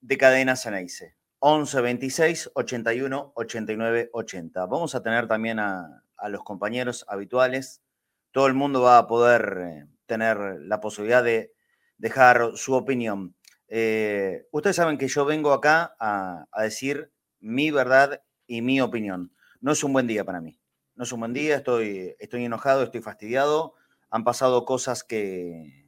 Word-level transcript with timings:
de 0.00 0.18
Cadena 0.18 0.56
Ceneice. 0.56 1.19
11 1.42 1.80
26 1.80 2.50
81 2.54 3.32
89 3.34 4.10
80. 4.12 4.66
Vamos 4.66 4.94
a 4.94 5.02
tener 5.02 5.26
también 5.26 5.58
a, 5.58 6.04
los 6.28 6.44
compañeros 6.44 7.06
habituales. 7.08 7.82
Todo 8.30 8.46
el 8.46 8.52
mundo 8.52 8.82
va 8.82 8.98
a 8.98 9.06
poder 9.06 9.58
eh, 9.58 9.86
tener 10.04 10.36
la 10.60 10.80
posibilidad 10.80 11.24
de 11.24 11.52
dejar 11.96 12.52
su 12.56 12.74
opinión. 12.74 13.34
Eh, 13.68 14.46
ustedes 14.52 14.76
saben 14.76 14.98
que 14.98 15.08
yo 15.08 15.24
vengo 15.24 15.54
acá 15.54 15.96
a, 15.98 16.46
decir 16.62 17.10
mi 17.40 17.70
verdad 17.70 18.22
y 18.46 18.60
mi 18.60 18.82
opinión. 18.82 19.32
No 19.62 19.72
es 19.72 19.82
un 19.82 19.94
buen 19.94 20.06
día 20.06 20.24
para 20.24 20.42
mí. 20.42 20.60
No 20.94 21.04
es 21.04 21.12
un 21.12 21.20
buen 21.20 21.32
día, 21.32 21.56
estoy, 21.56 22.16
estoy 22.18 22.44
enojado, 22.44 22.82
estoy 22.82 23.00
fastidiado. 23.00 23.74
Han 24.10 24.24
pasado 24.24 24.66
cosas 24.66 25.04
que, 25.04 25.79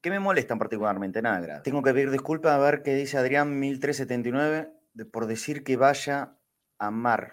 ¿Qué 0.00 0.10
me 0.10 0.18
molestan 0.18 0.58
particularmente? 0.58 1.20
Nada, 1.20 1.62
Tengo 1.62 1.82
que 1.82 1.92
pedir 1.92 2.10
disculpas 2.10 2.52
a 2.52 2.58
ver 2.58 2.82
qué 2.82 2.94
dice 2.94 3.18
Adrián 3.18 3.58
1379 3.60 4.72
por 5.12 5.26
decir 5.26 5.62
que 5.62 5.76
vaya 5.76 6.36
a 6.78 6.90
mar. 6.90 7.32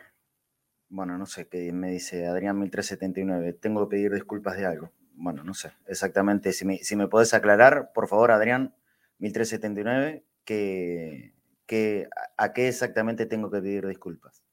Bueno, 0.89 1.17
no 1.17 1.25
sé 1.25 1.47
qué 1.47 1.71
me 1.71 1.91
dice 1.91 2.27
Adrián 2.27 2.59
1379. 2.59 3.53
Tengo 3.53 3.87
que 3.87 3.95
pedir 3.95 4.13
disculpas 4.13 4.57
de 4.57 4.65
algo. 4.65 4.91
Bueno, 5.13 5.43
no 5.43 5.53
sé 5.53 5.71
exactamente. 5.87 6.51
Si 6.51 6.65
me, 6.65 6.77
si 6.79 6.95
me 6.95 7.07
podés 7.07 7.33
aclarar, 7.33 7.91
por 7.93 8.07
favor, 8.07 8.31
Adrián 8.31 8.75
1379, 9.19 10.25
que, 10.43 11.33
que, 11.65 12.09
a 12.37 12.53
qué 12.53 12.67
exactamente 12.67 13.25
tengo 13.25 13.49
que 13.49 13.61
pedir 13.61 13.87
disculpas. 13.87 14.43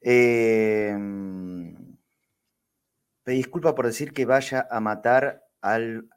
Eh, 0.00 0.96
pedí 3.24 3.36
disculpas 3.36 3.74
por 3.74 3.86
decir 3.86 4.12
que 4.12 4.26
vaya 4.26 4.66
a 4.70 4.80
matar 4.80 5.44
al, 5.60 6.08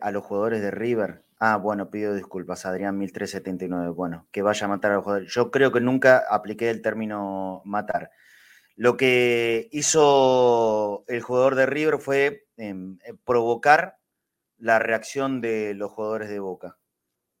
a 0.00 0.10
los 0.10 0.24
jugadores 0.24 0.60
de 0.60 0.70
River. 0.70 1.24
Ah, 1.38 1.56
bueno, 1.56 1.90
pido 1.90 2.14
disculpas, 2.14 2.66
Adrián 2.66 2.98
1379. 2.98 3.90
Bueno, 3.90 4.26
que 4.32 4.42
vaya 4.42 4.66
a 4.66 4.68
matar 4.68 4.92
a 4.92 4.94
los 4.96 5.04
jugadores. 5.04 5.32
Yo 5.32 5.50
creo 5.50 5.72
que 5.72 5.80
nunca 5.80 6.24
apliqué 6.28 6.70
el 6.70 6.82
término 6.82 7.62
matar. 7.64 8.10
Lo 8.74 8.96
que 8.96 9.68
hizo 9.72 11.04
el 11.08 11.22
jugador 11.22 11.54
de 11.54 11.66
River 11.66 11.98
fue 11.98 12.46
em, 12.56 12.98
eh, 13.04 13.14
provocar 13.24 13.98
la 14.58 14.78
reacción 14.78 15.40
de 15.40 15.74
los 15.74 15.90
jugadores 15.90 16.28
de 16.28 16.40
Boca. 16.40 16.78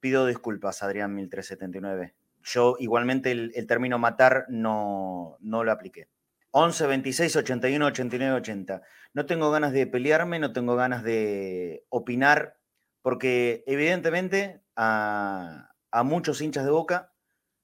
Pido 0.00 0.26
disculpas, 0.26 0.82
Adrián 0.82 1.14
1379. 1.14 2.14
Yo 2.44 2.76
igualmente 2.78 3.32
el, 3.32 3.66
término 3.66 3.98
matar 3.98 4.46
no, 4.48 5.36
no 5.40 5.64
lo 5.64 5.72
apliqué. 5.72 6.08
11 6.50 6.86
26 6.86 7.36
81 7.36 7.86
89 7.86 8.36
80. 8.36 8.82
No 9.14 9.26
tengo 9.26 9.50
ganas 9.50 9.72
de 9.72 9.86
pelearme, 9.86 10.38
no 10.38 10.52
tengo 10.52 10.76
ganas 10.76 11.02
de 11.02 11.86
opinar, 11.88 12.58
porque 13.02 13.64
evidentemente 13.66 14.62
a, 14.76 15.74
muchos 16.04 16.40
hinchas 16.40 16.64
de 16.64 16.70
boca 16.70 17.12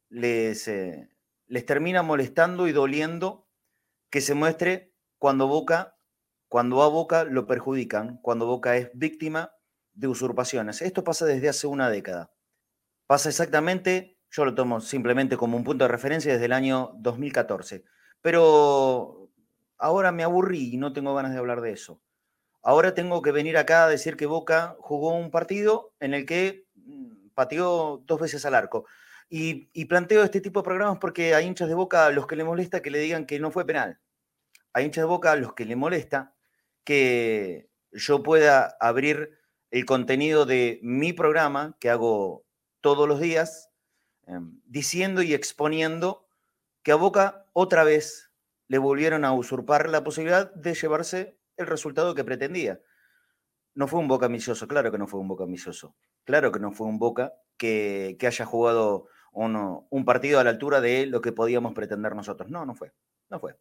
les, 0.08 0.68
eh, 0.68 1.08
les 1.46 1.66
termina 1.66 2.02
molestando 2.02 2.68
y 2.68 2.72
doliendo 2.72 3.48
que 4.10 4.20
se 4.20 4.34
muestre 4.34 4.94
cuando 5.18 5.48
Boca, 5.48 5.96
cuando 6.48 6.82
a 6.82 6.88
Boca 6.88 7.24
lo 7.24 7.46
perjudican, 7.46 8.18
cuando 8.18 8.46
Boca 8.46 8.76
es 8.76 8.90
víctima 8.94 9.54
de 9.92 10.08
usurpaciones. 10.08 10.82
Esto 10.82 11.02
pasa 11.02 11.24
desde 11.24 11.48
hace 11.48 11.66
una 11.66 11.90
década. 11.90 12.32
Pasa 13.06 13.28
exactamente, 13.28 14.18
yo 14.30 14.44
lo 14.44 14.54
tomo 14.54 14.80
simplemente 14.80 15.36
como 15.36 15.56
un 15.56 15.64
punto 15.64 15.84
de 15.84 15.88
referencia 15.88 16.32
desde 16.32 16.46
el 16.46 16.52
año 16.52 16.92
2014 16.98 17.84
pero 18.24 19.28
ahora 19.76 20.10
me 20.10 20.22
aburrí 20.22 20.72
y 20.72 20.76
no 20.78 20.94
tengo 20.94 21.14
ganas 21.14 21.32
de 21.34 21.38
hablar 21.38 21.60
de 21.60 21.72
eso. 21.72 22.00
Ahora 22.62 22.94
tengo 22.94 23.20
que 23.20 23.32
venir 23.32 23.58
acá 23.58 23.84
a 23.84 23.88
decir 23.90 24.16
que 24.16 24.24
Boca 24.24 24.76
jugó 24.80 25.14
un 25.14 25.30
partido 25.30 25.92
en 26.00 26.14
el 26.14 26.24
que 26.24 26.64
mm, 26.74 27.28
pateó 27.34 28.02
dos 28.06 28.18
veces 28.18 28.46
al 28.46 28.54
arco. 28.54 28.86
Y, 29.28 29.84
planteo 29.84 30.24
este 30.24 30.40
tipo 30.40 30.60
de 30.60 30.64
programas 30.64 30.96
porque 31.02 31.34
hay 31.34 31.44
hinchas 31.44 31.68
de 31.68 31.74
Boca 31.74 32.06
a 32.06 32.10
los 32.12 32.26
que 32.26 32.36
le 32.36 32.44
molesta 32.44 32.80
que 32.80 32.90
le 32.90 32.98
digan 32.98 33.26
que 33.26 33.38
no 33.38 33.50
fue 33.50 33.66
penal. 33.66 34.00
Hay 34.72 34.86
hinchas 34.86 35.02
de 35.02 35.08
Boca 35.08 35.32
a 35.32 35.36
los 35.36 35.52
que 35.52 35.66
le 35.66 35.76
molesta 35.76 36.34
que 36.82 37.68
yo 37.92 38.22
pueda 38.22 38.74
abrir 38.80 39.38
el 39.70 39.84
contenido 39.84 40.46
de 40.46 40.80
mi 40.82 41.12
programa 41.12 41.76
que 41.78 41.90
hago 41.90 42.46
todos 42.80 43.06
los 43.06 43.20
días, 43.20 43.68
em, 44.26 44.62
diciendo 44.64 45.20
y 45.20 45.34
exponiendo 45.34 46.23
que 46.84 46.92
a 46.92 46.96
Boca 46.96 47.46
otra 47.52 47.82
vez 47.82 48.30
le 48.68 48.78
volvieron 48.78 49.24
a 49.24 49.32
usurpar 49.32 49.88
la 49.88 50.04
posibilidad 50.04 50.54
de 50.54 50.74
llevarse 50.74 51.38
el 51.56 51.66
resultado 51.66 52.14
que 52.14 52.24
pretendía. 52.24 52.80
No 53.74 53.88
fue 53.88 53.98
un 53.98 54.06
Boca 54.06 54.26
ambicioso, 54.26 54.68
claro 54.68 54.92
que 54.92 54.98
no 54.98 55.08
fue 55.08 55.18
un 55.18 55.26
Boca 55.26 55.44
ambicioso. 55.44 55.96
Claro 56.24 56.52
que 56.52 56.60
no 56.60 56.72
fue 56.72 56.86
un 56.86 56.98
Boca 56.98 57.34
que, 57.56 58.16
haya 58.20 58.44
jugado 58.44 59.08
un 59.32 60.04
partido 60.04 60.38
a 60.38 60.44
la 60.44 60.50
altura 60.50 60.80
de 60.80 61.06
lo 61.06 61.20
que 61.20 61.32
podíamos 61.32 61.72
pretender 61.72 62.14
nosotros. 62.14 62.50
No, 62.50 62.64
no 62.64 62.74
fue. 62.74 62.92
No 63.30 63.40
fue. 63.40 63.56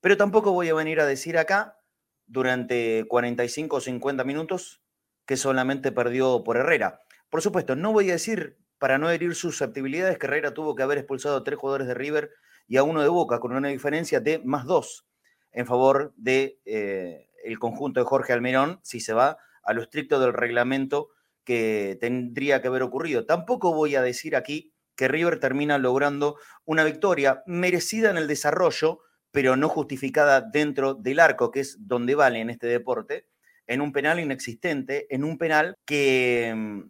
Pero 0.00 0.16
tampoco 0.16 0.52
voy 0.52 0.68
a 0.68 0.74
venir 0.74 1.00
a 1.00 1.06
decir 1.06 1.38
acá, 1.38 1.78
durante 2.26 3.06
45 3.08 3.76
o 3.76 3.80
50 3.80 4.24
minutos, 4.24 4.82
que 5.26 5.36
solamente 5.36 5.92
perdió 5.92 6.42
por 6.44 6.56
Herrera. 6.56 7.00
Por 7.30 7.40
supuesto, 7.40 7.74
no 7.76 7.92
voy 7.92 8.10
a 8.10 8.14
decir, 8.14 8.58
para 8.78 8.98
no 8.98 9.10
herir 9.10 9.34
susceptibilidades, 9.34 10.18
que 10.18 10.26
Herrera 10.26 10.52
tuvo 10.52 10.74
que 10.74 10.82
haber 10.82 10.98
expulsado 10.98 11.42
tres 11.42 11.58
jugadores 11.58 11.86
de 11.86 11.94
River 11.94 12.32
y 12.68 12.76
a 12.76 12.82
uno 12.82 13.02
de 13.02 13.08
Boca, 13.08 13.40
con 13.40 13.56
una 13.56 13.68
diferencia 13.68 14.20
de 14.20 14.40
más 14.44 14.66
dos 14.66 15.06
en 15.52 15.66
favor 15.66 16.12
del 16.16 16.24
de, 16.24 16.60
eh, 16.66 17.30
el 17.42 17.58
conjunto 17.58 18.00
de 18.00 18.06
Jorge 18.06 18.32
Almirón, 18.32 18.78
si 18.82 19.00
se 19.00 19.14
va 19.14 19.38
a 19.62 19.72
lo 19.72 19.82
estricto 19.82 20.20
del 20.20 20.34
reglamento 20.34 21.08
que 21.44 21.96
tendría 22.00 22.60
que 22.60 22.68
haber 22.68 22.82
ocurrido. 22.82 23.24
Tampoco 23.24 23.72
voy 23.72 23.96
a 23.96 24.02
decir 24.02 24.36
aquí 24.36 24.74
que 24.94 25.08
River 25.08 25.40
termina 25.40 25.78
logrando 25.78 26.36
una 26.64 26.84
victoria 26.84 27.42
merecida 27.46 28.10
en 28.10 28.18
el 28.18 28.26
desarrollo, 28.26 29.00
pero 29.30 29.56
no 29.56 29.68
justificada 29.68 30.42
dentro 30.42 30.94
del 30.94 31.20
arco, 31.20 31.50
que 31.50 31.60
es 31.60 31.78
donde 31.80 32.14
vale 32.14 32.40
en 32.40 32.50
este 32.50 32.66
deporte, 32.66 33.26
en 33.66 33.80
un 33.80 33.92
penal 33.92 34.20
inexistente, 34.20 35.06
en 35.14 35.24
un 35.24 35.38
penal 35.38 35.76
que 35.86 36.52
mm, 36.54 36.80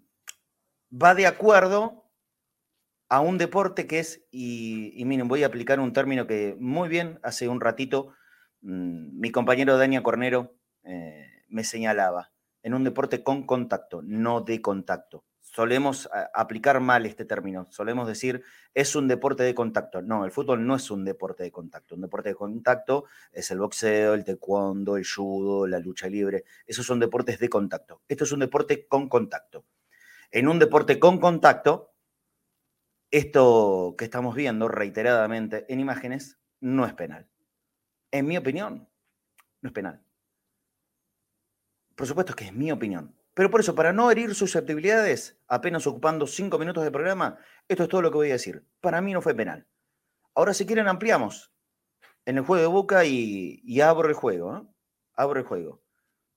va 1.03 1.15
de 1.15 1.27
acuerdo 1.27 2.07
a 3.08 3.20
un 3.20 3.38
deporte 3.38 3.86
que 3.86 4.00
es, 4.00 4.24
y, 4.30 5.02
miren, 5.04 5.28
voy 5.28 5.42
a 5.42 5.46
aplicar 5.46 5.80
un 5.80 5.92
término 5.92 6.26
que 6.26 6.56
muy 6.58 6.88
bien 6.88 7.19
hace 7.22 7.48
un 7.48 7.60
ratito 7.60 8.12
mm, 8.60 9.19
mi 9.19 9.30
compañero 9.30 9.78
Dania 9.78 10.02
Cornero 10.02 10.54
eh, 10.84 11.44
me 11.48 11.64
señalaba, 11.64 12.32
en 12.62 12.74
un 12.74 12.84
deporte 12.84 13.22
con 13.22 13.46
contacto, 13.46 14.02
no 14.02 14.42
de 14.42 14.60
contacto. 14.60 15.24
Solemos 15.41 16.08
aplicar 16.34 16.78
mal 16.78 17.06
este 17.06 17.24
término, 17.24 17.66
solemos 17.70 18.06
decir 18.06 18.44
es 18.74 18.94
un 18.94 19.08
deporte 19.08 19.42
de 19.42 19.54
contacto. 19.54 20.02
No, 20.02 20.25
el 20.26 20.30
fútbol 20.30 20.64
no 20.66 20.76
es 20.76 20.90
un 20.90 21.04
deporte 21.04 21.42
de 21.42 21.50
contacto. 21.50 21.94
Un 21.94 22.02
deporte 22.02 22.28
de 22.28 22.34
contacto 22.34 23.06
es 23.32 23.50
el 23.50 23.58
boxeo, 23.58 24.14
el 24.14 24.25
taekwondo, 24.25 24.98
el 24.98 25.06
judo, 25.06 25.66
la 25.66 25.78
lucha 25.78 26.08
libre. 26.08 26.44
Esos 26.66 26.86
son 26.86 27.00
deportes 27.00 27.40
de 27.40 27.48
contacto. 27.48 28.02
Esto 28.06 28.25
es 28.25 28.32
un 28.32 28.40
deporte 28.40 28.86
con 28.86 29.08
contacto. 29.08 29.64
En 30.30 30.48
un 30.48 30.58
deporte 30.58 31.00
con 31.00 31.19
contacto, 31.19 31.94
esto 33.10 33.94
que 33.96 34.04
estamos 34.04 34.34
viendo 34.34 34.69
reiteradamente 34.69 35.66
en 35.72 35.80
imágenes 35.80 36.38
no 36.60 36.86
es 36.86 36.94
penal. 36.94 37.28
En 38.10 38.26
mi 38.26 38.37
opinión, 38.37 38.88
no 39.60 39.69
es 39.69 39.72
penal. 39.72 40.02
Por 41.94 42.06
supuesto 42.06 42.34
que 42.34 42.44
es 42.44 42.52
mi 42.52 42.70
opinión. 42.70 43.14
Pero 43.34 43.50
por 43.50 43.60
eso, 43.60 43.75
para 43.75 43.93
no 43.93 44.10
herir 44.10 44.34
susceptibilidades, 44.34 45.40
apenas 45.46 45.87
ocupando 45.87 46.26
cinco 46.26 46.58
minutos 46.58 46.82
de 46.82 46.90
programa, 46.90 47.38
esto 47.69 47.84
es 47.84 47.88
todo 47.88 48.02
lo 48.02 48.10
que 48.10 48.16
voy 48.16 48.31
a 48.31 48.32
decir. 48.32 48.64
Para 48.81 49.00
mí 49.00 49.12
no 49.12 49.22
fue 49.22 49.34
penal. 49.34 49.66
Ahora, 50.34 50.54
si 50.54 50.66
quieren, 50.66 50.88
ampliamos 50.88 51.52
en 52.25 52.38
el 52.38 52.44
juego 52.44 52.62
de 52.62 52.69
boca 52.69 53.04
y, 53.04 53.81
abro 53.81 54.08
el 54.08 54.14
juego. 54.14 54.56
¿eh? 54.56 54.62
Abro 55.14 55.38
el 55.38 55.46
juego. 55.46 55.82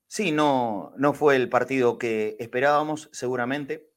Sí, 0.08 0.32
no, 0.32 0.94
no 0.98 1.14
fue 1.14 1.36
el 1.36 1.50
partido 1.50 1.98
que 1.98 2.36
esperábamos, 2.40 3.10
seguramente. 3.12 3.92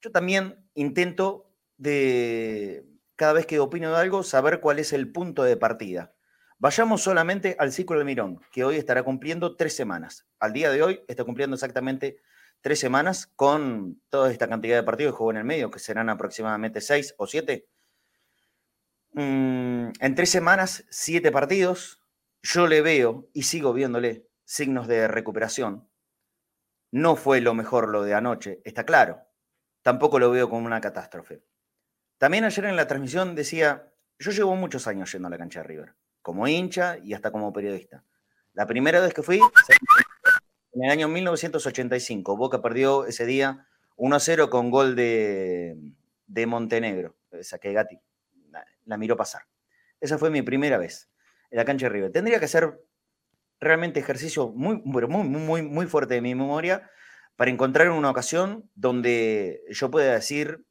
Yo 0.00 0.10
también 0.10 0.68
intento 0.74 1.51
de 1.76 2.86
cada 3.16 3.32
vez 3.34 3.46
que 3.46 3.60
opino 3.60 3.90
de 3.90 3.98
algo, 3.98 4.22
saber 4.22 4.60
cuál 4.60 4.78
es 4.78 4.92
el 4.92 5.12
punto 5.12 5.42
de 5.42 5.56
partida. 5.56 6.14
Vayamos 6.58 7.02
solamente 7.02 7.56
al 7.58 7.72
ciclo 7.72 7.98
de 7.98 8.04
Mirón, 8.04 8.40
que 8.52 8.64
hoy 8.64 8.76
estará 8.76 9.02
cumpliendo 9.02 9.56
tres 9.56 9.74
semanas. 9.74 10.26
Al 10.38 10.52
día 10.52 10.70
de 10.70 10.82
hoy 10.82 11.00
está 11.08 11.24
cumpliendo 11.24 11.54
exactamente 11.54 12.20
tres 12.60 12.78
semanas 12.78 13.26
con 13.26 14.00
toda 14.08 14.30
esta 14.30 14.48
cantidad 14.48 14.76
de 14.76 14.82
partidos 14.84 15.12
que 15.12 15.18
jugó 15.18 15.30
en 15.32 15.38
el 15.38 15.44
medio, 15.44 15.70
que 15.70 15.78
serán 15.78 16.08
aproximadamente 16.08 16.80
seis 16.80 17.14
o 17.18 17.26
siete. 17.26 17.66
Mm, 19.14 19.90
en 20.00 20.14
tres 20.14 20.30
semanas, 20.30 20.84
siete 20.88 21.32
partidos. 21.32 22.00
Yo 22.42 22.66
le 22.66 22.80
veo 22.80 23.28
y 23.32 23.42
sigo 23.42 23.72
viéndole 23.72 24.28
signos 24.44 24.86
de 24.88 25.08
recuperación. 25.08 25.88
No 26.92 27.16
fue 27.16 27.40
lo 27.40 27.54
mejor 27.54 27.88
lo 27.88 28.02
de 28.02 28.14
anoche, 28.14 28.60
está 28.64 28.84
claro. 28.84 29.22
Tampoco 29.82 30.18
lo 30.18 30.30
veo 30.30 30.48
como 30.48 30.66
una 30.66 30.80
catástrofe. 30.80 31.42
También 32.22 32.44
ayer 32.44 32.66
en 32.66 32.76
la 32.76 32.86
transmisión 32.86 33.34
decía, 33.34 33.90
yo 34.16 34.30
llevo 34.30 34.54
muchos 34.54 34.86
años 34.86 35.10
yendo 35.10 35.26
a 35.26 35.30
la 35.32 35.38
cancha 35.38 35.58
de 35.58 35.64
River, 35.66 35.94
como 36.20 36.46
hincha 36.46 36.96
y 36.98 37.14
hasta 37.14 37.32
como 37.32 37.52
periodista. 37.52 38.04
La 38.52 38.64
primera 38.64 39.00
vez 39.00 39.12
que 39.12 39.24
fui, 39.24 39.40
en 40.72 40.84
el 40.84 40.88
año 40.88 41.08
1985, 41.08 42.36
Boca 42.36 42.62
perdió 42.62 43.06
ese 43.06 43.26
día 43.26 43.66
1 43.96 44.20
0 44.20 44.50
con 44.50 44.70
gol 44.70 44.94
de, 44.94 45.76
de 46.28 46.46
Montenegro. 46.46 47.16
Saqué 47.40 47.72
Gatti, 47.72 47.98
la, 48.84 48.96
miró 48.96 49.16
pasar. 49.16 49.42
Esa 50.00 50.16
fue 50.16 50.30
mi 50.30 50.42
primera 50.42 50.78
vez 50.78 51.10
en 51.50 51.56
la 51.56 51.64
cancha 51.64 51.86
de 51.86 51.90
River. 51.90 52.12
Tendría 52.12 52.38
que 52.38 52.46
ser 52.46 52.84
realmente 53.58 53.98
ejercicio 53.98 54.50
muy, 54.50 54.80
muy, 54.84 55.08
muy, 55.08 55.62
muy 55.62 55.86
fuerte 55.86 56.14
de 56.14 56.20
mi 56.20 56.36
memoria 56.36 56.88
para 57.34 57.50
encontrar 57.50 57.90
una 57.90 58.10
ocasión 58.10 58.70
donde 58.76 59.64
yo 59.70 59.90
pueda 59.90 60.14
decir 60.14 60.64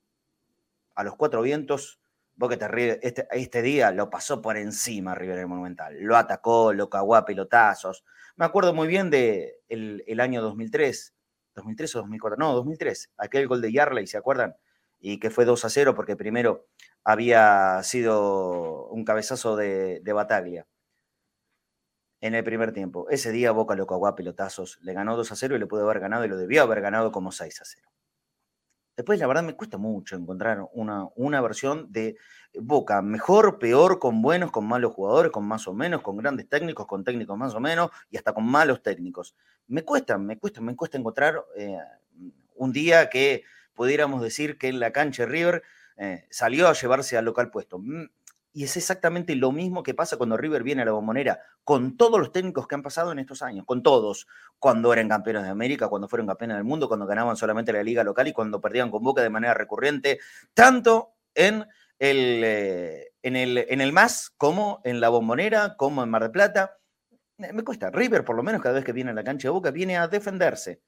a 0.96 1.04
los 1.04 1.16
cuatro 1.16 1.42
vientos, 1.42 2.02
Boca 2.36 2.56
este, 2.56 3.28
este 3.32 3.62
día 3.62 3.92
lo 3.92 4.10
pasó 4.10 4.42
por 4.42 4.58
encima 4.58 5.14
River 5.14 5.40
el 5.40 5.48
Monumental, 5.48 6.00
lo 6.00 6.18
atacó, 6.18 6.74
lo 6.74 6.90
cagó 6.90 7.16
a 7.16 7.26
pelotazos. 7.26 8.04
Me 8.36 8.46
acuerdo 8.46 8.74
muy 8.74 8.88
bien 8.88 9.10
de 9.10 9.60
el, 9.68 10.20
año 10.20 10.42
2003, 10.42 11.14
2003 11.56 11.96
o 11.96 12.00
2004, 12.00 12.38
no, 12.38 12.54
2003, 12.54 13.12
aquel 13.18 13.48
gol 13.48 13.62
de 13.62 13.72
Yarley, 13.72 14.08
¿se 14.08 14.18
acuerdan? 14.18 14.56
Y 15.00 15.20
que 15.20 15.30
fue 15.30 15.46
2 15.46 15.66
a 15.66 15.70
0 15.70 15.94
porque 15.94 16.16
primero 16.16 16.68
había 17.04 17.82
sido 17.84 18.88
un 18.88 19.04
cabezazo 19.04 19.56
de, 19.56 20.00
de 20.02 20.14
Bataglia 20.14 20.66
en 22.22 22.36
el 22.36 22.44
primer 22.44 22.72
tiempo. 22.72 23.08
Ese 23.10 23.32
día 23.32 23.52
Boca 23.52 23.76
lo 23.76 23.88
cagó 23.88 24.08
a 24.08 24.16
pelotazos, 24.16 24.80
le 24.82 24.94
ganó 24.94 25.18
2 25.18 25.32
a 25.32 25.36
0 25.36 25.56
y 25.56 25.60
le 25.60 25.68
pudo 25.68 25.84
haber 25.84 26.00
ganado 26.00 26.26
y 26.26 26.28
lo 26.28 26.38
debió 26.38 26.64
haber 26.64 26.82
ganado 26.82 27.12
como 27.12 27.32
6 27.32 27.62
a 27.62 27.66
0. 27.66 27.92
Después, 28.96 29.20
la 29.20 29.28
verdad, 29.28 29.44
me 29.44 29.56
cuesta 29.56 29.78
mucho 29.78 30.16
encontrar 30.16 30.68
una, 30.74 31.08
una 31.16 31.42
versión 31.42 31.92
de 31.92 32.18
Boca 32.54 33.02
mejor, 33.02 33.60
peor, 33.60 33.98
con 33.98 34.22
buenos, 34.22 34.52
con 34.52 34.68
malos 34.68 34.94
jugadores, 34.94 35.32
con 35.32 35.46
más 35.48 35.68
o 35.68 35.74
menos, 35.74 36.02
con 36.02 36.18
grandes 36.18 36.50
técnicos, 36.50 36.86
con 36.86 37.06
técnicos 37.06 37.38
más 37.38 37.56
o 37.56 37.62
menos 37.62 37.92
y 38.10 38.18
hasta 38.18 38.34
con 38.34 38.46
malos 38.46 38.84
técnicos. 38.84 39.36
Me 39.68 39.84
cuesta, 39.84 40.18
me 40.18 40.38
cuesta, 40.38 40.60
me 40.60 40.76
cuesta 40.76 40.98
encontrar 40.98 41.46
eh, 41.56 41.78
un 42.56 42.74
día 42.74 43.10
que 43.10 43.44
pudiéramos 43.74 44.22
decir 44.22 44.58
que 44.58 44.68
en 44.68 44.82
la 44.82 44.92
cancha 44.92 45.26
River 45.26 45.64
eh, 45.96 46.28
salió 46.30 46.68
a 46.68 46.74
llevarse 46.74 47.18
al 47.18 47.24
local 47.24 47.52
puesto. 47.52 47.82
Y 48.54 48.66
es 48.66 48.76
exactamente 48.76 49.36
lo 49.36 49.52
mismo 49.52 49.82
que 49.82 49.94
pasa 49.94 50.18
cuando 50.18 50.36
River 50.36 50.64
viene 50.64 50.82
a 50.82 50.86
la 50.86 50.92
bombonera, 50.92 51.40
con 51.64 51.96
todos 51.96 52.20
los 52.20 52.32
técnicos 52.32 52.68
que 52.68 52.76
han 52.76 52.84
pasado 52.84 53.12
en 53.12 53.20
estos 53.20 53.42
años, 53.42 53.66
con 53.66 53.82
todos, 53.82 54.28
cuando 54.60 54.92
eran 54.92 55.08
campeones 55.08 55.44
de 55.44 55.50
América, 55.50 55.88
cuando 55.88 56.10
fueron 56.10 56.28
campeones 56.28 56.58
del 56.58 56.66
mundo, 56.66 56.90
cuando 56.90 57.06
ganaban 57.06 57.38
solamente 57.38 57.72
la 57.72 57.82
liga 57.82 58.04
local 58.04 58.28
y 58.28 58.34
cuando 58.34 58.60
perdían 58.60 58.92
con 58.92 59.04
Boca 59.04 59.22
de 59.22 59.30
manera 59.30 59.54
recurrente, 59.54 60.20
tanto 60.54 61.16
en 61.34 61.66
el, 61.98 62.42
eh, 62.44 63.12
en 63.22 63.36
el, 63.36 63.58
en 63.58 63.80
el 63.80 63.94
MAS 63.94 64.34
como 64.38 64.82
en 64.84 65.00
la 65.00 65.10
bombonera, 65.10 65.76
como 65.78 66.04
en 66.04 66.10
Mar 66.10 66.24
del 66.24 66.32
Plata. 66.32 66.78
Me 67.38 67.64
cuesta. 67.64 67.90
River, 67.90 68.26
por 68.26 68.36
lo 68.36 68.44
menos, 68.44 68.62
cada 68.62 68.76
vez 68.76 68.84
que 68.84 68.94
viene 68.94 69.12
a 69.12 69.14
la 69.14 69.24
cancha 69.24 69.48
de 69.48 69.52
Boca, 69.52 69.72
viene 69.72 69.98
a 69.98 70.08
defenderse. 70.08 70.82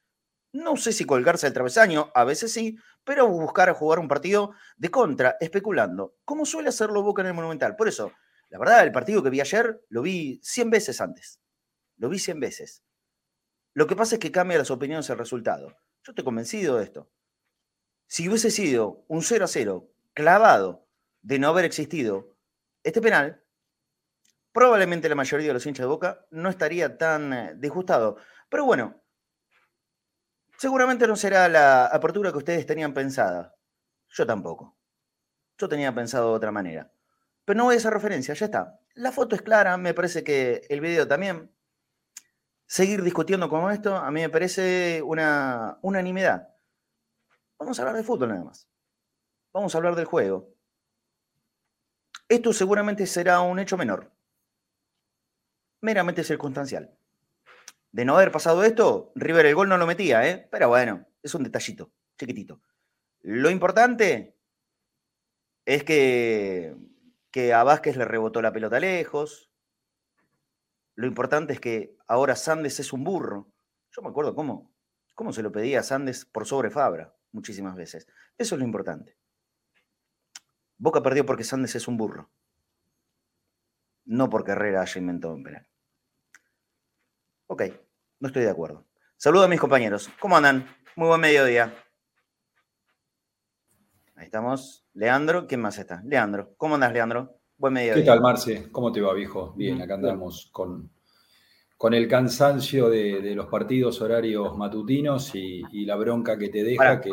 No 0.51 0.77
sé 0.77 0.91
si 0.91 1.05
colgarse 1.05 1.47
el 1.47 1.53
travesaño, 1.53 2.11
a 2.13 2.25
veces 2.25 2.53
sí, 2.53 2.77
pero 3.03 3.27
buscar 3.27 3.71
jugar 3.73 3.99
un 3.99 4.07
partido 4.07 4.53
de 4.77 4.89
contra, 4.89 5.37
especulando, 5.39 6.15
como 6.25 6.45
suele 6.45 6.69
hacerlo 6.69 7.03
Boca 7.03 7.21
en 7.21 7.29
el 7.29 7.33
Monumental. 7.33 7.75
Por 7.75 7.87
eso, 7.87 8.11
la 8.49 8.59
verdad, 8.59 8.83
el 8.83 8.91
partido 8.91 9.23
que 9.23 9.29
vi 9.29 9.41
ayer 9.41 9.83
lo 9.89 10.01
vi 10.01 10.39
100 10.43 10.69
veces 10.69 11.01
antes. 11.01 11.39
Lo 11.97 12.09
vi 12.09 12.19
100 12.19 12.39
veces. 12.39 12.83
Lo 13.73 13.87
que 13.87 13.95
pasa 13.95 14.15
es 14.15 14.19
que 14.19 14.31
cambia 14.31 14.57
las 14.57 14.71
opiniones 14.71 15.09
el 15.09 15.17
resultado. 15.17 15.69
Yo 16.03 16.11
estoy 16.11 16.23
convencido 16.23 16.77
de 16.77 16.83
esto. 16.83 17.09
Si 18.07 18.27
hubiese 18.29 18.51
sido 18.51 19.03
un 19.07 19.23
0 19.23 19.45
a 19.45 19.47
0 19.47 19.89
clavado 20.13 20.87
de 21.21 21.39
no 21.39 21.47
haber 21.47 21.65
existido 21.65 22.37
este 22.83 23.01
penal, 23.01 23.43
probablemente 24.51 25.09
la 25.09 25.15
mayoría 25.15 25.47
de 25.47 25.53
los 25.53 25.65
hinchas 25.65 25.85
de 25.85 25.87
Boca 25.87 26.27
no 26.29 26.49
estaría 26.49 26.97
tan 26.97 27.33
eh, 27.33 27.53
disgustado. 27.57 28.17
Pero 28.49 28.65
bueno, 28.65 29.02
Seguramente 30.63 31.07
no 31.07 31.17
será 31.17 31.49
la 31.49 31.87
apertura 31.87 32.31
que 32.31 32.37
ustedes 32.37 32.65
tenían 32.65 32.93
pensada. 32.93 33.53
Yo 34.07 34.25
tampoco. 34.25 34.77
Yo 35.57 35.67
tenía 35.67 35.93
pensado 35.93 36.29
de 36.29 36.35
otra 36.37 36.53
manera. 36.53 36.89
Pero 37.43 37.57
no 37.57 37.65
voy 37.65 37.75
a 37.75 37.77
esa 37.79 37.89
referencia, 37.89 38.33
ya 38.33 38.45
está. 38.45 38.79
La 38.93 39.11
foto 39.11 39.35
es 39.35 39.41
clara, 39.41 39.75
me 39.75 39.93
parece 39.93 40.23
que 40.23 40.65
el 40.69 40.79
video 40.79 41.05
también. 41.05 41.53
Seguir 42.65 43.03
discutiendo 43.03 43.49
como 43.49 43.71
esto, 43.71 43.97
a 43.97 44.09
mí 44.09 44.21
me 44.21 44.29
parece 44.29 45.01
una 45.01 45.79
unanimidad. 45.81 46.55
Vamos 47.59 47.77
a 47.77 47.81
hablar 47.81 47.97
de 47.97 48.03
fútbol 48.05 48.29
nada 48.29 48.45
más. 48.45 48.69
Vamos 49.51 49.75
a 49.75 49.79
hablar 49.79 49.97
del 49.97 50.05
juego. 50.05 50.55
Esto 52.29 52.53
seguramente 52.53 53.05
será 53.05 53.41
un 53.41 53.59
hecho 53.59 53.75
menor. 53.75 54.13
Meramente 55.81 56.23
circunstancial 56.23 56.97
de 57.93 58.05
no 58.05 58.15
haber 58.15 58.31
pasado 58.31 58.63
esto, 58.63 59.11
River 59.15 59.45
el 59.45 59.55
gol 59.55 59.69
no 59.69 59.77
lo 59.77 59.85
metía, 59.85 60.27
¿eh? 60.27 60.47
Pero 60.51 60.67
bueno, 60.67 61.07
es 61.21 61.33
un 61.35 61.43
detallito, 61.43 61.93
chiquitito. 62.17 62.59
Lo 63.21 63.51
importante 63.51 64.35
es 65.65 65.83
que, 65.83 66.75
que 67.31 67.53
a 67.53 67.63
Vázquez 67.63 67.95
le 67.95 68.05
rebotó 68.05 68.41
la 68.41 68.51
pelota 68.51 68.79
lejos. 68.79 69.51
Lo 70.95 71.05
importante 71.05 71.53
es 71.53 71.59
que 71.59 71.95
ahora 72.07 72.35
Sandes 72.35 72.79
es 72.79 72.93
un 72.93 73.03
burro. 73.03 73.53
Yo 73.91 74.01
me 74.01 74.09
acuerdo 74.09 74.33
cómo, 74.33 74.73
cómo 75.13 75.31
se 75.31 75.43
lo 75.43 75.51
pedía 75.51 75.81
a 75.81 75.83
Sandes 75.83 76.25
por 76.25 76.47
sobre 76.47 76.71
Fabra 76.71 77.15
muchísimas 77.31 77.75
veces. 77.75 78.07
Eso 78.39 78.55
es 78.55 78.59
lo 78.59 78.65
importante. 78.65 79.17
Boca 80.79 81.03
perdió 81.03 81.27
porque 81.27 81.43
Sandes 81.43 81.75
es 81.75 81.87
un 81.87 81.97
burro. 81.97 82.31
No 84.05 84.31
porque 84.31 84.51
Herrera 84.51 84.81
haya 84.81 84.99
inventado 84.99 85.35
un 85.35 85.43
penal. 85.43 85.67
Ok, 87.47 87.63
no 88.23 88.27
estoy 88.27 88.43
de 88.43 88.51
acuerdo. 88.51 88.85
Saludos 89.17 89.47
a 89.47 89.49
mis 89.49 89.59
compañeros. 89.59 90.09
¿Cómo 90.17 90.37
andan? 90.37 90.65
Muy 90.95 91.09
buen 91.09 91.19
mediodía. 91.19 91.73
Ahí 94.15 94.23
estamos. 94.23 94.85
Leandro, 94.93 95.45
¿quién 95.45 95.59
más 95.59 95.77
está? 95.77 96.01
Leandro. 96.05 96.53
¿Cómo 96.55 96.75
andas, 96.75 96.93
Leandro? 96.93 97.37
Buen 97.57 97.73
mediodía. 97.73 98.01
¿Qué 98.01 98.07
tal, 98.07 98.21
Marce? 98.21 98.71
¿Cómo 98.71 98.93
te 98.93 99.01
va, 99.01 99.13
viejo? 99.13 99.53
Bien, 99.57 99.81
acá 99.81 99.95
andamos 99.95 100.47
con, 100.53 100.89
con 101.75 101.93
el 101.93 102.07
cansancio 102.07 102.89
de, 102.89 103.35
los 103.35 103.47
partidos 103.47 103.99
horarios 103.99 104.57
matutinos 104.57 105.35
y, 105.35 105.85
la 105.85 105.97
bronca 105.97 106.37
que 106.37 106.47
te 106.47 106.63
deja. 106.63 107.01
que... 107.01 107.11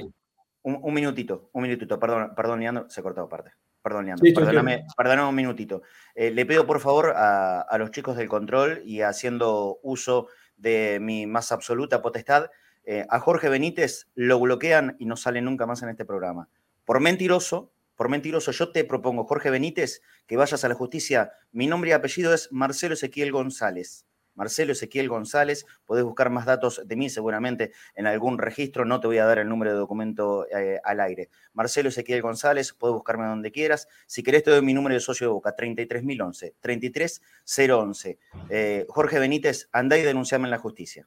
Un, 0.63 0.95
minutito, 0.95 1.51
un 1.55 1.63
minutito, 1.63 1.99
perdón, 1.99 2.35
perdón, 2.37 2.61
Leandro, 2.61 2.89
se 2.89 3.03
cortó 3.03 3.23
aparte. 3.23 3.51
Perdón, 3.83 4.07
Leandro. 4.07 4.33
perdóname, 4.33 4.87
perdóname, 4.97 5.29
un 5.29 5.35
minutito. 5.35 5.83
Eh, 6.15 6.31
le 6.31 6.47
pido 6.47 6.69
por 6.69 6.79
favor 6.79 7.15
a, 7.17 7.77
los 7.79 7.91
chicos 7.91 8.17
del 8.17 8.29
control 8.29 8.83
y 8.85 9.01
haciendo 9.01 9.81
uso 9.83 10.29
de 10.61 10.99
mi 11.01 11.27
más 11.27 11.53
absoluta 11.53 12.03
potestad, 12.03 12.51
eh, 12.85 13.07
a 13.09 13.19
Jorge 13.19 13.49
Benítez 13.49 14.09
lo 14.15 14.39
bloquean 14.41 14.97
y 14.99 15.07
no 15.07 15.17
sale 15.17 15.41
nunca 15.43 15.67
más 15.67 15.83
en 15.83 15.91
este 15.91 16.05
programa. 16.05 16.49
Por 16.85 17.01
mentiroso, 17.01 17.73
por 17.97 18.09
mentiroso, 18.09 18.53
yo 18.53 18.73
te 18.73 18.85
propongo, 18.85 19.25
Jorge 19.25 19.51
Benítez, 19.51 20.03
que 20.27 20.37
vayas 20.37 20.65
a 20.65 20.69
la 20.69 20.75
justicia. 20.75 21.33
Mi 21.53 21.67
nombre 21.67 21.91
y 21.91 21.93
apellido 21.93 22.33
es 22.33 22.49
Marcelo 22.51 22.95
Ezequiel 22.95 23.33
González. 23.33 24.07
Marcelo 24.41 24.73
Ezequiel 24.73 25.11
González. 25.11 25.67
Podés 25.85 26.03
buscar 26.03 26.31
más 26.31 26.47
datos 26.47 26.81
de 26.87 26.97
mí 26.97 27.11
seguramente 27.11 27.73
en 27.95 28.07
algún 28.07 28.39
registro. 28.39 28.87
No 28.87 28.99
te 28.99 29.07
voy 29.07 29.19
a 29.19 29.27
dar 29.27 29.39
el 29.39 29.51
número 29.51 29.71
de 29.71 29.77
documento 29.77 30.47
eh, 30.49 30.81
al 30.83 31.01
aire. 31.01 31.29
Marcelo 31.53 31.91
Ezequiel 31.91 32.23
González, 32.23 32.73
podés 32.73 32.95
buscarme 32.95 33.27
donde 33.27 33.53
quieras. 33.53 33.87
Si 34.07 34.23
querés, 34.23 34.43
te 34.43 34.51
doy 34.51 34.63
mi 34.63 34.73
número 34.73 34.95
de 34.95 35.01
socio 35.01 35.27
de 35.27 35.33
boca, 35.35 35.55
33011, 35.55 36.55
33011. 36.59 38.19
Eh, 38.49 38.87
Jorge 38.89 39.19
Benítez, 39.19 39.69
andá 39.73 39.99
y 39.99 40.03
denunciame 40.03 40.47
en 40.47 40.53
la 40.53 40.59
justicia. 40.59 41.07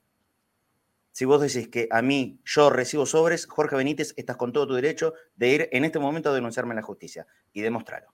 Si 1.11 1.25
vos 1.25 1.41
decís 1.41 1.69
que 1.69 1.87
a 1.89 2.03
mí 2.03 2.39
yo 2.45 2.69
recibo 2.69 3.07
sobres, 3.07 3.47
Jorge 3.47 3.75
Benítez, 3.75 4.13
estás 4.15 4.37
con 4.37 4.53
todo 4.53 4.67
tu 4.67 4.75
derecho 4.75 5.15
de 5.35 5.49
ir 5.49 5.69
en 5.71 5.85
este 5.85 5.97
momento 5.97 6.29
a 6.29 6.35
denunciarme 6.35 6.73
en 6.73 6.77
la 6.77 6.83
justicia 6.83 7.25
y 7.51 7.61
demostrarlo 7.61 8.13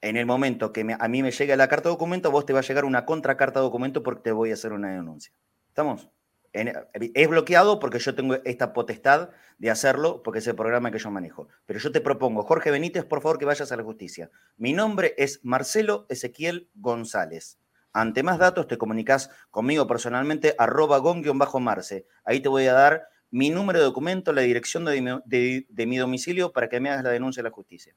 en 0.00 0.16
el 0.16 0.26
momento 0.26 0.72
que 0.72 0.86
a 0.98 1.08
mí 1.08 1.22
me 1.22 1.30
llegue 1.30 1.56
la 1.56 1.68
carta 1.68 1.88
de 1.88 1.94
documento, 1.94 2.30
vos 2.30 2.46
te 2.46 2.52
va 2.52 2.60
a 2.60 2.62
llegar 2.62 2.84
una 2.84 3.04
contracarta 3.04 3.60
de 3.60 3.64
documento 3.64 4.02
porque 4.02 4.22
te 4.22 4.32
voy 4.32 4.50
a 4.50 4.54
hacer 4.54 4.72
una 4.72 4.92
denuncia. 4.92 5.32
¿Estamos? 5.68 6.08
es 6.52 7.28
bloqueado 7.28 7.78
porque 7.78 7.98
yo 7.98 8.14
tengo 8.14 8.36
esta 8.44 8.72
potestad 8.72 9.30
de 9.58 9.70
hacerlo, 9.70 10.22
porque 10.22 10.38
es 10.38 10.46
el 10.46 10.54
programa 10.54 10.90
que 10.90 10.98
yo 10.98 11.10
manejo. 11.10 11.48
Pero 11.66 11.78
yo 11.78 11.92
te 11.92 12.00
propongo, 12.00 12.42
Jorge 12.42 12.70
Benítez, 12.70 13.04
por 13.04 13.20
favor 13.20 13.38
que 13.38 13.44
vayas 13.44 13.70
a 13.70 13.76
la 13.76 13.84
justicia. 13.84 14.30
Mi 14.56 14.72
nombre 14.72 15.14
es 15.18 15.40
Marcelo 15.44 16.06
Ezequiel 16.08 16.68
González. 16.74 17.58
Ante 17.92 18.22
más 18.22 18.38
datos 18.38 18.66
te 18.66 18.78
comunicas 18.78 19.30
conmigo 19.50 19.86
personalmente, 19.86 20.54
arroba 20.58 20.98
gon-marce. 20.98 22.06
Ahí 22.24 22.40
te 22.40 22.48
voy 22.48 22.66
a 22.66 22.72
dar 22.72 23.08
mi 23.30 23.50
número 23.50 23.78
de 23.78 23.84
documento, 23.84 24.32
la 24.32 24.42
dirección 24.42 24.84
de 24.84 25.86
mi 25.86 25.96
domicilio 25.98 26.52
para 26.52 26.68
que 26.68 26.80
me 26.80 26.90
hagas 26.90 27.04
la 27.04 27.10
denuncia 27.10 27.40
a 27.40 27.44
la 27.44 27.50
justicia. 27.50 27.94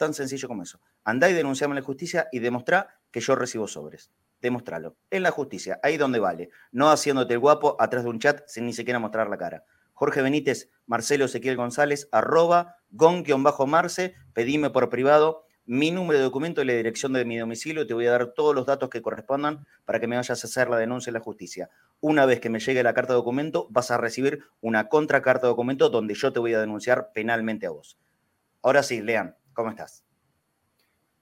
Tan 0.00 0.14
sencillo 0.14 0.48
como 0.48 0.62
eso. 0.62 0.80
Andá 1.04 1.28
y 1.28 1.34
denunciame 1.34 1.72
en 1.72 1.80
la 1.80 1.84
justicia 1.84 2.28
y 2.32 2.38
demostrá 2.38 2.98
que 3.10 3.20
yo 3.20 3.36
recibo 3.36 3.68
sobres. 3.68 4.10
Demostralo. 4.40 4.96
En 5.10 5.22
la 5.22 5.30
justicia, 5.30 5.78
ahí 5.82 5.98
donde 5.98 6.18
vale. 6.18 6.48
No 6.72 6.88
haciéndote 6.90 7.34
el 7.34 7.38
guapo 7.38 7.76
atrás 7.78 8.04
de 8.04 8.08
un 8.08 8.18
chat 8.18 8.40
sin 8.46 8.64
ni 8.64 8.72
siquiera 8.72 8.98
mostrar 8.98 9.28
la 9.28 9.36
cara. 9.36 9.62
Jorge 9.92 10.22
Benítez, 10.22 10.70
Marcelo 10.86 11.26
Ezequiel 11.26 11.58
González, 11.58 12.08
arroba, 12.12 12.76
gon-marce, 12.88 14.14
pedime 14.32 14.70
por 14.70 14.88
privado 14.88 15.44
mi 15.66 15.90
número 15.90 16.18
de 16.18 16.24
documento 16.24 16.62
y 16.62 16.64
la 16.64 16.72
dirección 16.72 17.12
de 17.12 17.26
mi 17.26 17.36
domicilio. 17.36 17.86
Te 17.86 17.92
voy 17.92 18.06
a 18.06 18.12
dar 18.12 18.32
todos 18.32 18.54
los 18.54 18.64
datos 18.64 18.88
que 18.88 19.02
correspondan 19.02 19.66
para 19.84 20.00
que 20.00 20.06
me 20.06 20.16
vayas 20.16 20.42
a 20.42 20.46
hacer 20.46 20.70
la 20.70 20.78
denuncia 20.78 21.10
en 21.10 21.14
la 21.14 21.20
justicia. 21.20 21.68
Una 22.00 22.24
vez 22.24 22.40
que 22.40 22.48
me 22.48 22.58
llegue 22.58 22.82
la 22.82 22.94
carta 22.94 23.12
de 23.12 23.18
documento, 23.18 23.66
vas 23.68 23.90
a 23.90 23.98
recibir 23.98 24.44
una 24.62 24.88
contracarta 24.88 25.46
de 25.46 25.50
documento 25.50 25.90
donde 25.90 26.14
yo 26.14 26.32
te 26.32 26.40
voy 26.40 26.54
a 26.54 26.60
denunciar 26.60 27.12
penalmente 27.12 27.66
a 27.66 27.70
vos. 27.70 27.98
Ahora 28.62 28.82
sí, 28.82 29.00
Lean, 29.00 29.36
¿cómo 29.52 29.70
estás? 29.70 30.04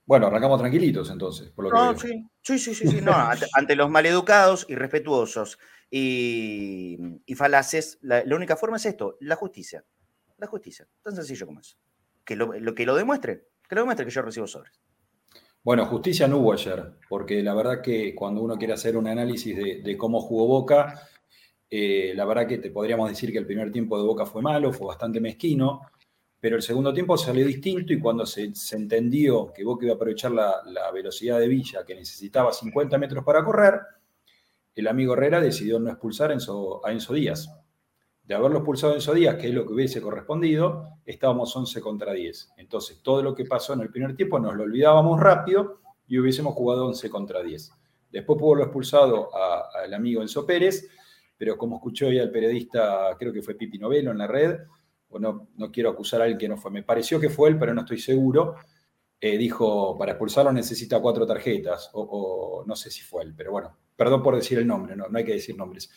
Bueno, 0.09 0.29
arrancamos 0.29 0.59
tranquilitos 0.59 1.11
entonces, 1.11 1.51
por 1.51 1.67
lo 1.67 1.71
no, 1.71 1.99
sí, 1.99 2.27
sí, 2.41 2.59
sí, 2.59 2.75
sí, 2.75 3.01
no, 3.03 3.13
ante, 3.53 3.77
los 3.77 3.91
maleducados, 3.91 4.65
irrespetuosos 4.71 5.59
y, 5.91 6.97
y 7.27 7.35
falaces, 7.35 7.99
la, 8.01 8.25
única 8.35 8.57
forma 8.57 8.79
es 8.79 8.87
esto, 8.87 9.19
la 9.21 9.37
justicia. 9.37 9.85
La 10.39 10.47
justicia, 10.47 10.89
tan 11.03 11.15
sencillo 11.15 11.45
como 11.45 11.61
eso. 11.61 11.77
Que 12.25 12.37
lo, 12.37 12.53
que 12.75 12.87
lo 12.87 12.97
demuestre, 12.97 13.49
que 13.69 13.75
lo 13.75 13.83
demuestre 13.83 14.07
que 14.07 14.13
yo 14.13 14.23
recibo 14.23 14.47
sobres. 14.47 14.81
Bueno, 15.63 15.85
justicia 15.85 16.27
no 16.27 16.39
hubo 16.39 16.55
ayer, 16.55 16.95
porque 17.11 17.43
la 17.43 17.53
verdad 17.53 17.83
que 17.83 18.15
cuando 18.15 18.41
uno 18.41 18.57
quiere 18.57 18.73
hacer 18.73 18.97
un 18.97 19.09
análisis 19.09 19.55
de, 19.57 19.97
cómo 19.99 20.23
jugó 20.23 20.47
Boca, 20.47 21.03
eh, 21.69 22.15
la 22.15 22.25
verdad 22.25 22.47
que 22.47 22.57
te 22.57 22.71
podríamos 22.71 23.11
decir 23.11 23.31
que 23.31 23.39
el 23.39 23.47
primer 23.47 23.71
tiempo 23.71 23.99
de 23.99 24.07
Boca 24.07 24.25
fue 24.25 24.41
malo, 24.41 24.73
fue 24.73 24.87
bastante 24.87 25.21
mezquino 25.21 25.83
pero 26.41 26.57
el 26.57 26.63
segundo 26.63 26.93
tiempo 26.93 27.17
salió 27.17 27.45
distinto 27.45 27.93
y 27.93 27.99
cuando 27.99 28.25
se, 28.25 28.53
entendió 28.73 29.53
que 29.53 29.65
Boca 29.65 29.85
iba 29.85 29.95
a 29.95 29.97
aprovechar 29.97 30.31
la, 30.31 30.91
velocidad 30.93 31.41
de 31.41 31.49
Villa, 31.49 31.85
que 31.85 31.95
necesitaba 31.95 32.53
50 32.53 32.97
metros 32.97 33.25
para 33.25 33.45
correr, 33.45 33.81
el 34.75 34.87
amigo 34.87 35.15
Herrera 35.15 35.41
decidió 35.41 35.81
no 35.81 35.91
expulsar 35.91 36.31
a 36.31 36.35
Enzo 36.35 37.15
Díaz. 37.15 37.51
De 38.23 38.35
haberlo 38.35 38.59
expulsado 38.59 38.93
a 38.93 38.97
Enzo 38.97 39.15
Díaz, 39.15 39.35
que 39.37 39.49
es 39.49 39.55
lo 39.55 39.67
que 39.67 39.73
hubiese 39.73 40.01
correspondido, 40.01 41.01
estábamos 41.05 41.55
11 41.57 41.81
contra 41.81 42.13
10. 42.13 42.53
Entonces, 42.59 43.03
todo 43.03 43.21
lo 43.23 43.35
que 43.35 43.45
pasó 43.45 43.73
en 43.73 43.81
el 43.81 43.91
primer 43.91 44.15
tiempo 44.15 44.39
nos 44.39 44.55
lo 44.55 44.63
olvidábamos 44.63 45.19
rápido 45.19 45.81
y 46.07 46.19
hubiésemos 46.19 46.55
jugado 46.55 46.87
11 46.87 47.11
contra 47.11 47.43
10. 47.43 47.73
Después 48.13 48.39
pudo 48.39 48.55
lo 48.55 48.63
expulsado 48.63 49.31
al 49.75 49.93
amigo 49.93 50.23
Enzo 50.23 50.47
Pérez, 50.47 50.89
pero 51.37 51.59
como 51.59 51.77
escuchó 51.77 52.07
hoy 52.07 52.21
al 52.21 52.31
periodista, 52.31 53.17
creo 53.19 53.33
que 53.33 53.43
fue 53.43 53.55
Pipi 53.55 53.79
Novelo 53.79 54.13
en 54.13 54.19
la 54.19 54.27
red, 54.27 54.59
o 55.11 55.19
no, 55.19 55.49
no 55.57 55.71
quiero 55.71 55.91
acusar 55.91 56.21
a 56.21 56.25
alguien 56.25 56.39
que 56.39 56.49
no 56.49 56.57
fue, 56.57 56.71
me 56.71 56.83
pareció 56.83 57.19
que 57.21 57.31
fue 57.31 57.49
él, 57.49 57.59
pero 57.59 57.75
no 57.75 57.83
estoy 57.83 57.99
seguro, 57.99 58.57
eh, 59.21 59.37
dijo, 59.37 59.97
para 59.99 60.13
expulsarlo 60.13 60.53
necesita 60.53 61.01
cuatro 61.01 61.27
tarjetas, 61.27 61.91
o, 61.95 62.65
no 62.67 62.77
sé 62.77 62.91
si 62.91 63.03
fue 63.03 63.25
él, 63.25 63.35
pero 63.37 63.53
bueno, 63.53 63.77
perdón 63.97 64.23
por 64.23 64.37
decir 64.37 64.59
el 64.59 64.67
nombre, 64.67 64.95
no, 64.95 65.09
no 65.09 65.19
hay 65.19 65.25
que 65.25 65.33
decir 65.33 65.57
nombres. 65.57 65.91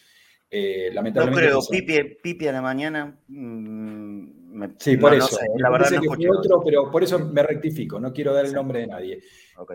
Eh, 0.54 0.90
lamentablemente. 0.92 1.50
No 1.50 1.62
creo, 1.62 2.18
Pipi, 2.22 2.48
a 2.48 2.52
la 2.52 2.62
mañana. 2.62 3.18
Mm, 3.30 4.64
sí, 4.78 4.98
por 4.98 5.14
eso. 5.14 5.40
la 5.56 5.70
verdad 5.70 5.92
no 5.92 6.18
que 6.18 6.30
otro, 6.30 6.62
pero 6.62 6.92
por 6.92 7.04
eso 7.04 7.20
me 7.20 7.42
rectifico, 7.42 8.02
no 8.02 8.12
quiero 8.12 8.34
dar 8.34 8.46
el 8.46 8.54
nombre 8.54 8.82
de 8.82 8.88
nadie. 8.88 9.22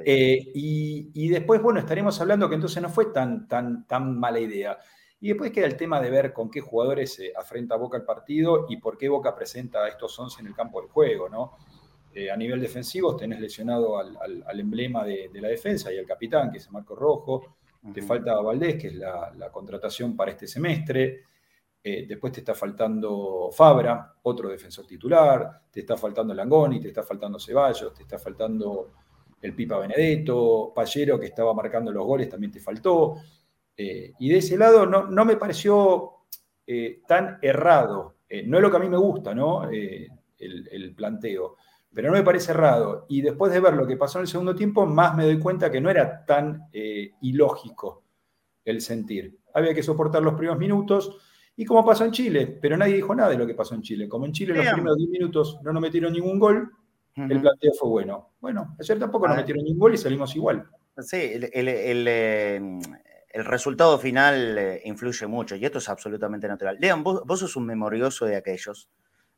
Eh, 0.04 0.52
y, 0.54 1.12
y, 1.14 1.28
después, 1.28 1.62
bueno, 1.62 1.80
estaremos 1.80 2.20
hablando 2.20 2.48
que 2.48 2.56
entonces 2.56 2.82
no 2.82 2.90
fue 2.90 3.06
tan, 3.06 3.48
tan, 3.48 3.86
tan 3.86 4.18
mala 4.18 4.38
idea. 4.38 4.76
Y 5.20 5.28
después 5.28 5.50
queda 5.50 5.66
el 5.66 5.76
tema 5.76 6.00
de 6.00 6.10
ver 6.10 6.32
con 6.32 6.50
qué 6.50 6.60
jugadores 6.60 7.14
se 7.14 7.32
afrenta 7.34 7.76
Boca 7.76 7.96
el 7.96 8.04
partido 8.04 8.66
y 8.68 8.76
por 8.76 8.98
qué 8.98 9.08
Boca 9.08 9.34
presenta 9.34 9.84
a 9.84 9.88
estos 9.88 10.18
11 10.18 10.40
en 10.40 10.46
el 10.48 10.54
campo 10.54 10.82
de 10.82 10.88
juego, 10.88 11.28
¿no? 11.28 11.56
Eh, 12.18 12.30
a 12.30 12.36
nivel 12.36 12.58
defensivo 12.58 13.14
tenés 13.14 13.38
lesionado 13.40 13.98
al, 13.98 14.58
emblema 14.58 15.04
de, 15.04 15.28
la 15.34 15.48
defensa 15.48 15.92
y 15.92 15.98
al 15.98 16.06
capitán, 16.06 16.50
que 16.50 16.56
es 16.56 16.70
Marco 16.70 16.94
Rojo. 16.94 17.56
Te 17.92 18.00
falta 18.00 18.40
Valdés, 18.40 18.76
que 18.80 18.88
es 18.88 18.94
la, 18.94 19.50
contratación 19.52 20.16
para 20.16 20.30
este 20.30 20.46
semestre. 20.46 21.24
Eh, 21.84 22.06
después 22.08 22.32
te 22.32 22.40
está 22.40 22.54
faltando 22.54 23.50
Fabra, 23.52 24.14
otro 24.22 24.48
defensor 24.48 24.86
titular. 24.86 25.60
Te 25.70 25.80
está 25.80 25.98
faltando 25.98 26.32
Langoni, 26.32 26.80
te 26.80 26.88
está 26.88 27.02
faltando 27.02 27.38
Ceballos, 27.38 27.92
te 27.92 28.02
está 28.02 28.18
faltando 28.18 28.92
el 29.42 29.54
Pipa 29.54 29.78
Benedetto. 29.78 30.72
Pallero, 30.74 31.20
que 31.20 31.26
estaba 31.26 31.52
marcando 31.52 31.92
los 31.92 32.06
goles, 32.06 32.30
también 32.30 32.50
te 32.50 32.60
faltó. 32.60 33.16
Eh, 33.76 34.14
y 34.18 34.30
de 34.30 34.38
ese 34.38 34.56
lado 34.56 34.86
no, 34.86 35.24
me 35.24 35.36
pareció 35.36 36.12
eh, 36.66 37.02
tan 37.06 37.38
errado. 37.42 38.16
Eh, 38.28 38.44
no 38.46 38.56
es 38.56 38.62
lo 38.62 38.70
que 38.70 38.76
a 38.76 38.80
mí 38.80 38.88
me 38.88 38.96
gusta, 38.96 39.34
¿no? 39.34 39.68
El, 39.68 40.94
planteo. 40.96 41.56
Pero 41.92 42.08
no 42.08 42.14
me 42.14 42.22
parece 42.22 42.52
errado. 42.52 43.06
Y 43.08 43.20
después 43.20 43.52
de 43.52 43.60
ver 43.60 43.74
lo 43.74 43.86
que 43.86 43.96
pasó 43.96 44.18
en 44.18 44.22
el 44.22 44.28
segundo 44.28 44.54
tiempo, 44.54 44.86
más 44.86 45.14
me 45.14 45.24
doy 45.24 45.38
cuenta 45.38 45.70
que 45.70 45.80
no 45.80 45.90
era 45.90 46.24
tan 46.24 46.68
ilógico 47.20 48.04
el 48.64 48.80
sentir. 48.80 49.38
Había 49.54 49.74
que 49.74 49.82
soportar 49.82 50.22
los 50.22 50.34
primeros 50.34 50.58
minutos. 50.58 51.16
Y 51.58 51.64
como 51.64 51.84
pasó 51.86 52.04
en 52.04 52.12
Chile, 52.12 52.58
pero 52.60 52.76
nadie 52.76 52.96
dijo 52.96 53.14
nada 53.14 53.30
de 53.30 53.38
lo 53.38 53.46
que 53.46 53.54
pasó 53.54 53.74
en 53.74 53.82
Chile. 53.82 54.08
Como 54.08 54.26
en 54.26 54.32
Chile 54.32 54.54
los 54.54 54.72
primeros 54.72 54.98
10 54.98 55.10
minutos 55.10 55.58
no 55.62 55.72
nos 55.72 55.80
metieron 55.80 56.12
ningún 56.12 56.38
gol, 56.38 56.70
el 57.14 57.40
planteo 57.40 57.72
fue 57.78 57.88
bueno. 57.88 58.32
Bueno, 58.40 58.76
ayer 58.78 58.98
tampoco 58.98 59.26
nos 59.26 59.38
metieron 59.38 59.64
ningún 59.64 59.78
gol 59.78 59.94
y 59.94 59.98
salimos 59.98 60.36
igual. 60.36 60.68
Sí, 60.98 61.16
el, 61.16 61.68
el 61.68 62.80
resultado 63.44 63.98
final 63.98 64.56
eh, 64.58 64.82
influye 64.84 65.26
mucho 65.26 65.56
y 65.56 65.64
esto 65.64 65.78
es 65.78 65.88
absolutamente 65.88 66.48
natural. 66.48 66.76
Lean, 66.80 67.02
vos, 67.02 67.38
sos 67.38 67.56
un 67.56 67.66
memorioso 67.66 68.26
de 68.26 68.36
aquellos. 68.36 68.88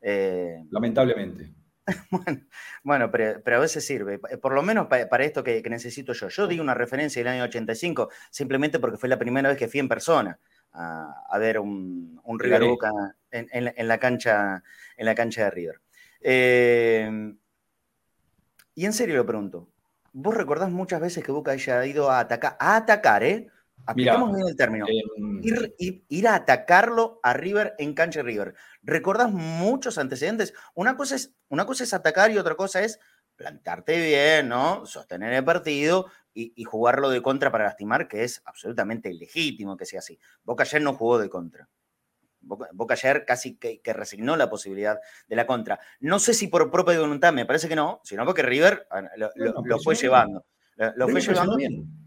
Eh, 0.01 0.63
Lamentablemente. 0.71 1.53
bueno, 2.85 3.11
pero, 3.11 3.57
a 3.57 3.61
veces 3.61 3.87
sirve, 3.87 4.19
por 4.19 4.53
lo 4.53 4.63
menos 4.63 4.87
para, 4.87 5.25
esto 5.25 5.43
que, 5.43 5.63
necesito 5.69 6.13
yo. 6.13 6.29
Yo 6.29 6.47
di 6.47 6.61
una 6.61 6.75
referencia 6.75 7.21
del 7.21 7.29
año 7.29 7.45
85 7.45 8.11
simplemente 8.31 8.79
porque 8.79 8.99
fue 8.99 9.09
la 9.09 9.19
primera 9.19 9.49
vez 9.49 9.59
que 9.59 9.69
fui 9.69 9.81
en 9.81 9.89
persona 9.89 10.39
a, 10.73 11.39
ver 11.39 11.59
un, 11.59 12.21
River 12.39 12.65
Boca 12.65 12.93
en, 13.31 13.89
la 13.89 13.99
cancha, 13.99 14.63
en 14.97 15.07
la 15.07 15.15
cancha 15.15 15.45
de 15.45 15.51
River. 15.51 15.81
Eh, 16.21 17.35
y 18.75 18.85
en 18.87 18.93
serio 18.93 19.17
lo 19.17 19.27
pregunto, 19.27 19.69
¿vos 20.13 20.35
recordás 20.35 20.71
muchas 20.71 21.01
veces 21.01 21.25
que 21.25 21.33
Boca 21.33 21.53
haya 21.53 21.85
ido 21.87 22.11
a 22.11 22.21
atacar, 22.21 22.57
a 22.61 22.77
atacar, 22.77 23.25
¿eh? 23.25 23.49
Aplicamos 23.89 24.35
bien 24.37 24.47
el 24.47 24.55
término. 24.55 24.85
Em, 24.87 25.41
ir, 26.09 26.29
a 26.29 26.35
atacarlo 26.35 27.21
a 27.23 27.33
River 27.33 27.75
en 27.79 27.95
cancha 27.95 28.21
River. 28.21 28.55
¿Recordás 28.83 29.33
muchos 29.33 29.97
antecedentes? 29.97 30.53
Una 30.75 30.95
cosa, 30.95 31.17
es, 31.17 31.35
una 31.49 31.65
cosa 31.65 31.85
es 31.85 31.95
atacar 31.95 32.31
y 32.31 32.37
otra 32.37 32.55
cosa 32.55 32.83
es 32.83 33.01
plantarte 33.35 33.99
bien, 33.99 34.51
¿no? 34.51 34.85
Sostener 34.85 35.33
el 35.33 35.43
partido 35.43 36.07
y, 36.35 36.63
jugarlo 36.65 37.09
de 37.09 37.23
contra 37.23 37.51
para 37.51 37.65
lastimar, 37.65 38.09
que 38.09 38.25
es 38.25 38.43
absolutamente 38.45 39.11
legítimo 39.15 39.79
que 39.79 39.87
sea 39.87 40.01
así. 40.01 40.21
Boca 40.45 40.65
ayer 40.65 40.83
no 40.83 40.93
jugó 40.93 41.19
de 41.19 41.31
contra. 41.31 41.67
Boca, 42.41 42.93
ayer 42.93 43.25
casi 43.25 43.57
que, 43.57 43.81
resignó 43.95 44.37
la 44.37 44.51
posibilidad 44.51 44.99
de 45.27 45.35
la 45.35 45.47
contra. 45.47 45.81
No 46.01 46.19
sé 46.19 46.35
si 46.35 46.49
por 46.49 46.71
propia 46.71 47.01
voluntad, 47.01 47.33
me 47.33 47.47
parece 47.47 47.71
que 47.71 47.77
no, 47.77 48.03
sino 48.05 48.27
porque 48.27 48.43
River 48.43 48.87
ah, 48.91 49.03
lo, 49.17 49.79
fue 49.81 49.95
llevando. 49.95 50.45
Lo, 50.77 51.09
fue 51.09 51.23
llevando. 51.23 51.57
Bien 51.57 51.98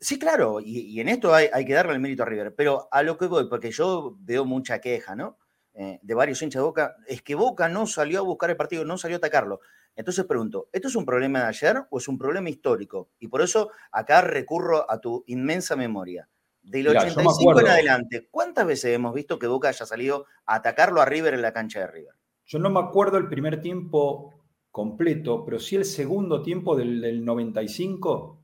sí, 0.00 0.18
claro, 0.18 0.60
y, 0.60 1.00
en 1.00 1.08
esto 1.08 1.34
hay, 1.34 1.64
que 1.64 1.72
darle 1.72 1.92
el 1.92 2.00
mérito 2.00 2.22
a 2.22 2.26
River, 2.26 2.54
pero 2.54 2.88
a 2.90 3.02
lo 3.02 3.16
que 3.18 3.26
voy, 3.26 3.48
porque 3.48 3.70
yo 3.70 4.16
veo 4.20 4.44
mucha 4.44 4.80
queja, 4.80 5.14
¿no? 5.14 5.38
Eh, 5.74 5.98
de 6.02 6.14
varios 6.14 6.40
hinchas 6.40 6.60
de 6.60 6.64
Boca, 6.64 6.96
es 7.06 7.22
que 7.22 7.34
Boca 7.34 7.68
no 7.68 7.86
salió 7.86 8.20
a 8.20 8.22
buscar 8.22 8.50
el 8.50 8.56
partido, 8.56 8.84
no 8.84 8.96
salió 8.96 9.16
a 9.16 9.18
atacarlo. 9.18 9.60
Entonces 9.94 10.24
pregunto, 10.24 10.68
¿esto 10.72 10.88
es 10.88 10.96
un 10.96 11.04
problema 11.04 11.40
de 11.40 11.46
ayer 11.46 11.84
o 11.90 11.98
es 11.98 12.08
un 12.08 12.18
problema 12.18 12.48
histórico? 12.48 13.10
Y 13.18 13.28
por 13.28 13.42
eso 13.42 13.70
acá 13.92 14.20
recurro 14.20 14.90
a 14.90 15.00
tu 15.00 15.24
inmensa 15.26 15.76
memoria. 15.76 16.28
Del 16.62 16.88
85 16.88 17.60
en 17.60 17.68
adelante, 17.68 18.28
¿cuántas 18.30 18.66
veces 18.66 18.94
hemos 18.94 19.14
visto 19.14 19.38
que 19.38 19.46
Boca 19.46 19.68
haya 19.68 19.86
salido 19.86 20.26
a 20.46 20.56
atacarlo 20.56 21.00
a 21.00 21.04
River 21.04 21.34
en 21.34 21.42
la 21.42 21.52
cancha 21.52 21.80
de 21.80 21.86
River? 21.86 22.14
Yo 22.44 22.58
no 22.58 22.70
me 22.70 22.80
acuerdo 22.80 23.18
el 23.18 23.28
primer 23.28 23.60
tiempo 23.60 24.34
completo, 24.70 25.44
pero 25.44 25.58
sí 25.58 25.76
el 25.76 25.84
segundo 25.84 26.42
tiempo 26.42 26.76
del, 26.76 27.00
del 27.00 27.24
95 27.24 28.35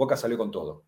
Boca 0.00 0.16
salió 0.16 0.38
con 0.38 0.50
todo. 0.50 0.86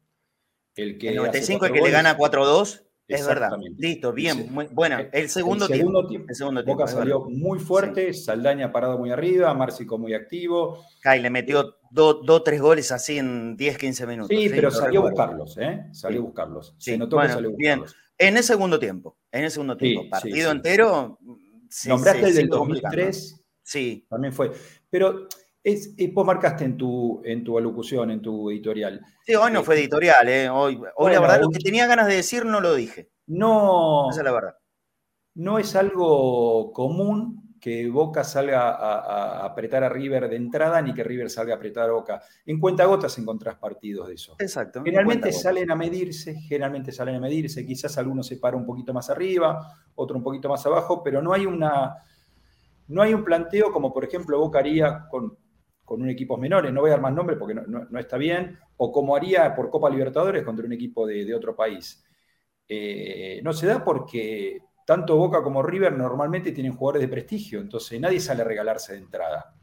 El, 0.75 0.97
que 0.97 1.11
el 1.11 1.17
95 1.17 1.67
el 1.67 1.73
que 1.73 1.83
le 1.83 1.91
gana 1.91 2.17
4-2. 2.17 2.83
Es 3.07 3.27
verdad. 3.27 3.51
Listo, 3.77 4.11
bien. 4.15 4.49
bueno, 4.73 4.97
el 5.13 5.29
segundo, 5.29 5.67
tiempo, 5.67 6.03
El 6.29 6.35
segundo 6.35 6.65
tiempo. 6.65 6.81
Boca 6.81 6.91
salió 6.91 7.21
muy 7.29 7.59
fuerte, 7.59 8.15
Saldaña 8.15 8.73
parado 8.73 8.97
muy 8.97 9.11
arriba, 9.11 9.53
Márcico 9.53 9.99
muy 9.99 10.15
activo. 10.15 10.83
Kai 11.03 11.21
le 11.21 11.29
metió 11.29 11.77
dos, 11.91 12.23
o 12.27 12.43
tres 12.43 12.63
goles 12.63 12.91
así 12.91 13.19
en 13.19 13.55
10, 13.55 13.77
15 13.77 14.07
minutos. 14.07 14.35
Sí, 14.35 14.49
pero 14.49 14.71
salió 14.71 15.01
a 15.01 15.11
buscarlos, 15.11 15.59
¿eh? 15.59 15.85
Salió 15.93 16.21
a 16.21 16.25
buscarlos. 16.25 16.75
Se 16.79 16.97
notó 16.97 17.19
que 17.21 17.29
salió 17.29 17.49
a 17.49 17.53
buscarlos. 17.53 17.59
Bien. 17.59 17.83
En 18.17 18.37
el 18.39 18.43
segundo 18.43 18.79
tiempo, 18.79 19.19
en 19.31 19.45
el 19.45 19.51
segundo 19.51 19.77
tiempo. 19.77 20.09
Partido 20.09 20.51
entero. 20.51 21.19
Nombraste 21.87 22.29
el 22.29 22.35
del 22.35 22.49
2003. 22.49 23.45
Sí. 23.63 24.07
También 24.09 24.33
fue. 24.33 24.53
Pero 24.89 25.29
es, 25.65 25.95
vos 26.13 26.27
marcaste 26.27 26.65
en 26.65 26.77
tu, 26.77 27.23
en 27.25 27.45
tu 27.45 27.57
alocución, 27.57 28.11
en 28.11 28.21
tu 28.21 28.51
editorial. 28.51 29.01
Sí, 29.25 29.35
hoy 29.35 29.53
no 29.53 29.63
fue 29.63 29.77
editorial, 29.77 30.29
¿eh? 30.29 30.49
Hoy, 30.49 30.81
la 30.99 31.21
verdad, 31.21 31.41
lo 31.41 31.49
que 31.51 31.61
tenía 31.61 31.87
ganas 31.87 32.07
de 32.07 32.17
decir 32.17 32.45
no 32.45 32.61
lo 32.61 32.75
dije. 32.75 33.11
No. 33.27 34.11
Esa 34.11 34.21
es 34.21 34.25
la 34.25 34.33
verdad. 34.33 34.57
No 35.35 35.59
es 35.59 35.77
algo 35.77 36.73
común 36.73 37.57
que 37.61 37.89
Boca 37.89 38.25
salga 38.25 38.71
a, 38.71 39.45
apretar 39.45 39.85
a 39.85 39.89
River 39.89 40.29
de 40.29 40.35
entrada 40.35 40.83
ni 40.83 40.93
que 40.93 41.05
River 41.05 41.31
salga 41.31 41.55
a 41.55 41.57
apretar 41.57 41.89
a 41.89 41.93
Boca. 41.93 42.21
En 42.45 42.59
cuenta 42.59 42.85
gotas 42.85 43.17
encontrás 43.19 43.55
partidos 43.55 44.09
de 44.09 44.15
eso. 44.15 44.35
Exacto. 44.41 44.83
Generalmente 44.83 45.31
salen 45.31 45.71
a 45.71 45.77
medirse, 45.77 46.35
generalmente 46.35 46.91
salen 46.91 47.15
a 47.15 47.21
medirse, 47.21 47.65
quizás 47.65 47.97
alguno 47.99 48.25
se 48.25 48.37
para 48.37 48.57
un 48.57 48.67
poquito 48.67 48.93
más 48.93 49.11
arriba, 49.11 49.77
otro 49.95 50.17
un 50.17 50.25
poquito 50.25 50.49
más 50.49 50.67
abajo, 50.67 51.05
pero 51.05 51.23
no 51.23 51.33
hay 51.33 51.47
una 51.47 51.99
no 52.89 53.01
hay 53.01 53.15
un 53.15 53.23
planteo 53.23 53.73
como 53.73 53.93
por 53.93 54.05
ejemplo 54.05 54.41
Boca 54.41 54.59
haría 54.59 55.07
con, 55.09 55.39
con 55.85 56.03
un 56.03 56.09
equipos 56.09 56.39
menores, 56.39 56.73
no 56.73 56.81
voy 56.81 56.91
a 56.91 56.95
dar 56.95 57.03
más 57.03 57.13
nombres 57.13 57.39
porque 57.39 57.55
no, 57.55 57.99
está 57.99 58.17
bien, 58.17 58.59
o 58.77 58.93
como 58.93 59.17
haría 59.17 59.55
por 59.55 59.71
Copa 59.71 59.91
Libertadores 59.91 60.45
contra 60.45 60.65
un 60.65 60.73
equipo 60.73 61.07
de, 61.07 61.35
otro 61.35 61.55
país. 61.55 62.05
Eh, 62.69 63.41
no 63.43 63.53
se 63.53 63.67
da 63.67 63.85
porque 63.85 64.61
tanto 64.87 65.17
Boca 65.17 65.43
como 65.43 65.63
River 65.63 65.93
normalmente 65.93 66.53
tienen 66.53 66.77
jugadores 66.77 67.03
de 67.03 67.09
prestigio, 67.09 67.61
entonces 67.61 68.01
nadie 68.01 68.21
sale 68.21 68.43
a 68.43 68.47
regalarse 68.47 68.93
de 68.93 68.99
entrada. 68.99 69.55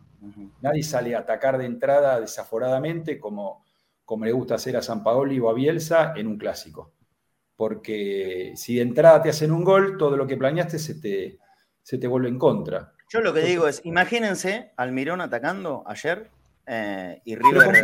Nadie 0.61 0.83
sale 0.83 1.15
a 1.15 1.19
atacar 1.19 1.57
de 1.57 1.65
entrada 1.65 2.19
desaforadamente 2.19 3.19
como, 3.19 3.63
como 4.03 4.25
le 4.25 4.33
gusta 4.33 4.55
hacer 4.55 4.75
a 4.75 4.81
San 4.81 5.01
Paoli 5.01 5.39
o 5.39 5.49
a 5.49 5.53
Bielsa 5.53 6.13
en 6.15 6.27
un 6.27 6.37
clásico. 6.37 6.93
Porque 7.55 8.53
si 8.55 8.75
de 8.75 8.81
entrada 8.81 9.21
te 9.21 9.29
hacen 9.29 9.51
un 9.51 9.63
gol, 9.63 9.97
todo 9.97 10.17
lo 10.17 10.27
que 10.27 10.37
planeaste 10.37 10.77
se 10.77 10.95
te, 10.95 11.39
se 11.81 11.97
te 11.97 12.07
vuelve 12.07 12.29
en 12.29 12.37
contra. 12.37 12.93
Yo 13.09 13.21
lo 13.21 13.33
que 13.33 13.41
digo 13.41 13.67
es, 13.67 13.81
imagínense 13.85 14.71
al 14.77 14.91
Mirón 14.91 15.19
atacando 15.19 15.83
ayer 15.87 16.29
eh, 16.67 17.19
y 17.25 17.35
River 17.35 17.81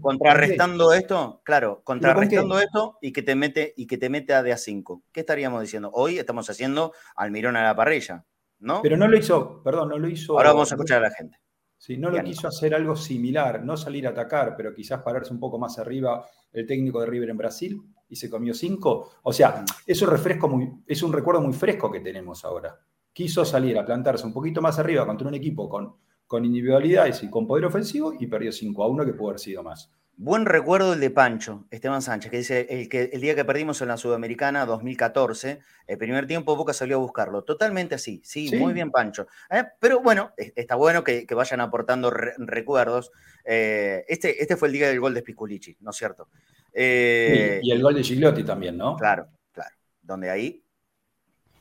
contrarrestando 0.00 0.92
esto, 0.92 1.40
claro, 1.44 1.80
contrarrestando 1.84 2.58
esto 2.58 2.98
y 3.00 3.12
que 3.12 3.22
te 3.22 3.36
mete 3.36 3.72
y 3.76 3.86
que 3.86 3.98
te 3.98 4.08
mete 4.08 4.34
a 4.34 4.42
de 4.42 4.52
a 4.52 4.56
5. 4.56 5.04
¿Qué 5.12 5.20
estaríamos 5.20 5.62
diciendo? 5.62 5.92
Hoy 5.94 6.18
estamos 6.18 6.50
haciendo 6.50 6.92
Almirón 7.14 7.54
a 7.54 7.62
la 7.62 7.76
parrilla, 7.76 8.24
¿no? 8.58 8.82
Pero 8.82 8.96
no 8.96 9.06
lo 9.06 9.16
hizo, 9.16 9.62
perdón, 9.62 9.90
no 9.90 9.98
lo 9.98 10.08
hizo. 10.08 10.32
Ahora 10.32 10.52
vamos 10.52 10.72
a 10.72 10.74
escuchar 10.74 10.98
a 10.98 11.08
la 11.08 11.14
gente. 11.14 11.38
Sí, 11.76 11.96
no 11.96 12.10
lo 12.10 12.20
quiso 12.24 12.48
hacer 12.48 12.74
algo 12.74 12.96
similar, 12.96 13.62
no 13.62 13.76
salir 13.76 14.08
a 14.08 14.10
atacar, 14.10 14.56
pero 14.56 14.74
quizás 14.74 15.00
pararse 15.02 15.32
un 15.32 15.38
poco 15.38 15.60
más 15.60 15.78
arriba 15.78 16.26
el 16.52 16.66
técnico 16.66 17.00
de 17.00 17.06
River 17.06 17.30
en 17.30 17.36
Brasil 17.36 17.80
y 18.08 18.16
se 18.16 18.28
comió 18.28 18.52
cinco. 18.54 19.12
O 19.22 19.32
sea, 19.32 19.64
eso 19.86 20.06
refresco 20.06 20.48
muy, 20.48 20.68
es 20.84 21.00
un 21.04 21.12
recuerdo 21.12 21.40
muy 21.42 21.52
fresco 21.52 21.92
que 21.92 22.00
tenemos 22.00 22.44
ahora. 22.44 22.76
Quiso 23.18 23.44
salir 23.44 23.76
a 23.76 23.84
plantarse 23.84 24.24
un 24.24 24.32
poquito 24.32 24.62
más 24.62 24.78
arriba 24.78 25.04
contra 25.04 25.26
un 25.26 25.34
equipo 25.34 25.68
con 25.68 25.96
con 26.28 26.44
individualidades 26.44 27.22
y 27.24 27.30
con 27.30 27.46
poder 27.46 27.64
ofensivo 27.64 28.12
y 28.16 28.26
perdió 28.28 28.52
5 28.52 28.84
a 28.84 28.86
1 28.86 29.04
que 29.06 29.14
pudo 29.14 29.30
haber 29.30 29.40
sido 29.40 29.62
más. 29.64 29.90
Buen 30.20 30.46
recuerdo 30.46 30.92
el 30.92 31.00
de 31.00 31.10
Pancho, 31.10 31.66
Esteban 31.70 32.02
Sánchez, 32.02 32.30
que 32.30 32.36
dice 32.38 32.66
el, 32.68 32.88
que, 32.88 33.10
el 33.12 33.20
día 33.20 33.34
que 33.34 33.44
perdimos 33.44 33.80
en 33.80 33.88
la 33.88 33.96
Sudamericana 33.96 34.66
2014, 34.66 35.60
el 35.86 35.98
primer 35.98 36.26
tiempo 36.26 36.54
Boca 36.54 36.72
salió 36.72 36.96
a 36.96 37.00
buscarlo. 37.00 37.44
Totalmente 37.44 37.94
así, 37.94 38.20
sí, 38.24 38.54
muy 38.56 38.74
bien 38.74 38.90
Pancho. 38.90 39.26
Eh, 39.48 39.64
pero 39.80 40.00
bueno, 40.00 40.32
está 40.36 40.74
bueno 40.74 41.02
que, 41.02 41.26
vayan 41.34 41.60
aportando 41.60 42.10
recuerdos. 42.10 43.10
Eh, 43.44 44.04
este, 44.08 44.42
este 44.42 44.56
fue 44.56 44.68
el 44.68 44.74
día 44.74 44.88
del 44.88 45.00
gol 45.00 45.14
de 45.14 45.20
Spiculici, 45.20 45.76
¿no 45.80 45.90
es 45.90 45.96
cierto? 45.96 46.28
Eh, 46.74 47.60
y, 47.62 47.70
el 47.70 47.80
gol 47.80 47.94
de 47.94 48.02
Gigliotti 48.02 48.44
también, 48.44 48.76
¿no? 48.76 48.96
Claro, 48.96 49.28
claro. 49.52 49.74
Donde 50.02 50.30
ahí 50.30 50.62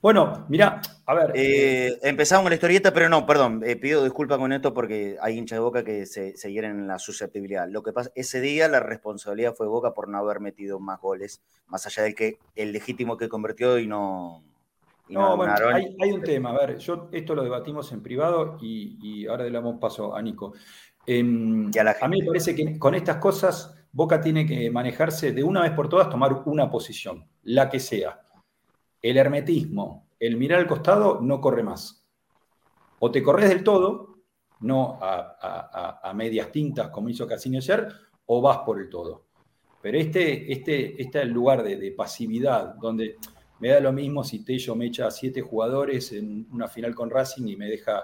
bueno, 0.01 0.46
mira, 0.48 0.82
a 1.06 1.13
ver. 1.13 1.32
Eh, 1.34 1.98
empezamos 2.04 2.44
con 2.44 2.51
la 2.51 2.56
historieta, 2.56 2.94
pero 2.94 3.10
no, 3.10 3.25
perdón, 3.25 3.63
eh, 3.66 3.75
pido 3.75 4.04
disculpas 4.04 4.38
con 4.38 4.54
esto 4.54 4.74
porque 4.74 5.18
hay 5.22 5.38
hinchas 5.38 5.58
de 5.58 5.62
Boca 5.62 5.84
que 5.84 6.06
se, 6.06 6.38
se, 6.38 6.51
hieren 6.51 6.72
en 6.72 6.88
la 6.88 7.00
susceptibilidad. 7.00 7.68
Lo 7.68 7.82
que 7.82 7.94
pasa, 7.94 8.12
ese 8.16 8.39
día 8.39 8.68
la 8.68 8.80
responsabilidad 8.80 9.56
fue 9.56 9.68
Boca 9.68 9.94
por 9.94 10.08
no 10.08 10.20
haber 10.20 10.39
metido 10.39 10.80
más 10.80 11.01
goles, 11.01 11.42
más 11.68 11.86
allá 11.88 12.04
del 12.04 12.16
que 12.16 12.38
el 12.56 12.72
legítimo 12.72 13.18
que 13.18 13.27
convirtió 13.27 13.80
y 13.80 13.88
no. 13.88 14.44
no, 15.10 15.36
bueno, 15.36 15.56
hay, 15.74 16.12
un 16.12 16.22
tema, 16.22 16.51
a 16.51 16.66
ver, 16.66 16.77
yo 16.77 17.10
esto 17.12 17.34
lo 17.34 17.44
debatimos 17.44 17.92
en 17.92 18.04
privado 18.04 18.58
y, 18.62 19.25
ahora 19.27 19.46
le 19.46 19.51
damos 19.51 19.80
paso 19.80 20.16
a 20.16 20.22
Nico. 20.22 20.54
Em, 21.08 21.72
a, 21.75 22.06
a 22.06 22.08
mí 22.08 22.20
me 22.20 22.27
parece 22.27 22.54
que 22.54 22.77
con 22.77 22.94
estas 22.94 23.18
cosas 23.18 23.74
Boca 23.92 24.22
tiene 24.22 24.46
que 24.46 24.70
manejarse 24.70 25.32
de 25.32 25.44
una 25.44 25.62
vez 25.63 25.72
por 25.72 25.89
todas, 25.89 26.10
tomar 26.10 26.44
una 26.46 26.70
posición, 26.70 27.25
la 27.43 27.67
que 27.69 27.80
sea 27.80 28.21
el 29.01 29.17
hermetismo, 29.17 30.07
el 30.19 30.38
mirar 30.38 30.60
al 30.60 30.67
costado, 30.67 31.19
no 31.21 31.39
corre 31.39 31.63
más. 31.63 32.05
O 32.99 33.12
te 33.12 33.21
corres 33.21 33.49
del 33.49 33.63
todo, 33.63 34.17
no 34.62 34.97
a, 35.01 36.12
medias 36.15 36.51
tintas 36.51 36.89
como 36.89 37.10
hizo 37.10 37.27
Cassini 37.27 37.57
ayer, 37.57 37.88
o 38.25 38.41
vas 38.41 38.60
por 38.60 38.79
el 38.79 38.89
todo. 38.89 39.25
Pero 39.81 39.97
este, 39.99 40.51
este, 40.51 41.01
este 41.01 41.19
es 41.19 41.25
el 41.25 41.31
lugar 41.31 41.63
de, 41.63 41.91
pasividad, 41.91 42.75
donde 42.75 43.17
me 43.60 43.69
da 43.69 43.79
lo 43.79 43.93
mismo 43.93 44.23
si 44.23 44.43
Tello 44.43 44.75
me 44.75 44.88
echa 44.88 45.07
a 45.07 45.12
siete 45.12 45.41
jugadores 45.41 46.12
en 46.12 46.47
una 46.51 46.67
final 46.67 46.93
con 46.95 47.10
Racing 47.10 47.47
y 47.47 47.55
me 47.55 47.69
deja 47.69 48.03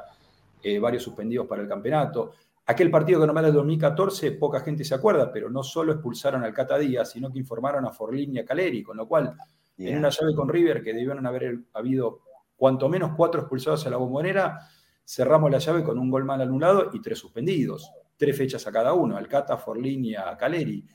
eh, 0.62 0.80
varios 0.80 1.04
suspendidos 1.04 1.48
para 1.48 1.64
el 1.64 1.68
campeonato. 1.68 2.34
Aquel 2.66 2.90
partido 2.90 3.20
que 3.20 3.28
no 3.28 3.38
era 3.38 3.50
el 3.50 3.54
2014, 3.54 4.32
poca 4.34 4.62
gente 4.62 4.86
se 4.86 4.96
acuerda, 4.96 5.32
pero 5.32 5.50
no 5.50 5.64
solo 5.64 5.92
expulsaron 5.92 6.44
al 6.44 6.54
Cata 6.54 6.78
Díaz, 6.78 7.12
sino 7.12 7.32
que 7.32 7.40
informaron 7.40 7.86
a 7.86 7.92
Forlín 7.92 8.36
y 8.36 8.40
a 8.40 8.46
Caleri, 8.46 8.84
con 8.84 8.96
lo 8.96 9.08
cual 9.08 9.36
en 9.78 9.98
una 9.98 10.10
llave 10.10 10.36
con 10.36 10.50
River 10.50 10.84
que 10.84 10.94
debieron 10.94 11.26
haber 11.26 11.60
habido 11.74 12.22
cuanto 12.56 12.88
menos 12.90 13.12
cuatro 13.16 13.42
expulsados 13.42 13.86
a 13.86 13.90
la 13.90 13.98
bombonera, 13.98 14.60
cerramos 15.06 15.52
la 15.52 15.58
llave 15.58 15.84
con 15.84 15.98
un 16.00 16.10
gol 16.10 16.24
mal 16.24 16.42
anulado 16.42 16.90
y 16.94 17.02
tres 17.02 17.20
suspendidos, 17.20 17.92
tres 18.18 18.38
fechas 18.38 18.66
a 18.68 18.72
cada 18.72 18.94
uno, 18.94 19.18
Alcata, 19.18 19.58
Forlín 19.58 20.06
y 20.06 20.16
a 20.16 20.38
Caleri. 20.38 20.86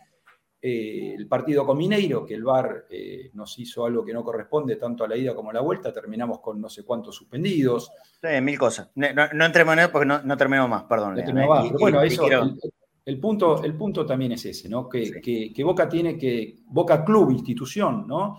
Eh, 0.61 1.15
el 1.17 1.29
partido 1.29 1.65
con 1.65 1.79
Mineiro, 1.79 2.27
que 2.27 2.35
el 2.35 2.43
VAR 2.43 2.87
eh, 2.91 3.31
nos 3.35 3.57
hizo 3.61 3.87
algo 3.87 4.05
que 4.05 4.13
no 4.13 4.25
corresponde 4.25 4.75
tanto 4.75 5.05
a 5.05 5.09
la 5.09 5.17
ida 5.17 5.33
como 5.33 5.51
a 5.51 5.53
la 5.53 5.61
vuelta, 5.61 5.93
terminamos 5.93 6.41
con 6.41 6.61
no 6.61 6.69
sé 6.69 6.85
cuántos 6.85 7.15
suspendidos. 7.15 7.93
Sí, 8.21 8.41
mil 8.43 8.59
cosas. 8.59 8.91
No, 8.97 9.07
entremos 9.45 9.75
en 9.75 9.79
él 9.79 9.91
porque 9.91 10.07
no, 10.07 10.37
terminamos 10.37 10.69
más, 10.69 10.83
perdón. 10.85 11.17
bueno, 11.79 12.03
eso, 12.03 12.27
el, 13.05 13.21
punto, 13.21 13.63
el 13.63 13.77
punto 13.77 14.05
también 14.05 14.33
es 14.33 14.47
ese, 14.47 14.69
¿no? 14.69 14.89
Que, 14.89 15.21
que, 15.55 15.65
Boca 15.65 15.89
tiene 15.89 16.19
que, 16.19 16.57
Boca 16.67 17.05
Club, 17.05 17.31
institución, 17.31 18.05
¿no? 18.09 18.39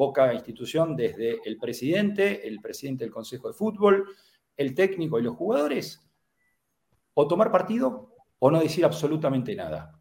Boca 0.00 0.32
institución 0.32 0.96
desde 0.96 1.42
el 1.44 1.58
presidente, 1.58 2.48
el 2.48 2.58
presidente 2.58 3.04
del 3.04 3.12
Consejo 3.12 3.48
de 3.48 3.52
Fútbol, 3.52 4.06
el 4.56 4.74
técnico 4.74 5.18
y 5.18 5.22
los 5.22 5.36
jugadores, 5.36 6.00
o 7.12 7.28
tomar 7.28 7.52
partido 7.52 8.16
o 8.38 8.50
no 8.50 8.60
decir 8.60 8.82
absolutamente 8.86 9.54
nada. 9.54 10.00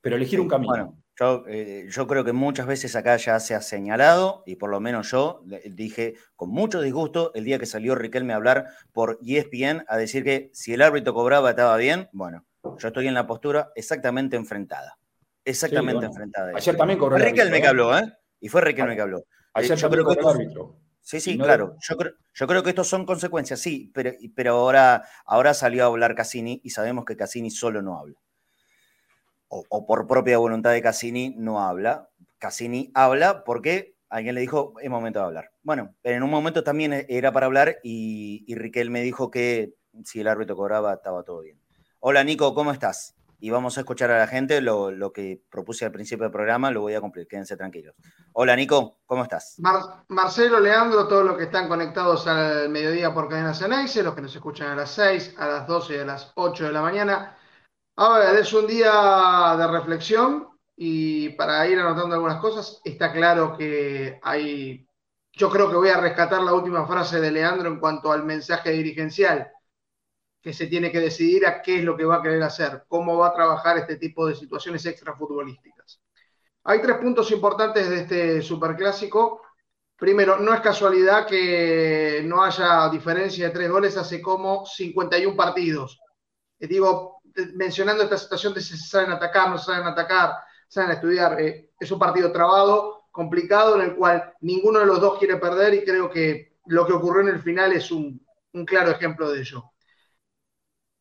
Pero 0.00 0.14
elegir 0.14 0.40
un 0.40 0.46
camino. 0.46 0.70
Bueno, 0.70 1.02
yo, 1.18 1.44
eh, 1.48 1.88
yo, 1.90 2.06
creo 2.06 2.22
que 2.22 2.32
muchas 2.32 2.68
veces 2.68 2.94
acá 2.94 3.16
ya 3.16 3.40
se 3.40 3.56
ha 3.56 3.60
señalado, 3.62 4.44
y 4.46 4.54
por 4.54 4.70
lo 4.70 4.78
menos 4.78 5.10
yo 5.10 5.42
dije 5.72 6.14
con 6.36 6.50
mucho 6.50 6.80
disgusto 6.80 7.32
el 7.34 7.42
día 7.42 7.58
que 7.58 7.66
salió 7.66 7.96
Riquelme 7.96 8.32
a 8.32 8.36
hablar 8.36 8.68
por 8.92 9.18
ESPN 9.26 9.86
a 9.88 9.96
decir 9.96 10.22
que 10.22 10.50
si 10.52 10.72
el 10.72 10.82
árbitro 10.82 11.14
cobraba 11.14 11.50
estaba 11.50 11.76
bien. 11.78 12.08
Bueno, 12.12 12.46
yo 12.62 12.86
estoy 12.86 13.08
en 13.08 13.14
la 13.14 13.26
postura 13.26 13.72
exactamente 13.74 14.36
enfrentada. 14.36 15.00
Exactamente 15.44 16.06
enfrentada. 16.06 16.52
Ayer 16.54 16.76
también 16.76 17.00
cobró. 17.00 17.18
Riquelme 17.18 17.58
que 17.58 17.66
¿eh? 17.66 17.70
habló, 17.70 17.98
¿eh? 17.98 18.04
Y 18.40 18.48
fue 18.48 18.60
Riquelme 18.60 18.94
que 18.94 19.02
habló. 19.02 19.24
Ayer 19.54 19.76
yo 19.76 19.90
creo 19.90 20.06
que 20.06 20.20
el 20.20 20.26
árbitro. 20.26 20.76
Sí, 21.00 21.20
sí, 21.20 21.38
claro. 21.38 21.76
Yo 21.80 21.96
creo, 21.96 22.12
yo 22.34 22.46
creo, 22.46 22.62
que 22.62 22.68
estos 22.68 22.86
son 22.86 23.06
consecuencias, 23.06 23.60
sí, 23.60 23.90
pero, 23.94 24.12
pero 24.34 24.52
ahora, 24.52 25.04
ahora 25.24 25.54
salió 25.54 25.84
a 25.84 25.86
hablar 25.86 26.14
Cassini 26.14 26.60
y 26.62 26.70
sabemos 26.70 27.06
que 27.06 27.16
Cassini 27.16 27.50
solo 27.50 27.80
no 27.80 27.98
habla. 27.98 28.18
O, 29.48 29.86
por 29.86 30.06
propia 30.06 30.36
voluntad 30.36 30.72
de 30.72 30.82
Cassini 30.82 31.34
no 31.36 31.62
habla. 31.62 32.10
Cassini 32.36 32.90
habla 32.92 33.42
porque 33.44 33.94
alguien 34.10 34.34
le 34.34 34.42
dijo, 34.42 34.74
es 34.82 34.90
momento 34.90 35.20
de 35.20 35.24
hablar. 35.24 35.50
Bueno, 35.62 35.94
pero 36.02 36.16
en 36.16 36.22
un 36.22 36.30
momento 36.30 36.62
también 36.62 37.06
era 37.08 37.32
para 37.32 37.46
hablar 37.46 37.78
y, 37.82 38.44
y 38.46 38.54
Riquelme 38.54 39.00
dijo 39.00 39.30
que 39.30 39.72
si 40.04 40.20
el 40.20 40.28
árbitro 40.28 40.56
cobraba 40.56 40.92
estaba 40.92 41.22
todo 41.22 41.40
bien. 41.40 41.58
Hola 42.00 42.22
Nico, 42.22 42.54
¿cómo 42.54 42.70
estás? 42.70 43.17
Y 43.40 43.50
vamos 43.50 43.76
a 43.76 43.80
escuchar 43.80 44.10
a 44.10 44.18
la 44.18 44.26
gente. 44.26 44.60
Lo, 44.60 45.12
que 45.12 45.42
propuse 45.50 45.84
al 45.84 45.92
principio 45.92 46.24
del 46.24 46.32
programa 46.32 46.70
lo 46.70 46.82
voy 46.82 46.94
a 46.94 47.00
cumplir, 47.00 47.26
quédense 47.26 47.56
tranquilos. 47.56 47.94
Hola 48.32 48.56
Nico, 48.56 48.98
¿cómo 49.06 49.22
estás? 49.22 49.60
Marcelo, 50.08 50.60
Leandro, 50.60 51.06
todos 51.08 51.24
los 51.24 51.36
que 51.36 51.44
están 51.44 51.68
conectados 51.68 52.26
al 52.26 52.68
mediodía 52.68 53.12
por 53.14 53.28
Cadena 53.28 53.54
Ceneice, 53.54 54.02
los 54.02 54.14
que 54.14 54.22
nos 54.22 54.34
escuchan 54.34 54.70
a 54.70 54.76
las 54.76 54.90
6, 54.90 55.34
a 55.38 55.46
las 55.46 55.66
12 55.66 55.94
y 55.94 55.98
a 55.98 56.04
las 56.04 56.32
8 56.34 56.64
de 56.64 56.72
la 56.72 56.82
mañana. 56.82 57.36
Ahora 57.96 58.38
es 58.38 58.52
un 58.52 58.66
día 58.66 59.56
de 59.58 59.66
reflexión 59.66 60.48
y 60.76 61.30
para 61.30 61.66
ir 61.66 61.78
anotando 61.78 62.14
algunas 62.14 62.40
cosas, 62.40 62.80
está 62.84 63.12
claro 63.12 63.56
que 63.56 64.20
hay, 64.22 64.86
yo 65.32 65.50
creo 65.50 65.68
que 65.68 65.76
voy 65.76 65.88
a 65.88 66.00
rescatar 66.00 66.40
la 66.42 66.54
última 66.54 66.86
frase 66.86 67.20
de 67.20 67.32
Leandro 67.32 67.68
en 67.68 67.80
cuanto 67.80 68.12
al 68.12 68.24
mensaje 68.24 68.70
dirigencial 68.70 69.50
que 70.40 70.52
se 70.52 70.66
tiene 70.66 70.92
que 70.92 71.00
decidir 71.00 71.46
a 71.46 71.60
qué 71.60 71.78
es 71.78 71.84
lo 71.84 71.96
que 71.96 72.04
va 72.04 72.16
a 72.16 72.22
querer 72.22 72.42
hacer, 72.42 72.84
cómo 72.88 73.16
va 73.18 73.28
a 73.28 73.34
trabajar 73.34 73.78
este 73.78 73.96
tipo 73.96 74.26
de 74.26 74.34
situaciones 74.34 74.84
extrafutbolísticas. 74.86 76.00
Hay 76.64 76.80
tres 76.80 76.98
puntos 76.98 77.30
importantes 77.30 77.88
de 77.88 78.00
este 78.00 78.42
superclásico. 78.42 79.42
Primero, 79.96 80.38
no 80.38 80.54
es 80.54 80.60
casualidad 80.60 81.26
que 81.26 82.22
no 82.24 82.42
haya 82.42 82.88
diferencia 82.88 83.46
de 83.46 83.54
tres 83.54 83.70
goles 83.70 83.96
hace 83.96 84.22
como 84.22 84.64
51 84.64 85.36
partidos. 85.36 86.00
Eh, 86.58 86.66
digo, 86.66 87.20
mencionando 87.54 88.04
esta 88.04 88.18
situación 88.18 88.54
de 88.54 88.60
si 88.60 88.76
se 88.76 88.88
saben 88.88 89.10
atacar, 89.10 89.50
no 89.50 89.58
se 89.58 89.66
saben 89.66 89.86
atacar, 89.86 90.34
saben 90.68 90.92
estudiar. 90.92 91.40
Eh, 91.40 91.70
es 91.80 91.90
un 91.90 91.98
partido 91.98 92.30
trabado, 92.30 93.06
complicado, 93.10 93.74
en 93.76 93.82
el 93.82 93.96
cual 93.96 94.34
ninguno 94.42 94.78
de 94.78 94.86
los 94.86 95.00
dos 95.00 95.18
quiere 95.18 95.36
perder 95.36 95.74
y 95.74 95.84
creo 95.84 96.08
que 96.08 96.58
lo 96.66 96.86
que 96.86 96.92
ocurrió 96.92 97.22
en 97.22 97.34
el 97.34 97.42
final 97.42 97.72
es 97.72 97.90
un 97.90 98.20
claro 98.66 98.90
ejemplo 98.90 99.30
de 99.30 99.40
ello. 99.40 99.72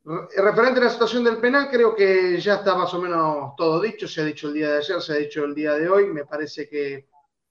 Referente 0.08 0.80
a 0.80 0.86
la 0.86 0.90
situación 0.90 1.26
del 1.26 1.38
penal, 1.38 1.68
creo 1.70 1.94
que 1.94 2.40
ya 2.40 2.56
está 2.56 2.78
más 2.78 2.94
o 2.94 3.02
menos 3.02 3.54
todo 3.58 3.82
dicho, 3.82 4.08
se 4.08 4.22
ha 4.22 4.24
dicho 4.24 4.48
el 4.48 4.54
día 4.54 4.72
de 4.72 4.78
ayer, 4.78 5.02
se 5.02 5.12
ha 5.12 5.18
dicho 5.18 5.44
el 5.44 5.54
día 5.54 5.74
de 5.74 5.90
hoy, 5.90 6.06
me 6.06 6.24
parece 6.24 6.70
que 6.70 7.10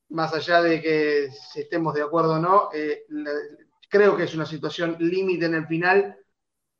más 0.08 0.32
allá 0.32 0.62
de 0.62 0.80
que 0.80 1.28
si 1.30 1.60
estemos 1.60 1.92
de 1.92 2.00
acuerdo 2.00 2.36
o 2.36 2.38
no, 2.38 2.70
eh, 2.72 3.04
creo 3.90 4.16
que 4.16 4.22
es 4.22 4.34
una 4.34 4.46
situación 4.46 4.96
límite 4.98 5.44
en 5.44 5.54
el 5.54 5.66
final 5.66 6.16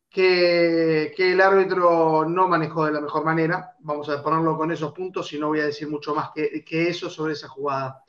que, 0.08 1.12
el 1.14 1.40
árbitro 1.42 2.24
no 2.26 2.48
manejó 2.48 2.86
de 2.86 2.92
la 2.92 3.02
mejor 3.02 3.22
manera, 3.22 3.76
vamos 3.80 4.08
a 4.08 4.22
ponerlo 4.22 4.56
con 4.56 4.72
esos 4.72 4.94
puntos 4.94 5.30
y 5.34 5.38
no 5.38 5.48
voy 5.48 5.60
a 5.60 5.66
decir 5.66 5.90
mucho 5.90 6.14
más 6.14 6.30
que, 6.34 6.64
que 6.64 6.88
eso 6.88 7.10
sobre 7.10 7.34
esa 7.34 7.48
jugada. 7.48 8.02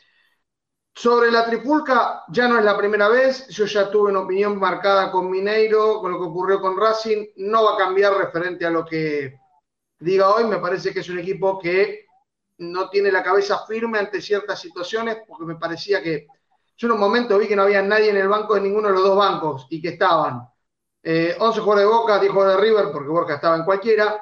Sobre 0.97 1.29
la 1.29 1.45
trifulca, 1.45 2.23
ya 2.29 2.47
no 2.47 2.57
es 2.57 2.65
la 2.65 2.75
primera 2.75 3.07
vez, 3.07 3.47
yo 3.49 3.65
ya 3.65 3.91
tuve 3.91 4.09
una 4.09 4.21
opinión 4.21 4.57
marcada 4.57 5.11
con 5.11 5.29
Mineiro, 5.29 6.01
con 6.01 6.11
lo 6.11 6.17
que 6.17 6.25
ocurrió 6.25 6.59
con 6.59 6.75
Racing, 6.75 7.23
no 7.35 7.65
va 7.65 7.75
a 7.75 7.77
cambiar 7.77 8.17
referente 8.17 8.65
a 8.65 8.71
lo 8.71 8.83
que 8.83 9.39
diga 9.99 10.33
hoy, 10.33 10.45
me 10.45 10.57
parece 10.57 10.91
que 10.91 11.01
es 11.01 11.09
un 11.09 11.19
equipo 11.19 11.59
que 11.59 12.07
no 12.57 12.89
tiene 12.89 13.11
la 13.11 13.21
cabeza 13.21 13.63
firme 13.67 13.99
ante 13.99 14.19
ciertas 14.19 14.59
situaciones, 14.59 15.19
porque 15.27 15.45
me 15.45 15.57
parecía 15.57 16.01
que 16.01 16.25
yo 16.75 16.87
en 16.87 16.93
un 16.93 16.99
momento 16.99 17.37
vi 17.37 17.47
que 17.47 17.55
no 17.55 17.61
había 17.61 17.83
nadie 17.83 18.09
en 18.09 18.17
el 18.17 18.27
banco 18.27 18.55
de 18.55 18.61
ninguno 18.61 18.87
de 18.87 18.95
los 18.95 19.03
dos 19.03 19.17
bancos 19.17 19.67
y 19.69 19.79
que 19.79 19.89
estaban. 19.89 20.49
Eh, 21.03 21.37
11 21.39 21.59
jugadores 21.59 21.87
de 21.87 21.95
Boca, 21.95 22.19
10 22.19 22.31
jugadores 22.31 22.57
de 22.59 22.67
River, 22.69 22.91
porque 22.91 23.09
Boca 23.09 23.35
estaba 23.35 23.55
en 23.55 23.65
cualquiera, 23.65 24.19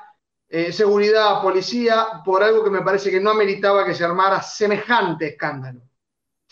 eh, 0.49 0.73
seguridad, 0.73 1.41
policía, 1.41 2.21
por 2.25 2.43
algo 2.43 2.65
que 2.65 2.69
me 2.69 2.81
parece 2.81 3.09
que 3.09 3.21
no 3.21 3.29
ameritaba 3.29 3.85
que 3.85 3.95
se 3.95 4.03
armara 4.03 4.41
semejante 4.41 5.27
escándalo. 5.27 5.84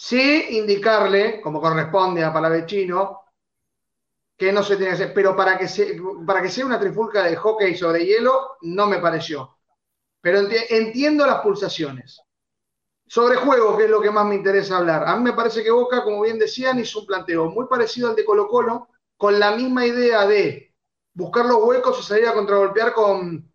Sí 0.05 0.47
indicarle, 0.57 1.39
como 1.39 1.61
corresponde 1.61 2.25
a 2.25 2.33
Palavecino, 2.33 3.21
que 4.35 4.51
no 4.51 4.61
se 4.61 4.75
tiene 4.75 4.89
que 4.89 4.95
hacer, 4.95 5.13
pero 5.13 5.33
para 5.33 5.57
que, 5.57 5.69
sea 5.69 6.65
una 6.65 6.77
trifulca 6.77 7.23
de 7.23 7.37
hockey 7.37 7.77
sobre 7.77 8.05
hielo, 8.05 8.57
no 8.63 8.85
me 8.87 8.99
pareció. 8.99 9.59
Pero 10.19 10.39
entiendo 10.69 11.25
las 11.25 11.39
pulsaciones. 11.39 12.21
Sobre 13.07 13.37
juego, 13.37 13.77
que 13.77 13.85
es 13.85 13.89
lo 13.89 14.01
que 14.01 14.11
más 14.11 14.25
me 14.25 14.35
interesa 14.35 14.75
hablar. 14.75 15.07
A 15.07 15.15
mí 15.15 15.23
me 15.23 15.31
parece 15.31 15.63
que 15.63 15.71
Boca, 15.71 16.03
como 16.03 16.23
bien 16.23 16.37
decían, 16.37 16.77
hizo 16.79 16.99
un 16.99 17.05
planteo 17.05 17.45
muy 17.49 17.67
parecido 17.67 18.09
al 18.09 18.17
de 18.17 18.25
Colo 18.25 18.49
Colo, 18.49 18.89
con 19.15 19.39
la 19.39 19.55
misma 19.55 19.85
idea 19.85 20.27
de 20.27 20.75
buscar 21.13 21.45
los 21.45 21.63
huecos 21.63 21.97
y 22.01 22.03
salir 22.03 22.27
a 22.27 22.33
contragolpear 22.33 22.91
con, 22.91 23.49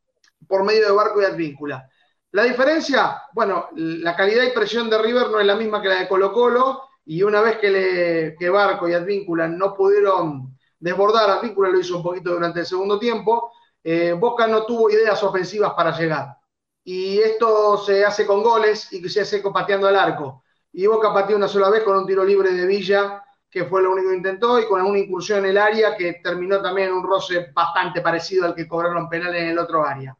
por 0.46 0.64
medio 0.64 0.86
de 0.86 0.92
Barco 0.92 1.20
y 1.20 1.26
Advíncula. 1.26 1.90
La 2.32 2.42
diferencia, 2.44 3.22
bueno, 3.32 3.68
la 3.74 4.14
calidad 4.14 4.44
y 4.44 4.50
presión 4.50 4.90
de 4.90 4.98
River 4.98 5.30
no 5.30 5.40
es 5.40 5.46
la 5.46 5.56
misma 5.56 5.80
que 5.80 5.88
la 5.88 6.00
de 6.00 6.08
Colo 6.08 6.30
Colo, 6.30 6.82
y 7.06 7.22
una 7.22 7.40
vez 7.40 7.56
que, 7.56 7.70
le, 8.38 8.50
Barco 8.50 8.86
y 8.86 8.92
Advíncula 8.92 9.48
no 9.48 9.74
pudieron 9.74 10.54
desbordar, 10.78 11.30
Advíncula 11.30 11.70
lo 11.70 11.80
hizo 11.80 11.96
un 11.96 12.02
poquito 12.02 12.32
durante 12.32 12.60
el 12.60 12.66
segundo 12.66 12.98
tiempo, 12.98 13.50
eh, 13.82 14.12
Boca 14.12 14.46
no 14.46 14.66
tuvo 14.66 14.90
ideas 14.90 15.22
ofensivas 15.22 15.72
para 15.72 15.96
llegar. 15.96 16.36
Y 16.84 17.18
esto 17.18 17.78
se 17.78 18.04
hace 18.04 18.26
con 18.26 18.42
goles 18.42 18.92
y 18.92 19.08
se 19.08 19.22
hace 19.22 19.40
pateando 19.40 19.88
al 19.88 19.96
arco. 19.96 20.44
Y 20.70 20.86
Boca 20.86 21.14
pateó 21.14 21.34
una 21.34 21.48
sola 21.48 21.70
vez 21.70 21.82
con 21.82 21.96
un 21.96 22.06
tiro 22.06 22.24
libre 22.24 22.52
de 22.52 22.66
Villa, 22.66 23.24
que 23.50 23.64
fue 23.64 23.82
lo 23.82 23.92
único 23.92 24.10
que 24.10 24.16
intentó, 24.16 24.60
y 24.60 24.66
con 24.66 24.82
una 24.82 24.98
incursión 24.98 25.38
en 25.40 25.52
el 25.52 25.58
área 25.58 25.96
que 25.96 26.20
terminó 26.22 26.60
también 26.60 26.88
en 26.88 26.94
un 26.96 27.04
roce 27.04 27.50
bastante 27.54 28.02
parecido 28.02 28.44
al 28.44 28.54
que 28.54 28.68
cobraron 28.68 29.08
penal 29.08 29.34
en 29.34 29.48
el 29.48 29.58
otro 29.58 29.82
área. 29.82 30.14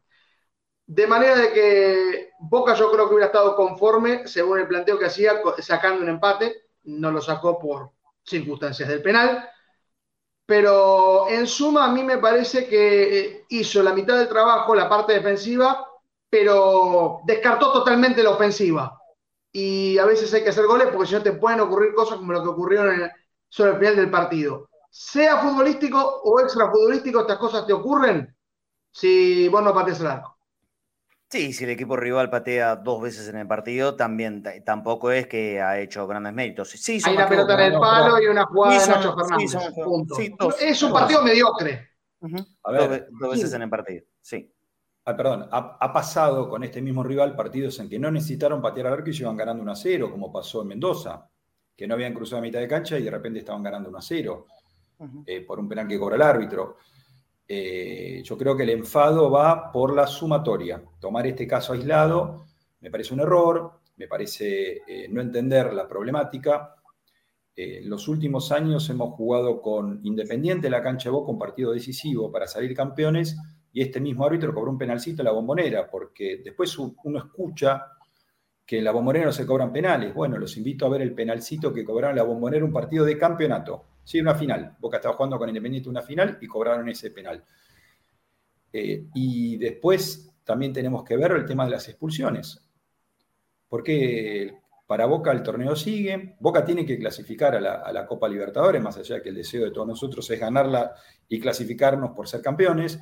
De 0.89 1.05
manera 1.05 1.35
de 1.35 1.53
que 1.53 2.31
Boca 2.39 2.73
yo 2.73 2.91
creo 2.91 3.07
que 3.07 3.13
hubiera 3.13 3.27
estado 3.27 3.55
conforme, 3.55 4.27
según 4.27 4.57
el 4.57 4.67
planteo 4.67 4.97
que 4.97 5.05
hacía, 5.05 5.39
sacando 5.59 6.01
un 6.01 6.09
empate. 6.09 6.63
No 6.85 7.11
lo 7.11 7.21
sacó 7.21 7.59
por 7.59 7.91
circunstancias 8.23 8.89
del 8.89 9.03
penal. 9.03 9.47
Pero 10.47 11.29
en 11.29 11.45
suma, 11.45 11.85
a 11.85 11.91
mí 11.91 12.01
me 12.03 12.17
parece 12.17 12.67
que 12.67 13.19
eh, 13.19 13.45
hizo 13.49 13.83
la 13.83 13.93
mitad 13.93 14.17
del 14.17 14.29
trabajo, 14.29 14.73
la 14.73 14.89
parte 14.89 15.13
defensiva, 15.13 15.87
pero 16.27 17.19
descartó 17.23 17.71
totalmente 17.71 18.23
la 18.23 18.31
ofensiva. 18.31 18.99
Y 19.51 19.95
a 19.99 20.05
veces 20.05 20.33
hay 20.33 20.41
que 20.41 20.49
hacer 20.49 20.65
goles 20.65 20.87
porque 20.91 21.05
si 21.05 21.13
no 21.13 21.21
te 21.21 21.33
pueden 21.33 21.59
ocurrir 21.59 21.93
cosas 21.93 22.17
como 22.17 22.33
lo 22.33 22.41
que 22.41 22.49
ocurrió 22.49 22.81
sobre 23.47 23.73
el 23.73 23.77
final 23.77 23.95
del 23.95 24.09
partido. 24.09 24.69
Sea 24.89 25.37
futbolístico 25.37 26.21
o 26.23 26.39
extrafutbolístico, 26.39 27.19
estas 27.19 27.37
cosas 27.37 27.67
te 27.67 27.73
ocurren 27.73 28.35
si 28.91 29.47
vos 29.49 29.61
no 29.61 29.71
pateas 29.71 29.99
el 29.99 30.07
arco. 30.07 30.38
Sí, 31.31 31.53
si 31.53 31.63
el 31.63 31.69
equipo 31.69 31.95
rival 31.95 32.31
patea 32.31 32.75
dos 32.75 33.03
veces 33.03 33.27
en 33.29 33.37
el 33.37 33.47
partido, 33.47 33.95
también 33.95 34.43
tampoco 34.65 35.11
es 35.11 35.27
que 35.27 35.61
ha 35.61 35.79
hecho 35.79 36.07
grandes 36.07 36.33
méritos. 36.33 36.69
Sí, 36.69 36.99
Hay 37.05 37.15
una 37.15 37.29
pelota 37.29 37.53
en 37.53 37.73
el 37.73 37.79
palo 37.79 38.19
y 38.19 38.25
una 38.25 38.45
jugada 38.45 38.81
de 38.81 38.87
Nacho 38.87 39.15
Fernández. 39.15 39.55
es 40.59 40.83
un 40.83 40.91
partido 40.91 41.21
mediocre. 41.21 41.89
A 42.63 42.71
ver, 42.71 43.07
dos, 43.11 43.31
veces 43.31 43.53
en 43.53 43.61
el 43.61 43.69
partido, 43.69 44.05
sí. 44.19 44.51
Ah, 45.05 45.15
perdón, 45.15 45.47
ha, 45.51 45.93
pasado 45.93 46.49
con 46.49 46.63
este 46.63 46.81
mismo 46.81 47.03
rival 47.03 47.35
partidos 47.35 47.79
en 47.79 47.89
que 47.89 47.99
no 47.99 48.09
necesitaron 48.09 48.59
patear 48.59 48.87
al 48.87 48.93
arco 48.93 49.09
y 49.11 49.15
iban 49.15 49.37
ganando 49.37 49.61
1 49.61 49.71
a 49.71 49.75
0, 49.75 50.11
como 50.11 50.31
pasó 50.31 50.63
en 50.63 50.67
Mendoza, 50.69 51.29
que 51.75 51.87
no 51.87 51.93
habían 51.93 52.13
cruzado 52.13 52.39
a 52.39 52.41
mitad 52.41 52.59
de 52.59 52.67
cancha 52.67 52.97
y 52.97 53.03
de 53.03 53.11
repente 53.11 53.39
estaban 53.39 53.61
ganando 53.61 53.89
1 53.89 53.97
a 53.97 54.01
0 54.01 54.47
eh, 55.25 55.41
por 55.41 55.59
un 55.59 55.69
penal 55.69 55.87
que 55.87 55.97
cobra 55.99 56.15
el 56.15 56.21
árbitro. 56.23 56.77
Eh, 57.51 58.21
yo 58.23 58.37
creo 58.37 58.55
que 58.55 58.61
el 58.61 58.69
enfado 58.69 59.31
va 59.31 59.71
por 59.71 59.95
la 59.95 60.05
sumatoria. 60.05 60.83
Tomar 60.99 61.25
este 61.25 61.47
caso 61.47 61.73
aislado 61.73 62.45
me 62.81 62.91
parece 62.91 63.15
un 63.15 63.21
error, 63.21 63.71
me 63.97 64.07
parece 64.07 64.83
eh, 64.87 65.07
no 65.09 65.19
entender 65.19 65.73
la 65.73 65.87
problemática. 65.87 66.75
Eh, 67.55 67.81
los 67.83 68.07
últimos 68.07 68.51
años 68.51 68.87
hemos 68.91 69.15
jugado 69.15 69.63
con 69.63 69.99
Independiente 70.03 70.69
la 70.69 70.83
cancha 70.83 71.09
de 71.09 71.13
Boca, 71.13 71.31
un 71.31 71.39
partido 71.39 71.71
decisivo 71.71 72.31
para 72.31 72.45
salir 72.45 72.75
campeones, 72.75 73.35
y 73.73 73.81
este 73.81 73.99
mismo 73.99 74.25
árbitro 74.25 74.53
cobró 74.53 74.69
un 74.71 74.77
penalcito 74.77 75.23
en 75.23 75.25
la 75.25 75.31
bombonera, 75.31 75.89
porque 75.89 76.41
después 76.43 76.77
uno 76.77 77.17
escucha 77.17 77.87
que 78.63 78.77
en 78.77 78.83
la 78.83 78.91
bombonera 78.91 79.25
no 79.25 79.31
se 79.31 79.47
cobran 79.47 79.73
penales. 79.73 80.13
Bueno, 80.13 80.37
los 80.37 80.55
invito 80.55 80.85
a 80.85 80.89
ver 80.89 81.01
el 81.01 81.15
penalcito 81.15 81.73
que 81.73 81.83
cobraron 81.83 82.11
en 82.11 82.23
la 82.23 82.29
bombonera 82.29 82.63
un 82.63 82.71
partido 82.71 83.03
de 83.05 83.17
campeonato. 83.17 83.87
Sí, 84.09 84.19
una 84.19 84.33
final. 84.33 84.75
Boca 84.79 84.97
estaba 84.97 85.13
jugando 85.13 85.37
con 85.37 85.49
Independiente 85.49 85.87
una 85.87 86.01
final 86.01 86.39
y 86.41 86.47
cobraron 86.47 86.89
ese 86.89 87.11
penal. 87.11 87.45
Eh, 88.73 89.05
y 89.13 89.55
después 89.57 90.31
también 90.43 90.73
tenemos 90.73 91.03
que 91.03 91.15
ver 91.15 91.33
el 91.33 91.45
tema 91.45 91.65
de 91.65 91.69
las 91.69 91.87
expulsiones. 91.89 92.59
Porque 93.67 94.51
para 94.87 95.05
Boca 95.05 95.31
el 95.31 95.43
torneo 95.43 95.75
sigue. 95.75 96.37
Boca 96.39 96.65
tiene 96.65 96.87
que 96.87 96.97
clasificar 96.97 97.55
a 97.55 97.91
la, 97.91 98.07
Copa 98.07 98.27
Libertadores, 98.27 98.81
más 98.81 98.97
allá 98.97 99.17
de 99.17 99.21
que 99.21 99.29
el 99.29 99.35
deseo 99.35 99.65
de 99.65 99.69
todos 99.69 99.87
nosotros 99.87 100.27
es 100.31 100.39
ganarla 100.39 100.91
y 101.27 101.39
clasificarnos 101.39 102.09
por 102.15 102.27
ser 102.27 102.41
campeones, 102.41 102.99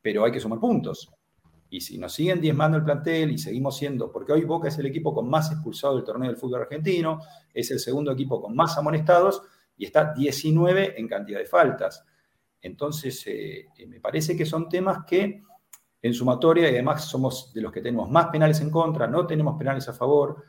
pero 0.00 0.24
hay 0.24 0.30
que 0.30 0.38
sumar 0.38 0.60
puntos. 0.60 1.10
Y 1.68 1.80
si 1.80 1.98
nos 1.98 2.12
siguen 2.12 2.40
diezmando 2.40 2.76
el 2.76 2.84
plantel 2.84 3.32
y 3.32 3.38
seguimos 3.38 3.76
siendo, 3.76 4.12
porque 4.12 4.32
hoy 4.32 4.44
Boca 4.44 4.68
es 4.68 4.78
el 4.78 4.86
equipo 4.86 5.12
con 5.12 5.28
más 5.28 5.50
expulsados 5.50 5.96
del 5.96 6.04
torneo 6.04 6.28
del 6.28 6.38
fútbol 6.38 6.60
argentino, 6.60 7.18
es 7.52 7.72
el 7.72 7.80
segundo 7.80 8.12
equipo 8.12 8.40
con 8.40 8.54
más 8.54 8.78
amonestados, 8.78 9.42
y 9.76 9.86
está 9.86 10.12
19 10.12 10.98
en 11.00 11.08
cantidad 11.08 11.38
de 11.38 11.46
faltas. 11.46 12.04
Entonces, 12.60 13.26
eh, 13.26 13.66
eh, 13.76 13.86
me 13.86 14.00
parece 14.00 14.36
que 14.36 14.46
son 14.46 14.68
temas 14.68 15.04
que 15.06 15.42
en 16.00 16.14
sumatoria, 16.14 16.68
y 16.70 16.74
además 16.74 17.04
somos 17.04 17.52
de 17.54 17.62
los 17.62 17.72
que 17.72 17.80
tenemos 17.80 18.10
más 18.10 18.28
penales 18.28 18.60
en 18.60 18.70
contra, 18.70 19.06
no 19.06 19.26
tenemos 19.26 19.56
penales 19.56 19.88
a 19.88 19.94
favor, 19.94 20.44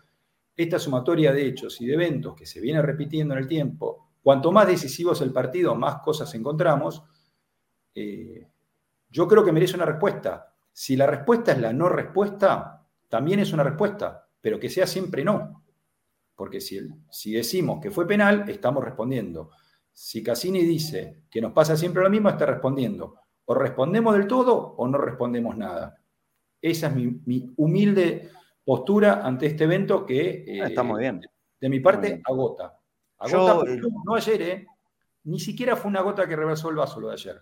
esta 0.56 0.80
sumatoria 0.80 1.32
de 1.32 1.46
hechos 1.46 1.80
y 1.82 1.86
de 1.86 1.94
eventos 1.94 2.36
que 2.36 2.46
se 2.46 2.60
viene 2.60 2.82
repitiendo 2.82 3.34
en 3.34 3.42
el 3.42 3.48
tiempo, 3.48 4.12
cuanto 4.22 4.52
más 4.52 4.68
decisivo 4.68 5.14
es 5.14 5.22
el 5.22 5.32
partido, 5.32 5.76
más 5.76 6.02
cosas 6.02 6.34
encontramos, 6.36 7.04
eh, 7.94 8.48
yo 9.10 9.28
creo 9.28 9.46
que 9.46 9.52
merece 9.52 9.76
una 9.76 9.86
respuesta. 9.86 10.54
Si 10.74 10.98
la 10.98 11.08
respuesta 11.08 11.54
es 11.54 11.60
la 11.60 11.72
no 11.72 11.88
respuesta, 11.88 12.86
también 13.08 13.40
es 13.40 13.54
una 13.54 13.64
respuesta, 13.64 14.28
pero 14.42 14.60
que 14.60 14.70
sea 14.70 14.88
siempre 14.88 15.24
no. 15.24 15.65
Porque 16.36 16.60
si, 16.60 16.80
si 17.10 17.34
decimos 17.34 17.80
que 17.82 17.92
fue 17.92 18.08
penal, 18.08 18.50
estamos 18.50 18.84
respondiendo. 18.84 19.52
Si 19.92 20.22
Cassini 20.22 20.62
dice 20.64 21.24
que 21.32 21.40
nos 21.40 21.54
pasa 21.54 21.78
siempre 21.78 22.04
lo 22.04 22.10
mismo, 22.10 22.30
está 22.30 22.46
respondiendo. 22.46 23.16
O 23.46 23.54
respondemos 23.56 24.14
del 24.14 24.28
todo 24.28 24.76
o 24.76 24.88
no 24.88 24.98
respondemos 24.98 25.56
nada. 25.56 25.98
Esa 26.62 26.88
es 26.88 26.96
mi, 26.96 27.54
humilde 27.56 28.30
postura 28.64 29.26
ante 29.26 29.46
este 29.46 29.64
evento 29.64 30.06
que 30.06 30.60
ah, 30.62 30.68
está 30.68 30.84
muy 30.84 31.00
bien. 31.00 31.22
De, 31.60 31.70
mi 31.70 31.80
parte 31.80 32.22
agota. 32.26 32.78
Agota, 33.20 33.72
eh, 33.72 33.80
no 34.04 34.16
ayer, 34.16 34.42
¿eh? 34.42 34.68
Ni 35.24 35.40
siquiera 35.40 35.76
fue 35.76 35.90
una 35.90 36.02
gota 36.02 36.28
que 36.28 36.36
reversó 36.36 36.70
el 36.70 36.76
vaso 36.76 37.00
lo 37.00 37.08
de 37.08 37.14
ayer. 37.14 37.42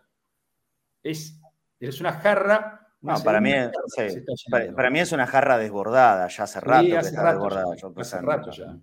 Es, 1.01 1.41
es 1.79 1.99
una 1.99 2.13
jarra 2.13 2.82
no, 3.03 3.21
para 3.21 3.41
mí, 3.41 3.51
para, 4.75 4.89
mí 4.89 4.99
es 4.99 5.11
una 5.11 5.27
jarra 5.27 5.57
desbordada, 5.57 6.29
ya 6.29 6.43
hace 6.45 6.61
rato 6.61 6.87
que 6.87 6.97
está 6.97 7.33
desbordada. 7.33 7.75
hace 7.97 8.21
rato 8.21 8.51
ya. 8.51 8.77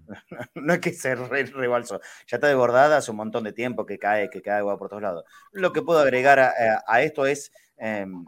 no 0.54 0.74
es 0.74 0.78
que 0.78 0.92
se 0.92 1.14
rebalsó, 1.14 2.00
ya 2.26 2.36
está 2.36 2.46
desbordada 2.46 2.98
hace 2.98 3.10
un 3.10 3.16
montón 3.16 3.44
de 3.44 3.54
tiempo 3.54 3.86
que 3.86 3.98
cae, 3.98 4.28
que 4.28 4.42
cae 4.42 4.58
agua 4.58 4.78
por 4.78 4.90
todos 4.90 5.00
lados. 5.00 5.24
Lo 5.52 5.72
que 5.72 5.80
puedo 5.80 6.00
agregar 6.00 6.38
a, 6.38 7.02
esto 7.02 7.24
es, 7.24 7.50
em, 7.78 8.26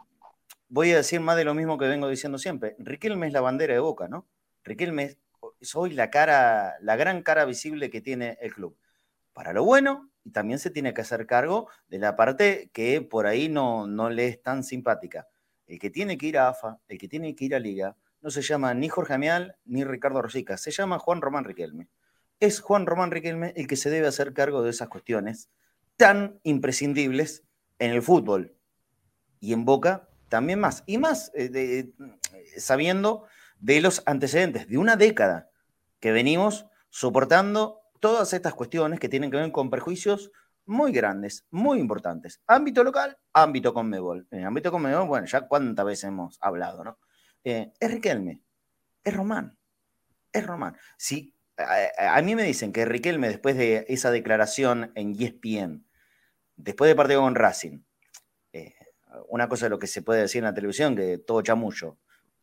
voy 0.68 0.92
a 0.92 0.96
decir 0.96 1.20
más 1.20 1.36
de 1.36 1.44
lo 1.44 1.52
mismo 1.52 1.76
que 1.76 1.86
vengo 1.86 2.08
diciendo 2.08 2.38
siempre. 2.38 2.74
Riquelme 2.78 3.26
es 3.26 3.34
la 3.34 3.42
bandera 3.42 3.74
de 3.74 3.80
Boca, 3.80 4.08
¿no? 4.08 4.26
Riquelme 4.64 5.18
es 5.60 5.76
hoy 5.76 5.90
la 5.90 6.08
cara, 6.08 6.74
la 6.80 6.96
gran 6.96 7.22
cara 7.22 7.44
visible 7.44 7.90
que 7.90 8.00
tiene 8.00 8.38
el 8.40 8.54
club. 8.54 8.78
Para 9.34 9.52
lo 9.52 9.62
bueno 9.62 10.10
y 10.24 10.30
también 10.30 10.58
se 10.58 10.70
tiene 10.70 10.94
que 10.94 11.02
hacer 11.02 11.26
cargo 11.26 11.68
de 11.88 11.98
la 11.98 12.16
parte 12.16 12.70
que 12.72 13.02
por 13.02 13.26
ahí 13.26 13.50
no, 13.50 13.86
no 13.86 14.08
le 14.08 14.28
es 14.28 14.42
tan 14.42 14.64
simpática. 14.64 15.28
El 15.72 15.78
que 15.78 15.88
tiene 15.88 16.18
que 16.18 16.26
ir 16.26 16.36
a 16.36 16.50
AFA, 16.50 16.78
el 16.86 16.98
que 16.98 17.08
tiene 17.08 17.34
que 17.34 17.46
ir 17.46 17.54
a 17.54 17.58
Liga, 17.58 17.96
no 18.20 18.28
se 18.28 18.42
llama 18.42 18.74
ni 18.74 18.90
Jorge 18.90 19.14
Amial 19.14 19.56
ni 19.64 19.84
Ricardo 19.84 20.20
Rosica, 20.20 20.58
se 20.58 20.70
llama 20.70 20.98
Juan 20.98 21.22
Román 21.22 21.44
Riquelme. 21.44 21.88
Es 22.40 22.60
Juan 22.60 22.84
Román 22.84 23.10
Riquelme 23.10 23.54
el 23.56 23.66
que 23.66 23.76
se 23.76 23.88
debe 23.88 24.06
hacer 24.06 24.34
cargo 24.34 24.62
de 24.62 24.68
esas 24.68 24.90
cuestiones 24.90 25.48
tan 25.96 26.38
imprescindibles 26.42 27.44
en 27.78 27.92
el 27.92 28.02
fútbol 28.02 28.54
y 29.40 29.54
en 29.54 29.64
Boca 29.64 30.10
también 30.28 30.60
más. 30.60 30.84
Y 30.84 30.98
más 30.98 31.32
eh, 31.34 31.90
sabiendo 32.58 33.24
de 33.58 33.80
los 33.80 34.02
antecedentes 34.04 34.68
de 34.68 34.76
una 34.76 34.96
década 34.96 35.48
que 36.00 36.12
venimos 36.12 36.66
soportando 36.90 37.80
todas 37.98 38.34
estas 38.34 38.52
cuestiones 38.52 39.00
que 39.00 39.08
tienen 39.08 39.30
que 39.30 39.38
ver 39.38 39.50
con 39.52 39.70
perjuicios 39.70 40.32
muy 40.66 40.92
grandes, 40.92 41.46
muy 41.50 41.78
importantes. 41.78 42.40
Ámbito 42.46 42.84
local, 42.84 43.18
ámbito 43.32 43.74
Conmebol. 43.74 44.26
En 44.30 44.44
ámbito 44.44 44.70
Conmebol, 44.70 45.06
bueno, 45.06 45.26
ya 45.26 45.42
cuántas 45.42 45.84
veces 45.84 46.04
hemos 46.04 46.38
hablado, 46.40 46.84
¿no? 46.84 46.98
Eh, 47.44 47.72
es 47.78 47.90
Riquelme, 47.90 48.42
es 49.02 49.14
Román, 49.14 49.58
es 50.32 50.46
Román. 50.46 50.76
Si 50.96 51.34
a, 51.56 52.20
mí 52.22 52.34
me 52.34 52.44
dicen 52.44 52.72
que 52.72 52.84
Riquelme, 52.84 53.28
después 53.28 53.56
de 53.56 53.84
esa 53.88 54.10
declaración 54.10 54.92
en 54.94 55.14
ESPN, 55.20 55.86
después 56.56 56.88
de 56.88 56.94
partido 56.94 57.20
con 57.22 57.34
Racing, 57.34 57.80
eh, 58.52 58.74
una 59.28 59.48
cosa 59.48 59.66
de 59.66 59.70
lo 59.70 59.78
que 59.78 59.86
se 59.86 60.02
puede 60.02 60.22
decir 60.22 60.38
en 60.38 60.44
la 60.44 60.54
televisión, 60.54 60.96
que 60.96 61.18
todo 61.18 61.42
chamullo, 61.42 61.98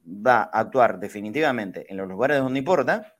va 0.06 0.42
a 0.42 0.60
actuar 0.60 1.00
definitivamente 1.00 1.86
en 1.90 1.98
los 1.98 2.08
lugares 2.08 2.40
donde 2.40 2.60
importa, 2.60 3.16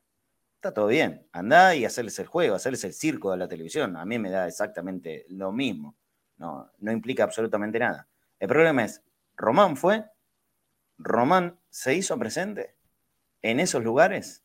está 0.60 0.74
todo 0.74 0.88
bien. 0.88 1.26
Andá 1.32 1.74
y 1.74 1.86
hacerles 1.86 2.18
el 2.18 2.26
juego, 2.26 2.54
hacerles 2.54 2.84
el 2.84 2.92
circo 2.92 3.30
de 3.30 3.38
la 3.38 3.48
televisión. 3.48 3.96
A 3.96 4.04
mí 4.04 4.18
me 4.18 4.28
da 4.30 4.46
exactamente 4.46 5.24
lo 5.30 5.52
mismo. 5.52 5.96
No, 6.36 6.70
no 6.80 6.92
implica 6.92 7.24
absolutamente 7.24 7.78
nada. 7.78 8.06
El 8.38 8.48
problema 8.48 8.84
es, 8.84 9.02
Román 9.36 9.78
fue, 9.78 10.04
Román 10.98 11.58
se 11.70 11.94
hizo 11.94 12.18
presente 12.18 12.76
en 13.40 13.58
esos 13.58 13.82
lugares. 13.82 14.44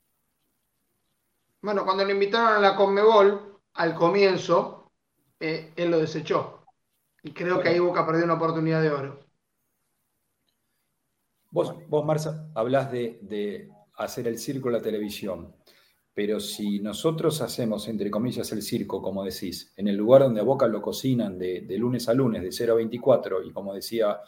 Bueno, 1.62 1.84
cuando 1.84 2.06
le 2.06 2.13
invitaron 2.13 2.54
a 2.54 2.60
la 2.60 2.78
Conmebol, 2.78 3.60
al 3.73 3.93
comienzo, 3.93 4.89
eh, 5.38 5.73
él 5.75 5.91
lo 5.91 5.99
desechó. 5.99 6.65
Y 7.23 7.34
creo 7.34 7.60
que 7.60 7.69
ahí 7.69 7.80
Boca 7.80 8.06
perdió 8.06 8.23
una 8.23 8.36
oportunidad 8.36 8.82
de 8.82 8.89
oro. 8.89 9.19
Vos, 11.51 11.75
vos 11.89 12.06
Marza, 12.06 12.47
hablas 12.56 12.89
de, 12.89 13.19
de 13.21 13.69
hacer 13.97 14.30
el 14.30 14.39
circo 14.39 14.69
en 14.69 14.73
la 14.75 14.82
televisión. 14.82 15.54
Pero 16.15 16.39
si 16.39 16.80
nosotros 16.80 17.41
hacemos, 17.41 17.89
entre 17.89 18.10
comillas, 18.10 18.49
el 18.54 18.62
circo, 18.62 19.01
como 19.01 19.25
decís, 19.25 19.73
en 19.75 19.89
el 19.89 19.97
lugar 19.97 20.21
donde 20.21 20.39
a 20.39 20.45
Boca 20.45 20.65
lo 20.65 20.82
cocinan 20.82 21.38
de, 21.38 21.67
lunes 21.78 22.08
a 22.08 22.13
lunes, 22.13 22.41
de 22.41 22.54
0 22.54 22.71
a 22.71 22.75
24, 22.78 23.43
y 23.43 23.51
como 23.51 23.73
decía 23.73 24.21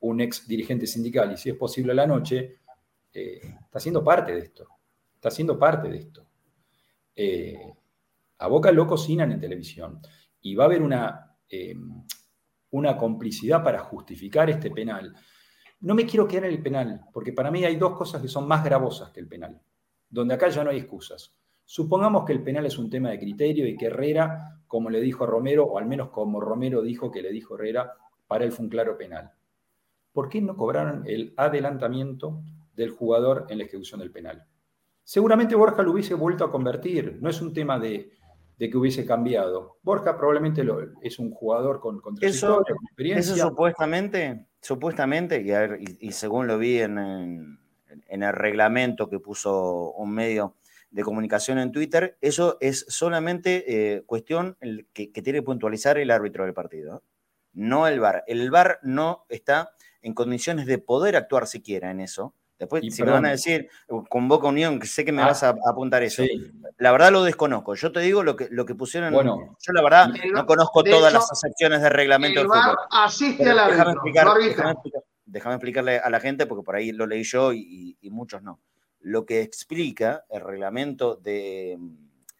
un 0.00 0.20
ex 0.20 0.46
dirigente 0.46 0.86
sindical, 0.86 1.32
y 1.32 1.38
si 1.38 1.48
es 1.48 1.56
posible 1.56 1.92
a 1.92 1.94
la 1.94 2.06
noche, 2.06 2.58
eh, 3.10 3.40
está 3.64 3.80
siendo 3.80 4.04
parte 4.04 4.32
de 4.32 4.40
esto. 4.40 4.68
Está 5.14 5.30
siendo 5.30 5.58
parte 5.58 5.88
de 5.88 5.96
esto. 5.96 6.26
Eh, 7.16 7.72
a 8.36 8.46
Boca 8.46 8.70
lo 8.70 8.86
cocinan 8.86 9.32
en 9.32 9.40
televisión. 9.40 9.98
Y 10.42 10.54
va 10.54 10.64
a 10.64 10.66
haber 10.66 10.82
una, 10.82 11.38
eh, 11.48 11.74
una 12.72 12.98
complicidad 12.98 13.64
para 13.64 13.78
justificar 13.78 14.50
este 14.50 14.70
penal. 14.70 15.14
No 15.80 15.94
me 15.94 16.04
quiero 16.04 16.28
quedar 16.28 16.44
en 16.44 16.52
el 16.52 16.62
penal, 16.62 17.00
porque 17.14 17.32
para 17.32 17.50
mí 17.50 17.64
hay 17.64 17.76
dos 17.76 17.96
cosas 17.96 18.20
que 18.20 18.28
son 18.28 18.46
más 18.46 18.62
gravosas 18.62 19.10
que 19.10 19.20
el 19.20 19.26
penal 19.26 19.58
donde 20.10 20.34
acá 20.34 20.48
ya 20.48 20.64
no 20.64 20.70
hay 20.70 20.78
excusas. 20.78 21.34
Supongamos 21.64 22.24
que 22.24 22.32
el 22.32 22.42
penal 22.42 22.66
es 22.66 22.78
un 22.78 22.90
tema 22.90 23.10
de 23.10 23.18
criterio 23.18 23.66
y 23.66 23.76
que 23.76 23.86
Herrera, 23.86 24.60
como 24.66 24.90
le 24.90 25.00
dijo 25.00 25.24
Romero, 25.24 25.64
o 25.64 25.78
al 25.78 25.86
menos 25.86 26.10
como 26.10 26.40
Romero 26.40 26.82
dijo 26.82 27.10
que 27.10 27.22
le 27.22 27.30
dijo 27.30 27.54
Herrera, 27.54 27.94
para 28.26 28.44
él 28.44 28.52
fue 28.52 28.64
un 28.64 28.70
claro 28.70 28.98
penal. 28.98 29.30
¿Por 30.12 30.28
qué 30.28 30.40
no 30.40 30.56
cobraron 30.56 31.04
el 31.06 31.32
adelantamiento 31.36 32.42
del 32.74 32.90
jugador 32.90 33.46
en 33.48 33.58
la 33.58 33.64
ejecución 33.64 34.00
del 34.00 34.10
penal? 34.10 34.44
Seguramente 35.04 35.54
Borja 35.54 35.82
lo 35.82 35.92
hubiese 35.92 36.14
vuelto 36.14 36.44
a 36.44 36.50
convertir, 36.50 37.18
no 37.20 37.30
es 37.30 37.40
un 37.40 37.52
tema 37.52 37.78
de, 37.78 38.12
que 38.58 38.76
hubiese 38.76 39.06
cambiado. 39.06 39.78
Borja 39.82 40.16
probablemente 40.16 40.64
es 41.02 41.18
un 41.20 41.30
jugador 41.30 41.80
con, 41.80 42.00
con 42.00 42.16
eso, 42.20 42.62
experiencia. 42.84 43.34
Eso 43.34 43.48
supuestamente, 43.48 44.46
supuestamente, 44.60 45.44
y, 46.00 46.12
según 46.12 46.48
lo 46.48 46.58
vi 46.58 46.78
en 46.80 46.98
en 46.98 47.60
el 48.08 48.32
reglamento 48.32 49.08
que 49.08 49.18
puso 49.18 49.92
un 49.92 50.12
medio 50.12 50.56
de 50.90 51.02
comunicación 51.02 51.58
en 51.58 51.72
Twitter, 51.72 52.18
eso 52.20 52.58
es 52.60 52.84
solamente 52.88 53.64
eh, 53.66 54.02
cuestión 54.06 54.56
que, 54.92 55.08
tiene 55.08 55.38
que 55.38 55.42
puntualizar 55.42 55.98
el 55.98 56.10
árbitro 56.10 56.44
del 56.44 56.54
partido, 56.54 57.02
no 57.52 57.86
el 57.86 58.00
VAR. 58.00 58.24
El 58.26 58.50
VAR 58.50 58.80
no 58.82 59.24
está 59.28 59.74
en 60.02 60.14
condiciones 60.14 60.66
de 60.66 60.78
poder 60.78 61.16
actuar 61.16 61.46
siquiera 61.46 61.90
en 61.90 62.00
eso. 62.00 62.34
Después, 62.58 62.84
si 62.94 63.02
me 63.02 63.10
van 63.10 63.24
a 63.24 63.30
decir, 63.30 63.70
con 64.10 64.28
Boca 64.28 64.48
Unión, 64.48 64.78
que 64.78 64.86
sé 64.86 65.02
que 65.02 65.12
me 65.12 65.22
ah, 65.22 65.28
vas 65.28 65.42
a, 65.42 65.54
apuntar 65.66 66.02
eso. 66.02 66.22
La 66.76 66.92
verdad 66.92 67.10
lo 67.10 67.22
desconozco. 67.24 67.74
Yo 67.74 67.90
te 67.90 68.00
digo 68.00 68.22
lo 68.22 68.36
que, 68.36 68.48
lo 68.50 68.66
que 68.66 68.74
pusieron. 68.74 69.14
Bueno, 69.14 69.56
yo 69.58 69.72
la 69.72 69.82
verdad 69.82 70.08
no 70.34 70.44
conozco 70.44 70.84
todas 70.84 71.10
las 71.10 71.26
excepciones 71.30 71.80
de 71.80 71.88
reglamento. 71.88 72.42
El 72.42 72.48
VAR 72.48 72.76
asiste 72.90 73.48
al 73.48 73.60
árbitro 73.60 74.34
déjame 74.44 74.74
explicarle 75.38 75.98
a 75.98 76.10
la 76.10 76.20
gente, 76.20 76.46
porque 76.46 76.64
por 76.64 76.76
ahí 76.76 76.92
lo 76.92 77.06
leí 77.06 77.22
yo 77.22 77.52
y, 77.52 77.96
muchos 78.10 78.42
no. 78.42 78.60
Lo 79.00 79.24
que 79.24 79.40
explica 79.40 80.24
el 80.28 80.42
reglamento 80.42 81.16
de 81.16 81.78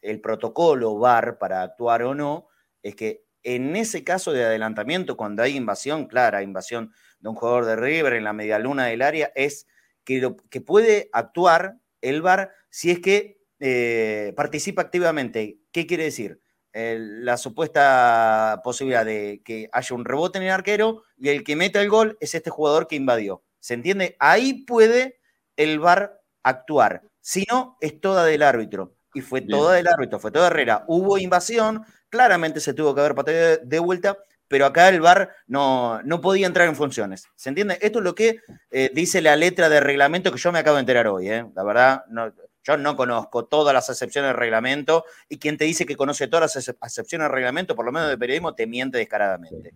el 0.03 0.21
protocolo 0.21 0.99
VAR 0.99 1.39
para 1.39 1.63
actuar 1.63 2.03
o 2.03 2.15
no, 2.15 2.49
es 2.83 2.95
que 2.95 3.25
en 3.43 3.77
ese 3.77 4.05
caso 4.05 4.33
de 4.33 4.45
adelantamiento, 4.45 5.17
cuando 5.17 5.43
hay 5.43 5.57
invasión, 5.57 6.07
clara, 6.07 6.43
invasión 6.43 6.93
de 7.21 7.29
un 7.29 7.35
jugador 7.35 7.65
de 7.67 7.77
River 7.77 8.15
en 8.15 8.25
la 8.25 8.33
media 8.33 8.59
luna 8.59 8.87
del 8.87 9.03
área, 9.03 9.33
es 9.35 9.67
que, 10.05 10.21
lo, 10.21 10.37
que 10.37 10.61
puede 10.61 11.09
actuar 11.13 11.79
el 12.01 12.23
VAR 12.23 12.53
si 12.71 12.91
es 12.91 13.01
que 13.01 13.41
eh, 13.61 14.33
participa 14.37 14.83
activamente. 14.83 15.59
¿Qué 15.73 15.87
quiere 15.87 16.05
decir? 16.05 16.41
La 16.73 17.37
supuesta 17.37 18.61
posibilidad 18.63 19.05
de 19.05 19.43
que 19.45 19.69
haya 19.73 19.97
un 19.97 20.05
rebote 20.05 20.39
en 20.39 20.45
el 20.45 20.51
arquero 20.51 21.03
y 21.17 21.29
el 21.29 21.43
que 21.45 21.57
meta 21.57 21.81
el 21.81 21.89
gol 21.89 22.17
es 22.21 22.35
este 22.35 22.51
jugador 22.51 22.87
que 22.87 22.97
invadió. 22.97 23.43
¿Se 23.59 23.75
entiende? 23.75 24.17
Ahí 24.19 24.65
puede 24.65 25.21
el 25.57 25.79
VAR 25.79 26.21
actuar. 26.43 27.03
Si 27.21 27.45
no, 27.51 27.77
es 27.81 28.01
toda 28.01 28.25
del 28.25 28.43
árbitro. 28.43 28.95
Y 29.13 29.21
fue 29.21 29.41
toda 29.41 29.75
del 29.75 29.89
árbitro, 29.89 30.21
fue 30.21 30.31
toda 30.31 30.47
Herrera. 30.47 30.85
Hubo 30.87 31.19
invasión, 31.19 31.85
claramente 32.09 32.61
se 32.61 32.75
tuvo 32.75 32.95
que 32.95 33.01
haber 33.01 33.15
pateado 33.15 33.59
de, 33.65 33.79
vuelta, 33.81 34.17
pero 34.47 34.67
acá 34.67 34.89
el 34.89 35.01
VAR 35.01 35.35
no, 35.49 36.01
no 36.03 36.21
podía 36.21 36.47
entrar 36.47 36.69
en 36.69 36.77
funciones. 36.77 37.27
¿Se 37.35 37.49
entiende? 37.49 37.79
Esto 37.81 37.99
es 37.99 38.05
lo 38.05 38.15
que 38.15 38.41
eh, 38.71 38.91
dice 38.95 39.21
la 39.21 39.35
letra 39.35 39.69
de 39.69 39.81
reglamento 39.81 40.31
que 40.31 40.39
yo 40.39 40.53
me 40.53 40.61
acabo 40.61 40.77
de 40.77 40.81
enterar 40.81 41.09
hoy. 41.09 41.29
¿eh? 41.29 41.45
La 41.55 41.65
verdad, 41.65 42.05
no, 42.09 42.33
yo 42.63 42.77
no 42.77 42.97
conozco 42.97 43.47
todas 43.47 43.73
las 43.73 43.89
excepciones 43.89 44.31
del 44.31 44.37
reglamento 44.37 45.05
y 45.29 45.39
quien 45.39 45.57
te 45.57 45.65
dice 45.65 45.87
que 45.87 45.97
conoce 45.97 46.29
todas 46.29 46.55
las 46.55 46.69
excepciones 46.69 47.27
del 47.27 47.35
reglamento, 47.35 47.75
por 47.75 47.85
lo 47.85 47.93
menos 47.93 48.09
de 48.09 48.19
periodismo, 48.19 48.55
te 48.55 48.67
miente 48.67 48.99
descaradamente. 48.99 49.75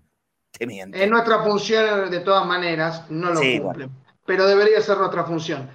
Te 0.50 0.66
miente. 0.66 1.02
En 1.02 1.10
nuestra 1.10 1.42
función, 1.42 2.10
de 2.10 2.20
todas 2.20 2.46
maneras, 2.46 3.10
no 3.10 3.30
lo 3.30 3.40
cumple. 3.40 3.88
Pero 4.26 4.46
debería 4.46 4.80
ser 4.80 4.98
nuestra 4.98 5.24
función. 5.24 5.68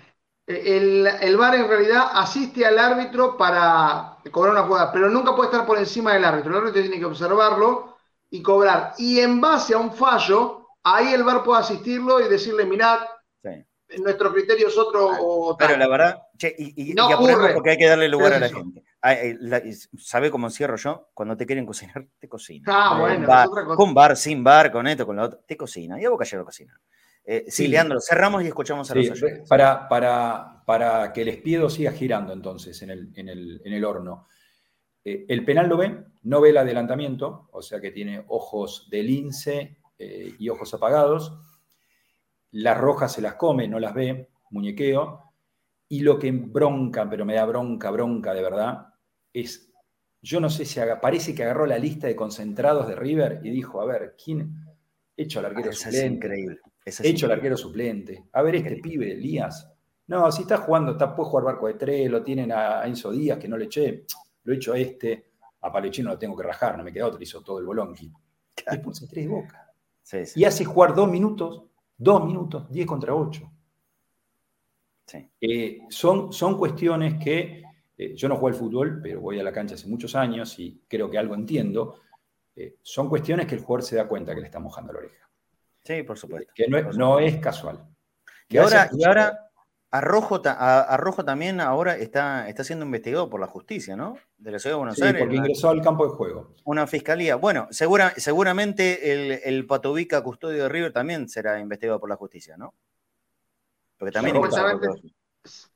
E, 0.47 0.77
el, 0.77 1.07
el 1.07 1.37
VAR 1.37 1.55
en 1.55 1.67
realidad 1.67 2.09
asiste 2.13 2.65
al 2.65 2.77
árbitro 2.77 3.37
para 3.37 4.17
cobrar 4.31 4.53
una 4.53 4.63
jugada, 4.63 4.91
pero 4.91 5.09
nunca 5.09 5.35
puede 5.35 5.51
estar 5.51 5.65
por 5.65 5.77
encima 5.77 6.13
del 6.13 6.25
árbitro. 6.25 6.51
El 6.51 6.57
árbitro 6.59 6.81
tiene 6.81 6.99
que 6.99 7.05
observarlo 7.05 7.97
y 8.29 8.41
cobrar. 8.41 8.93
Y 8.97 9.19
en 9.19 9.41
base 9.41 9.73
a 9.73 9.79
un 9.79 9.91
fallo, 9.91 10.67
ahí 10.83 11.13
el 11.13 11.23
VAR 11.23 11.43
puede 11.43 11.61
asistirlo 11.61 12.21
y 12.21 12.29
decirle, 12.29 12.65
mirad, 12.65 12.99
nuestro 13.97 14.31
criterio 14.33 14.67
es 14.67 14.77
otro. 14.77 15.55
Pero 15.57 15.77
la 15.77 15.87
verdad, 15.87 16.21
y, 16.57 16.93
no 16.93 17.09
porque 17.53 17.71
hay 17.71 17.77
que 17.77 17.87
darle 17.87 18.07
lugar 18.07 18.33
a 18.33 18.39
la 18.39 18.49
gente. 18.49 18.83
Eh, 19.03 19.37
¿Sabe 19.97 20.29
cómo 20.29 20.49
cierro 20.49 20.75
yo? 20.75 21.09
Cuando 21.13 21.35
te 21.35 21.45
quieren 21.45 21.65
cocinar, 21.65 22.05
te 22.19 22.27
cocina. 22.27 22.65
Ah, 22.67 22.99
bueno, 22.99 23.75
con 23.75 23.93
bar, 23.93 24.15
sin 24.15 24.43
bar, 24.43 24.71
con 24.71 24.87
esto, 24.87 25.05
con 25.05 25.15
lo 25.15 25.23
otro, 25.23 25.39
te 25.45 25.57
cocina. 25.57 25.99
Y 25.99 26.05
a 26.05 26.09
Boca 26.09 26.25
ya 26.25 26.37
lo 26.37 26.45
cocina. 26.45 26.79
Eh, 27.23 27.45
sí, 27.47 27.67
Leandro, 27.67 27.99
cerramos 28.01 28.43
y 28.43 28.47
escuchamos 28.47 28.89
a 28.91 28.95
los 28.95 29.09
oyentes. 29.09 29.47
Para, 29.47 29.87
para, 29.87 30.63
para 30.65 31.13
que 31.13 31.21
el 31.21 31.29
espiedo 31.29 31.69
siga 31.69 31.91
girando 31.91 32.33
entonces 32.33 32.81
en 32.81 32.89
el, 32.89 33.11
en 33.15 33.29
el, 33.29 33.61
en 33.63 33.73
el 33.73 33.85
horno. 33.85 34.27
Eh, 35.03 35.25
el 35.27 35.45
penal 35.45 35.67
lo 35.67 35.77
ve, 35.77 36.05
no 36.23 36.41
ve 36.41 36.49
el 36.49 36.57
adelantamiento, 36.57 37.49
o 37.51 37.61
sea 37.61 37.79
que 37.79 37.91
tiene 37.91 38.25
ojos 38.27 38.87
de 38.89 39.03
lince 39.03 39.77
y 40.01 40.47
ojos 40.47 40.73
apagados 40.73 41.33
las 42.51 42.77
rojas 42.77 43.13
se 43.13 43.21
las 43.21 43.35
come, 43.35 43.67
no 43.67 43.79
las 43.79 43.93
ve, 43.93 44.29
muñequeo. 44.51 45.23
Y 45.87 46.01
lo 46.01 46.19
que 46.19 46.31
bronca, 46.31 47.09
pero 47.09 47.25
me 47.25 47.35
da 47.35 47.45
bronca, 47.45 47.89
bronca 47.89 48.33
de 48.33 48.43
verdad, 48.43 48.93
es, 49.33 49.71
yo 50.21 50.39
no 50.39 50.49
sé 50.49 50.65
si 50.65 50.79
parece 51.01 51.33
que 51.33 51.43
agarró 51.43 51.65
la 51.65 51.77
lista 51.77 52.07
de 52.07 52.15
concentrados 52.15 52.87
de 52.87 52.95
River 52.95 53.41
y 53.43 53.49
dijo, 53.49 53.81
a 53.81 53.85
ver, 53.85 54.15
¿quién? 54.23 54.65
Hecho 55.17 55.39
al 55.39 55.47
arquero 55.47 55.69
ah, 55.71 55.73
suplente. 55.73 56.05
Es 56.05 56.13
increíble. 56.13 56.59
hecho 57.03 57.25
al 57.25 57.31
arquero 57.33 57.57
suplente. 57.57 58.25
A 58.33 58.41
ver, 58.41 58.55
este 58.55 58.77
pibe, 58.77 59.13
Elías. 59.13 59.67
No, 60.07 60.31
si 60.31 60.41
está 60.41 60.57
jugando, 60.57 60.93
está, 60.93 61.15
puede 61.15 61.29
jugar 61.29 61.45
barco 61.45 61.67
de 61.67 61.73
tres, 61.75 62.09
lo 62.09 62.23
tienen 62.23 62.51
a, 62.51 62.85
Enzo 62.85 63.11
Díaz, 63.11 63.37
que 63.37 63.47
no 63.47 63.57
le 63.57 63.65
eché, 63.65 64.05
lo 64.43 64.53
he 64.53 64.55
hecho 64.55 64.73
a 64.73 64.79
este. 64.79 65.31
a 65.61 65.71
Palechino 65.71 66.09
lo 66.09 66.17
tengo 66.17 66.35
que 66.35 66.43
rajar, 66.43 66.77
no 66.77 66.83
me 66.83 66.91
queda 66.91 67.07
otro, 67.07 67.21
hizo 67.21 67.41
todo 67.41 67.59
el 67.59 67.65
bolonqui. 67.65 68.11
Después 68.71 69.05
tres 69.09 69.25
de 69.25 69.27
boca. 69.29 69.73
Y 70.35 70.43
hace 70.43 70.65
jugar 70.65 70.95
dos 70.95 71.09
minutos, 71.09 71.63
dos 71.99 72.25
minutos, 72.25 72.71
diez 72.71 72.87
contra 72.87 73.13
ocho. 73.13 73.51
Eh, 75.41 75.79
son, 75.89 76.31
son 76.31 76.57
cuestiones 76.57 77.21
que 77.23 77.63
eh, 77.97 78.15
yo 78.15 78.29
no 78.29 78.35
juego 78.35 78.47
al 78.47 78.53
fútbol, 78.53 78.99
pero 79.01 79.21
voy 79.21 79.39
a 79.39 79.43
la 79.43 79.51
cancha 79.51 79.75
hace 79.75 79.87
muchos 79.87 80.15
años 80.15 80.57
y 80.59 80.83
creo 80.87 81.09
que 81.09 81.17
algo 81.17 81.35
entiendo. 81.35 82.01
Eh, 82.55 82.77
son 82.81 83.09
cuestiones 83.09 83.47
que 83.47 83.55
el 83.55 83.61
jugador 83.61 83.83
se 83.83 83.95
da 83.95 84.07
cuenta 84.07 84.33
que 84.33 84.41
le 84.41 84.47
está 84.47 84.59
mojando 84.59 84.93
la 84.93 84.99
oreja. 84.99 85.29
Sí, 85.83 86.03
por 86.03 86.17
supuesto. 86.17 86.51
Que 86.53 86.67
no, 86.67 87.19
es, 87.19 87.37
casual. 87.37 87.85
Y 88.47 88.57
ahora, 88.57 88.89
y 88.93 89.03
ahora 89.03 89.48
Arrojo, 89.91 90.41
Arrojo 90.45 91.25
también 91.25 91.59
ahora 91.59 91.97
está, 91.97 92.47
está 92.47 92.63
siendo 92.63 92.85
investigado 92.85 93.29
por 93.29 93.39
la 93.39 93.47
justicia, 93.47 93.95
¿no? 93.95 94.17
De 94.37 94.51
la 94.51 94.59
ciudad 94.59 94.75
de 94.75 94.77
Buenos 94.77 94.95
sí, 94.95 95.03
Aires. 95.03 95.21
porque 95.21 95.35
ingresó 95.35 95.69
al 95.69 95.81
campo 95.81 96.05
de 96.05 96.13
juego. 96.13 96.53
Una 96.63 96.85
fiscalía. 96.85 97.35
Bueno, 97.35 97.67
segura, 97.71 98.13
seguramente 98.17 99.11
el, 99.11 99.39
el 99.43 99.65
Patovica 99.65 100.21
custodio 100.21 100.63
de 100.63 100.69
River 100.69 100.93
también 100.93 101.27
será 101.27 101.59
investigado 101.59 101.99
por 101.99 102.09
la 102.09 102.17
justicia, 102.17 102.55
¿no? 102.55 102.75
Porque 103.97 104.11
también 104.11 104.39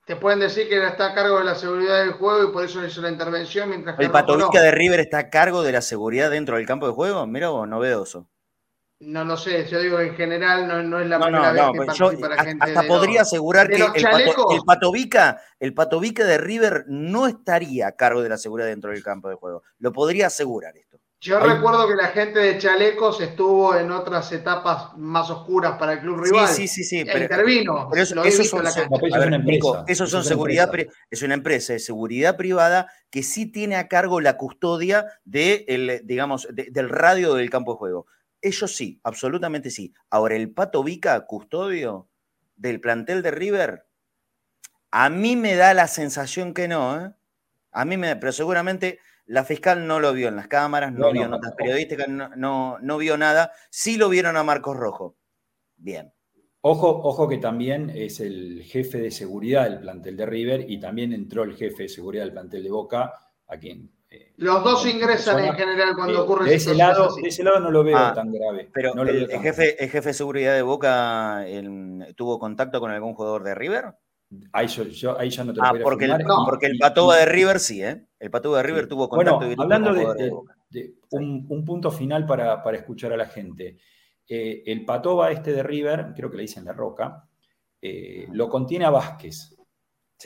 te 0.05 0.15
pueden 0.17 0.39
decir 0.39 0.67
que 0.67 0.85
está 0.85 1.11
a 1.11 1.13
cargo 1.15 1.39
de 1.39 1.45
la 1.45 1.55
seguridad 1.55 1.99
del 1.99 2.13
juego 2.13 2.49
y 2.49 2.53
por 2.53 2.65
eso 2.65 2.85
hizo 2.85 3.01
la 3.01 3.09
intervención 3.09 3.69
mientras 3.69 3.97
¿El 3.99 4.11
Patovica 4.11 4.61
de 4.61 4.71
River 4.71 4.99
está 4.99 5.19
a 5.19 5.29
cargo 5.29 5.63
de 5.63 5.71
la 5.71 5.81
seguridad 5.81 6.29
dentro 6.29 6.57
del 6.57 6.65
campo 6.65 6.85
de 6.87 6.93
juego? 6.93 7.25
Mira 7.25 7.49
vos, 7.49 7.67
novedoso. 7.67 8.27
No 9.05 9.25
lo 9.25 9.37
sé, 9.37 9.67
yo 9.67 9.79
digo 9.79 9.99
en 9.99 10.15
general 10.15 10.89
no, 10.89 10.99
es 10.99 11.07
la 11.07 11.19
primera 11.19 11.51
vez 11.51 11.63
que 11.63 11.77
pues 11.77 11.97
participa 11.99 12.29
la 12.29 12.43
gente. 12.43 12.65
Hasta 12.65 12.83
podría 12.83 13.21
asegurar 13.21 13.67
que 13.67 13.75
el, 13.75 14.61
Patovica, 14.65 15.41
el 15.59 15.73
Patovica 15.73 16.25
de 16.25 16.37
River 16.37 16.85
no 16.87 17.27
estaría 17.27 17.87
a 17.87 17.91
cargo 17.93 18.21
de 18.21 18.29
la 18.29 18.37
seguridad 18.37 18.67
dentro 18.67 18.91
del 18.91 19.03
campo 19.03 19.29
de 19.29 19.35
juego. 19.35 19.63
Lo 19.79 19.91
podría 19.91 20.27
asegurar 20.27 20.77
esto. 20.77 20.99
Yo 21.23 21.39
recuerdo 21.39 21.87
que 21.87 21.95
la 21.95 22.09
gente 22.09 22.37
de 22.39 22.57
Chalecos 22.57 23.21
estuvo 23.21 23.77
en 23.77 23.91
otras 23.91 24.29
etapas 24.33 24.89
más 24.97 25.29
oscuras 25.29 25.77
para 25.79 25.93
el 25.93 25.99
club 26.01 26.21
rival. 26.21 26.49
Sí, 26.49 26.67
sí, 26.67 26.83
sí. 26.83 27.05
Pero, 27.05 27.19
intervino. 27.19 27.87
Pero 27.89 28.03
eso, 28.03 28.15
son, 28.43 28.65
eso 29.87 30.05
son 30.05 30.23
seguridad, 30.25 30.69
es 31.09 31.21
una 31.21 31.33
empresa 31.35 31.71
de 31.71 31.79
seguridad 31.79 32.35
privada 32.35 32.91
que 33.09 33.23
sí 33.23 33.49
tiene 33.49 33.77
a 33.77 33.87
cargo 33.87 34.19
la 34.19 34.35
custodia 34.35 35.05
de 35.23 35.63
el, 35.69 36.01
digamos, 36.03 36.45
del 36.51 36.89
radio 36.89 37.35
del 37.35 37.49
campo 37.49 37.71
de 37.71 37.77
juego. 37.77 38.05
Ellos 38.43 38.75
sí, 38.75 38.99
absolutamente 39.03 39.71
sí. 39.71 39.93
Ahora, 40.09 40.35
el 40.35 40.51
Pato 40.51 40.83
Vica, 40.83 41.25
custodio 41.25 42.09
del 42.57 42.81
plantel 42.81 43.23
de 43.23 43.31
River, 43.31 43.87
a 44.91 45.09
mí 45.09 45.37
me 45.37 45.55
da 45.55 45.73
la 45.73 45.87
sensación 45.87 46.53
que 46.53 46.67
no, 46.67 47.01
¿eh? 47.01 47.13
A 47.71 47.85
mí 47.85 47.97
me 47.97 48.15
pero 48.17 48.31
seguramente 48.31 48.99
la 49.25 49.45
fiscal 49.45 49.87
no 49.87 49.99
lo 49.99 50.13
vio 50.13 50.27
en 50.27 50.35
las 50.35 50.47
cámaras, 50.47 50.93
no, 50.93 51.11
vio 51.11 51.27
notas 51.27 51.53
periodísticas, 51.53 52.07
no, 52.09 52.77
no, 52.79 52.97
vio 52.97 53.17
nada. 53.17 53.53
Sí 53.69 53.97
lo 53.97 54.09
vieron 54.09 54.35
a 54.35 54.43
Marcos 54.43 54.75
Rojo. 54.75 55.15
Bien. 55.77 56.13
Ojo, 56.61 56.89
ojo 56.89 57.27
que 57.27 57.37
también 57.37 57.89
es 57.89 58.19
el 58.19 58.61
jefe 58.63 58.99
de 58.99 59.11
seguridad 59.11 59.63
del 59.63 59.79
plantel 59.79 60.17
de 60.17 60.25
River 60.25 60.69
y 60.69 60.79
también 60.79 61.13
entró 61.13 61.43
el 61.43 61.55
jefe 61.55 61.83
de 61.83 61.89
seguridad 61.89 62.23
del 62.25 62.33
plantel 62.33 62.63
de 62.63 62.71
Boca, 62.71 63.13
a 63.47 63.57
quien... 63.57 63.89
Los 64.37 64.63
dos 64.63 64.85
ingresan 64.87 65.43
en 65.43 65.53
general 65.53 65.95
cuando 65.95 66.15
eh, 66.15 66.21
ocurre 66.21 66.49
de 66.49 66.55
ese 66.55 66.73
lado 66.73 67.15
De 67.15 67.27
ese 67.27 67.43
lado 67.43 67.59
no 67.59 67.69
lo 67.69 67.83
veo 67.83 67.97
ah, 67.97 68.13
tan 68.13 68.31
grave. 68.31 68.69
Pero 68.73 68.93
el, 69.03 69.27
jefe, 69.27 69.83
el 69.83 69.89
jefe 69.89 70.09
de 70.09 70.13
seguridad 70.13 70.55
de 70.55 70.61
Boca 70.63 71.45
tuvo 72.15 72.39
contacto 72.39 72.79
con 72.79 72.91
algún 72.91 73.13
jugador 73.13 73.43
de 73.43 73.55
River. 73.55 73.93
Ahí, 74.51 74.67
yo, 74.67 75.19
ahí 75.19 75.29
ya 75.29 75.43
no 75.43 75.53
te 75.53 75.59
lo 75.59 75.65
ah, 75.65 75.73
porque, 75.83 76.05
el, 76.05 76.25
porque 76.45 76.65
el 76.65 76.77
Patoba 76.79 77.17
de 77.17 77.25
River 77.25 77.59
sí, 77.59 77.83
¿eh? 77.83 78.07
El 78.19 78.31
Patoba 78.31 78.57
de 78.57 78.63
River 78.63 78.87
tuvo 78.87 79.07
contacto. 79.07 79.45
Bueno, 79.45 79.61
hablando 79.61 79.93
de, 79.93 80.93
un, 81.11 81.65
punto 81.65 81.91
final 81.91 82.25
para, 82.25 82.63
escuchar 82.71 83.13
a 83.13 83.17
la 83.17 83.27
gente. 83.27 83.77
Eh, 84.27 84.63
el 84.65 84.85
Patoba 84.85 85.31
este 85.31 85.53
de 85.53 85.61
River, 85.61 86.13
creo 86.15 86.31
que 86.31 86.37
le 86.37 86.43
dicen 86.43 86.65
La 86.65 86.73
Roca, 86.73 87.27
eh, 87.81 88.27
lo 88.31 88.49
contiene 88.49 88.85
a 88.85 88.89
Vázquez. 88.89 89.55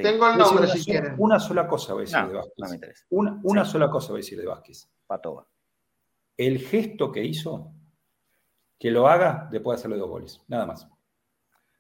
Tengo 0.04 0.30
el 0.30 0.38
nombre 0.38 0.68
si 0.68 0.84
quieren. 0.84 1.16
Una 1.18 1.40
sola 1.40 1.68
cosa 1.68 1.94
voy 1.94 2.04
a 2.04 2.06
decir 2.06 2.28
de 2.28 2.34
Vázquez. 2.34 3.06
una, 3.10 3.40
una 3.44 3.66
sola 3.66 3.90
cosa 3.90 4.10
voy 4.10 4.18
a 4.18 4.24
decir 4.24 4.40
de 4.40 4.46
Vázquez. 4.46 4.90
Patoba. 5.06 5.48
El 6.36 6.60
gesto 6.60 7.12
que 7.12 7.24
hizo, 7.24 7.72
que 8.78 8.92
lo 8.92 9.08
haga 9.08 9.48
después 9.52 9.78
de 9.78 9.82
hacerle 9.82 9.98
dos 9.98 10.10
goles. 10.10 10.42
Nada 10.48 10.66
más. 10.66 10.88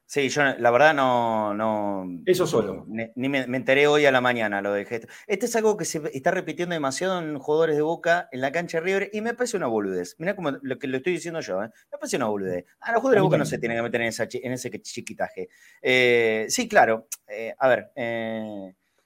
Sí, 0.10 0.30
yo 0.30 0.42
la 0.42 0.72
verdad 0.72 0.94
no. 0.94 1.54
no 1.54 2.22
Eso 2.26 2.48
solo. 2.48 2.86
Ni, 2.88 3.28
me, 3.28 3.40
enteré 3.40 3.88
hoy 3.88 4.06
a 4.06 4.12
la 4.12 4.22
mañana 4.22 4.62
lo 4.62 4.74
gesto. 4.86 5.10
Este 5.28 5.48
es 5.48 5.56
algo 5.58 5.76
que 5.76 5.84
se 5.84 6.02
está 6.14 6.32
repitiendo 6.32 6.74
demasiado 6.74 7.20
en 7.20 7.38
jugadores 7.38 7.76
de 7.76 7.82
boca 7.82 8.30
en 8.32 8.40
la 8.40 8.54
cancha 8.54 8.78
de 8.78 8.86
River 8.86 9.10
y 9.12 9.20
me 9.20 9.34
parece 9.34 9.58
una 9.58 9.68
boludez. 9.68 10.16
Mira 10.18 10.34
como 10.34 10.52
lo 10.52 10.80
que 10.80 10.88
lo 10.88 10.96
estoy 10.96 11.12
diciendo 11.12 11.42
yo, 11.42 11.62
¿eh? 11.62 11.70
me 11.92 11.98
parece 11.98 12.16
una 12.16 12.28
boludez. 12.28 12.64
Ah, 12.80 12.94
los 12.94 13.02
jugadores 13.02 13.20
de 13.20 13.26
boca 13.26 13.38
no 13.38 13.46
se 13.46 13.58
tienen 13.58 13.80
que 13.80 13.82
meter 13.82 14.00
en, 14.00 14.08
esa, 14.08 14.30
en 14.32 14.54
ese 14.54 14.82
chiquitaje. 14.82 15.50
Eh, 15.82 16.46
sí, 16.48 16.70
claro. 16.70 17.10
Eh, 17.28 17.54
a 17.60 17.68
ver, 17.68 17.92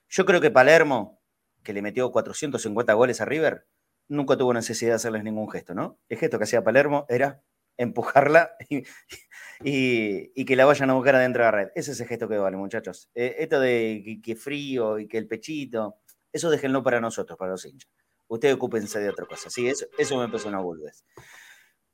yo 0.08 0.24
creo 0.24 0.40
que 0.40 0.52
Palermo, 0.52 1.20
que 1.64 1.72
le 1.72 1.82
metió 1.82 2.12
450 2.12 2.92
goles 2.92 3.20
a 3.20 3.24
River, 3.24 3.66
nunca 4.06 4.36
tuvo 4.36 4.54
necesidad 4.54 4.92
de 4.92 4.96
hacerles 4.96 5.24
ningún 5.24 5.50
gesto, 5.50 5.74
¿no? 5.74 5.98
El 6.08 6.18
gesto 6.18 6.38
que 6.38 6.44
hacía 6.44 6.62
Palermo 6.62 7.06
era 7.08 7.42
empujarla 7.82 8.52
y, 9.64 10.44
que 10.44 10.56
la 10.56 10.64
vayan 10.64 10.90
a 10.90 10.94
buscar 10.94 11.16
adentro 11.16 11.44
de 11.44 11.50
la 11.50 11.56
red. 11.56 11.68
Ese 11.74 11.92
es 11.92 12.00
el 12.00 12.08
gesto 12.08 12.28
que 12.28 12.38
vale, 12.38 12.56
muchachos. 12.56 13.10
Eh, 13.14 13.36
esto 13.38 13.60
de 13.60 14.20
que, 14.22 14.36
frío 14.36 14.98
y 14.98 15.06
que 15.06 15.18
el 15.18 15.26
pechito, 15.26 15.98
eso 16.32 16.50
déjenlo 16.50 16.82
para 16.82 17.00
nosotros, 17.00 17.38
para 17.38 17.52
los 17.52 17.64
hinchas. 17.64 17.90
Ustedes 18.28 18.54
ocúpense 18.54 18.98
de 18.98 19.10
otra 19.10 19.26
cosa. 19.26 19.50
Sí, 19.50 19.68
eso, 19.68 19.86
eso 19.98 20.16
me 20.16 20.24
empezó 20.24 20.48
una 20.48 20.60
boludez. 20.60 21.04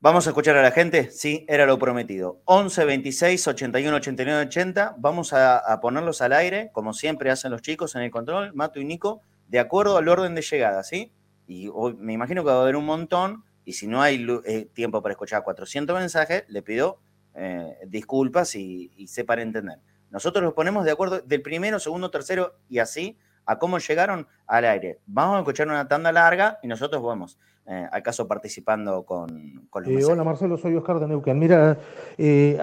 Vamos 0.01 0.25
a 0.25 0.29
escuchar 0.29 0.55
a 0.55 0.61
la 0.61 0.71
gente. 0.71 1.11
Sí, 1.11 1.45
era 1.49 1.65
lo 1.65 1.77
prometido. 1.77 2.41
11 2.45 2.85
26 2.85 3.47
81 3.49 3.97
89 3.97 4.45
80. 4.47 4.95
Vamos 4.97 5.33
a, 5.33 5.79
ponerlos 5.81 6.21
al 6.21 6.31
aire, 6.31 6.69
como 6.71 6.93
siempre 6.93 7.31
hacen 7.31 7.51
los 7.51 7.61
chicos 7.61 7.95
en 7.95 8.03
el 8.03 8.11
control, 8.11 8.53
Mato 8.53 8.79
y 8.79 8.85
Nico, 8.85 9.21
de 9.49 9.59
acuerdo 9.59 9.97
al 9.97 10.07
orden 10.07 10.35
de 10.35 10.41
llegada, 10.41 10.83
¿sí? 10.83 11.11
Y 11.47 11.69
me 11.97 12.13
imagino 12.13 12.43
que 12.43 12.49
va 12.49 12.59
a 12.59 12.61
haber 12.61 12.77
un 12.77 12.85
montón 12.85 13.43
y 13.69 13.73
si 13.73 13.85
no 13.85 14.01
hay 14.01 14.25
eh, 14.45 14.67
tiempo 14.73 14.99
para 15.03 15.13
escuchar 15.13 15.43
400 15.43 15.95
mensajes, 15.95 16.43
le 16.47 16.63
pido 16.63 16.97
eh, 17.35 17.77
disculpas 17.85 18.55
y, 18.55 18.91
y 18.97 19.23
para 19.23 19.43
entender. 19.43 19.77
Nosotros 20.09 20.43
los 20.43 20.55
ponemos 20.55 20.85
de 20.85 20.91
acuerdo 20.91 21.19
del 21.19 21.43
primero, 21.43 21.79
segundo, 21.79 22.09
tercero 22.09 22.55
y 22.67 22.79
así 22.79 23.15
a 23.45 23.59
cómo 23.59 23.77
llegaron 23.77 24.25
al 24.47 24.65
aire. 24.65 25.01
Vamos 25.05 25.35
a 25.35 25.39
escuchar 25.41 25.67
una 25.67 25.87
tanda 25.87 26.11
larga 26.11 26.57
y 26.63 26.67
nosotros 26.67 27.03
vamos, 27.03 27.37
eh, 27.67 27.87
acaso 27.91 28.27
participando 28.27 29.03
con, 29.03 29.67
con 29.69 29.83
los 29.83 30.03
Hola 30.03 30.23
Marcelo, 30.23 30.57
soy 30.57 30.75
Oscar 30.75 30.99
de 30.99 31.07
Neuquén. 31.07 31.37
Mira, 31.37 31.77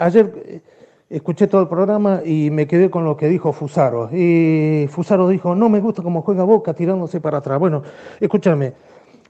ayer 0.00 0.60
escuché 1.08 1.46
todo 1.46 1.62
el 1.62 1.68
programa 1.68 2.22
y 2.24 2.50
me 2.50 2.66
quedé 2.66 2.90
con 2.90 3.04
lo 3.04 3.16
que 3.16 3.28
dijo 3.28 3.52
Fusaro. 3.52 4.10
Y 4.12 4.88
Fusaro 4.90 5.28
dijo, 5.28 5.54
no 5.54 5.68
me 5.68 5.78
gusta 5.78 6.02
cómo 6.02 6.22
juega 6.22 6.42
Boca 6.42 6.74
tirándose 6.74 7.20
para 7.20 7.38
atrás. 7.38 7.60
Bueno, 7.60 7.84
escúchame, 8.18 8.72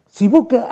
si 0.08 0.26
Boca 0.26 0.68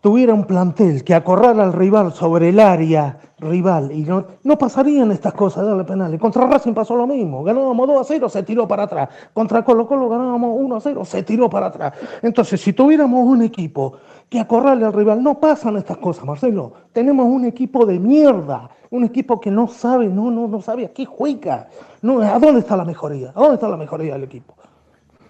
tuviera 0.00 0.32
un 0.32 0.44
plantel 0.44 1.02
que 1.02 1.14
acorrala 1.14 1.64
al 1.64 1.72
rival 1.72 2.12
sobre 2.12 2.50
el 2.50 2.60
área 2.60 3.18
rival 3.40 3.92
y 3.92 4.02
no, 4.02 4.24
no 4.42 4.58
pasarían 4.58 5.12
estas 5.12 5.32
cosas 5.32 5.62
de 5.62 5.70
darle 5.70 5.84
penales. 5.84 6.20
Contra 6.20 6.46
Racing 6.46 6.74
pasó 6.74 6.96
lo 6.96 7.06
mismo, 7.06 7.42
ganábamos 7.44 7.86
2 7.86 8.00
a 8.00 8.04
0, 8.04 8.28
se 8.28 8.42
tiró 8.42 8.66
para 8.66 8.84
atrás. 8.84 9.08
Contra 9.32 9.64
Colo 9.64 9.86
Colo 9.86 10.08
ganábamos 10.08 10.56
1 10.58 10.76
a 10.76 10.80
0, 10.80 11.04
se 11.04 11.22
tiró 11.22 11.48
para 11.48 11.66
atrás. 11.66 11.94
Entonces, 12.22 12.60
si 12.60 12.72
tuviéramos 12.72 13.24
un 13.24 13.42
equipo 13.42 13.94
que 14.28 14.40
acorrale 14.40 14.84
al 14.84 14.92
rival, 14.92 15.22
no 15.22 15.38
pasan 15.38 15.76
estas 15.76 15.98
cosas, 15.98 16.24
Marcelo. 16.24 16.72
Tenemos 16.92 17.26
un 17.26 17.44
equipo 17.44 17.86
de 17.86 17.98
mierda, 17.98 18.70
un 18.90 19.04
equipo 19.04 19.40
que 19.40 19.50
no 19.50 19.68
sabe, 19.68 20.08
no, 20.08 20.30
no, 20.30 20.48
no 20.48 20.60
sabe 20.60 20.86
a 20.86 20.92
qué 20.92 21.04
juega. 21.04 21.68
No, 22.02 22.20
¿A 22.20 22.38
dónde 22.38 22.60
está 22.60 22.76
la 22.76 22.84
mejoría? 22.84 23.30
¿A 23.30 23.40
dónde 23.40 23.54
está 23.54 23.68
la 23.68 23.76
mejoría 23.76 24.14
del 24.14 24.24
equipo? 24.24 24.54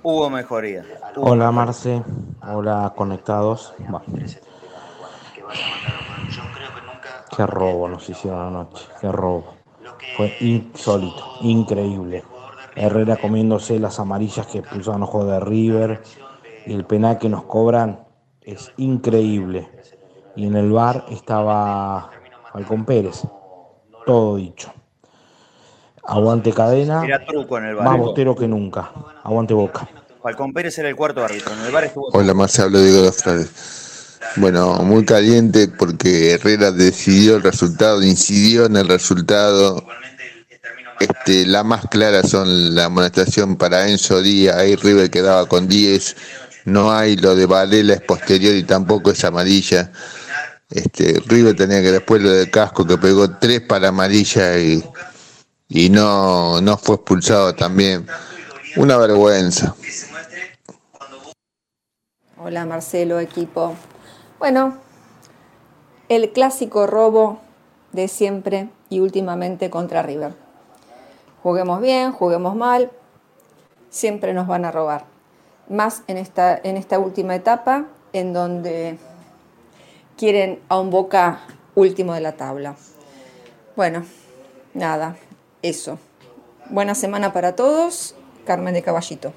Hubo 0.02 0.30
mejoría. 0.30 0.84
Hola 1.16 1.50
Marce, 1.50 2.02
hola 2.50 2.92
conectados. 2.96 3.74
Qué 7.36 7.46
robo 7.46 7.88
nos 7.88 8.08
hicieron 8.08 8.40
anoche, 8.40 8.84
qué 9.00 9.12
robo. 9.12 9.54
Fue 10.16 10.36
insólito, 10.40 11.24
increíble. 11.42 12.24
Herrera 12.74 13.16
comiéndose 13.16 13.78
las 13.78 13.98
amarillas 13.98 14.46
que 14.46 14.58
expulsaron 14.58 15.00
los 15.00 15.10
juegos 15.10 15.32
de 15.32 15.40
River 15.40 16.02
y 16.66 16.74
el 16.74 16.84
penal 16.84 17.18
que 17.18 17.28
nos 17.28 17.44
cobran 17.44 18.04
es 18.42 18.72
increíble. 18.76 19.68
Y 20.36 20.46
en 20.46 20.56
el 20.56 20.70
bar 20.70 21.04
estaba 21.10 22.10
Falcón 22.52 22.84
Pérez, 22.84 23.22
todo 24.06 24.36
dicho. 24.36 24.72
Aguante 26.04 26.52
cadena, 26.52 27.04
más 27.82 27.98
botero 27.98 28.34
que 28.34 28.48
nunca. 28.48 28.90
Aguante 29.22 29.54
boca. 29.54 29.88
Falcón 30.22 30.52
Pérez 30.52 30.78
era 30.78 30.88
el 30.88 30.96
cuarto 30.96 31.24
árbitro. 31.24 31.52
En 31.52 31.66
el 31.66 31.72
bar 31.72 31.84
estuvo. 31.84 32.08
Hola, 32.12 32.34
Marcelo 32.34 32.78
Diego 32.80 33.02
de 33.02 33.08
bueno, 34.36 34.74
muy 34.82 35.04
caliente 35.04 35.68
porque 35.68 36.32
Herrera 36.32 36.72
decidió 36.72 37.36
el 37.36 37.42
resultado, 37.42 38.02
incidió 38.02 38.66
en 38.66 38.76
el 38.76 38.88
resultado. 38.88 39.84
Este, 41.00 41.46
la 41.46 41.62
más 41.62 41.86
clara 41.86 42.22
son 42.22 42.74
la 42.74 42.86
amonestación 42.86 43.56
para 43.56 43.88
Enzo 43.88 44.20
Díaz, 44.20 44.56
ahí 44.56 44.74
River 44.74 45.10
quedaba 45.10 45.46
con 45.46 45.68
10, 45.68 46.16
no 46.64 46.92
hay 46.92 47.16
lo 47.16 47.36
de 47.36 47.46
Varela 47.46 47.94
es 47.94 48.00
posterior 48.00 48.54
y 48.54 48.64
tampoco 48.64 49.12
es 49.12 49.24
amarilla. 49.24 49.92
Este, 50.70 51.22
River 51.26 51.56
tenía 51.56 51.80
que 51.80 51.92
después 51.92 52.20
lo 52.20 52.30
de 52.30 52.50
casco 52.50 52.84
que 52.84 52.98
pegó 52.98 53.30
tres 53.38 53.62
para 53.62 53.88
amarilla 53.88 54.58
y, 54.58 54.84
y 55.68 55.88
no, 55.88 56.60
no 56.60 56.76
fue 56.76 56.96
expulsado 56.96 57.54
también. 57.54 58.06
Una 58.76 58.96
vergüenza. 58.98 59.74
Hola 62.36 62.66
Marcelo, 62.66 63.18
equipo. 63.18 63.76
Bueno, 64.38 64.76
el 66.08 66.30
clásico 66.30 66.86
robo 66.86 67.40
de 67.92 68.06
siempre 68.06 68.68
y 68.88 69.00
últimamente 69.00 69.68
contra 69.68 70.02
River. 70.02 70.32
Juguemos 71.42 71.80
bien, 71.80 72.12
juguemos 72.12 72.54
mal, 72.54 72.90
siempre 73.90 74.34
nos 74.34 74.46
van 74.46 74.64
a 74.64 74.70
robar. 74.70 75.06
Más 75.68 76.04
en 76.06 76.18
esta, 76.18 76.56
en 76.62 76.76
esta 76.76 77.00
última 77.00 77.34
etapa 77.34 77.86
en 78.12 78.32
donde 78.32 78.98
quieren 80.16 80.60
a 80.68 80.78
un 80.78 80.90
boca 80.90 81.40
último 81.74 82.14
de 82.14 82.20
la 82.20 82.32
tabla. 82.32 82.76
Bueno, 83.74 84.04
nada, 84.72 85.16
eso. 85.62 85.98
Buena 86.70 86.94
semana 86.94 87.32
para 87.32 87.56
todos. 87.56 88.14
Carmen 88.46 88.72
de 88.72 88.82
Caballito. 88.82 89.32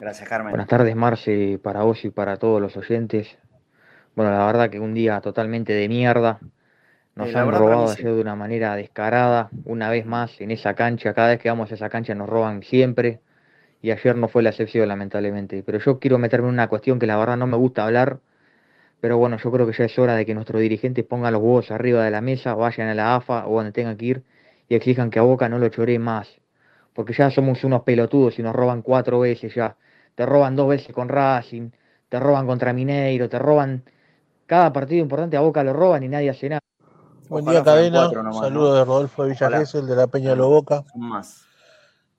Gracias, 0.00 0.28
Carmen. 0.28 0.52
Buenas 0.52 0.68
tardes, 0.68 0.96
Marce, 0.96 1.60
para 1.62 1.82
vos 1.82 2.04
y 2.04 2.10
para 2.10 2.38
todos 2.38 2.60
los 2.60 2.76
oyentes. 2.76 3.36
Bueno, 4.18 4.32
la 4.32 4.44
verdad 4.46 4.68
que 4.68 4.80
un 4.80 4.94
día 4.94 5.20
totalmente 5.20 5.72
de 5.72 5.88
mierda. 5.88 6.40
Nos 7.14 7.36
han 7.36 7.52
robado 7.52 7.88
ayer 7.88 8.12
de 8.12 8.20
una 8.20 8.34
manera 8.34 8.74
descarada, 8.74 9.48
una 9.64 9.90
vez 9.90 10.06
más 10.06 10.40
en 10.40 10.50
esa 10.50 10.74
cancha. 10.74 11.14
Cada 11.14 11.28
vez 11.28 11.38
que 11.38 11.48
vamos 11.48 11.70
a 11.70 11.76
esa 11.76 11.88
cancha 11.88 12.16
nos 12.16 12.28
roban 12.28 12.64
siempre. 12.64 13.20
Y 13.80 13.92
ayer 13.92 14.16
no 14.16 14.26
fue 14.26 14.42
la 14.42 14.50
excepción, 14.50 14.88
lamentablemente. 14.88 15.62
Pero 15.62 15.78
yo 15.78 16.00
quiero 16.00 16.18
meterme 16.18 16.48
en 16.48 16.54
una 16.54 16.66
cuestión 16.66 16.98
que 16.98 17.06
la 17.06 17.16
verdad 17.16 17.36
no 17.36 17.46
me 17.46 17.56
gusta 17.56 17.84
hablar. 17.84 18.18
Pero 19.00 19.18
bueno, 19.18 19.36
yo 19.38 19.52
creo 19.52 19.68
que 19.68 19.72
ya 19.72 19.84
es 19.84 19.96
hora 20.00 20.16
de 20.16 20.26
que 20.26 20.34
nuestros 20.34 20.60
dirigentes 20.60 21.04
pongan 21.04 21.34
los 21.34 21.40
huevos 21.40 21.70
arriba 21.70 22.04
de 22.04 22.10
la 22.10 22.20
mesa, 22.20 22.54
vayan 22.54 22.88
a 22.88 22.94
la 22.94 23.14
AFA 23.14 23.46
o 23.46 23.54
donde 23.54 23.70
tengan 23.70 23.96
que 23.96 24.04
ir 24.04 24.22
y 24.68 24.74
exijan 24.74 25.10
que 25.10 25.20
a 25.20 25.22
Boca 25.22 25.48
no 25.48 25.60
lo 25.60 25.68
choree 25.68 26.00
más. 26.00 26.40
Porque 26.92 27.12
ya 27.12 27.30
somos 27.30 27.62
unos 27.62 27.82
pelotudos 27.84 28.36
y 28.40 28.42
nos 28.42 28.56
roban 28.56 28.82
cuatro 28.82 29.20
veces 29.20 29.54
ya. 29.54 29.76
Te 30.16 30.26
roban 30.26 30.56
dos 30.56 30.70
veces 30.70 30.92
con 30.92 31.08
Racing, 31.08 31.70
te 32.08 32.18
roban 32.18 32.48
contra 32.48 32.72
Mineiro, 32.72 33.28
te 33.28 33.38
roban. 33.38 33.84
Cada 34.48 34.72
partido 34.72 35.02
importante 35.02 35.36
a 35.36 35.40
Boca 35.40 35.62
lo 35.62 35.74
roban 35.74 36.02
y 36.02 36.08
nadie 36.08 36.30
hace 36.30 36.48
nada. 36.48 36.62
Buen 37.28 37.44
día, 37.44 37.62
cadena. 37.62 38.08
Saludos 38.32 38.78
de 38.78 38.84
Rodolfo 38.86 39.24
de 39.24 39.32
el 39.34 39.86
de 39.86 39.94
la 39.94 40.06
Peña 40.06 40.34
Loboca. 40.34 40.84
Más. 40.94 41.42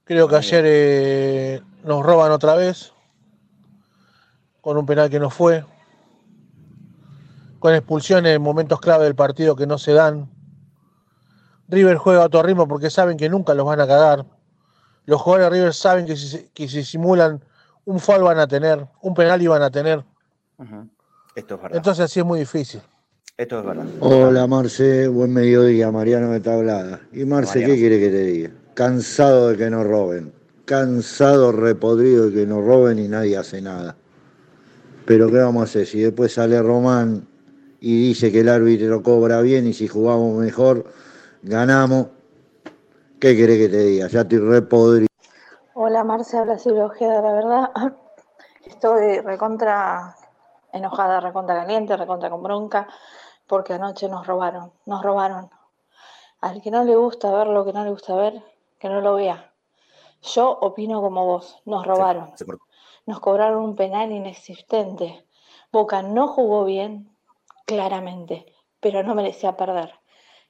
Creo 0.04 0.28
que 0.28 0.36
ayer 0.36 0.64
eh, 0.64 1.60
nos 1.82 2.06
roban 2.06 2.30
otra 2.30 2.54
vez. 2.54 2.92
Con 4.60 4.76
un 4.76 4.86
penal 4.86 5.10
que 5.10 5.18
no 5.18 5.28
fue. 5.28 5.64
Con 7.58 7.74
expulsiones 7.74 8.36
en 8.36 8.42
momentos 8.42 8.78
clave 8.78 9.06
del 9.06 9.16
partido 9.16 9.56
que 9.56 9.66
no 9.66 9.76
se 9.76 9.92
dan. 9.92 10.30
River 11.66 11.96
juega 11.96 12.22
a 12.22 12.26
otro 12.26 12.44
ritmo 12.44 12.68
porque 12.68 12.90
saben 12.90 13.16
que 13.16 13.28
nunca 13.28 13.54
los 13.54 13.66
van 13.66 13.80
a 13.80 13.88
cagar. 13.88 14.24
Los 15.04 15.20
jugadores 15.20 15.50
de 15.50 15.56
River 15.58 15.74
saben 15.74 16.06
que 16.06 16.14
si, 16.14 16.48
que 16.50 16.68
si 16.68 16.84
simulan 16.84 17.44
un 17.86 17.98
foul 17.98 18.22
van 18.22 18.38
a 18.38 18.46
tener, 18.46 18.86
un 19.02 19.14
penal 19.14 19.42
iban 19.42 19.62
a 19.62 19.70
tener. 19.70 20.04
Esto 21.34 21.54
es 21.54 21.62
verdad. 21.62 21.76
Entonces 21.76 22.04
así 22.04 22.20
es 22.20 22.26
muy 22.26 22.40
difícil. 22.40 22.80
Esto 23.36 23.60
es 23.60 23.64
verdad. 23.64 23.86
Hola 24.00 24.46
Marce, 24.46 25.08
buen 25.08 25.32
mediodía, 25.32 25.90
Mariano 25.90 26.30
de 26.30 26.40
Tablada. 26.40 27.00
Y 27.12 27.24
Marce, 27.24 27.64
¿qué 27.64 27.76
quiere 27.76 27.98
que 27.98 28.10
te 28.10 28.22
diga? 28.22 28.50
Cansado 28.74 29.48
de 29.48 29.56
que 29.56 29.70
nos 29.70 29.86
roben, 29.86 30.32
cansado, 30.66 31.52
repodrido 31.52 32.28
de 32.28 32.34
que 32.34 32.46
nos 32.46 32.64
roben 32.64 32.98
y 32.98 33.08
nadie 33.08 33.36
hace 33.36 33.62
nada. 33.62 33.96
Pero 35.06 35.30
¿qué 35.30 35.38
vamos 35.38 35.62
a 35.62 35.64
hacer? 35.64 35.86
Si 35.86 36.00
después 36.00 36.34
sale 36.34 36.60
Román 36.60 37.26
y 37.80 38.08
dice 38.08 38.30
que 38.30 38.40
el 38.40 38.48
árbitro 38.48 39.02
cobra 39.02 39.40
bien 39.40 39.66
y 39.66 39.72
si 39.72 39.88
jugamos 39.88 40.36
mejor, 40.36 40.84
ganamos. 41.42 42.08
¿Qué 43.18 43.34
quiere 43.34 43.56
que 43.56 43.68
te 43.68 43.78
diga? 43.78 44.08
Ya 44.08 44.20
estoy 44.20 44.38
repodrido. 44.38 45.08
Hola 45.74 46.04
Marce, 46.04 46.36
habla 46.36 46.58
Silvia 46.58 46.84
Ojeda, 46.84 47.22
la 47.22 47.32
verdad. 47.32 47.70
Estoy 48.66 49.20
recontra 49.20 50.14
enojada, 50.72 51.20
recontra 51.20 51.54
caliente, 51.54 51.96
recontra 51.96 52.30
con 52.30 52.42
bronca 52.42 52.88
porque 53.46 53.72
anoche 53.72 54.08
nos 54.08 54.26
robaron, 54.26 54.72
nos 54.86 55.02
robaron. 55.02 55.50
Al 56.40 56.62
que 56.62 56.70
no 56.70 56.84
le 56.84 56.94
gusta 56.94 57.32
ver 57.32 57.48
lo 57.48 57.64
que 57.64 57.72
no 57.72 57.84
le 57.84 57.90
gusta 57.90 58.14
ver, 58.14 58.42
que 58.78 58.88
no 58.88 59.00
lo 59.00 59.14
vea. 59.14 59.52
Yo 60.22 60.50
opino 60.50 61.00
como 61.00 61.26
vos, 61.26 61.60
nos 61.64 61.84
robaron. 61.84 62.32
Nos 63.06 63.20
cobraron 63.20 63.64
un 63.64 63.74
penal 63.74 64.12
inexistente. 64.12 65.26
Boca 65.72 66.02
no 66.02 66.28
jugó 66.28 66.64
bien, 66.64 67.10
claramente, 67.66 68.46
pero 68.78 69.02
no 69.02 69.14
merecía 69.14 69.56
perder. 69.56 69.94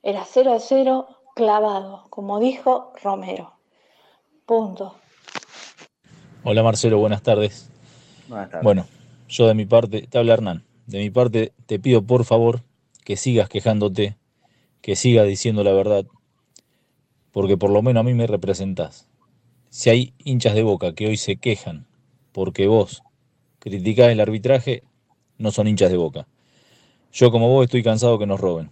Era 0.02 0.24
0 0.24 0.52
a 0.52 0.60
0 0.60 1.08
clavado, 1.34 2.06
como 2.10 2.38
dijo 2.38 2.92
Romero. 3.02 3.54
Punto. 4.44 4.94
Hola 6.44 6.62
Marcelo, 6.62 6.98
buenas 6.98 7.22
tardes. 7.22 7.70
Buenas 8.28 8.50
tardes. 8.50 8.64
Bueno, 8.64 8.86
yo 9.30 9.46
de 9.46 9.54
mi 9.54 9.64
parte, 9.64 10.06
te 10.08 10.18
habla 10.18 10.34
Hernán. 10.34 10.64
De 10.86 10.98
mi 10.98 11.08
parte, 11.08 11.52
te 11.66 11.78
pido 11.78 12.02
por 12.02 12.24
favor 12.24 12.62
que 13.04 13.16
sigas 13.16 13.48
quejándote, 13.48 14.16
que 14.82 14.96
sigas 14.96 15.26
diciendo 15.26 15.62
la 15.62 15.72
verdad, 15.72 16.04
porque 17.30 17.56
por 17.56 17.70
lo 17.70 17.80
menos 17.80 18.00
a 18.00 18.04
mí 18.04 18.12
me 18.12 18.26
representás. 18.26 19.08
Si 19.68 19.88
hay 19.88 20.14
hinchas 20.24 20.54
de 20.54 20.64
boca 20.64 20.94
que 20.94 21.06
hoy 21.06 21.16
se 21.16 21.36
quejan 21.36 21.86
porque 22.32 22.66
vos 22.66 23.02
criticás 23.60 24.10
el 24.10 24.20
arbitraje, 24.20 24.82
no 25.38 25.52
son 25.52 25.68
hinchas 25.68 25.90
de 25.90 25.96
boca. 25.96 26.26
Yo 27.12 27.30
como 27.30 27.48
vos 27.48 27.64
estoy 27.64 27.82
cansado 27.82 28.18
que 28.18 28.26
nos 28.26 28.40
roben. 28.40 28.70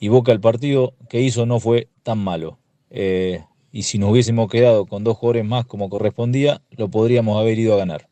Y 0.00 0.08
Boca 0.08 0.32
el 0.32 0.40
partido 0.40 0.94
que 1.08 1.20
hizo 1.20 1.46
no 1.46 1.60
fue 1.60 1.88
tan 2.02 2.18
malo. 2.18 2.58
Eh, 2.90 3.44
y 3.70 3.84
si 3.84 3.98
nos 3.98 4.10
hubiésemos 4.10 4.50
quedado 4.50 4.86
con 4.86 5.04
dos 5.04 5.16
jugadores 5.16 5.44
más 5.44 5.64
como 5.66 5.88
correspondía, 5.88 6.60
lo 6.70 6.88
podríamos 6.88 7.38
haber 7.38 7.58
ido 7.60 7.74
a 7.74 7.78
ganar. 7.78 8.08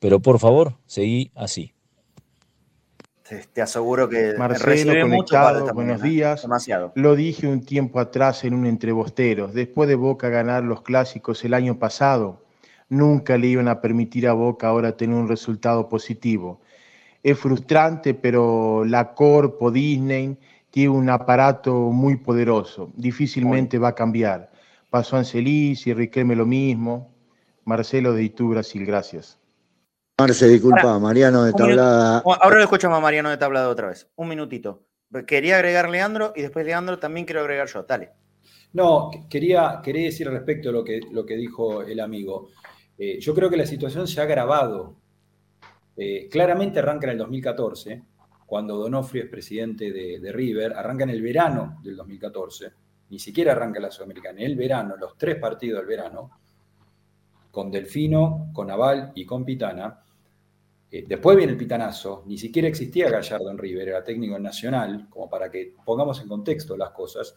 Pero 0.00 0.20
por 0.20 0.38
favor, 0.38 0.74
seguí 0.86 1.30
así. 1.34 1.72
Te, 3.52 3.60
aseguro 3.60 4.08
que 4.08 4.34
Marcelo 4.38 4.92
conectado, 5.02 5.74
buenos 5.74 6.00
días. 6.00 6.42
Demasiado. 6.42 6.92
Lo 6.94 7.16
dije 7.16 7.48
un 7.48 7.64
tiempo 7.64 7.98
atrás 7.98 8.44
en 8.44 8.54
un 8.54 8.66
entrebostero. 8.66 9.48
Después 9.48 9.88
de 9.88 9.96
Boca 9.96 10.28
ganar 10.28 10.62
los 10.62 10.82
clásicos 10.82 11.44
el 11.44 11.54
año 11.54 11.76
pasado, 11.76 12.44
nunca 12.88 13.36
le 13.36 13.48
iban 13.48 13.66
a 13.66 13.80
permitir 13.80 14.28
a 14.28 14.32
Boca 14.32 14.68
ahora 14.68 14.96
tener 14.96 15.16
un 15.16 15.28
resultado 15.28 15.88
positivo. 15.88 16.60
Es 17.24 17.36
frustrante, 17.36 18.14
pero 18.14 18.84
la 18.84 19.12
Corpo, 19.14 19.72
Disney, 19.72 20.38
tiene 20.70 20.90
un 20.90 21.10
aparato 21.10 21.74
muy 21.90 22.16
poderoso. 22.16 22.92
Difícilmente 22.94 23.78
va 23.78 23.88
a 23.88 23.94
cambiar. 23.96 24.52
Pasó 24.88 25.16
Ancelis 25.16 25.84
y 25.88 25.94
Riquelme 25.94 26.36
lo 26.36 26.46
mismo. 26.46 27.10
Marcelo 27.64 28.12
de 28.12 28.22
Itu, 28.22 28.50
Brasil, 28.50 28.86
gracias. 28.86 29.40
Marce, 30.18 30.48
disculpa, 30.48 30.98
Mariano 30.98 31.44
de 31.44 31.52
Tablada. 31.52 32.22
Ahora 32.24 32.56
lo 32.56 32.62
escuchamos 32.62 32.96
a 32.96 33.02
Mariano 33.02 33.28
de 33.28 33.36
Tablada 33.36 33.68
otra 33.68 33.88
vez. 33.88 34.10
Un 34.16 34.28
minutito. 34.28 34.86
Quería 35.26 35.56
agregar 35.56 35.90
Leandro 35.90 36.32
y 36.34 36.40
después 36.40 36.64
Leandro 36.64 36.98
también 36.98 37.26
quiero 37.26 37.42
agregar 37.42 37.68
yo. 37.68 37.82
Dale. 37.82 38.12
No, 38.72 39.10
quería, 39.28 39.78
quería 39.84 40.06
decir 40.06 40.30
respecto 40.30 40.70
a 40.70 40.72
lo 40.72 40.82
que, 40.82 41.00
lo 41.12 41.26
que 41.26 41.36
dijo 41.36 41.82
el 41.82 42.00
amigo. 42.00 42.48
Eh, 42.96 43.20
yo 43.20 43.34
creo 43.34 43.50
que 43.50 43.58
la 43.58 43.66
situación 43.66 44.08
se 44.08 44.18
ha 44.18 44.24
agravado. 44.24 44.96
Eh, 45.94 46.28
claramente 46.30 46.78
arranca 46.78 47.08
en 47.08 47.12
el 47.12 47.18
2014, 47.18 48.02
cuando 48.46 48.78
Donofrio 48.78 49.24
es 49.24 49.28
presidente 49.28 49.92
de, 49.92 50.18
de, 50.18 50.32
River, 50.32 50.72
arranca 50.72 51.04
en 51.04 51.10
el 51.10 51.20
verano 51.20 51.78
del 51.82 51.94
2014, 51.94 52.72
ni 53.10 53.18
siquiera 53.18 53.52
arranca 53.52 53.80
la 53.80 53.90
Sudamericana, 53.90 54.40
en 54.40 54.46
el 54.46 54.56
verano, 54.56 54.96
los 54.96 55.18
tres 55.18 55.36
partidos 55.36 55.80
del 55.80 55.88
verano, 55.88 56.30
con 57.50 57.70
Delfino, 57.70 58.50
con 58.54 58.70
Aval 58.70 59.12
y 59.14 59.24
con 59.26 59.44
Pitana, 59.44 60.04
eh, 60.90 61.04
después 61.06 61.36
viene 61.36 61.52
el 61.52 61.58
pitanazo, 61.58 62.22
ni 62.26 62.38
siquiera 62.38 62.68
existía 62.68 63.10
Gallardo 63.10 63.50
en 63.50 63.58
River, 63.58 63.88
era 63.88 64.04
técnico 64.04 64.38
Nacional, 64.38 65.08
como 65.10 65.28
para 65.28 65.50
que 65.50 65.74
pongamos 65.84 66.20
en 66.20 66.28
contexto 66.28 66.76
las 66.76 66.90
cosas, 66.90 67.34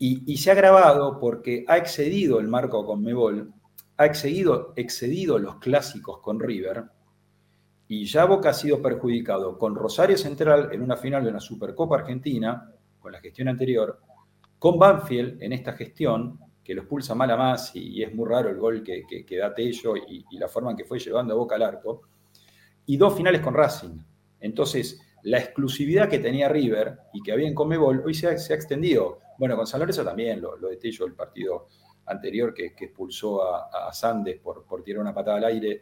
y, 0.00 0.36
se 0.36 0.50
ha 0.50 0.52
agravado 0.52 1.18
porque 1.18 1.64
ha 1.66 1.76
excedido 1.76 2.38
el 2.38 2.46
marco 2.46 2.86
con 2.86 3.02
Mebol, 3.02 3.52
ha 3.96 4.06
excedido, 4.06 4.72
excedido 4.76 5.38
los 5.38 5.56
clásicos 5.56 6.20
con 6.20 6.38
River, 6.38 6.84
y 7.88 8.04
ya 8.06 8.24
Boca 8.24 8.50
ha 8.50 8.54
sido 8.54 8.80
perjudicado 8.80 9.58
con 9.58 9.74
Rosario 9.74 10.16
Central 10.16 10.68
en 10.72 10.82
una 10.82 10.96
final 10.96 11.24
de 11.24 11.30
una 11.30 11.40
Supercopa 11.40 11.96
Argentina, 11.96 12.72
con 13.00 13.10
la 13.10 13.20
gestión 13.20 13.48
anterior, 13.48 14.00
con 14.58 14.78
Banfield 14.78 15.42
en 15.42 15.52
esta 15.52 15.72
gestión, 15.72 16.38
que 16.62 16.74
lo 16.74 16.82
expulsa 16.82 17.14
mal 17.14 17.30
a 17.32 17.36
más 17.36 17.74
y, 17.74 18.02
es 18.02 18.14
muy 18.14 18.28
raro 18.28 18.50
el 18.50 18.58
gol 18.58 18.84
que, 18.84 19.36
da 19.36 19.52
Tello 19.52 19.96
y, 19.96 20.24
y, 20.30 20.38
la 20.38 20.48
forma 20.48 20.70
en 20.70 20.76
que 20.76 20.84
fue 20.84 21.00
llevando 21.00 21.34
a 21.34 21.36
Boca 21.36 21.56
al 21.56 21.62
arco 21.62 22.02
y 22.88 22.96
dos 22.96 23.14
finales 23.14 23.42
con 23.42 23.52
Racing. 23.52 23.98
Entonces, 24.40 24.98
la 25.22 25.38
exclusividad 25.38 26.08
que 26.08 26.20
tenía 26.20 26.48
River 26.48 26.98
y 27.12 27.22
que 27.22 27.32
había 27.32 27.46
en 27.46 27.54
Comebol 27.54 28.02
hoy 28.04 28.14
se 28.14 28.28
ha, 28.28 28.32
extendido. 28.32 29.18
Bueno, 29.38 29.56
con 29.56 29.66
San 29.66 29.86
también, 29.86 30.40
lo, 30.40 30.56
lo 30.56 30.70
el 30.70 31.14
partido 31.14 31.66
anterior 32.06 32.54
que, 32.54 32.72
expulsó 32.78 33.42
a, 33.42 33.92
Sandes 33.92 34.40
por, 34.40 34.64
por, 34.64 34.82
tirar 34.82 35.02
una 35.02 35.12
patada 35.12 35.36
al 35.36 35.44
aire. 35.44 35.80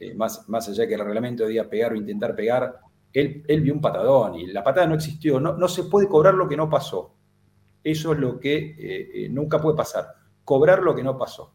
eh, 0.00 0.14
más, 0.14 0.48
más 0.48 0.68
allá 0.68 0.84
que 0.88 0.94
el 0.94 1.04
reglamento 1.04 1.44
debía 1.44 1.70
pegar 1.70 1.92
o 1.92 1.96
intentar 1.96 2.34
pegar, 2.34 2.80
él, 3.12 3.44
él 3.46 3.60
vio 3.60 3.72
un 3.72 3.80
patadón 3.80 4.34
y 4.34 4.48
la 4.48 4.64
patada 4.64 4.88
no 4.88 4.96
existió. 4.96 5.38
No, 5.38 5.56
no 5.56 5.68
se 5.68 5.84
puede 5.84 6.08
cobrar 6.08 6.34
lo 6.34 6.48
que 6.48 6.56
no 6.56 6.68
pasó. 6.68 7.14
Eso 7.84 8.14
es 8.14 8.18
lo 8.18 8.40
que 8.40 8.74
eh, 8.78 9.28
nunca 9.30 9.62
puede 9.62 9.76
pasar. 9.76 10.08
Cobrar 10.44 10.82
lo 10.82 10.92
que 10.92 11.04
no 11.04 11.16
pasó. 11.16 11.54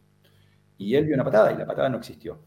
Y 0.78 0.96
él 0.96 1.06
vio 1.06 1.16
una 1.16 1.26
patada 1.26 1.52
y 1.52 1.58
la 1.58 1.66
patada 1.66 1.90
no 1.90 1.98
existió. 1.98 2.40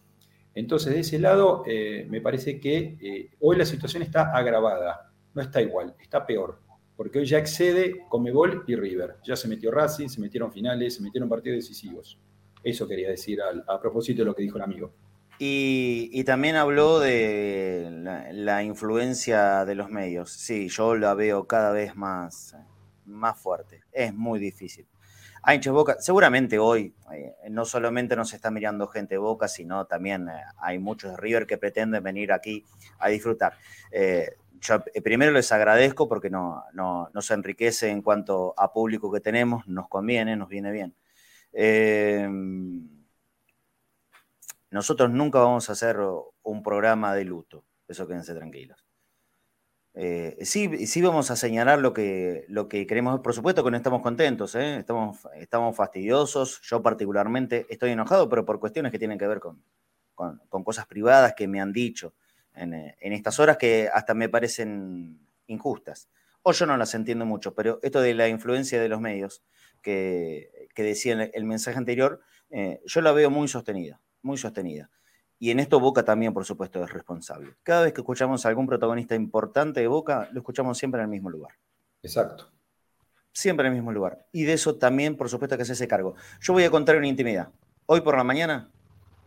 Entonces, 0.54 0.92
de 0.94 1.00
ese 1.00 1.18
lado, 1.18 1.64
me 2.08 2.20
parece 2.20 2.60
que 2.60 3.30
hoy 3.40 3.56
la 3.56 3.64
situación 3.64 4.02
está 4.02 4.34
agravada. 4.36 5.12
No 5.32 5.42
está 5.42 5.62
igual, 5.62 5.94
está 6.00 6.26
peor 6.26 6.58
porque 7.00 7.18
hoy 7.18 7.24
ya 7.24 7.38
excede 7.38 8.04
Comebol 8.10 8.62
y 8.66 8.76
River. 8.76 9.16
Ya 9.24 9.34
se 9.34 9.48
metió 9.48 9.70
Racing, 9.70 10.08
se 10.08 10.20
metieron 10.20 10.52
finales, 10.52 10.96
se 10.96 11.02
metieron 11.02 11.30
partidos 11.30 11.56
decisivos. 11.60 12.18
Eso 12.62 12.86
quería 12.86 13.08
decir 13.08 13.38
a, 13.40 13.80
propósito 13.80 14.20
de 14.20 14.26
lo 14.26 14.34
que 14.34 14.42
dijo 14.42 14.58
el 14.58 14.64
amigo. 14.64 14.92
Y, 15.38 16.22
también 16.24 16.56
habló 16.56 17.00
de 17.00 17.88
la, 18.34 18.62
influencia 18.62 19.64
de 19.64 19.74
los 19.76 19.88
medios. 19.88 20.30
Sí, 20.30 20.68
yo 20.68 20.94
la 20.94 21.14
veo 21.14 21.46
cada 21.46 21.72
vez 21.72 21.96
más, 21.96 22.54
más 23.06 23.40
fuerte. 23.40 23.80
Es 23.92 24.12
muy 24.12 24.38
difícil. 24.38 24.86
A 25.42 25.54
hinchas 25.54 25.72
Boca, 25.72 25.96
seguramente 26.00 26.58
hoy 26.58 26.94
eh, 27.12 27.34
no 27.48 27.64
solamente 27.64 28.14
nos 28.14 28.32
está 28.34 28.50
mirando 28.50 28.86
gente 28.86 29.16
Boca, 29.16 29.48
sino 29.48 29.86
también 29.86 30.28
eh, 30.28 30.42
hay 30.58 30.78
muchos 30.78 31.12
de 31.12 31.16
River 31.16 31.46
que 31.46 31.56
pretenden 31.56 32.02
venir 32.02 32.32
aquí 32.32 32.66
a 32.98 33.08
disfrutar. 33.08 33.54
Eh, 33.90 34.32
yo 34.60 34.84
primero 35.02 35.32
les 35.32 35.50
agradezco 35.52 36.08
porque 36.08 36.28
no, 36.28 36.64
nos 36.74 37.30
enriquece 37.30 37.88
en 37.88 38.02
cuanto 38.02 38.52
a 38.58 38.72
público 38.72 39.10
que 39.10 39.20
tenemos, 39.20 39.66
nos 39.66 39.88
conviene, 39.88 40.36
nos 40.36 40.50
viene 40.50 40.70
bien. 40.70 40.94
Em, 41.52 42.86
nosotros 44.70 45.10
nunca 45.10 45.38
vamos 45.40 45.70
a 45.70 45.72
hacer 45.72 45.98
un 46.42 46.62
programa 46.62 47.14
de 47.14 47.24
luto, 47.24 47.64
eso 47.88 48.06
quédense 48.06 48.34
tranquilos. 48.34 48.79
Eh, 49.94 50.38
sí, 50.42 50.86
sí 50.86 51.02
vamos 51.02 51.30
a 51.30 51.36
señalar 51.36 51.80
lo 51.80 51.92
que, 51.92 52.44
lo 52.48 52.68
que 52.68 52.86
queremos, 52.86 53.20
por 53.20 53.34
supuesto 53.34 53.64
que 53.64 53.70
no 53.70 53.76
estamos 53.76 54.02
contentos, 54.02 54.54
¿eh? 54.54 54.76
estamos, 54.78 55.18
estamos 55.36 55.74
fastidiosos, 55.74 56.60
yo 56.62 56.80
particularmente 56.80 57.66
estoy 57.68 57.90
enojado, 57.90 58.28
pero 58.28 58.44
por 58.44 58.60
cuestiones 58.60 58.92
que 58.92 58.98
tienen 58.98 59.18
que 59.18 59.26
ver 59.26 59.40
con, 59.40 59.62
con 60.14 60.64
cosas 60.64 60.86
privadas 60.86 61.34
que 61.34 61.48
me 61.48 61.60
han 61.60 61.72
dicho. 61.72 62.14
Eh, 62.54 62.94
en, 63.00 63.12
estas 63.12 63.40
horas 63.40 63.56
que 63.56 63.88
hasta 63.92 64.14
me 64.14 64.28
parecen 64.28 65.18
injustas. 65.46 66.08
O 66.42 66.52
yo 66.52 66.66
no 66.66 66.76
las 66.76 66.94
entiendo 66.94 67.26
mucho, 67.26 67.54
pero 67.54 67.80
esto 67.82 68.00
de 68.00 68.14
la 68.14 68.28
influencia 68.28 68.80
de 68.80 68.88
los 68.88 69.00
medios 69.00 69.42
que, 69.82 70.68
que 70.74 70.82
decía 70.82 71.14
el, 71.14 71.30
el 71.34 71.44
mensaje 71.44 71.76
anterior, 71.76 72.20
yo 72.86 73.00
la 73.00 73.12
veo 73.12 73.30
muy 73.30 73.46
sostenida, 73.46 74.00
muy 74.22 74.36
sostenida. 74.36 74.90
Y 75.40 75.50
en 75.50 75.58
esto 75.58 75.80
Boca 75.80 76.04
también, 76.04 76.32
por 76.32 76.44
supuesto, 76.44 76.84
es 76.84 76.92
responsable. 76.92 77.54
Cada 77.64 77.82
vez 77.82 77.92
que 77.92 78.02
escuchamos 78.02 78.44
a 78.44 78.50
algún 78.50 78.66
protagonista 78.66 79.14
importante 79.14 79.80
de 79.80 79.88
Boca, 79.88 80.28
lo 80.32 80.40
escuchamos 80.40 80.78
siempre 80.78 81.00
en 81.00 81.06
el 81.06 81.10
mismo 81.10 81.30
lugar. 81.30 81.54
Exacto. 82.02 82.52
Siempre 83.32 83.66
en 83.66 83.72
el 83.72 83.78
mismo 83.78 83.90
lugar. 83.90 84.26
Y 84.32 84.44
de 84.44 84.52
eso 84.52 84.76
también, 84.76 85.16
por 85.16 85.30
supuesto, 85.30 85.56
que 85.56 85.64
se 85.64 85.72
hace 85.72 85.88
cargo. 85.88 86.14
Yo 86.42 86.52
voy 86.52 86.64
a 86.64 86.70
contar 86.70 86.96
una 86.96 87.08
intimidad. 87.08 87.48
Hoy 87.86 88.02
por 88.02 88.16
la 88.18 88.22
mañana 88.22 88.70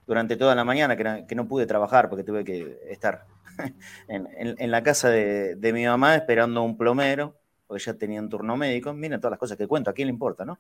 durante 0.06 0.36
toda 0.36 0.56
la 0.56 0.64
mañana, 0.64 0.96
que, 1.26 1.36
no 1.36 1.48
pude 1.48 1.66
trabajar 1.66 2.10
porque 2.10 2.24
tuve 2.24 2.44
que 2.44 2.80
estar 2.90 3.26
en, 4.08 4.72
la 4.72 4.84
casa 4.84 5.10
de, 5.10 5.72
mi 5.74 5.86
mamá 5.86 6.16
esperando 6.16 6.62
un 6.62 6.78
plomero, 6.78 7.40
porque 7.68 7.84
ya 7.84 7.94
tenía 7.96 8.22
un 8.22 8.30
turno 8.30 8.58
médico. 8.58 8.94
Miren 8.94 9.20
todas 9.20 9.32
las 9.32 9.40
cosas 9.40 9.58
que 9.58 9.68
cuento, 9.68 9.90
a 9.90 9.94
quién 9.94 10.08
le 10.08 10.14
importa, 10.14 10.46
¿no? 10.46 10.60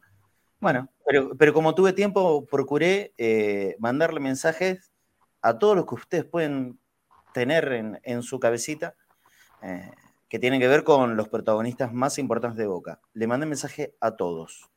Bueno, 0.60 0.90
pero, 1.38 1.54
como 1.54 1.76
tuve 1.76 1.92
tiempo, 1.92 2.46
procuré 2.46 3.14
eh, 3.18 3.76
mandarle 3.80 4.22
mensajes 4.22 4.93
a 5.44 5.60
todos 5.60 5.76
los 5.76 5.86
que 5.86 5.96
ustedes 5.96 6.26
pueden 6.26 6.80
tener 7.34 8.00
en, 8.04 8.24
su 8.24 8.40
cabecita, 8.40 8.96
eh, 9.62 9.92
que 10.28 10.40
tienen 10.40 10.60
que 10.60 10.68
ver 10.68 10.84
con 10.84 11.16
los 11.16 11.30
protagonistas 11.30 11.94
más 11.94 12.18
importantes 12.18 12.58
de 12.58 12.66
Boca. 12.66 13.00
Le 13.14 13.28
mandé 13.28 13.46
mensaje 13.46 13.96
a 14.00 14.16
todos. 14.16 14.72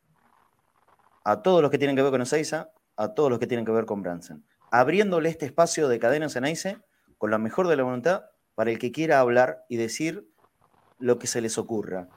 A 1.24 1.40
todos 1.40 1.62
los 1.62 1.70
que 1.70 1.78
tienen 1.78 1.96
que 1.96 2.02
ver 2.02 2.10
con 2.10 2.20
Ezeiza, 2.20 2.70
a 2.96 3.14
todos 3.14 3.30
los 3.30 3.38
que 3.38 3.46
tienen 3.46 3.64
que 3.64 3.72
ver 3.72 3.86
con 3.86 4.02
Branson 4.02 4.44
abriéndole 4.70 5.28
este 5.28 5.46
espacio 5.46 5.88
de 5.88 5.98
cadenas 5.98 6.36
en 6.36 6.44
AICE 6.44 6.78
con 7.18 7.30
la 7.30 7.38
mejor 7.38 7.68
de 7.68 7.76
la 7.76 7.82
voluntad 7.82 8.24
para 8.54 8.70
el 8.70 8.78
que 8.78 8.92
quiera 8.92 9.20
hablar 9.20 9.64
y 9.68 9.76
decir 9.76 10.28
lo 10.98 11.18
que 11.18 11.26
se 11.26 11.40
les 11.40 11.58
ocurra. 11.58 12.08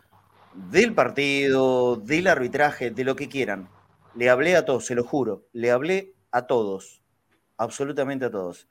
Del 0.53 0.93
partido, 0.93 1.97
del 1.97 2.27
arbitraje, 2.27 2.91
de 2.91 3.03
lo 3.03 3.15
que 3.15 3.29
quieran. 3.29 3.69
Le 4.15 4.29
hablé 4.29 4.55
a 4.55 4.65
todos, 4.65 4.85
se 4.85 4.95
lo 4.95 5.03
juro, 5.03 5.45
le 5.53 5.71
hablé 5.71 6.15
a 6.31 6.47
todos, 6.47 6.98
absolutamente 7.59 8.25
a 8.25 8.31
todos. 8.31 8.67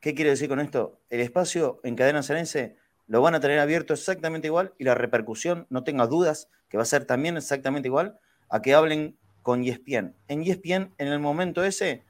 ¿Qué 0.00 0.14
quiere 0.14 0.30
decir 0.30 0.48
con 0.48 0.60
esto? 0.60 1.02
El 1.10 1.20
espacio 1.20 1.80
en 1.82 1.96
cadena 1.96 2.22
Cenense 2.22 2.76
lo 3.06 3.20
van 3.20 3.34
a 3.34 3.40
tener 3.40 3.58
abierto 3.58 3.92
exactamente 3.92 4.46
igual 4.46 4.72
y 4.78 4.84
la 4.84 4.94
repercusión, 4.94 5.66
no 5.68 5.84
tenga 5.84 6.06
dudas, 6.06 6.48
que 6.68 6.76
va 6.76 6.84
a 6.84 6.86
ser 6.86 7.04
también 7.04 7.36
exactamente 7.36 7.88
igual 7.88 8.18
a 8.48 8.62
que 8.62 8.74
hablen 8.74 9.18
con 9.42 9.64
ESPN. 9.64 10.16
En 10.28 10.42
ESPN, 10.42 10.94
en 10.98 11.08
el 11.08 11.18
momento 11.18 11.64
ese, 11.64 12.04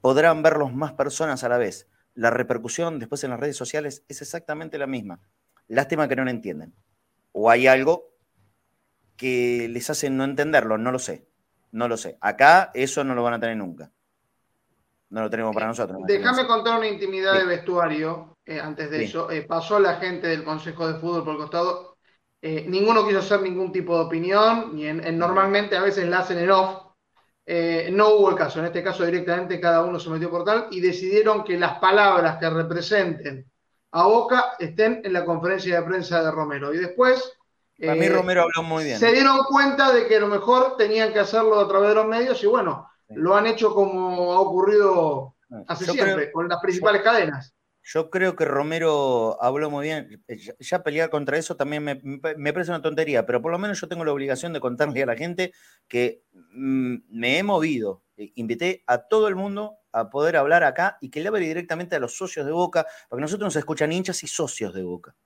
podrán 0.00 0.42
verlos 0.42 0.72
más 0.72 0.92
personas 0.92 1.42
a 1.44 1.48
la 1.48 1.58
vez. 1.58 1.88
La 2.14 2.30
repercusión 2.30 2.98
después 2.98 3.22
en 3.24 3.30
las 3.30 3.40
redes 3.40 3.56
sociales 3.56 4.04
es 4.08 4.22
exactamente 4.22 4.78
la 4.78 4.86
misma. 4.86 5.20
Lástima 5.66 6.08
que 6.08 6.16
no 6.16 6.24
lo 6.24 6.30
entienden. 6.30 6.74
O 7.32 7.50
hay 7.50 7.66
algo 7.66 8.14
que 9.16 9.68
les 9.68 9.90
hace 9.90 10.10
no 10.10 10.24
entenderlo, 10.24 10.78
no 10.78 10.92
lo 10.92 10.98
sé. 11.00 11.26
No 11.72 11.88
lo 11.88 11.96
sé. 11.96 12.16
Acá 12.20 12.70
eso 12.74 13.04
no 13.04 13.14
lo 13.14 13.22
van 13.22 13.34
a 13.34 13.40
tener 13.40 13.56
nunca. 13.56 13.92
No 15.10 15.22
lo 15.22 15.30
tenemos 15.30 15.54
para 15.54 15.66
eh, 15.66 15.68
nosotros. 15.68 15.98
Déjame 16.06 16.46
contar 16.46 16.78
una 16.78 16.88
intimidad 16.88 17.34
de 17.34 17.44
vestuario 17.44 18.36
eh, 18.44 18.60
antes 18.60 18.90
de 18.90 19.04
eso. 19.04 19.30
Eh, 19.30 19.42
pasó 19.42 19.78
la 19.78 19.96
gente 19.96 20.26
del 20.26 20.44
Consejo 20.44 20.86
de 20.86 20.98
Fútbol 20.98 21.24
por 21.24 21.34
el 21.34 21.40
costado. 21.40 21.96
ninguno 22.42 23.06
quiso 23.06 23.20
hacer 23.20 23.40
ningún 23.40 23.72
tipo 23.72 23.96
de 23.96 24.04
opinión. 24.04 24.78
Y 24.78 24.92
normalmente 25.12 25.76
a 25.76 25.82
veces 25.82 26.06
la 26.08 26.20
hacen 26.20 26.38
en 26.38 26.50
off 26.50 26.84
no 27.92 28.08
hubo 28.10 28.30
el 28.30 28.36
caso. 28.36 28.58
En 28.58 28.66
este 28.66 28.82
caso 28.82 29.06
directamente 29.06 29.58
cada 29.58 29.82
uno 29.82 29.98
se 29.98 30.10
metió 30.10 30.30
por 30.30 30.44
tal 30.44 30.68
y 30.70 30.80
decidieron 30.80 31.44
que 31.44 31.58
las 31.58 31.78
palabras 31.78 32.36
que 32.38 32.50
representen 32.50 33.50
a 33.92 34.02
Boca 34.04 34.56
estén 34.58 35.00
en 35.02 35.14
la 35.14 35.24
conferencia 35.24 35.80
de 35.80 35.86
prensa 35.86 36.22
de 36.22 36.30
Romero. 36.30 36.74
Y 36.74 36.78
después... 36.78 37.32
Para 37.80 37.94
mí 37.94 38.08
Romero 38.08 38.42
habló 38.42 38.68
muy 38.68 38.84
bien. 38.84 38.98
Se 38.98 39.12
dieron 39.12 39.38
cuenta 39.44 39.92
de 39.92 40.06
que 40.06 40.16
a 40.16 40.20
lo 40.20 40.26
mejor 40.26 40.76
tenían 40.76 41.12
que 41.12 41.20
hacerlo 41.20 41.58
a 41.60 41.68
través 41.68 41.90
de 41.90 41.94
los 41.94 42.06
medios 42.06 42.42
y 42.42 42.46
bueno, 42.46 42.87
lo 43.08 43.34
han 43.34 43.46
hecho 43.46 43.74
como 43.74 44.32
ha 44.32 44.40
ocurrido 44.40 45.36
hace 45.66 45.86
siempre, 45.86 46.30
con 46.32 46.48
las 46.48 46.60
principales 46.60 47.02
cadenas. 47.02 47.54
Yo 47.90 48.10
creo 48.10 48.36
que 48.36 48.44
Romero 48.44 49.42
habló 49.42 49.70
muy 49.70 49.86
bien. 49.86 50.22
Ya 50.60 50.82
pelear 50.82 51.08
contra 51.08 51.38
eso 51.38 51.56
también 51.56 51.84
me, 51.84 51.96
parece 52.52 52.70
una 52.70 52.82
tontería, 52.82 53.24
pero 53.24 53.40
por 53.40 53.50
lo 53.50 53.58
menos 53.58 53.80
yo 53.80 53.88
tengo 53.88 54.04
la 54.04 54.12
obligación 54.12 54.52
de 54.52 54.60
contarle 54.60 55.02
a 55.02 55.06
la 55.06 55.16
gente 55.16 55.54
que 55.88 56.22
mm, 56.52 56.96
me 57.08 57.38
he 57.38 57.42
movido. 57.42 58.02
E 58.18 58.32
invité 58.34 58.82
a 58.86 58.98
todo 58.98 59.26
el 59.28 59.36
mundo 59.36 59.78
a 59.92 60.10
poder 60.10 60.36
hablar 60.36 60.64
acá 60.64 60.98
y 61.00 61.08
que 61.08 61.20
le 61.20 61.28
hable 61.28 61.40
directamente 61.40 61.96
a 61.96 61.98
los 61.98 62.14
socios 62.14 62.44
de 62.44 62.52
Boca, 62.52 62.86
porque 63.08 63.22
nosotros 63.22 63.46
nos 63.46 63.56
escuchan 63.56 63.90
hinchas 63.90 64.22
y 64.22 64.26
socios 64.26 64.74
de 64.74 64.82
Boca. 64.82 65.16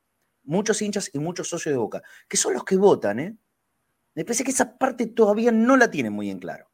Muchos 0.44 0.80
hinchas 0.82 1.10
y 1.12 1.18
muchos 1.18 1.48
socios 1.48 1.72
de 1.72 1.78
Boca, 1.78 2.02
que 2.28 2.36
son 2.36 2.54
los 2.54 2.64
que 2.64 2.76
votan, 2.76 3.18
¿eh? 3.18 3.36
Me 4.14 4.24
parece 4.24 4.44
que 4.44 4.50
esa 4.52 4.78
parte 4.78 5.06
todavía 5.06 5.50
no 5.50 5.76
la 5.76 5.90
tienen 5.90 6.12
muy 6.12 6.30
en 6.30 6.38
claro. 6.38 6.71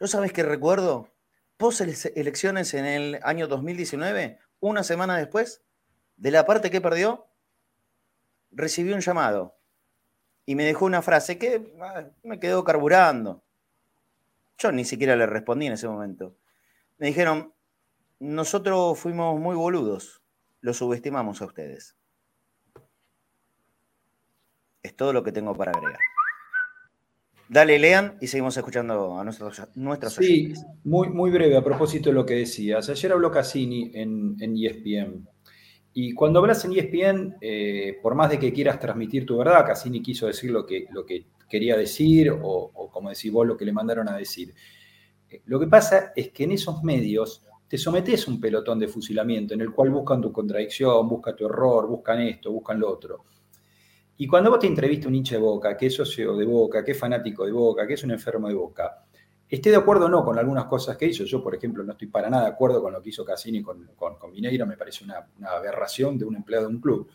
Yo 0.00 0.06
sabes 0.06 0.32
que 0.32 0.42
recuerdo, 0.42 1.08
post 1.56 1.82
elecciones 1.82 2.74
en 2.74 2.84
el 2.84 3.20
año 3.22 3.46
2019, 3.46 4.38
una 4.60 4.82
semana 4.82 5.16
después, 5.16 5.62
de 6.16 6.30
la 6.30 6.46
parte 6.46 6.70
que 6.70 6.80
perdió, 6.80 7.26
recibí 8.50 8.92
un 8.92 9.00
llamado 9.00 9.56
y 10.46 10.54
me 10.54 10.64
dejó 10.64 10.84
una 10.86 11.02
frase 11.02 11.38
que 11.38 11.74
ah, 11.80 12.04
me 12.22 12.40
quedó 12.40 12.64
carburando. 12.64 13.42
Yo 14.58 14.72
ni 14.72 14.84
siquiera 14.84 15.16
le 15.16 15.26
respondí 15.26 15.66
en 15.66 15.72
ese 15.72 15.88
momento. 15.88 16.36
Me 16.98 17.08
dijeron, 17.08 17.52
nosotros 18.18 18.98
fuimos 18.98 19.38
muy 19.40 19.56
boludos, 19.56 20.22
lo 20.60 20.74
subestimamos 20.74 21.40
a 21.42 21.46
ustedes. 21.46 21.96
Es 24.82 24.94
todo 24.96 25.12
lo 25.12 25.22
que 25.22 25.32
tengo 25.32 25.54
para 25.54 25.72
agregar. 25.72 25.98
Dale, 27.54 27.78
lean 27.78 28.18
y 28.20 28.26
seguimos 28.26 28.56
escuchando 28.56 29.16
a 29.16 29.22
nuestros, 29.22 29.62
nuestros 29.76 30.14
Sí, 30.14 30.52
muy, 30.82 31.08
muy 31.10 31.30
breve 31.30 31.56
a 31.56 31.62
propósito 31.62 32.10
de 32.10 32.14
lo 32.16 32.26
que 32.26 32.34
decías. 32.34 32.88
Ayer 32.88 33.12
habló 33.12 33.30
Cassini 33.30 33.92
en, 33.94 34.34
en 34.40 34.56
ESPN. 34.56 35.28
Y 35.92 36.14
cuando 36.14 36.40
hablas 36.40 36.64
en 36.64 36.72
ESPN, 36.72 37.36
eh, 37.40 38.00
por 38.02 38.16
más 38.16 38.30
de 38.30 38.40
que 38.40 38.52
quieras 38.52 38.80
transmitir 38.80 39.24
tu 39.24 39.36
verdad, 39.36 39.64
Cassini 39.64 40.02
quiso 40.02 40.26
decir 40.26 40.50
lo 40.50 40.66
que, 40.66 40.86
lo 40.90 41.06
que 41.06 41.26
quería 41.48 41.76
decir 41.76 42.36
o, 42.42 42.90
como 42.92 43.10
decís 43.10 43.30
vos, 43.30 43.46
lo 43.46 43.56
que 43.56 43.64
le 43.64 43.72
mandaron 43.72 44.08
a 44.08 44.16
decir. 44.16 44.52
Eh, 45.30 45.42
lo 45.44 45.60
que 45.60 45.68
pasa 45.68 46.12
es 46.16 46.32
que 46.32 46.42
en 46.42 46.50
esos 46.50 46.82
medios 46.82 47.46
te 47.68 47.78
sometes 47.78 48.26
a 48.26 48.32
un 48.32 48.40
pelotón 48.40 48.80
de 48.80 48.88
fusilamiento 48.88 49.54
en 49.54 49.60
el 49.60 49.70
cual 49.70 49.90
buscan 49.90 50.20
tu 50.20 50.32
contradicción, 50.32 51.08
buscan 51.08 51.36
tu 51.36 51.46
error, 51.46 51.86
buscan 51.86 52.20
esto, 52.20 52.50
buscan 52.50 52.80
lo 52.80 52.90
otro. 52.90 53.26
Y 54.16 54.26
cuando 54.28 54.50
vos 54.50 54.60
te 54.60 54.66
entrevistas 54.66 55.06
un 55.06 55.14
hincha 55.16 55.34
de 55.36 55.40
Boca, 55.40 55.76
que 55.76 55.86
es 55.86 55.94
socio 55.94 56.36
de 56.36 56.44
Boca, 56.44 56.84
que 56.84 56.92
es 56.92 56.98
fanático 56.98 57.44
de 57.44 57.52
Boca, 57.52 57.86
que 57.86 57.94
es 57.94 58.04
un 58.04 58.12
enfermo 58.12 58.46
de 58.48 58.54
Boca, 58.54 59.04
esté 59.48 59.70
de 59.70 59.76
acuerdo 59.76 60.06
o 60.06 60.08
no 60.08 60.24
con 60.24 60.38
algunas 60.38 60.66
cosas 60.66 60.96
que 60.96 61.06
hizo. 61.06 61.24
Yo, 61.24 61.42
por 61.42 61.54
ejemplo, 61.54 61.82
no 61.82 61.92
estoy 61.92 62.08
para 62.08 62.30
nada 62.30 62.44
de 62.44 62.50
acuerdo 62.50 62.80
con 62.80 62.92
lo 62.92 63.02
que 63.02 63.08
hizo 63.08 63.24
Cassini 63.24 63.62
con, 63.62 63.90
con, 63.96 64.30
Mineiro, 64.30 64.66
me 64.66 64.76
parece 64.76 65.04
una, 65.04 65.26
aberración 65.48 66.16
de 66.16 66.24
un 66.24 66.36
empleado 66.36 66.68
de 66.68 66.74
un 66.74 66.80
club. 66.80 67.08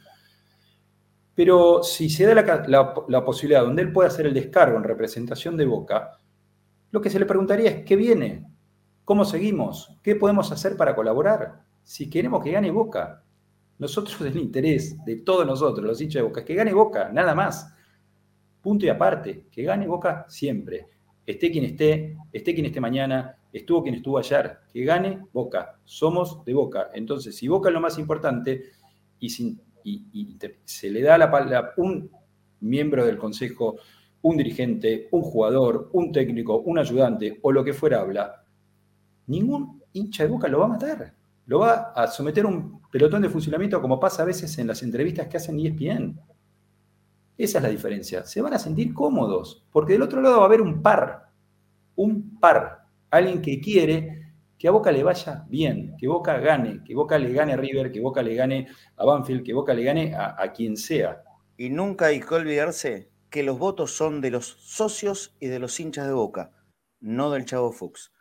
Pero 1.36 1.84
si 1.84 2.10
se 2.10 2.26
da 2.26 2.34
la, 2.36 3.04
la, 3.08 3.24
posibilidad 3.24 3.62
donde 3.62 3.82
él 3.82 3.94
pueda 3.94 4.10
hacer 4.10 4.26
el 4.26 4.34
descargo 4.34 4.78
en 4.78 4.84
representación 4.84 5.56
de 5.56 5.66
Boca, 5.66 6.20
lo 6.92 7.00
que 7.00 7.10
se 7.10 7.20
le 7.20 7.26
preguntaría 7.26 7.70
es, 7.70 7.86
¿qué 7.86 7.96
viene? 7.96 8.46
¿Cómo 9.06 9.24
seguimos? 9.24 9.96
¿Qué 10.04 10.16
podemos 10.16 10.52
hacer 10.52 10.76
para 10.76 10.96
colaborar? 10.96 11.62
Si 11.84 12.10
queremos 12.10 12.44
que 12.44 12.52
gane 12.52 12.72
Boca, 12.72 13.24
nosotros 13.80 14.20
el 14.22 14.38
interés 14.38 15.04
de 15.06 15.16
todos 15.22 15.48
nosotros, 15.48 15.86
los 15.86 16.00
hinchas 16.02 16.22
de 16.22 16.28
Boca, 16.28 16.42
es 16.42 16.46
que 16.46 16.54
gane 16.54 16.74
Boca, 16.74 17.10
nada 17.12 17.34
más. 17.34 17.74
Punto 18.62 18.86
y 18.86 18.90
aparte, 18.90 19.46
que 19.50 19.64
gane 19.64 19.88
Boca 19.88 20.26
siempre. 20.28 20.86
Esté 21.26 21.50
quien 21.50 21.64
esté, 21.64 22.18
esté 22.32 22.54
quien 22.54 22.66
esté 22.66 22.82
mañana, 22.82 23.38
estuvo 23.54 23.82
quien 23.82 23.96
estuvo 23.96 24.18
ayer, 24.18 24.58
que 24.72 24.84
gane 24.84 25.20
Boca. 25.32 25.80
Somos 25.86 26.44
de 26.44 26.54
Boca. 26.54 26.90
Entonces, 26.94 27.36
si 27.38 27.48
Boca 27.48 27.70
es 27.70 27.74
lo 27.74 27.80
más 27.80 27.98
importante 27.98 28.64
y, 29.18 29.30
se 30.66 30.90
le 30.90 31.02
da 31.02 31.18
la, 31.18 31.32
palabra 31.32 31.74
un 31.78 32.12
miembro 32.60 33.06
del 33.06 33.18
Consejo, 33.18 33.78
un 34.22 34.36
dirigente, 34.36 35.08
un 35.12 35.22
jugador, 35.22 35.90
un 35.94 36.12
técnico, 36.12 36.60
un 36.60 36.80
ayudante 36.80 37.40
o 37.42 37.52
lo 37.54 37.64
que 37.64 37.74
fuera 37.74 38.02
habla, 38.02 38.44
ningún 39.28 39.82
hincha 39.94 40.24
de 40.24 40.30
Boca 40.30 40.50
lo 40.50 40.60
va 40.60 40.66
a 40.66 40.70
matar. 40.70 41.19
Lo 41.50 41.58
va 41.58 41.94
a 41.96 42.06
someter 42.06 42.46
a 42.46 42.48
un 42.48 42.80
pelotón 42.92 43.24
de 43.24 43.30
funcionamiento 43.30 43.82
como 43.82 44.00
pasa 44.00 44.22
a 44.22 44.26
veces 44.26 44.56
en 44.60 44.68
las 44.68 44.84
entrevistas 44.84 45.26
que 45.28 45.38
hacen 45.38 45.60
ESPN. 45.60 46.22
Esa 47.36 47.58
es 47.58 47.64
la 47.64 47.70
diferencia. 47.70 48.24
Se 48.24 48.40
van 48.40 48.54
a 48.54 48.60
sentir 48.60 48.94
cómodos, 48.94 49.66
porque 49.72 49.94
del 49.94 50.04
otro 50.04 50.22
lado 50.22 50.38
va 50.38 50.44
a 50.44 50.46
haber 50.46 50.62
un 50.62 50.84
par, 50.84 51.32
un 51.96 52.40
par, 52.40 52.86
alguien 53.10 53.42
que 53.42 53.60
quiere 53.60 54.36
que 54.60 54.68
a 54.68 54.72
Boca 54.72 54.92
le 54.92 55.02
vaya 55.02 55.44
bien, 55.50 55.96
que 55.98 56.08
Boca 56.08 56.38
gane, 56.38 56.84
que 56.86 56.94
Boca 56.94 57.18
le 57.18 57.34
gane 57.34 57.54
a 57.54 57.58
River, 57.58 57.92
que 57.92 58.00
Boca 58.00 58.22
le 58.22 58.36
gane 58.36 58.68
a 58.96 59.06
Banfield, 59.06 59.44
que 59.44 59.54
Boca 59.56 59.74
le 59.74 59.84
gane 59.84 60.16
a, 60.16 60.52
quien 60.54 60.78
sea. 60.78 61.24
Y 61.58 61.72
nunca 61.72 62.08
hay 62.08 62.20
que 62.20 62.36
olvidarse 62.36 63.10
que 63.32 63.42
los 63.42 63.58
votos 63.58 63.98
son 63.98 64.22
de 64.22 64.30
los 64.30 64.46
socios 64.46 65.36
y 65.40 65.48
de 65.48 65.58
los 65.58 65.80
hinchas 65.80 66.06
de 66.06 66.14
Boca, 66.14 66.52
no 67.00 67.32
del 67.32 67.46
Chavo 67.46 67.72
Fuchs. 67.72 68.14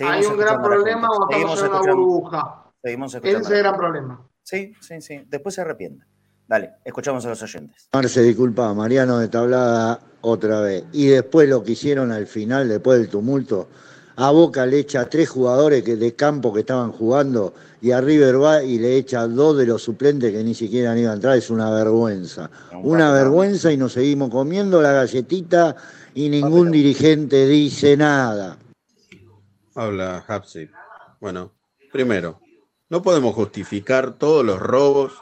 hay 0.00 0.24
un 0.24 0.36
gran 0.36 0.60
problema 0.60 1.06
o 1.10 1.30
estamos 1.30 1.62
en 1.62 1.68
una 1.70 1.94
burbuja. 1.94 2.61
Seguimos 2.82 3.14
escuchando. 3.14 3.48
Ese 3.48 3.58
gran 3.58 3.76
problema. 3.76 4.28
Sí, 4.42 4.74
sí, 4.80 5.00
sí. 5.00 5.22
Después 5.28 5.54
se 5.54 5.60
arrepiente. 5.60 6.04
Dale, 6.48 6.72
escuchamos 6.84 7.24
a 7.24 7.30
los 7.30 7.42
oyentes. 7.42 7.88
Marce, 7.92 8.22
disculpa, 8.22 8.74
Mariano 8.74 9.18
de 9.18 9.28
Tablada 9.28 10.00
otra 10.20 10.60
vez. 10.60 10.84
Y 10.92 11.06
después 11.06 11.48
lo 11.48 11.62
que 11.62 11.72
hicieron 11.72 12.12
al 12.12 12.26
final, 12.26 12.68
después 12.68 12.98
del 12.98 13.08
tumulto, 13.08 13.68
a 14.16 14.30
Boca 14.30 14.66
le 14.66 14.80
echa 14.80 15.02
a 15.02 15.08
tres 15.08 15.30
jugadores 15.30 15.82
que, 15.82 15.96
de 15.96 16.14
campo 16.14 16.52
que 16.52 16.60
estaban 16.60 16.92
jugando 16.92 17.54
y 17.80 17.92
a 17.92 18.00
River 18.00 18.42
va 18.42 18.62
y 18.62 18.78
le 18.78 18.96
echa 18.96 19.22
a 19.22 19.28
dos 19.28 19.56
de 19.56 19.66
los 19.66 19.82
suplentes 19.82 20.32
que 20.32 20.44
ni 20.44 20.54
siquiera 20.54 20.92
han 20.92 20.98
ido 20.98 21.10
a 21.10 21.14
entrar. 21.14 21.38
Es 21.38 21.48
una 21.48 21.70
vergüenza. 21.70 22.50
Una 22.82 23.12
vergüenza 23.12 23.72
y 23.72 23.76
nos 23.76 23.94
seguimos 23.94 24.28
comiendo 24.28 24.82
la 24.82 24.92
galletita 24.92 25.74
y 26.14 26.28
ningún 26.28 26.70
dirigente 26.70 27.46
dice 27.46 27.96
nada. 27.96 28.58
Habla 29.74 30.22
Hapsi. 30.28 30.68
Bueno, 31.18 31.52
primero, 31.90 32.41
no 32.92 33.00
podemos 33.00 33.34
justificar 33.34 34.18
todos 34.18 34.44
los 34.44 34.60
robos 34.60 35.14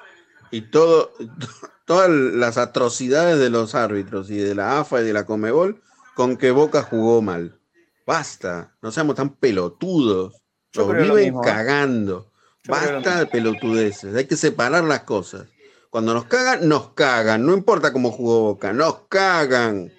y 0.50 0.62
todo, 0.62 1.12
todas 1.84 2.10
las 2.10 2.58
atrocidades 2.58 3.38
de 3.38 3.48
los 3.48 3.76
árbitros 3.76 4.28
y 4.28 4.38
de 4.38 4.56
la 4.56 4.80
AFA 4.80 5.02
y 5.02 5.04
de 5.04 5.12
la 5.12 5.24
Comebol 5.24 5.80
con 6.16 6.36
que 6.36 6.50
Boca 6.50 6.82
jugó 6.82 7.22
mal. 7.22 7.60
Basta, 8.04 8.74
no 8.82 8.90
seamos 8.90 9.14
tan 9.14 9.36
pelotudos. 9.36 10.42
Nos 10.74 10.96
viven 10.96 11.36
¿eh? 11.36 11.40
cagando. 11.44 12.32
Basta 12.66 13.20
de 13.20 13.26
pelotudeces. 13.26 14.16
Hay 14.16 14.24
que 14.24 14.36
separar 14.36 14.82
las 14.82 15.04
cosas. 15.04 15.46
Cuando 15.90 16.12
nos 16.12 16.24
cagan, 16.24 16.68
nos 16.68 16.90
cagan. 16.94 17.46
No 17.46 17.54
importa 17.54 17.92
cómo 17.92 18.10
jugó 18.10 18.40
Boca, 18.40 18.72
nos 18.72 19.02
cagan. 19.08 19.92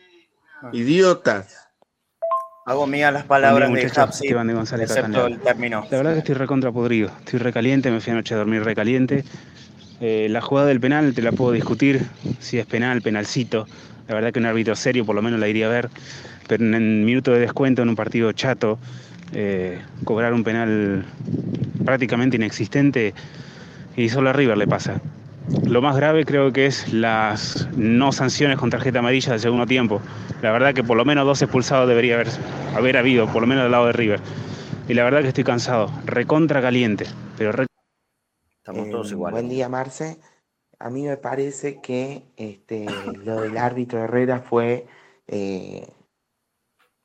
Ah. 0.62 0.72
Idiotas. 0.74 1.61
Hago 2.64 2.86
mías 2.86 3.12
las 3.12 3.24
palabras 3.24 3.74
de 3.74 3.92
Hapsi, 3.96 4.28
excepto 4.28 5.26
el 5.26 5.40
término. 5.40 5.84
La 5.90 5.98
verdad 5.98 6.14
que 6.14 6.20
estoy 6.20 6.36
recontra 6.36 6.72
podrido, 6.72 7.12
estoy 7.18 7.40
recaliente, 7.40 7.90
me 7.90 8.00
fui 8.02 8.12
anoche 8.14 8.36
a 8.36 8.38
dormir 8.38 8.64
recaliente. 8.64 9.24
Eh, 10.00 10.28
la 10.30 10.42
jugada 10.42 10.68
del 10.68 10.80
penal 10.80 11.16
te 11.16 11.24
la 11.24 11.32
puedo 11.32 11.54
discutir, 11.54 12.06
si 12.40 12.60
es 12.60 12.68
penal, 12.68 13.02
penalcito. 13.02 13.66
La 14.08 14.14
verdad 14.14 14.32
que 14.32 14.38
un 14.38 14.46
árbitro 14.46 14.76
serio 14.76 15.08
por 15.08 15.16
lo 15.16 15.24
menos 15.24 15.40
la 15.40 15.48
iría 15.48 15.66
a 15.66 15.70
ver, 15.70 15.90
pero 16.48 16.64
en 16.64 16.76
el 16.76 16.82
minuto 17.04 17.32
de 17.32 17.40
descuento 17.40 17.82
en 17.82 17.90
un 17.90 17.96
partido 17.96 18.32
chato, 18.32 18.78
eh, 19.34 19.82
cobrar 20.04 20.32
un 20.32 20.44
penal 20.44 21.04
prácticamente 21.84 22.36
inexistente 22.36 23.16
y 23.98 24.10
solo 24.10 24.30
a 24.30 24.34
River 24.34 24.58
le 24.60 24.68
pasa. 24.68 25.02
Lo 25.66 25.82
más 25.82 25.96
grave 25.96 26.26
creo 26.26 26.52
que 26.54 26.66
es 26.66 26.94
las 26.94 27.68
no 27.76 28.12
sanciones 28.12 28.58
con 28.58 28.70
tarjeta 28.70 29.00
amarilla 29.00 29.34
de 29.34 29.40
segundo 29.40 29.66
tiempo. 29.66 30.02
La 30.42 30.52
verdad 30.52 30.74
que 30.74 30.84
por 30.84 30.98
lo 30.98 31.06
menos 31.06 31.26
dos 31.26 31.42
expulsados 31.42 31.88
debería 31.88 32.16
haber, 32.16 32.30
haber 32.76 32.98
habido, 32.98 33.28
por 33.28 33.42
lo 33.42 33.48
menos 33.48 33.64
del 33.64 33.72
lado 33.72 33.88
de 33.88 33.94
River. 33.94 34.20
Y 34.88 34.94
la 34.94 35.04
verdad 35.04 35.22
que 35.22 35.30
estoy 35.30 35.44
cansado, 35.44 35.92
recontra 36.06 36.62
caliente, 36.62 37.06
pero 37.38 37.66
Estamos 38.58 38.90
todos 38.90 39.12
eh, 39.12 39.14
iguales. 39.14 39.34
Buen 39.34 39.50
día, 39.50 39.70
Marce. 39.70 40.20
A 40.80 40.90
mí 40.90 41.04
me 41.04 41.18
parece 41.18 41.82
que 41.82 42.24
este, 42.38 42.86
lo 43.24 43.42
del 43.42 43.58
árbitro 43.58 44.00
Herrera 44.00 44.40
fue 44.40 44.88
eh, 45.28 45.88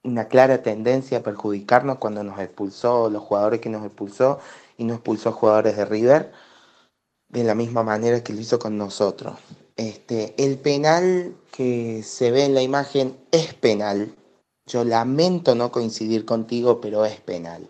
una 0.02 0.28
clara 0.28 0.62
tendencia 0.62 1.18
a 1.18 1.22
perjudicarnos 1.22 1.98
cuando 1.98 2.22
nos 2.22 2.38
expulsó, 2.38 3.10
los 3.10 3.22
jugadores 3.22 3.60
que 3.60 3.68
nos 3.68 3.84
expulsó 3.84 4.38
y 4.78 4.84
nos 4.84 4.96
expulsó 4.96 5.32
jugadores 5.32 5.76
de 5.76 5.84
River 5.84 6.32
de 7.36 7.44
la 7.44 7.54
misma 7.54 7.82
manera 7.82 8.22
que 8.22 8.32
lo 8.32 8.40
hizo 8.40 8.58
con 8.58 8.78
nosotros. 8.78 9.38
Este, 9.76 10.34
el 10.38 10.56
penal 10.56 11.34
que 11.50 12.02
se 12.02 12.30
ve 12.30 12.44
en 12.44 12.54
la 12.54 12.62
imagen 12.62 13.14
es 13.30 13.52
penal. 13.52 14.14
Yo 14.66 14.84
lamento 14.84 15.54
no 15.54 15.70
coincidir 15.70 16.24
contigo, 16.24 16.80
pero 16.80 17.04
es 17.04 17.20
penal. 17.20 17.66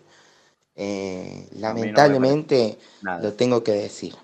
Eh, 0.75 1.49
lamentablemente 1.59 2.77
lo 3.01 3.33
tengo 3.33 3.63
que 3.63 3.73
decir. 3.73 4.15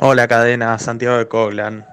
Hola 0.00 0.28
cadena, 0.28 0.78
Santiago 0.78 1.18
de 1.18 1.26
Coglan. 1.26 1.86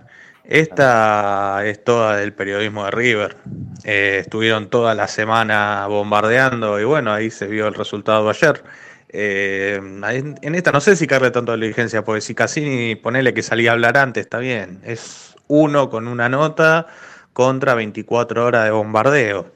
Esta 0.44 1.66
es 1.66 1.84
toda 1.84 2.18
del 2.18 2.34
periodismo 2.34 2.86
de 2.86 2.92
River. 2.92 3.38
Eh, 3.84 4.20
estuvieron 4.22 4.70
toda 4.70 4.94
la 4.94 5.08
semana 5.08 5.88
bombardeando 5.88 6.80
y 6.80 6.84
bueno, 6.84 7.12
ahí 7.14 7.32
se 7.32 7.48
vio 7.48 7.68
el 7.68 7.74
resultado 7.74 8.30
ayer. 8.30 8.64
Eh, 9.14 9.80
en, 10.42 10.56
esta 10.56 10.72
no 10.72 10.80
sé 10.80 10.96
si 10.96 11.06
carga 11.06 11.32
tanto 11.32 11.56
la 11.56 11.62
diligencia, 11.62 12.04
porque 12.04 12.22
si 12.22 12.34
Cassini 12.34 12.96
ponele 12.96 13.34
que 13.34 13.44
salía 13.44 13.72
a 13.72 13.74
hablar 13.74 13.98
antes, 13.98 14.22
está 14.22 14.40
bien. 14.40 14.80
Es 14.86 15.36
uno 15.48 15.90
con 15.90 16.08
una 16.08 16.30
nota 16.30 16.88
contra 17.34 17.74
24 17.76 18.46
horas 18.46 18.66
de 18.66 18.72
bombardeo. 18.72 19.52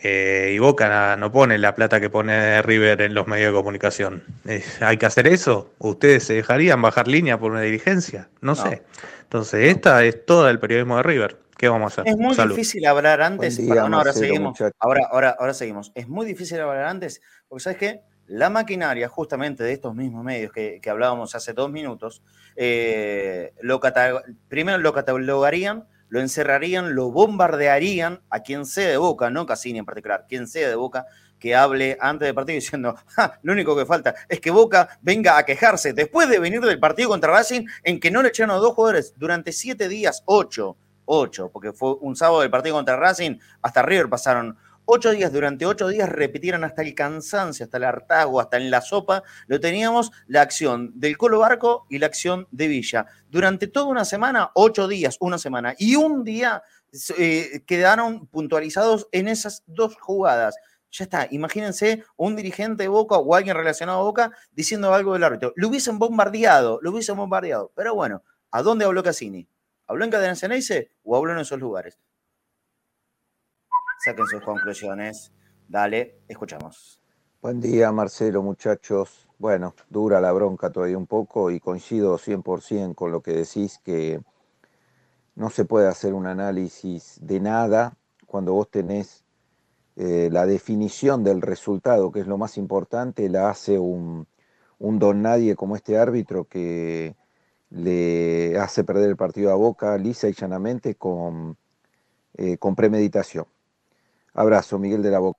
Eh, 0.00 0.52
y 0.54 0.58
Boca 0.58 1.16
no 1.16 1.32
pone 1.32 1.58
la 1.58 1.74
plata 1.74 2.00
que 2.00 2.08
pone 2.08 2.62
River 2.62 3.02
en 3.02 3.14
los 3.14 3.26
medios 3.26 3.52
de 3.52 3.58
comunicación. 3.58 4.22
¿Hay 4.80 4.96
que 4.96 5.06
hacer 5.06 5.26
eso? 5.26 5.72
¿Ustedes 5.78 6.24
se 6.24 6.34
dejarían 6.34 6.80
bajar 6.80 7.08
línea 7.08 7.38
por 7.38 7.50
una 7.50 7.62
dirigencia? 7.62 8.28
No, 8.40 8.54
sé. 8.54 8.84
Entonces, 9.22 9.68
esta 9.68 10.04
es 10.04 10.24
toda 10.24 10.50
el 10.50 10.60
periodismo 10.60 10.96
de 10.96 11.02
River. 11.02 11.36
¿Qué 11.56 11.68
vamos 11.68 11.98
a 11.98 12.02
hacer? 12.02 12.12
Es 12.12 12.16
muy 12.16 12.36
difícil 12.36 12.86
hablar 12.86 13.20
antes. 13.20 13.60
ahora 13.68 14.12
seguimos. 14.12 14.58
Ahora, 14.78 15.08
ahora, 15.10 15.36
ahora 15.38 15.52
seguimos. 15.52 15.90
Es 15.96 16.06
muy 16.06 16.24
difícil 16.24 16.60
hablar 16.60 16.84
antes, 16.84 17.20
porque 17.48 17.64
¿sabes 17.64 17.78
qué? 17.78 18.00
La 18.28 18.50
maquinaria 18.50 19.08
justamente 19.08 19.64
de 19.64 19.72
estos 19.72 19.94
mismos 19.94 20.22
medios 20.22 20.52
que, 20.52 20.80
hablábamos 20.88 21.34
hace 21.34 21.52
dos 21.52 21.70
minutos, 21.70 22.22
eh, 22.56 23.54
lo 23.60 23.80
primero 24.48 24.78
lo 24.78 24.92
catalogarían, 24.92 25.86
lo 26.08 26.20
encerrarían, 26.20 26.94
lo 26.94 27.10
bombardearían 27.10 28.20
a 28.30 28.40
quien 28.40 28.66
sea 28.66 28.88
de 28.88 28.96
Boca, 28.96 29.30
no 29.30 29.46
Cassini 29.46 29.78
en 29.78 29.84
particular, 29.84 30.26
quien 30.28 30.46
sea 30.46 30.68
de 30.68 30.74
Boca, 30.74 31.06
que 31.38 31.54
hable 31.54 31.96
antes 32.00 32.26
del 32.26 32.34
partido 32.34 32.56
diciendo, 32.56 32.96
lo 33.42 33.52
único 33.52 33.76
que 33.76 33.86
falta 33.86 34.14
es 34.28 34.40
que 34.40 34.50
Boca 34.50 34.98
venga 35.00 35.38
a 35.38 35.44
quejarse 35.44 35.92
después 35.92 36.28
de 36.28 36.38
venir 36.38 36.60
del 36.60 36.80
partido 36.80 37.08
contra 37.08 37.32
Racing 37.32 37.66
en 37.82 38.00
que 38.00 38.10
no 38.10 38.22
le 38.22 38.28
echaron 38.28 38.54
a 38.54 38.58
dos 38.58 38.74
jugadores 38.74 39.14
durante 39.16 39.52
siete 39.52 39.88
días, 39.88 40.22
ocho, 40.26 40.76
ocho, 41.04 41.50
porque 41.50 41.72
fue 41.72 41.94
un 42.00 42.16
sábado 42.16 42.40
del 42.40 42.50
partido 42.50 42.76
contra 42.76 42.96
Racing, 42.96 43.38
hasta 43.62 43.82
River 43.82 44.08
pasaron 44.08 44.56
ocho 44.90 45.10
días, 45.10 45.30
durante 45.30 45.66
ocho 45.66 45.86
días 45.88 46.08
repitieron 46.08 46.64
hasta 46.64 46.80
el 46.80 46.94
cansancio, 46.94 47.64
hasta 47.64 47.76
el 47.76 47.84
hartazgo, 47.84 48.40
hasta 48.40 48.56
en 48.56 48.70
la 48.70 48.80
sopa, 48.80 49.22
lo 49.46 49.60
teníamos 49.60 50.10
la 50.26 50.40
acción 50.40 50.92
del 50.94 51.18
Colo 51.18 51.40
Barco 51.40 51.86
y 51.90 51.98
la 51.98 52.06
acción 52.06 52.48
de 52.50 52.68
Villa. 52.68 53.06
Durante 53.28 53.66
toda 53.66 53.86
una 53.86 54.06
semana, 54.06 54.50
ocho 54.54 54.88
días, 54.88 55.18
una 55.20 55.36
semana, 55.36 55.74
y 55.76 55.96
un 55.96 56.24
día 56.24 56.62
eh, 57.18 57.62
quedaron 57.66 58.28
puntualizados 58.28 59.08
en 59.12 59.28
esas 59.28 59.62
dos 59.66 59.94
jugadas. 60.00 60.56
Ya 60.90 61.04
está, 61.04 61.28
imagínense 61.30 62.02
un 62.16 62.34
dirigente 62.34 62.84
de 62.84 62.88
Boca 62.88 63.18
o 63.18 63.34
alguien 63.34 63.56
relacionado 63.56 64.00
a 64.00 64.04
Boca 64.04 64.32
diciendo 64.52 64.94
algo 64.94 65.12
del 65.12 65.24
árbitro. 65.24 65.52
Lo 65.56 65.68
hubiesen 65.68 65.98
bombardeado, 65.98 66.78
lo 66.80 66.92
hubiesen 66.92 67.16
bombardeado. 67.16 67.72
Pero 67.76 67.94
bueno, 67.94 68.22
¿a 68.50 68.62
dónde 68.62 68.86
habló 68.86 69.02
Cassini? 69.02 69.46
¿Habló 69.86 70.04
en 70.04 70.10
Cadena 70.10 70.34
o 71.02 71.16
habló 71.16 71.32
en 71.32 71.40
esos 71.40 71.58
lugares? 71.58 71.98
Saquen 74.04 74.26
sus 74.26 74.42
conclusiones. 74.42 75.32
Dale, 75.68 76.20
escuchamos. 76.28 77.00
Buen 77.40 77.60
día, 77.60 77.92
Marcelo, 77.92 78.42
muchachos. 78.42 79.28
Bueno, 79.38 79.74
dura 79.88 80.20
la 80.20 80.32
bronca 80.32 80.70
todavía 80.70 80.98
un 80.98 81.06
poco 81.06 81.50
y 81.50 81.60
coincido 81.60 82.18
100% 82.18 82.94
con 82.94 83.12
lo 83.12 83.22
que 83.22 83.32
decís 83.32 83.78
que 83.84 84.20
no 85.36 85.50
se 85.50 85.64
puede 85.64 85.86
hacer 85.86 86.14
un 86.14 86.26
análisis 86.26 87.18
de 87.22 87.38
nada 87.38 87.96
cuando 88.26 88.54
vos 88.54 88.68
tenés 88.70 89.24
eh, 89.96 90.28
la 90.32 90.46
definición 90.46 91.22
del 91.22 91.42
resultado, 91.42 92.10
que 92.10 92.20
es 92.20 92.26
lo 92.26 92.38
más 92.38 92.56
importante, 92.56 93.28
la 93.28 93.50
hace 93.50 93.78
un, 93.78 94.26
don 94.78 95.22
nadie 95.22 95.54
como 95.54 95.76
este 95.76 95.98
árbitro 95.98 96.44
que 96.44 97.14
le 97.70 98.58
hace 98.58 98.84
perder 98.84 99.10
el 99.10 99.16
partido 99.16 99.52
a 99.52 99.56
Boca 99.56 99.96
lisa 99.98 100.28
y 100.28 100.32
llanamente 100.32 100.94
con, 100.94 101.56
eh, 102.34 102.58
con 102.58 102.74
premeditación. 102.74 103.46
Abrazo, 104.38 104.78
Miguel 104.78 105.02
de 105.02 105.10
la 105.10 105.18
Boca. 105.18 105.38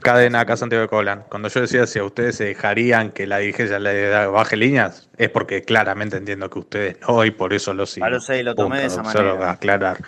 Cadena 0.00 0.40
acá 0.40 0.56
Santiago 0.56 0.82
de 0.82 0.88
Colán. 0.88 1.24
Cuando 1.28 1.48
yo 1.48 1.60
decía 1.60 1.86
si 1.86 1.98
a 1.98 2.04
ustedes 2.04 2.34
se 2.36 2.44
dejarían 2.44 3.12
que 3.12 3.26
la 3.26 3.38
dirigencia 3.38 3.78
le 3.78 4.26
baje 4.26 4.56
líneas, 4.56 5.08
es 5.18 5.28
porque 5.28 5.62
claramente 5.62 6.16
entiendo 6.16 6.48
que 6.50 6.58
ustedes 6.58 6.96
no 7.06 7.24
y 7.24 7.30
por 7.30 7.52
eso 7.52 7.74
lo 7.74 7.86
sigo. 7.86 8.08
lo 8.08 8.20
sé, 8.20 8.42
lo 8.42 8.54
tomé 8.54 8.80
de 8.80 8.86
esa 8.86 9.02
manera. 9.02 9.50
aclarar. 9.50 9.98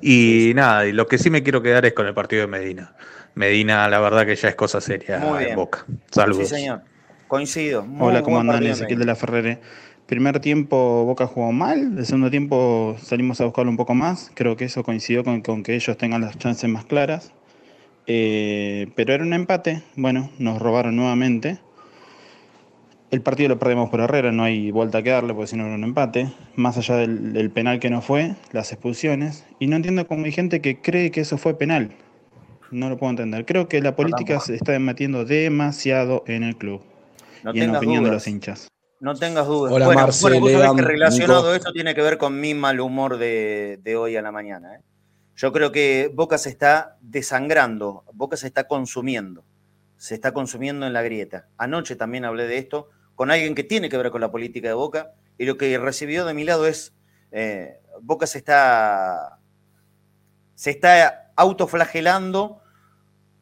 Y 0.00 0.52
nada, 0.56 0.86
y 0.86 0.92
lo 0.92 1.06
que 1.06 1.18
sí 1.18 1.30
me 1.30 1.42
quiero 1.42 1.62
quedar 1.62 1.84
es 1.84 1.92
con 1.92 2.06
el 2.06 2.14
partido 2.14 2.42
de 2.42 2.48
Medina. 2.48 2.96
Medina, 3.34 3.88
la 3.88 4.00
verdad 4.00 4.26
que 4.26 4.34
ya 4.34 4.48
es 4.48 4.54
cosa 4.56 4.80
seria 4.80 5.22
en 5.40 5.54
Boca. 5.54 5.84
Saludos. 6.10 6.48
Sí, 6.48 6.54
señor. 6.56 6.82
Coincido. 7.28 7.86
Hola, 8.00 8.22
¿cómo 8.22 8.40
andan? 8.40 8.64
Ezequiel 8.64 8.98
de 8.98 9.06
la 9.06 9.14
Ferrere. 9.14 9.60
Primer 10.06 10.40
tiempo 10.40 11.04
Boca 11.04 11.26
jugó 11.26 11.52
mal, 11.52 11.98
el 11.98 12.04
segundo 12.04 12.30
tiempo 12.30 12.96
salimos 13.00 13.40
a 13.40 13.44
buscarlo 13.44 13.70
un 13.70 13.76
poco 13.76 13.94
más. 13.94 14.32
Creo 14.34 14.56
que 14.56 14.64
eso 14.64 14.82
coincidió 14.82 15.22
con, 15.24 15.40
con 15.42 15.62
que 15.62 15.74
ellos 15.74 15.96
tengan 15.96 16.22
las 16.22 16.36
chances 16.38 16.68
más 16.68 16.84
claras. 16.84 17.32
Eh, 18.06 18.90
pero 18.96 19.14
era 19.14 19.24
un 19.24 19.32
empate, 19.32 19.82
bueno, 19.96 20.30
nos 20.38 20.60
robaron 20.60 20.96
nuevamente. 20.96 21.58
El 23.10 23.20
partido 23.20 23.50
lo 23.50 23.58
perdimos 23.58 23.90
por 23.90 24.00
Herrera, 24.00 24.32
no 24.32 24.42
hay 24.42 24.70
vuelta 24.70 25.02
que 25.02 25.10
darle 25.10 25.34
porque 25.34 25.48
si 25.48 25.56
no 25.56 25.66
era 25.66 25.74
un 25.74 25.84
empate. 25.84 26.32
Más 26.56 26.78
allá 26.78 26.96
del, 26.96 27.50
penal 27.50 27.78
que 27.78 27.90
no 27.90 28.00
fue, 28.00 28.36
las 28.52 28.72
expulsiones. 28.72 29.44
Y 29.58 29.66
no 29.66 29.76
entiendo 29.76 30.06
cómo 30.06 30.24
hay 30.24 30.32
gente 30.32 30.62
que 30.62 30.80
cree 30.80 31.10
que 31.10 31.20
eso 31.20 31.36
fue 31.36 31.58
penal. 31.58 31.92
No 32.70 32.88
lo 32.88 32.96
puedo 32.96 33.10
entender. 33.10 33.44
Creo 33.44 33.68
que 33.68 33.82
la 33.82 33.94
política 33.94 34.40
se 34.40 34.54
está 34.54 34.78
metiendo 34.78 35.26
demasiado 35.26 36.24
en 36.26 36.42
el 36.42 36.56
club 36.56 36.80
y 37.52 37.60
en 37.60 37.72
la 37.72 37.78
opinión 37.78 38.02
de 38.02 38.12
los 38.12 38.26
hinchas. 38.26 38.68
No 38.98 39.14
tengas 39.14 39.46
dudas. 39.46 39.74
Hola, 39.74 39.86
bueno, 39.86 40.06
bueno, 40.40 40.76
que 40.76 40.82
relacionado 40.82 41.54
esto 41.54 41.72
tiene 41.72 41.94
que 41.94 42.00
ver 42.00 42.16
con 42.16 42.40
mi 42.40 42.54
mal 42.54 42.80
humor 42.80 43.18
de, 43.18 43.78
de 43.82 43.96
hoy 43.96 44.16
a 44.16 44.22
la 44.22 44.32
mañana. 44.32 44.76
¿eh? 44.76 44.80
Yo 45.36 45.52
creo 45.52 45.72
que 45.72 46.10
Boca 46.12 46.38
se 46.38 46.50
está 46.50 46.96
desangrando, 47.00 48.04
Boca 48.12 48.36
se 48.36 48.46
está 48.46 48.64
consumiendo, 48.68 49.44
se 49.96 50.14
está 50.14 50.32
consumiendo 50.32 50.86
en 50.86 50.92
la 50.92 51.02
grieta. 51.02 51.48
Anoche 51.56 51.96
también 51.96 52.24
hablé 52.24 52.46
de 52.46 52.58
esto 52.58 52.90
con 53.14 53.30
alguien 53.30 53.54
que 53.54 53.64
tiene 53.64 53.88
que 53.88 53.96
ver 53.96 54.10
con 54.10 54.20
la 54.20 54.30
política 54.30 54.68
de 54.68 54.74
Boca 54.74 55.12
y 55.38 55.46
lo 55.46 55.56
que 55.56 55.76
recibió 55.78 56.24
de 56.26 56.34
mi 56.34 56.44
lado 56.44 56.66
es, 56.66 56.92
eh, 57.30 57.80
Boca 58.02 58.26
se 58.26 58.38
está, 58.38 59.38
se 60.54 60.70
está 60.70 61.32
autoflagelando, 61.34 62.60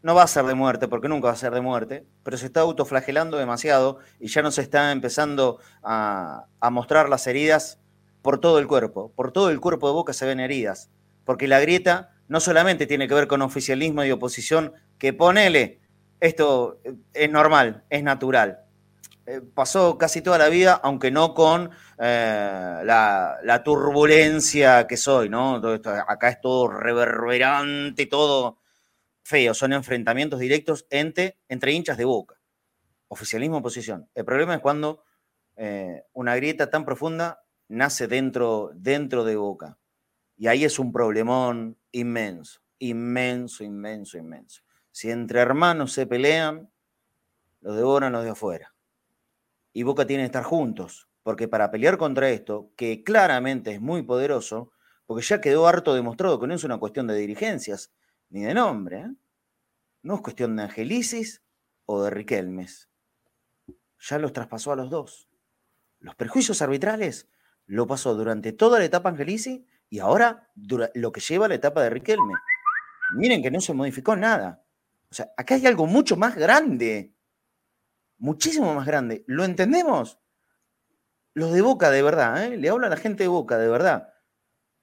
no 0.03 0.15
va 0.15 0.23
a 0.23 0.29
ser 0.29 0.45
de 0.45 0.55
muerte, 0.55 0.89
porque 0.89 1.09
nunca 1.09 1.27
va 1.27 1.35
a 1.35 1.37
ser 1.37 1.53
de 1.53 1.61
muerte, 1.61 2.07
pero 2.23 2.37
se 2.39 2.47
está 2.47 2.61
autoflagelando 2.61 3.37
demasiado 3.37 3.99
y 4.19 4.29
ya 4.29 4.43
no 4.43 4.51
se 4.51 4.63
está 4.63 4.93
empezando 4.93 5.59
a, 5.83 6.47
a 6.61 6.71
mostrar 6.71 7.09
las 7.09 7.27
heridas 7.27 7.81
por 8.23 8.39
todo 8.39 8.59
el 8.61 8.67
cuerpo. 8.69 9.13
Por 9.15 9.33
todo 9.33 9.51
el 9.51 9.61
cuerpo 9.61 9.89
de 9.89 9.95
Boca 9.95 10.13
se 10.13 10.25
ven 10.25 10.41
heridas 10.41 10.89
porque 11.25 11.49
la 11.49 11.61
grieta 11.61 12.15
no 12.29 12.41
solamente 12.41 12.87
tiene 12.87 13.09
que 13.09 13.15
ver 13.15 13.27
con 13.27 13.43
oficialismo 13.43 14.05
y 14.05 14.11
oposición, 14.11 14.73
que 14.99 15.13
ponele, 15.13 15.81
esto 16.21 16.81
es 17.13 17.31
normal, 17.31 17.85
es 17.91 18.03
natural. 18.03 18.61
Eh, 19.27 19.41
pasó 19.55 19.97
casi 19.99 20.23
toda 20.23 20.39
la 20.39 20.49
vida, 20.49 20.81
aunque 20.83 21.11
no 21.11 21.35
con 21.35 21.71
eh, 21.99 22.81
la, 22.85 23.63
turbulencia 23.65 24.87
que 24.87 24.97
soy, 24.97 25.29
¿no? 25.29 25.57
acá 26.09 26.29
es 26.29 26.41
todo 26.41 26.69
reverberante, 26.69 28.07
todo 28.07 28.59
feo, 29.23 29.55
son 29.55 29.73
enfrentamientos 29.73 30.41
directos 30.41 30.87
entre, 30.91 31.39
entre 31.49 31.73
hinchas 31.73 31.97
de 31.97 32.05
boca, 32.05 32.41
oficialismo 33.09 33.59
oposición. 33.59 34.09
El 34.15 34.25
problema 34.25 34.55
es 34.55 34.61
cuando 34.61 35.05
eh, 35.57 36.03
una 36.13 36.35
grieta 36.37 36.71
tan 36.71 36.85
profunda 36.85 37.43
nace 37.69 38.09
dentro, 38.09 38.71
dentro 38.75 39.25
de 39.25 39.37
boca. 39.37 39.79
Y 40.41 40.47
ahí 40.47 40.65
es 40.65 40.79
un 40.79 40.91
problemón 40.91 41.77
inmenso, 41.93 42.63
inmenso, 42.79 43.63
inmenso, 43.63 44.17
inmenso. 44.17 44.63
Si 44.91 45.11
entre 45.11 45.39
hermanos 45.39 45.93
se 45.93 46.07
pelean, 46.07 46.73
los 47.61 47.77
devoran 47.77 48.13
los 48.13 48.25
de 48.25 48.31
afuera. 48.31 48.75
Y 49.75 49.83
Boca 49.83 50.07
tiene 50.07 50.23
que 50.23 50.29
estar 50.29 50.45
juntos, 50.45 51.11
porque 51.23 51.47
para 51.47 51.71
pelear 51.71 51.99
contra 51.99 52.31
esto, 52.31 52.73
que 52.75 53.05
claramente 53.05 53.73
es 53.73 53.83
muy 53.83 54.01
poderoso, 54.01 54.73
porque 55.05 55.23
ya 55.23 55.43
quedó 55.43 55.69
harto 55.69 55.95
demostrado 55.95 56.41
que 56.41 56.47
no 56.47 56.55
es 56.55 56.65
una 56.65 56.79
cuestión 56.79 57.07
de 57.07 57.17
dirigencias 57.17 57.93
ni 58.31 58.41
de 58.41 58.55
nombre, 58.55 59.01
¿eh? 59.01 59.15
no 60.01 60.15
es 60.15 60.21
cuestión 60.23 60.57
de 60.57 60.63
Angelicis 60.63 61.43
o 61.85 62.03
de 62.03 62.09
Riquelmes. 62.09 62.89
Ya 63.99 64.19
los 64.19 64.33
traspasó 64.33 64.73
a 64.73 64.77
los 64.77 64.89
dos. 64.89 65.29
Los 65.99 66.15
perjuicios 66.15 66.63
arbitrales 66.63 67.29
lo 67.67 67.87
pasó 67.87 68.15
durante 68.15 68.55
toda 68.55 68.79
la 68.79 68.87
etapa 68.87 69.11
Angelici 69.11 69.67
y 69.91 69.99
ahora, 69.99 70.49
lo 70.95 71.13
que 71.13 71.21
lleva 71.21 71.49
la 71.49 71.57
etapa 71.57 71.83
de 71.83 71.91
Riquelme. 71.91 72.35
Miren 73.17 73.43
que 73.43 73.51
no 73.51 73.61
se 73.61 73.75
modificó 73.75 74.15
nada. 74.15 74.65
O 75.11 75.15
sea, 75.15 75.33
acá 75.37 75.57
hay 75.57 75.67
algo 75.67 75.87
mucho 75.87 76.17
más 76.17 76.37
grande. 76.37 77.13
Muchísimo 78.19 78.73
más 78.73 78.87
grande. 78.87 79.25
¿Lo 79.27 79.45
entendemos? 79.45 80.21
Los 81.35 81.53
de 81.53 81.63
Boca, 81.63 81.91
de 81.91 82.03
verdad, 82.03 82.45
¿eh? 82.45 82.57
le 82.57 82.69
habla 82.69 82.87
a 82.87 82.91
la 82.91 82.97
gente 82.97 83.25
de 83.25 83.29
Boca, 83.29 83.59
de 83.59 83.69
verdad. 83.69 84.15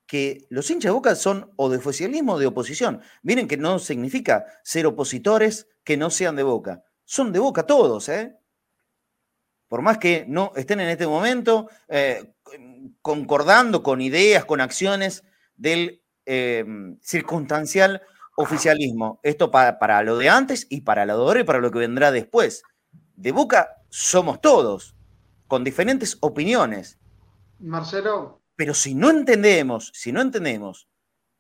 Que 0.05 0.45
los 0.49 0.69
hinchas 0.69 0.89
de 0.89 0.93
Boca 0.93 1.15
son 1.15 1.53
o 1.55 1.69
de 1.69 1.77
oficialismo 1.77 2.33
o 2.33 2.39
de 2.39 2.47
oposición. 2.47 3.01
Miren 3.23 3.47
que 3.47 3.55
no 3.55 3.79
significa 3.79 4.45
ser 4.63 4.85
opositores 4.87 5.69
que 5.85 5.95
no 5.95 6.09
sean 6.09 6.35
de 6.35 6.43
Boca. 6.43 6.83
Son 7.05 7.31
de 7.31 7.39
Boca 7.39 7.63
todos, 7.65 8.09
¿eh? 8.09 8.37
Por 9.69 9.81
más 9.81 9.97
que 9.99 10.25
no 10.27 10.51
estén 10.55 10.81
en 10.81 10.89
este 10.89 11.07
momento 11.07 11.69
eh, 11.87 12.33
concordando 13.01 13.83
con 13.83 14.01
ideas, 14.01 14.45
con 14.45 14.61
acciones 14.61 15.23
del 15.55 16.03
em, 16.25 16.99
circunstancial 17.01 18.01
oficialismo. 18.35 19.19
Esto 19.23 19.51
para, 19.51 20.03
lo 20.03 20.17
de 20.17 20.29
antes 20.29 20.67
y 20.69 20.81
para 20.81 21.05
lo 21.05 21.17
de 21.17 21.23
ahora 21.23 21.39
y 21.41 21.43
para 21.43 21.59
lo 21.59 21.71
que 21.71 21.79
vendrá 21.79 22.11
después. 22.11 22.63
De 23.15 23.31
Boca 23.31 23.77
somos 23.89 24.41
todos, 24.41 24.95
con 25.47 25.63
diferentes 25.63 26.17
opiniones. 26.21 26.99
Marcelo. 27.59 28.41
Pero 28.55 28.73
si 28.73 28.93
no 28.93 29.09
entendemos, 29.09 29.91
si 29.93 30.11
no 30.11 30.21
entendemos 30.21 30.87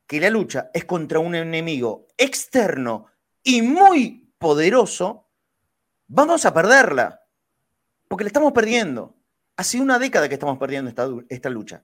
que 0.07 0.19
la 0.19 0.29
lucha 0.29 0.71
es 0.73 0.85
contra 0.85 1.19
un 1.19 1.35
enemigo 1.35 2.07
externo 2.17 3.07
y 3.43 3.61
muy 3.61 4.33
poderoso, 4.39 5.29
vamos 6.07 6.45
a 6.45 6.53
perderla. 6.53 7.21
Porque 8.07 8.23
la 8.23 8.29
estamos 8.29 8.53
perdiendo. 8.53 9.16
Hace 9.57 9.81
una 9.81 9.97
década 9.97 10.29
que 10.29 10.35
estamos 10.35 10.59
perdiendo 10.59 10.91
esta, 11.29 11.49
lucha. 11.49 11.83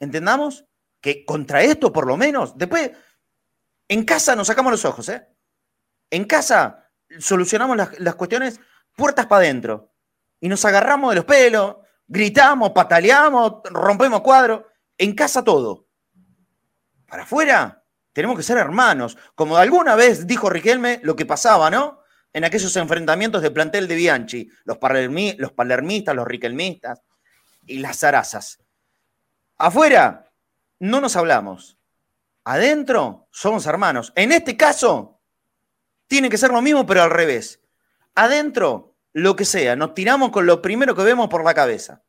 Entendamos 0.00 0.64
que 1.00 1.24
contra 1.24 1.62
esto, 1.62 1.92
por 1.92 2.08
lo 2.08 2.16
menos, 2.16 2.58
después, 2.58 2.90
en 3.86 4.04
casa 4.04 4.34
nos 4.34 4.48
sacamos 4.48 4.72
los 4.72 4.84
ojos, 4.84 5.08
¿eh? 5.08 5.24
En 6.10 6.24
casa 6.24 6.90
solucionamos 7.20 7.76
las, 7.76 8.14
cuestiones 8.16 8.58
puertas 8.96 9.26
para 9.26 9.44
adentro. 9.44 9.92
Y 10.40 10.48
nos 10.48 10.64
agarramos 10.64 11.10
de 11.10 11.16
los 11.16 11.24
pelos, 11.24 11.76
gritamos, 12.08 12.72
pataleamos, 12.72 13.62
rompemos 13.70 14.20
cuadros. 14.20 14.64
En 14.98 15.14
casa 15.14 15.44
todo. 15.44 15.86
Para 17.06 17.22
afuera, 17.22 17.84
tenemos 18.12 18.36
que 18.36 18.42
ser 18.42 18.58
hermanos. 18.58 19.16
Como 19.36 19.56
alguna 19.56 19.94
vez 19.94 20.26
dijo 20.26 20.50
Riquelme, 20.50 21.00
lo 21.04 21.14
que 21.14 21.26
pasaba, 21.26 21.70
¿no? 21.70 22.04
en 22.34 22.42
aquellos 22.42 22.76
enfrentamientos 22.76 23.40
de 23.42 23.52
plantel 23.52 23.86
de 23.86 23.94
Bianchi, 23.94 24.50
los, 24.64 24.76
los 25.38 25.52
palermistas, 25.52 26.16
los 26.16 26.26
riquelmistas 26.26 27.00
y 27.66 27.78
las 27.78 27.98
zarazas. 27.98 28.60
Afuera 29.56 30.32
no 30.78 31.00
nos 31.00 31.16
hablamos. 31.16 31.78
Adentro 32.44 33.28
somos 33.30 33.66
hermanos. 33.66 34.12
En 34.16 34.32
este 34.32 34.56
caso, 34.56 35.20
tiene 36.06 36.28
que 36.28 36.38
ser 36.38 36.50
lo 36.50 36.62
mismo, 36.62 36.84
pero 36.86 37.02
al 37.02 37.10
revés. 37.10 37.60
Adentro, 38.14 38.96
lo 39.12 39.36
que 39.36 39.44
sea, 39.44 39.76
nos 39.76 39.94
tiramos 39.94 40.30
con 40.30 40.46
lo 40.46 40.60
primero 40.60 40.94
que 40.94 41.02
vemos 41.02 41.28
por 41.28 41.44
la 41.44 41.54
cabeza. 41.54 42.02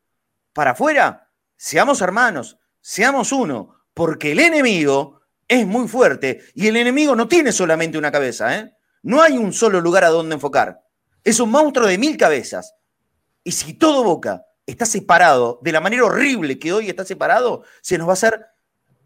Para 0.52 0.72
afuera, 0.72 1.30
seamos 1.56 2.00
hermanos, 2.00 2.58
seamos 2.80 3.32
uno, 3.32 3.74
porque 3.94 4.32
el 4.32 4.40
enemigo 4.40 5.22
es 5.48 5.66
muy 5.66 5.88
fuerte 5.88 6.42
y 6.54 6.66
el 6.66 6.76
enemigo 6.76 7.14
no 7.14 7.28
tiene 7.28 7.52
solamente 7.52 7.98
una 7.98 8.12
cabeza, 8.12 8.58
¿eh? 8.58 8.76
No 9.02 9.22
hay 9.22 9.38
un 9.38 9.52
solo 9.52 9.80
lugar 9.80 10.04
a 10.04 10.08
donde 10.08 10.34
enfocar. 10.34 10.82
Es 11.22 11.38
un 11.38 11.50
monstruo 11.50 11.86
de 11.86 11.96
mil 11.96 12.16
cabezas. 12.16 12.74
Y 13.44 13.52
si 13.52 13.74
todo 13.74 14.02
Boca 14.02 14.44
está 14.66 14.84
separado 14.84 15.60
de 15.62 15.72
la 15.72 15.80
manera 15.80 16.04
horrible 16.04 16.58
que 16.58 16.72
hoy 16.72 16.88
está 16.88 17.04
separado, 17.04 17.62
se 17.80 17.96
nos 17.96 18.08
va 18.08 18.12
a 18.12 18.14
hacer 18.14 18.46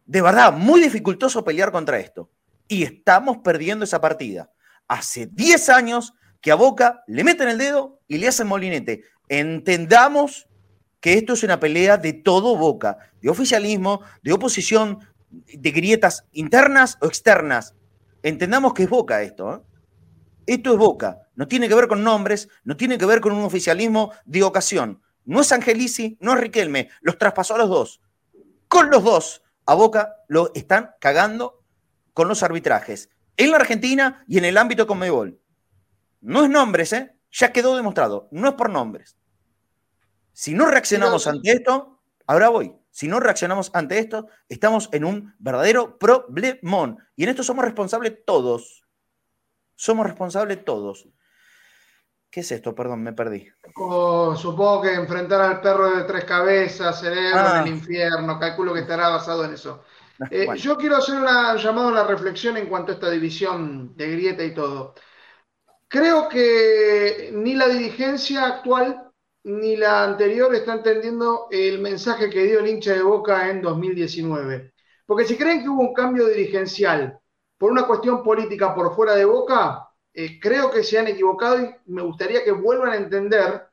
de 0.07 0.23
verdad 0.23 0.53
muy 0.53 0.81
dificultoso 0.81 1.45
pelear 1.45 1.71
contra 1.71 1.99
esto. 1.99 2.31
Y 2.67 2.83
estamos 2.83 3.39
perdiendo 3.39 3.85
esa 3.85 4.01
partida. 4.01 4.51
hace 4.89 5.27
10 5.27 5.69
años 5.69 6.15
que 6.41 6.51
a 6.51 6.57
Boca 6.57 7.05
le 7.07 7.23
meten 7.23 7.49
el 7.49 7.59
dedo 7.59 8.01
y 8.09 8.19
le 8.19 8.27
hacen 8.27 8.49
molinete. 8.49 9.05
Entendamos 9.29 10.49
que 11.01 11.15
esto 11.15 11.35
es 11.35 11.45
una 11.45 11.61
pelea 11.61 11.97
de 11.97 12.13
todo 12.13 12.57
Boca, 12.57 12.99
de 13.21 13.31
oficialismo, 13.31 14.01
de 14.23 14.33
oposición, 14.33 14.99
de 15.31 15.71
grietas 15.71 16.25
internas 16.33 16.99
o 17.01 17.07
externas. 17.07 17.77
Entendamos 18.23 18.75
que 18.75 18.85
es 18.85 18.91
Boca 18.91 19.23
esto. 19.23 19.55
¿eh? 19.55 19.61
Esto 20.47 20.73
es 20.73 20.79
Boca. 20.79 21.21
No 21.37 21.47
tiene 21.47 21.69
que 21.69 21.75
ver 21.75 21.87
con 21.87 22.03
nombres, 22.03 22.49
no 22.65 22.77
tiene 22.77 22.99
que 22.99 23.07
ver 23.07 23.21
con 23.21 23.33
un 23.33 23.45
oficialismo 23.45 24.13
de 24.25 24.43
ocasión. 24.43 25.01
No 25.31 25.43
es 25.43 25.53
Angelici, 25.53 26.19
no 26.21 26.33
es 26.33 26.41
Riquelme. 26.41 26.91
Los 27.03 27.17
traspasó 27.17 27.55
a 27.55 27.59
los 27.59 27.69
dos. 27.69 28.01
Con 28.67 28.91
los 28.91 29.05
dos, 29.05 29.45
a 29.65 29.75
Boca 29.75 30.17
lo 30.27 30.51
están 30.57 30.91
cagando 31.01 31.63
con 32.15 32.27
los 32.27 32.43
arbitrajes. 32.43 33.11
En 33.37 33.53
la 33.53 33.59
Argentina 33.59 34.25
y 34.27 34.39
en 34.39 34.45
el 34.45 34.59
ámbito 34.59 34.89
Conmebol. 34.89 35.41
No 36.21 36.43
es 36.43 36.51
nombres, 36.51 36.93
¿eh? 36.95 37.17
Ya 37.31 37.53
quedó 37.53 37.77
demostrado. 37.77 38.27
No 38.33 38.49
es 38.49 38.55
por 38.55 38.71
nombres. 38.71 39.17
Si 40.33 40.53
no 40.53 40.67
reaccionamos 40.67 41.29
ante 41.29 41.53
esto, 41.53 42.03
ahora 42.27 42.49
voy. 42.49 42.75
Si 42.91 43.07
no 43.07 43.21
reaccionamos 43.21 43.71
ante 43.73 44.01
esto, 44.01 44.27
estamos 44.49 44.89
en 44.91 45.05
un 45.05 45.37
verdadero 45.39 45.97
problemón. 45.97 46.99
Y 47.15 47.23
en 47.23 47.29
esto 47.29 47.45
somos 47.45 47.65
responsables 47.65 48.25
todos. 48.27 48.85
Somos 49.77 50.07
responsables 50.07 50.65
todos. 50.65 51.07
¿Qué 52.31 52.41
es 52.41 52.53
esto? 52.53 52.75
Perdón, 52.75 53.03
me 53.03 53.13
perdí. 53.13 53.49
supongo 53.75 54.83
que 54.83 54.95
enfrentar 54.95 55.41
al 55.41 55.61
perro 55.61 55.97
de 55.97 56.05
tres 56.05 56.25
cabezas, 56.25 57.01
cerebro 57.01 57.41
en 57.41 57.57
el 57.57 57.65
ah. 57.65 57.69
infierno, 57.69 58.39
calculo 58.39 58.73
que 58.73 58.81
estará 58.81 59.09
basado 59.09 59.45
en 59.45 59.55
eso. 59.55 59.83
Eh, 60.31 60.47
yo 60.59 60.77
quiero 60.77 60.97
hacer 60.97 61.15
una 61.15 61.57
llamada 61.57 61.89
a 61.89 61.93
la 61.93 62.05
reflexión 62.05 62.59
en 62.59 62.67
cuanto 62.67 62.93
a 62.93 62.95
esta 62.97 63.09
división 63.09 63.97
de 63.97 64.11
grieta 64.11 64.45
y 64.45 64.53
todo. 64.53 64.95
Creo 65.89 66.29
que 66.29 67.31
ni 67.33 67.55
la 67.55 67.69
dirigencia 67.69 68.45
actual 68.45 69.11
ni 69.45 69.77
la 69.77 70.05
anterior 70.05 70.55
está 70.55 70.75
entendiendo 70.75 71.49
el 71.51 71.81
mensaje 71.81 72.29
que 72.29 72.45
dio 72.45 72.61
el 72.61 72.69
hincha 72.69 72.93
de 72.93 73.03
Boca 73.03 73.49
en 73.49 73.63
2019. 73.63 74.75
Porque 75.07 75.25
si 75.25 75.39
creen 75.39 75.63
que 75.63 75.71
hubo 75.71 75.81
un 75.81 75.95
cambio 75.95 76.27
dirigencial 76.27 77.19
por 77.57 77.73
una 77.73 77.87
cuestión 77.87 78.23
política 78.23 78.75
por 78.75 78.95
fuera 78.95 79.15
de 79.15 79.25
Boca, 79.25 79.90
eh, 80.13 80.41
creo 80.41 80.71
que 80.71 80.83
se 80.83 80.99
han 80.99 81.09
equivocado 81.09 81.61
y 81.61 81.71
me 81.87 82.03
gustaría 82.03 82.43
que 82.43 82.53
vuelvan 82.53 82.91
a 82.91 82.97
entender 82.97 83.67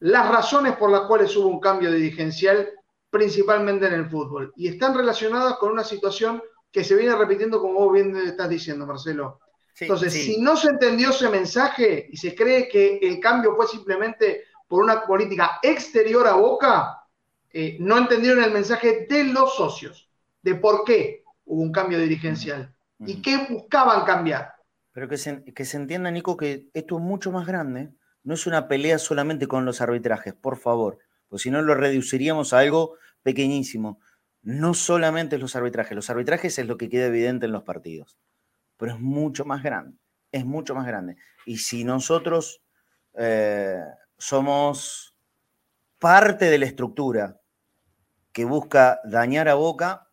las 0.00 0.28
razones 0.28 0.76
por 0.76 0.90
las 0.90 1.02
cuales 1.02 1.34
hubo 1.36 1.48
un 1.48 1.60
cambio 1.60 1.90
dirigencial, 1.92 2.68
principalmente 3.08 3.86
en 3.86 3.94
el 3.94 4.10
fútbol. 4.10 4.52
Y 4.56 4.68
están 4.68 4.94
relacionadas 4.94 5.56
con 5.58 5.70
una 5.70 5.84
situación 5.84 6.42
que 6.70 6.84
se 6.84 6.96
viene 6.96 7.14
repitiendo, 7.14 7.60
como 7.60 7.74
vos 7.74 7.92
bien 7.92 8.16
estás 8.16 8.48
diciendo, 8.48 8.86
Marcelo. 8.86 9.38
Entonces, 9.78 10.12
si 10.12 10.40
no 10.40 10.56
se 10.56 10.68
entendió 10.68 11.10
ese 11.10 11.28
mensaje 11.28 12.08
y 12.10 12.16
se 12.16 12.34
cree 12.34 12.68
que 12.68 12.98
el 13.02 13.20
cambio 13.20 13.54
fue 13.56 13.66
simplemente 13.66 14.44
por 14.68 14.82
una 14.82 15.06
política 15.06 15.58
exterior 15.62 16.26
a 16.26 16.34
Boca, 16.34 17.02
eh, 17.50 17.76
no 17.80 17.98
entendieron 17.98 18.42
el 18.42 18.52
mensaje 18.52 19.06
de 19.08 19.24
los 19.24 19.54
socios, 19.54 20.08
de 20.42 20.54
por 20.54 20.84
qué 20.84 21.24
hubo 21.44 21.62
un 21.62 21.72
cambio 21.72 21.98
dirigencial 21.98 22.74
y 23.00 23.20
qué 23.20 23.46
buscaban 23.48 24.04
cambiar. 24.04 24.54
Pero 24.92 25.08
que 25.08 25.16
se, 25.16 25.42
que 25.44 25.64
se 25.64 25.76
entienda, 25.76 26.10
Nico, 26.10 26.36
que 26.36 26.68
esto 26.74 26.96
es 26.98 27.02
mucho 27.02 27.32
más 27.32 27.46
grande. 27.46 27.90
No 28.22 28.34
es 28.34 28.46
una 28.46 28.68
pelea 28.68 28.98
solamente 28.98 29.46
con 29.48 29.64
los 29.64 29.80
arbitrajes, 29.80 30.34
por 30.34 30.56
favor, 30.56 30.98
pues 31.28 31.42
si 31.42 31.50
no 31.50 31.62
lo 31.62 31.74
reduciríamos 31.74 32.52
a 32.52 32.58
algo 32.58 32.96
pequeñísimo. 33.22 33.98
No 34.42 34.74
solamente 34.74 35.38
los 35.38 35.56
arbitrajes, 35.56 35.94
los 35.94 36.10
arbitrajes 36.10 36.58
es 36.58 36.66
lo 36.66 36.76
que 36.76 36.88
queda 36.88 37.06
evidente 37.06 37.46
en 37.46 37.52
los 37.52 37.62
partidos, 37.62 38.18
pero 38.76 38.92
es 38.92 39.00
mucho 39.00 39.44
más 39.44 39.62
grande, 39.62 39.98
es 40.30 40.44
mucho 40.44 40.74
más 40.74 40.86
grande. 40.86 41.16
Y 41.46 41.58
si 41.58 41.84
nosotros 41.84 42.62
eh, 43.14 43.82
somos 44.18 45.16
parte 45.98 46.46
de 46.46 46.58
la 46.58 46.66
estructura 46.66 47.40
que 48.32 48.44
busca 48.44 49.00
dañar 49.04 49.48
a 49.48 49.54
Boca, 49.54 50.10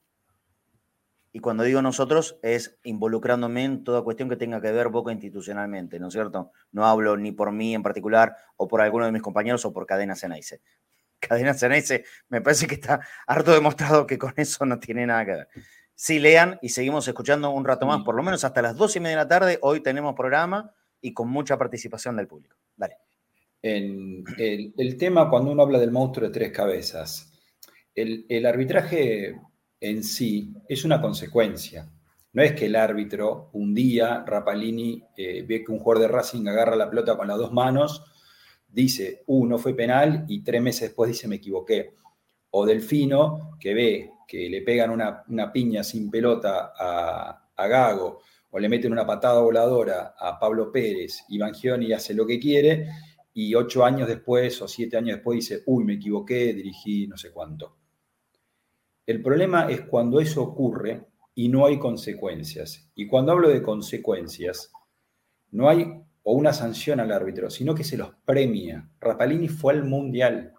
y 1.31 1.39
cuando 1.39 1.63
digo 1.63 1.81
nosotros, 1.81 2.39
es 2.41 2.79
involucrándome 2.83 3.63
en 3.63 3.83
toda 3.83 4.01
cuestión 4.01 4.29
que 4.29 4.35
tenga 4.35 4.61
que 4.61 4.71
ver 4.71 4.89
Boca 4.89 5.11
institucionalmente, 5.11 5.99
¿no 5.99 6.07
es 6.07 6.13
cierto? 6.13 6.51
No 6.71 6.87
hablo 6.87 7.17
ni 7.17 7.31
por 7.31 7.51
mí 7.51 7.75
en 7.75 7.83
particular, 7.83 8.35
o 8.57 8.67
por 8.67 8.81
alguno 8.81 9.05
de 9.05 9.11
mis 9.11 9.21
compañeros, 9.21 9.63
o 9.65 9.71
por 9.71 9.85
Cadena 9.85 10.15
Ceneice. 10.15 10.61
Cadena 11.19 11.53
Ceneice 11.53 12.03
me 12.29 12.41
parece 12.41 12.65
que 12.65 12.75
está 12.75 13.01
harto 13.27 13.51
demostrado 13.51 14.07
que 14.07 14.17
con 14.17 14.33
eso 14.37 14.65
no 14.65 14.79
tiene 14.79 15.05
nada 15.05 15.25
que 15.25 15.31
ver. 15.31 15.47
Sí, 15.93 16.17
lean 16.17 16.57
y 16.61 16.69
seguimos 16.69 17.07
escuchando 17.07 17.51
un 17.51 17.65
rato 17.65 17.85
más, 17.85 18.03
por 18.03 18.15
lo 18.15 18.23
menos 18.23 18.43
hasta 18.43 18.61
las 18.61 18.75
dos 18.75 18.95
y 18.95 18.99
media 18.99 19.17
de 19.17 19.23
la 19.23 19.27
tarde. 19.27 19.59
Hoy 19.61 19.81
tenemos 19.81 20.15
programa 20.15 20.73
y 21.01 21.13
con 21.13 21.29
mucha 21.29 21.57
participación 21.57 22.15
del 22.15 22.27
público. 22.27 22.55
Dale. 22.75 22.97
En 23.61 24.23
el, 24.37 24.97
tema, 24.97 25.29
cuando 25.29 25.51
uno 25.51 25.61
habla 25.61 25.77
del 25.77 25.91
monstruo 25.91 26.29
de 26.29 26.33
tres 26.33 26.51
cabezas, 26.53 27.33
el, 27.93 28.25
el 28.29 28.45
arbitraje 28.45 29.35
en 29.79 30.03
sí 30.03 30.53
es 30.67 30.85
una 30.85 31.01
consecuencia. 31.01 31.89
No 32.31 32.43
es 32.43 32.53
que 32.53 32.67
el 32.67 32.75
árbitro, 32.75 33.49
un 33.53 33.73
día, 33.73 34.23
Rapalini 34.25 35.03
eh, 35.17 35.43
ve 35.47 35.63
que 35.63 35.71
un 35.71 35.79
jugador 35.79 36.03
de 36.03 36.13
Racing 36.13 36.47
agarra 36.47 36.75
la 36.75 36.89
pelota 36.89 37.17
con 37.17 37.27
las 37.27 37.37
dos 37.37 37.51
manos, 37.51 38.03
dice, 38.67 39.23
uh, 39.25 39.45
no 39.47 39.57
fue 39.57 39.73
penal, 39.73 40.25
y 40.27 40.43
tres 40.43 40.61
meses 40.61 40.81
después 40.89 41.09
dice, 41.09 41.27
me 41.27 41.37
equivoqué. 41.37 41.95
O 42.51 42.65
Delfino, 42.65 43.57
que 43.59 43.73
ve 43.73 44.11
que 44.27 44.47
le 44.47 44.61
pegan 44.61 44.91
una, 44.91 45.51
piña 45.51 45.83
sin 45.83 46.11
pelota 46.11 46.73
a, 46.77 47.67
Gago, 47.67 48.21
o 48.51 48.59
le 48.59 48.69
meten 48.69 48.91
una 48.91 49.05
patada 49.05 49.41
voladora 49.41 50.15
a 50.17 50.39
Pablo 50.39 50.71
Pérez, 50.71 51.25
y 51.29 51.39
Bangioni 51.39 51.91
hace 51.93 52.13
lo 52.13 52.27
que 52.27 52.39
quiere, 52.39 52.87
y 53.33 53.55
ocho 53.55 53.83
años 53.83 54.07
después 54.07 54.61
o 54.61 54.67
siete 54.67 54.97
años 54.97 55.17
después 55.17 55.37
dice, 55.37 55.63
uy, 55.65 55.83
me 55.83 55.93
equivoqué, 55.95 56.53
dirigí 56.53 57.07
no 57.07 57.17
sé 57.17 57.31
cuánto. 57.31 57.75
El 59.09 59.23
problema 59.23 59.67
es 59.71 59.81
cuando 59.81 60.19
eso 60.19 60.43
ocurre 60.43 61.03
y 61.33 61.49
no 61.49 61.65
hay 61.65 61.79
consecuencias. 61.79 62.91
Y 62.93 63.07
cuando 63.07 63.31
hablo 63.31 63.49
de 63.49 63.63
consecuencias, 63.63 64.71
no 65.49 65.67
hay 65.67 65.83
o 66.21 66.33
una 66.33 66.53
sanción 66.53 66.99
al 66.99 67.11
árbitro, 67.11 67.49
sino 67.49 67.73
que 67.73 67.83
se 67.83 67.97
los 67.97 68.11
premia. 68.23 68.87
Rapalini 68.99 69.47
fue 69.47 69.73
al 69.73 69.83
Mundial. 69.83 70.53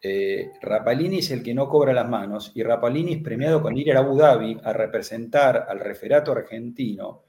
Eh, 0.00 0.52
Rapalini 0.60 1.18
es 1.18 1.32
el 1.32 1.42
que 1.42 1.52
no 1.52 1.68
cobra 1.68 1.92
las 1.92 2.08
manos 2.08 2.52
y 2.54 2.62
Rapalini 2.62 3.14
es 3.14 3.22
premiado 3.24 3.60
con 3.60 3.76
ir 3.76 3.92
a 3.92 3.98
Abu 3.98 4.16
Dhabi 4.16 4.60
a 4.62 4.72
representar 4.72 5.66
al 5.68 5.80
referato 5.80 6.30
argentino 6.30 7.24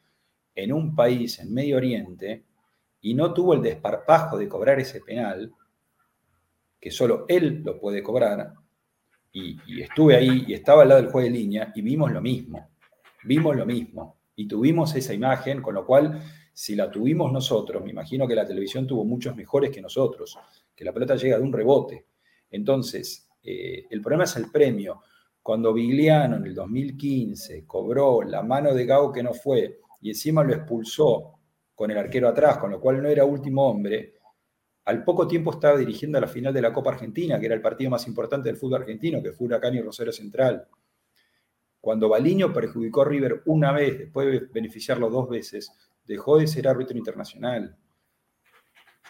en 0.53 0.73
un 0.73 0.95
país 0.95 1.39
en 1.39 1.51
Medio 1.51 1.77
Oriente 1.77 2.43
y 3.01 3.15
no 3.15 3.33
tuvo 3.33 3.55
el 3.55 3.63
desparpajo 3.63 4.37
de 4.37 4.47
cobrar 4.47 4.79
ese 4.79 5.01
penal, 5.01 5.51
que 6.79 6.91
solo 6.91 7.25
él 7.27 7.63
lo 7.65 7.79
puede 7.79 8.03
cobrar, 8.03 8.53
y, 9.33 9.81
estuve 9.81 10.15
ahí 10.15 10.45
y 10.47 10.53
estaba 10.53 10.83
al 10.83 10.89
lado 10.89 11.01
del 11.01 11.11
juez 11.11 11.25
de 11.25 11.31
línea 11.31 11.71
y 11.75 11.81
vimos 11.81 12.11
lo 12.11 12.21
mismo, 12.21 12.69
vimos 13.23 13.55
lo 13.55 13.65
mismo 13.65 14.19
y 14.35 14.47
tuvimos 14.47 14.95
esa 14.95 15.13
imagen, 15.13 15.61
con 15.61 15.73
lo 15.73 15.85
cual 15.85 16.21
si 16.53 16.75
la 16.75 16.89
tuvimos 16.91 17.31
nosotros, 17.31 17.83
me 17.83 17.89
imagino 17.89 18.27
que 18.27 18.35
la 18.35 18.45
televisión 18.45 18.85
tuvo 18.85 19.03
muchos 19.03 19.35
mejores 19.35 19.71
que 19.71 19.81
nosotros, 19.81 20.37
que 20.75 20.85
la 20.85 20.93
pelota 20.93 21.15
llega 21.15 21.37
de 21.37 21.43
un 21.43 21.51
rebote. 21.51 22.05
Entonces, 22.51 23.27
eh, 23.41 23.87
el 23.89 24.01
problema 24.01 24.25
es 24.25 24.35
el 24.35 24.51
premio. 24.51 25.01
Cuando 25.41 25.73
Vigliano 25.73 26.37
en 26.37 26.45
el 26.45 26.53
2015 26.53 27.65
cobró 27.65 28.21
la 28.21 28.43
mano 28.43 28.73
de 28.73 28.85
Gao 28.85 29.11
que 29.11 29.23
no 29.23 29.33
fue 29.33 29.79
y 30.01 30.09
encima 30.09 30.43
lo 30.43 30.53
expulsó 30.53 31.39
con 31.73 31.89
el 31.89 31.97
arquero 31.97 32.29
atrás, 32.29 32.59
con 32.59 32.69
lo 32.69 32.79
cual 32.79 33.01
no 33.01 33.09
era 33.09 33.25
último 33.25 33.67
hombre, 33.67 34.12
al 34.85 35.03
poco 35.03 35.27
tiempo 35.27 35.51
estaba 35.51 35.77
dirigiendo 35.77 36.17
a 36.17 36.21
la 36.21 36.27
final 36.27 36.53
de 36.53 36.61
la 36.61 36.73
Copa 36.73 36.91
Argentina, 36.91 37.39
que 37.39 37.45
era 37.45 37.55
el 37.55 37.61
partido 37.61 37.89
más 37.89 38.05
importante 38.07 38.49
del 38.49 38.57
fútbol 38.57 38.81
argentino, 38.81 39.21
que 39.21 39.31
fue 39.31 39.47
Huracán 39.47 39.75
y 39.75 39.81
Rosario 39.81 40.11
Central. 40.11 40.67
Cuando 41.79 42.09
Baliño 42.09 42.53
perjudicó 42.53 43.01
a 43.01 43.05
River 43.05 43.41
una 43.45 43.71
vez, 43.71 43.97
después 43.97 44.27
de 44.27 44.47
beneficiarlo 44.51 45.09
dos 45.09 45.29
veces, 45.29 45.71
dejó 46.05 46.37
de 46.37 46.47
ser 46.47 46.67
árbitro 46.67 46.97
internacional. 46.97 47.77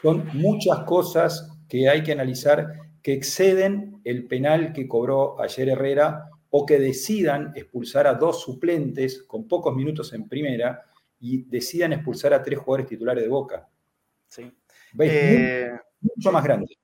Son 0.02 0.28
muchas 0.34 0.80
cosas 0.80 1.58
que 1.68 1.90
hay 1.90 2.04
que 2.04 2.12
analizar 2.12 2.74
que 3.02 3.14
exceden 3.14 4.02
el 4.04 4.28
penal 4.28 4.74
que 4.74 4.88
cobró 4.88 5.40
ayer 5.42 5.70
Herrera 5.70 6.30
o 6.50 6.66
que 6.66 6.78
decidan 6.80 7.52
expulsar 7.56 8.06
a 8.06 8.14
dos 8.14 8.42
suplentes 8.42 9.24
con 9.24 9.48
pocos 9.48 9.76
minutos 9.76 10.14
en 10.14 10.28
primera 10.28 10.84
y 11.20 11.44
decidan 11.44 11.94
expulsar 11.94 12.34
a 12.34 12.44
tres 12.44 12.60
jugadores 12.60 12.88
titulares 12.88 13.24
de 13.24 13.30
Boca. 13.30 13.68
Sí. 14.28 14.52
Eh, 15.00 15.72
mucho 16.02 16.32
más 16.32 16.44
grande. 16.44 16.78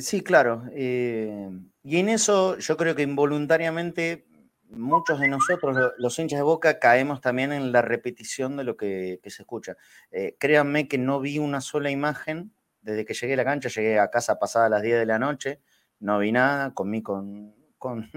sí, 0.00 0.22
claro. 0.22 0.64
Eh, 0.72 1.50
y 1.82 1.98
en 1.98 2.08
eso 2.08 2.58
yo 2.58 2.76
creo 2.76 2.94
que 2.94 3.02
involuntariamente 3.02 4.26
muchos 4.70 5.20
de 5.20 5.28
nosotros, 5.28 5.76
los 5.98 6.18
hinchas 6.18 6.38
de 6.38 6.42
Boca, 6.42 6.78
caemos 6.78 7.20
también 7.20 7.52
en 7.52 7.72
la 7.72 7.82
repetición 7.82 8.56
de 8.56 8.64
lo 8.64 8.76
que, 8.76 9.20
se 9.24 9.42
escucha. 9.42 9.76
Eh, 10.10 10.36
créanme 10.38 10.88
que 10.88 10.98
no 10.98 11.20
vi 11.20 11.38
una 11.38 11.60
sola 11.60 11.90
imagen 11.90 12.52
desde 12.82 13.04
que 13.04 13.14
llegué 13.14 13.34
a 13.34 13.38
la 13.38 13.44
cancha, 13.44 13.68
llegué 13.68 13.98
a 13.98 14.10
casa 14.10 14.38
pasada 14.38 14.66
a 14.66 14.70
las 14.70 14.82
10 14.82 14.98
de 14.98 15.06
la 15.06 15.18
noche, 15.18 15.60
no 15.98 16.18
vi 16.18 16.32
nada, 16.32 16.72
comí 16.72 17.02
con, 17.02 17.54
con, 17.78 18.08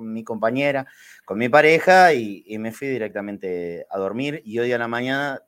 mi 0.00 0.24
compañera, 0.24 0.86
con 1.24 1.38
mi 1.38 1.48
pareja 1.48 2.12
y, 2.14 2.42
y, 2.46 2.58
me 2.58 2.72
fui 2.72 2.88
directamente 2.88 3.86
a 3.90 3.98
dormir 3.98 4.42
y 4.44 4.58
hoy 4.58 4.72
a 4.72 4.78
la 4.78 4.88
mañana 4.88 5.42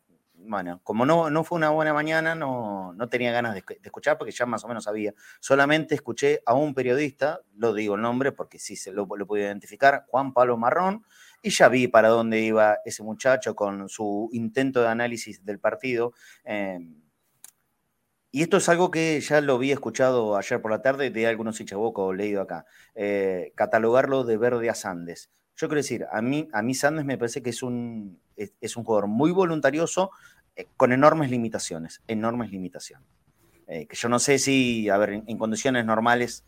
bueno, 0.47 0.81
como 0.83 1.07
no, 1.07 1.31
no 1.31 1.45
fue 1.45 1.57
una 1.57 1.71
buena 1.71 1.93
mañana, 1.93 2.35
no, 2.35 2.93
no 2.95 3.09
tenía 3.09 3.33
ganas 3.33 3.55
de, 3.55 3.65
escuchar 3.83 4.19
porque 4.19 4.33
ya 4.33 4.47
más 4.47 4.65
o 4.65 4.69
menos 4.69 4.85
sabía. 4.85 5.15
Solamente 5.41 5.95
escuché 5.95 6.43
a 6.47 6.55
un 6.55 6.75
periodista, 6.75 7.41
lo 7.57 7.75
digo 7.75 7.95
el 7.95 8.03
nombre 8.03 8.33
porque 8.33 8.59
sí 8.59 8.77
se 8.77 8.93
lo, 8.93 9.07
lo 9.17 9.27
pude 9.27 9.43
identificar, 9.43 10.05
Juan 10.09 10.33
Pablo 10.33 10.57
Marrón, 10.57 11.05
y 11.43 11.51
ya 11.51 11.69
vi 11.69 11.89
para 11.89 12.09
dónde 12.09 12.41
iba 12.41 12.79
ese 12.85 13.03
muchacho 13.03 13.55
con 13.55 13.89
su 13.89 14.29
intento 14.33 14.83
de 14.83 14.89
análisis 14.89 15.45
del 15.45 15.59
partido. 15.59 16.13
Em, 16.45 17.01
y 18.33 18.43
esto 18.43 18.59
es 18.59 18.69
algo 18.69 18.91
que 18.91 19.21
ya 19.21 19.41
lo 19.41 19.55
había 19.55 19.75
escuchado 19.75 20.37
ayer 20.37 20.63
por 20.63 20.71
la 20.71 20.83
tarde 20.83 21.11
de 21.11 21.27
algunos 21.27 21.61
o 21.77 22.13
leído 22.13 22.43
acá. 22.43 22.65
Eh, 22.95 23.53
catalogarlo 23.57 24.25
de 24.25 24.37
verde 24.37 24.71
a 24.71 24.75
Sandes. 24.75 25.31
Yo 25.61 25.69
quiero 25.69 25.81
decir, 25.81 26.07
a 26.11 26.23
mí, 26.23 26.49
a 26.55 26.63
mí 26.63 26.73
Sandes 26.75 27.05
me 27.05 27.19
parece 27.19 27.43
que 27.43 27.51
es 27.51 27.63
un, 27.63 28.19
es, 28.35 28.77
un 28.79 28.83
jugador 28.83 29.09
muy 29.09 29.31
voluntarioso, 29.31 30.11
eh, 30.57 30.67
con 30.79 30.91
enormes 30.91 31.31
limitaciones, 31.31 32.01
enormes 32.07 32.51
limitaciones. 32.51 33.07
Eh, 33.67 33.87
que 33.87 33.95
yo 33.95 34.09
no 34.09 34.19
sé 34.19 34.39
si, 34.39 34.89
a 34.89 34.97
ver, 34.97 35.11
en, 35.11 35.37
condiciones 35.37 35.85
normales 35.85 36.47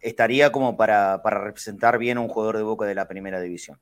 estaría 0.00 0.52
como 0.52 0.76
para, 0.76 1.20
para, 1.24 1.42
representar 1.42 1.98
bien 1.98 2.16
a 2.16 2.20
un 2.20 2.28
jugador 2.28 2.56
de 2.56 2.62
Boca 2.62 2.86
de 2.86 2.94
la 2.94 3.08
primera 3.08 3.40
división. 3.40 3.80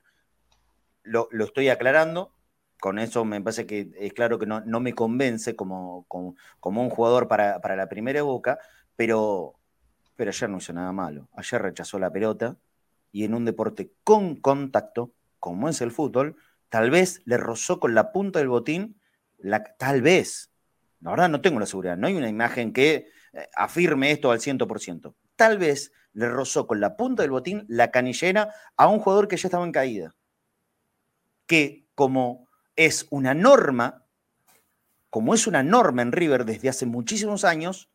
Lo, 1.02 1.28
lo 1.32 1.44
estoy 1.44 1.68
aclarando, 1.68 2.32
con 2.80 2.98
eso 2.98 3.26
me 3.26 3.42
parece 3.42 3.66
que 3.66 3.90
es 4.00 4.14
claro 4.14 4.38
que 4.38 4.46
no, 4.46 4.62
me 4.80 4.94
convence 4.94 5.54
como, 5.54 6.06
como, 6.08 6.82
un 6.82 6.88
jugador 6.88 7.28
para, 7.28 7.76
la 7.76 7.88
primera 7.90 8.22
boca, 8.22 8.58
pero, 8.96 9.52
pero 10.16 10.30
ayer 10.30 10.48
no 10.48 10.56
hizo 10.56 10.72
nada 10.72 10.92
malo. 10.92 11.28
Ayer 11.36 11.60
rechazó 11.60 11.98
la 11.98 12.10
pelota 12.10 12.56
y 13.12 13.24
en 13.24 13.34
un 13.34 13.44
deporte 13.44 13.92
con 14.02 14.36
contacto, 14.36 15.12
como 15.38 15.68
es 15.68 15.80
el 15.82 15.92
fútbol, 15.92 16.36
tal 16.70 16.90
vez 16.90 17.22
le 17.26 17.36
rozó 17.36 17.78
con 17.78 17.94
la 17.94 18.10
punta 18.10 18.38
del 18.38 18.48
botín, 18.48 18.98
la, 19.38 19.62
tal 19.62 20.00
vez, 20.00 20.50
la 21.00 21.10
verdad 21.10 21.28
no 21.28 21.42
tengo 21.42 21.60
la 21.60 21.66
seguridad, 21.66 21.96
no 21.96 22.06
hay 22.06 22.14
una 22.14 22.28
imagen 22.28 22.72
que 22.72 23.08
eh, 23.32 23.48
afirme 23.54 24.10
esto 24.10 24.30
al 24.30 24.40
100%. 24.40 25.14
Tal 25.36 25.58
vez 25.58 25.92
le 26.14 26.28
rozó 26.28 26.66
con 26.66 26.80
la 26.80 26.96
punta 26.96 27.22
del 27.22 27.30
botín 27.30 27.64
la 27.68 27.90
canillera 27.90 28.54
a 28.76 28.88
un 28.88 28.98
jugador 28.98 29.28
que 29.28 29.36
ya 29.36 29.48
estaba 29.48 29.64
en 29.64 29.72
caída. 29.72 30.14
Que 31.46 31.86
como 31.94 32.48
es 32.76 33.06
una 33.10 33.34
norma, 33.34 34.06
como 35.10 35.34
es 35.34 35.46
una 35.46 35.62
norma 35.62 36.02
en 36.02 36.12
River 36.12 36.44
desde 36.44 36.68
hace 36.68 36.86
muchísimos 36.86 37.44
años, 37.44 37.90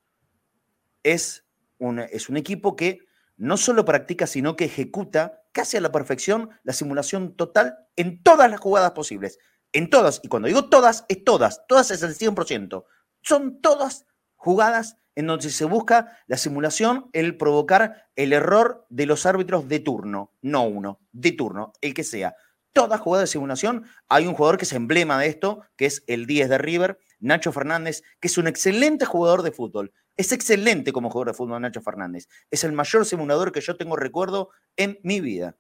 es 1.02 1.46
un, 1.80 2.00
es 2.00 2.30
un 2.30 2.38
equipo 2.38 2.76
que 2.76 3.07
no 3.38 3.58
solo 3.58 3.86
practica, 3.86 4.28
sino 4.28 4.56
que 4.56 4.66
ejecuta 4.66 5.44
casi 5.52 5.78
a 5.78 5.82
la 5.82 5.92
perfección 5.92 6.50
la 6.64 6.74
simulación 6.74 7.36
total 7.36 7.78
en 7.96 8.22
todas 8.24 8.50
las 8.50 8.60
jugadas 8.60 8.92
posibles. 8.92 9.40
En 9.74 9.90
todas, 9.90 10.20
y 10.24 10.28
cuando 10.28 10.48
digo 10.48 10.70
todas, 10.70 11.06
es 11.08 11.24
todas, 11.24 11.66
todas 11.68 11.92
es 11.92 12.04
el 12.04 12.16
100%. 12.16 12.86
Son 13.22 13.62
todas 13.62 14.06
jugadas 14.36 14.98
en 15.16 15.28
donde 15.28 15.50
se 15.50 15.66
busca 15.66 16.18
la 16.28 16.38
simulación, 16.38 17.10
el 17.14 17.38
provocar 17.38 18.08
el 18.16 18.34
error 18.34 18.86
de 18.90 19.06
los 19.06 19.26
árbitros 19.26 19.68
de 19.68 19.80
turno, 19.80 20.32
no 20.42 20.64
uno, 20.64 21.00
de 21.12 21.32
turno, 21.32 21.74
el 21.82 21.94
que 21.94 22.04
sea 22.04 22.36
toda 22.78 23.00
jugada 23.00 23.22
de 23.22 23.28
simulación 23.28 23.86
hay 24.08 24.28
un 24.28 24.36
jugador 24.36 24.60
que 24.60 24.66
es 24.66 24.72
emblema 24.72 25.20
de 25.20 25.26
esto, 25.26 25.64
que 25.78 25.88
es 25.88 26.04
el 26.06 26.28
10 26.28 26.48
de 26.48 26.60
River, 26.60 27.00
Nacho 27.20 27.52
Fernández, 27.52 28.04
que 28.20 28.28
es 28.28 28.38
un 28.38 28.46
excelente 28.46 29.04
jugador 29.04 29.42
de 29.42 29.52
fútbol. 29.52 29.94
Es 30.18 30.32
excelente 30.32 30.92
como 30.92 31.12
jugador 31.12 31.28
de 31.28 31.38
fútbol 31.38 31.62
Nacho 31.62 31.82
Fernández. 31.82 32.28
Es 32.50 32.64
el 32.64 32.74
mayor 32.74 33.06
simulador 33.06 33.52
que 33.52 33.62
yo 33.62 33.78
tengo 33.78 33.96
recuerdo 33.96 34.50
en 34.76 35.00
mi 35.04 35.22
vida. 35.22 35.56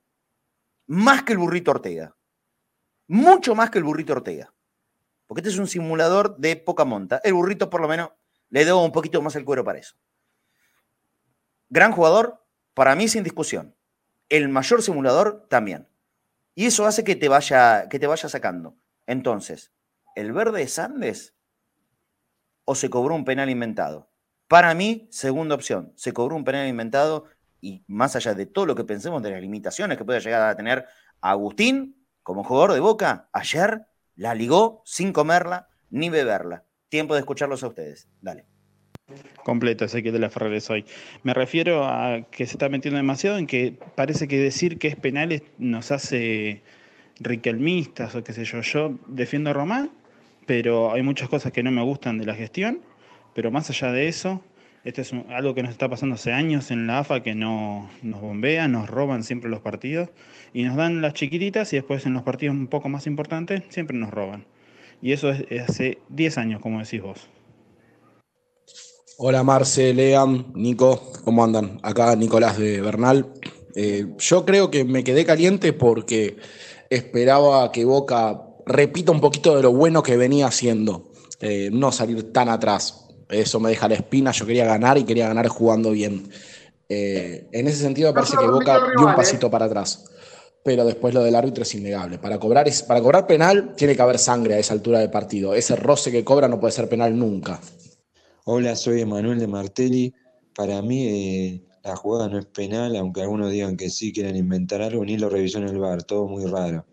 Más 0.88 1.24
que 1.24 1.34
el 1.34 1.38
burrito 1.38 1.72
Ortega. 1.72 2.18
Mucho 3.08 3.54
más 3.54 3.70
que 3.70 3.78
el 3.78 3.84
burrito 3.84 4.14
Ortega. 4.14 4.54
Porque 5.28 5.42
este 5.42 5.52
es 5.52 5.60
un 5.60 5.68
simulador 5.68 6.38
de 6.38 6.56
poca 6.56 6.86
monta. 6.86 7.22
El 7.24 7.36
burrito 7.36 7.70
por 7.70 7.82
lo 7.82 7.88
menos 7.88 8.10
le 8.50 8.66
debo 8.66 8.84
un 8.84 8.92
poquito 8.92 9.22
más 9.22 9.36
el 9.36 9.46
cuero 9.46 9.64
para 9.64 9.78
eso. 9.78 9.96
Gran 11.70 11.92
jugador, 11.92 12.44
para 12.74 12.96
mí 12.96 13.08
sin 13.08 13.24
discusión. 13.24 13.76
El 14.30 14.50
mayor 14.50 14.82
simulador 14.82 15.46
también. 15.50 15.88
Y 16.56 16.66
eso 16.66 16.88
hace 16.88 17.04
que 17.04 17.16
te 17.16 17.30
vaya, 17.30 17.88
que 17.90 18.00
te 18.00 18.08
vaya 18.08 18.28
sacando. 18.28 18.76
Entonces, 19.06 19.72
¿el 20.16 20.32
verde 20.34 20.64
es 20.64 20.80
Andes 20.80 21.36
o 22.66 22.74
se 22.74 22.90
cobró 22.90 23.14
un 23.14 23.26
penal 23.26 23.50
inventado? 23.50 24.10
Para 24.48 24.74
mí, 24.74 25.08
segunda 25.12 25.56
opción, 25.56 25.92
se 25.96 26.14
cobró 26.14 26.36
un 26.36 26.44
penal 26.44 26.68
inventado 26.68 27.26
y 27.60 27.84
más 27.88 28.16
allá 28.16 28.34
de 28.34 28.46
todo 28.46 28.66
lo 28.66 28.76
que 28.76 28.84
pensemos 28.84 29.22
de 29.22 29.32
las 29.32 29.42
limitaciones 29.42 29.98
que 29.98 30.06
puede 30.06 30.20
llegar 30.20 30.42
a 30.50 30.56
tener 30.56 30.86
Agustín 31.22 31.96
como 32.24 32.44
jugador 32.44 32.74
de 32.74 32.80
Boca, 32.80 33.30
ayer 33.34 33.88
la 34.16 34.36
ligó 34.36 34.82
sin 34.86 35.14
comerla 35.14 35.70
ni 35.90 36.10
beberla. 36.10 36.66
Tiempo 36.90 37.14
de 37.14 37.22
escucharlos 37.22 37.64
a 37.64 37.68
ustedes. 37.68 38.08
Dale. 38.22 38.46
Completo, 39.44 39.86
que 39.88 40.12
de 40.12 40.20
la 40.20 40.30
Ferreres 40.30 40.70
hoy. 40.70 40.86
Me 41.24 41.34
refiero 41.34 41.86
a 41.86 42.28
que 42.30 42.46
se 42.46 42.54
está 42.54 42.68
metiendo 42.68 42.98
demasiado 42.98 43.38
en 43.38 43.48
que 43.48 43.80
parece 43.96 44.28
que 44.28 44.38
decir 44.38 44.78
que 44.78 44.90
es 44.90 44.98
penal 44.98 45.42
nos 45.58 45.92
hace 45.92 46.64
riquelmistas 47.20 48.16
o 48.16 48.24
qué 48.24 48.34
sé 48.34 48.44
yo. 48.44 48.62
Yo 48.62 49.00
defiendo 49.08 49.50
a 49.50 49.54
Román, 49.54 49.92
pero 50.46 50.92
hay 50.92 51.04
muchas 51.04 51.30
cosas 51.30 51.54
que 51.54 51.64
no 51.64 51.72
me 51.72 51.82
gustan 51.82 52.18
de 52.18 52.26
la 52.26 52.36
gestión. 52.36 52.82
Pero 53.38 53.52
más 53.52 53.70
allá 53.70 53.92
de 53.92 54.08
eso, 54.08 54.42
esto 54.84 55.02
es 55.02 55.14
algo 55.30 55.54
que 55.54 55.62
nos 55.62 55.70
está 55.70 55.88
pasando 55.88 56.16
hace 56.16 56.34
años 56.34 56.72
en 56.72 56.88
la 56.88 56.98
AFA, 56.98 57.22
que 57.22 57.36
no, 57.36 57.88
nos 58.02 58.20
bombean, 58.20 58.72
nos 58.72 58.90
roban 58.90 59.24
siempre 59.24 59.48
los 59.48 59.60
partidos 59.60 60.10
y 60.56 60.64
nos 60.64 60.76
dan 60.76 61.04
las 61.04 61.14
chiquititas 61.14 61.72
y 61.72 61.76
después 61.76 62.08
en 62.08 62.16
los 62.16 62.24
partidos 62.24 62.56
un 62.56 62.66
poco 62.66 62.90
más 62.90 63.06
importantes 63.06 63.62
siempre 63.70 63.96
nos 63.96 64.10
roban. 64.10 64.48
Y 65.04 65.12
eso 65.12 65.30
es, 65.30 65.70
hace 65.70 66.00
10 66.10 66.38
años, 66.40 66.62
como 66.64 66.80
decís 66.80 67.00
vos. 67.00 67.30
Hola 69.20 69.44
Marce, 69.44 69.94
Leam, 69.94 70.54
Nico, 70.56 71.12
¿cómo 71.24 71.44
andan? 71.44 71.78
Acá 71.84 72.16
Nicolás 72.16 72.58
de 72.58 72.82
Bernal. 72.82 73.34
Eh, 73.76 74.08
yo 74.18 74.46
creo 74.46 74.72
que 74.72 74.84
me 74.84 75.04
quedé 75.04 75.26
caliente 75.26 75.74
porque 75.74 76.38
esperaba 76.90 77.72
que 77.72 77.86
Boca 77.86 78.42
repita 78.66 79.12
un 79.12 79.22
poquito 79.22 79.56
de 79.56 79.62
lo 79.62 79.74
bueno 79.74 80.02
que 80.02 80.18
venía 80.18 80.48
haciendo, 80.48 81.12
eh, 81.40 81.70
no 81.72 81.92
salir 81.92 82.34
tan 82.34 82.50
atrás. 82.50 83.04
Eso 83.30 83.60
me 83.60 83.70
deja 83.70 83.88
la 83.88 83.96
espina, 83.96 84.32
yo 84.32 84.46
quería 84.46 84.66
ganar 84.66 84.98
y 84.98 85.04
quería 85.04 85.28
ganar 85.28 85.48
jugando 85.48 85.92
bien. 85.92 86.30
Eh, 86.90 87.48
en 87.52 87.68
ese 87.68 87.82
sentido 87.82 88.14
parece 88.14 88.38
que 88.38 88.48
Boca 88.48 88.80
dio 88.98 89.08
un 89.08 89.16
pasito 89.16 89.52
para 89.52 89.66
atrás. 89.66 90.06
Pero 90.64 90.86
después 90.86 91.14
lo 91.14 91.24
del 91.24 91.36
árbitro 91.36 91.64
es 91.64 91.76
innegable. 91.76 92.18
Para 92.18 92.40
cobrar, 92.40 92.68
para 92.88 93.02
cobrar 93.02 93.28
penal 93.28 93.74
tiene 93.76 93.96
que 93.96 94.02
haber 94.02 94.20
sangre 94.20 94.56
a 94.56 94.60
esa 94.60 94.74
altura 94.74 95.00
del 95.00 95.10
partido. 95.10 95.54
Ese 95.54 95.76
roce 95.76 96.12
que 96.12 96.24
cobra 96.24 96.48
no 96.48 96.60
puede 96.60 96.74
ser 96.74 96.90
penal 96.90 97.18
nunca. 97.18 97.62
Hola, 98.46 98.76
soy 98.76 99.02
Emanuel 99.02 99.40
de 99.40 99.48
Martelli. 99.48 100.14
Para 100.54 100.82
mí 100.82 101.08
eh, 101.08 101.64
la 101.84 101.96
jugada 101.96 102.28
no 102.28 102.38
es 102.40 102.46
penal, 102.46 102.96
aunque 102.96 103.22
algunos 103.22 103.52
digan 103.52 103.78
que 103.78 103.90
sí 103.90 104.12
quieren 104.12 104.36
inventar 104.36 104.82
algo, 104.82 105.06
ni 105.06 105.18
lo 105.18 105.30
revisó 105.30 105.60
en 105.60 105.70
el 105.70 105.78
bar, 105.78 106.04
todo 106.04 106.28
muy 106.28 106.46
raro. 106.46 106.86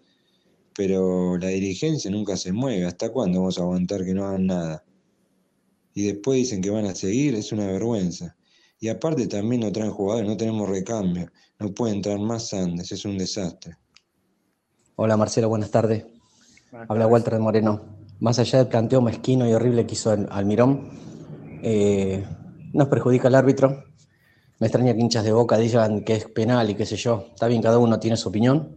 Pero 0.77 1.37
la 1.39 1.49
dirigencia 1.49 2.11
nunca 2.11 2.37
se 2.37 2.53
mueve. 2.53 2.87
¿Hasta 2.87 3.11
cuándo 3.11 3.41
vamos 3.41 3.59
a 3.59 3.63
aguantar 3.63 4.05
que 4.05 4.15
no 4.15 4.27
hagan 4.27 4.47
nada? 4.47 4.85
Y 5.95 6.07
después 6.07 6.39
dicen 6.39 6.61
que 6.61 6.71
van 6.71 6.87
a 6.87 6.95
seguir, 6.95 7.35
es 7.37 7.53
una 7.53 7.67
vergüenza. 7.67 8.37
Y 8.81 8.89
aparte 8.89 9.29
también 9.29 9.63
no 9.63 9.73
traen 9.73 9.93
jugadores, 9.93 10.29
no 10.29 10.37
tenemos 10.37 10.69
recambio. 10.69 11.31
No 11.59 11.73
puede 11.73 11.95
entrar 11.95 12.19
más 12.19 12.53
Andes, 12.53 12.91
es 12.91 13.05
un 13.05 13.17
desastre. 13.17 13.77
Hola 14.97 15.17
Marcelo, 15.17 15.49
buenas 15.49 15.71
tardes. 15.71 16.05
Habla 16.89 17.07
Walter 17.07 17.35
de 17.35 17.41
Moreno. 17.41 17.81
Más 18.21 18.39
allá 18.39 18.59
del 18.59 18.69
planteo 18.69 19.01
mezquino 19.01 19.49
y 19.49 19.53
horrible 19.53 19.87
que 19.87 19.95
hizo 19.95 20.11
Almirón, 20.31 20.91
eh, 21.63 22.25
nos 22.73 22.89
perjudica 22.89 23.29
el 23.29 23.37
árbitro. 23.37 23.85
Me 24.59 24.67
extraña 24.67 24.95
que 24.95 25.01
hinchas 25.01 25.25
de 25.25 25.33
boca 25.33 25.57
digan 25.57 26.05
que 26.05 26.15
es 26.15 26.27
penal 26.27 26.69
y 26.71 26.75
qué 26.75 26.87
sé 26.87 26.97
yo. 26.97 27.27
Está 27.33 27.47
bien, 27.47 27.63
cada 27.63 27.79
uno 27.79 28.01
tiene 28.01 28.17
su 28.17 28.29
opinión, 28.29 28.77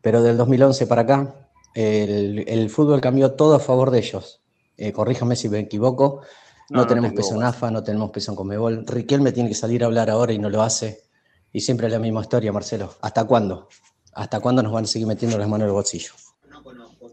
pero 0.00 0.22
del 0.22 0.36
2011 0.36 0.86
para 0.86 1.02
acá, 1.02 1.50
el, 1.74 2.70
fútbol 2.70 3.00
cambió 3.00 3.32
todo 3.32 3.54
a 3.54 3.60
favor 3.60 3.90
de 3.90 3.98
ellos. 3.98 4.42
Eh, 4.76 4.92
corríjame 4.92 5.36
si 5.36 5.48
me 5.48 5.58
equivoco. 5.58 6.22
No, 6.70 6.86
tenemos 6.86 7.12
peso 7.12 7.34
en 7.34 7.42
AFA, 7.42 7.70
no 7.70 7.82
tenemos 7.82 8.10
peso 8.10 8.30
en 8.32 8.36
Comebol. 8.36 8.86
Riquelme 8.86 9.32
tiene 9.32 9.48
que 9.48 9.54
salir 9.54 9.82
a 9.82 9.86
hablar 9.86 10.08
ahora 10.08 10.32
y 10.32 10.38
no 10.38 10.48
lo 10.48 10.62
hace. 10.62 11.02
Y 11.52 11.60
siempre 11.60 11.88
es 11.88 11.92
la 11.92 11.98
misma 11.98 12.20
historia, 12.20 12.52
Marcelo. 12.52 12.94
¿Hasta 13.00 13.24
cuándo? 13.24 13.68
¿Hasta 14.14 14.40
cuándo 14.40 14.62
nos 14.62 14.72
van 14.72 14.84
a 14.84 14.86
seguir 14.86 15.08
metiendo 15.08 15.36
las 15.36 15.48
manos 15.48 15.64
en 15.64 15.68
el 15.68 15.72
bolsillo? 15.72 16.12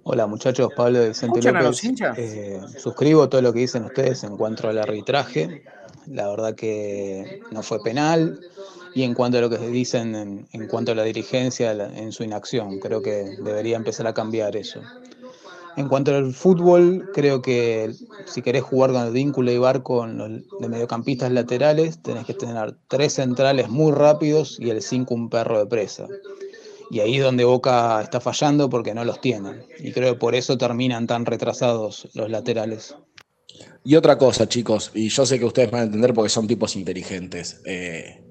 Hola 0.04 0.26
muchachos, 0.26 0.70
Pablo 0.74 1.00
de 1.00 1.10
Vicente 1.10 1.42
López. 1.42 1.82
Eh, 2.18 2.62
suscribo 2.78 3.28
todo 3.28 3.42
lo 3.42 3.52
que 3.52 3.60
dicen 3.60 3.84
ustedes 3.84 4.24
en 4.24 4.38
cuanto 4.38 4.70
al 4.70 4.78
arbitraje. 4.78 5.64
La 6.06 6.30
verdad 6.30 6.56
que 6.56 7.42
no 7.52 7.62
fue 7.64 7.82
penal. 7.84 8.40
Y 8.94 9.04
en 9.04 9.14
cuanto 9.14 9.38
a 9.38 9.42
lo 9.42 9.50
que 9.50 9.58
dicen 9.58 10.48
en, 10.52 10.68
cuanto 10.68 10.94
a 10.94 10.96
la 10.96 11.04
dirigencia 11.04 11.72
en 11.72 12.12
su 12.12 12.24
inacción, 12.24 12.80
creo 12.80 13.02
que 13.02 13.36
debería 13.44 13.76
empezar 13.76 14.08
a 14.08 14.14
cambiar 14.14 14.56
eso. 14.56 14.82
En 15.78 15.88
cuanto 15.88 16.16
al 16.16 16.34
fútbol, 16.34 17.08
creo 17.14 17.44
que 17.44 17.94
si 18.26 18.42
querés 18.42 18.64
jugar 18.64 18.92
con 18.92 19.06
el 19.06 19.14
vínculo 19.14 19.52
y 19.52 19.60
barco 19.60 20.08
de 20.08 20.68
mediocampistas 20.68 21.32
laterales, 21.32 22.02
tenés 22.02 22.26
que 22.26 22.34
tener 22.34 22.76
tres 22.88 23.14
centrales 23.14 23.70
muy 23.70 23.92
rápidos 23.92 24.58
y 24.60 24.72
el 24.72 24.82
cinco 24.82 25.14
un 25.14 25.30
perro 25.30 25.60
de 25.60 25.68
presa 25.68 26.08
Y 26.90 27.02
ahí 27.02 27.18
es 27.18 27.24
donde 27.24 27.44
Boca 27.44 28.02
está 28.02 28.20
fallando 28.20 28.72
porque 28.72 28.96
no 28.96 29.06
los 29.06 29.22
tienen. 29.22 29.64
Y 29.78 29.92
creo 29.92 30.14
que 30.14 30.20
por 30.20 30.34
eso 30.34 30.58
terminan 30.58 31.06
tan 31.06 31.28
retrasados 31.28 32.08
los 32.16 32.28
laterales. 32.28 32.96
Y 33.84 33.96
otra 33.96 34.18
cosa, 34.18 34.50
chicos, 34.50 34.90
y 34.96 35.10
yo 35.10 35.28
sé 35.28 35.38
que 35.38 35.46
ustedes 35.46 35.70
van 35.70 35.82
a 35.82 35.86
entender 35.86 36.16
porque 36.16 36.30
son 36.30 36.48
tipos 36.48 36.76
inteligentes. 36.76 37.62
Eh, 37.66 38.24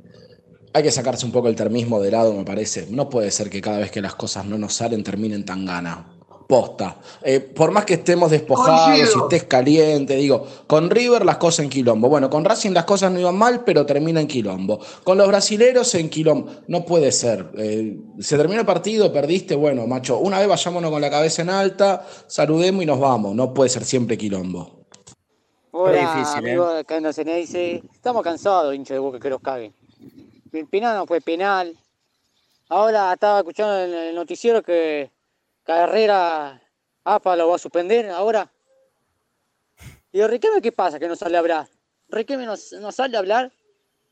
hay 0.72 0.82
que 0.82 0.90
sacarse 0.90 1.24
un 1.24 1.30
poco 1.30 1.46
el 1.48 1.54
termismo 1.54 2.00
de 2.00 2.10
lado, 2.10 2.34
me 2.34 2.44
parece. 2.44 2.88
No 2.90 3.08
puede 3.08 3.30
ser 3.30 3.50
que 3.50 3.60
cada 3.60 3.78
vez 3.78 3.92
que 3.92 4.02
las 4.02 4.16
cosas 4.16 4.46
no 4.46 4.58
nos 4.58 4.74
salen 4.74 5.04
terminen 5.04 5.44
tan 5.44 5.64
gana. 5.64 6.15
Posta. 6.46 6.96
Eh, 7.22 7.40
por 7.40 7.72
más 7.72 7.84
que 7.84 7.94
estemos 7.94 8.30
despojados, 8.30 9.10
si 9.10 9.18
estés 9.18 9.44
caliente, 9.44 10.14
digo, 10.14 10.46
con 10.68 10.90
River 10.90 11.24
las 11.24 11.38
cosas 11.38 11.64
en 11.64 11.70
quilombo. 11.70 12.08
Bueno, 12.08 12.30
con 12.30 12.44
Racing 12.44 12.70
las 12.70 12.84
cosas 12.84 13.10
no 13.10 13.18
iban 13.18 13.36
mal, 13.36 13.64
pero 13.64 13.84
termina 13.84 14.20
en 14.20 14.28
quilombo. 14.28 14.78
Con 15.02 15.18
los 15.18 15.26
brasileros 15.26 15.92
en 15.96 16.08
quilombo. 16.08 16.52
No 16.68 16.84
puede 16.84 17.10
ser. 17.10 17.50
Eh, 17.58 17.98
se 18.20 18.36
terminó 18.36 18.60
el 18.60 18.66
partido, 18.66 19.12
perdiste, 19.12 19.56
bueno, 19.56 19.86
macho, 19.88 20.18
una 20.18 20.38
vez 20.38 20.46
vayámonos 20.46 20.90
con 20.90 21.00
la 21.00 21.10
cabeza 21.10 21.42
en 21.42 21.50
alta, 21.50 22.06
saludemos 22.28 22.82
y 22.84 22.86
nos 22.86 23.00
vamos. 23.00 23.34
No 23.34 23.52
puede 23.52 23.68
ser 23.68 23.84
siempre 23.84 24.16
quilombo. 24.16 24.86
Hola, 25.72 26.14
difícil, 26.14 26.38
amigo 26.38 26.70
¿eh? 26.78 27.36
dice, 27.38 27.82
estamos 27.92 28.22
cansados, 28.22 28.74
hincha 28.74 28.94
de 28.94 29.00
boca, 29.00 29.18
que 29.18 29.28
los 29.28 29.40
caguen. 29.40 29.74
El 30.52 30.66
penal 30.68 30.96
no 30.96 31.06
fue 31.06 31.20
penal. 31.20 31.76
Ahora 32.68 33.12
estaba 33.12 33.40
escuchando 33.40 33.78
en 33.78 33.92
el 33.92 34.14
noticiero 34.14 34.62
que 34.62 35.10
Carrera 35.66 36.62
APA 37.04 37.36
lo 37.36 37.48
va 37.48 37.56
a 37.56 37.58
suspender 37.58 38.08
ahora. 38.10 38.48
Y 40.12 40.20
el 40.20 40.28
Riquelme, 40.28 40.62
¿qué 40.62 40.70
pasa? 40.70 41.00
Que 41.00 41.08
no 41.08 41.16
sale 41.16 41.36
a 41.36 41.40
hablar. 41.40 41.66
Riquelme 42.08 42.46
no, 42.46 42.56
sale 42.92 43.16
a 43.16 43.18
hablar, 43.18 43.52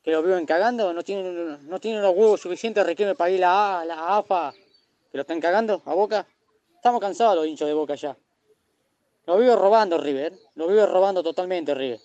que 0.02 0.10
lo 0.10 0.20
veo 0.20 0.36
encagando, 0.36 0.92
no 0.92 1.04
tiene, 1.04 1.58
no 1.62 1.78
tiene 1.78 2.00
los 2.00 2.14
huevos 2.14 2.40
suficientes 2.40 2.84
Riquelme 2.84 3.14
para 3.14 3.30
ir 3.30 3.44
a 3.44 3.84
la, 3.84 3.84
la 3.84 4.18
AFA, 4.18 4.52
que 5.12 5.16
lo 5.16 5.20
están 5.20 5.40
cagando 5.40 5.80
a 5.86 5.94
Boca. 5.94 6.26
Estamos 6.74 7.00
cansados 7.00 7.36
los 7.36 7.46
hinchos 7.46 7.68
de 7.68 7.74
Boca 7.74 7.94
ya. 7.94 8.16
Lo 9.26 9.38
vivo 9.38 9.54
robando 9.54 9.96
River, 9.96 10.32
lo 10.56 10.66
vivo 10.66 10.86
robando 10.86 11.22
totalmente 11.22 11.72
River. 11.72 12.00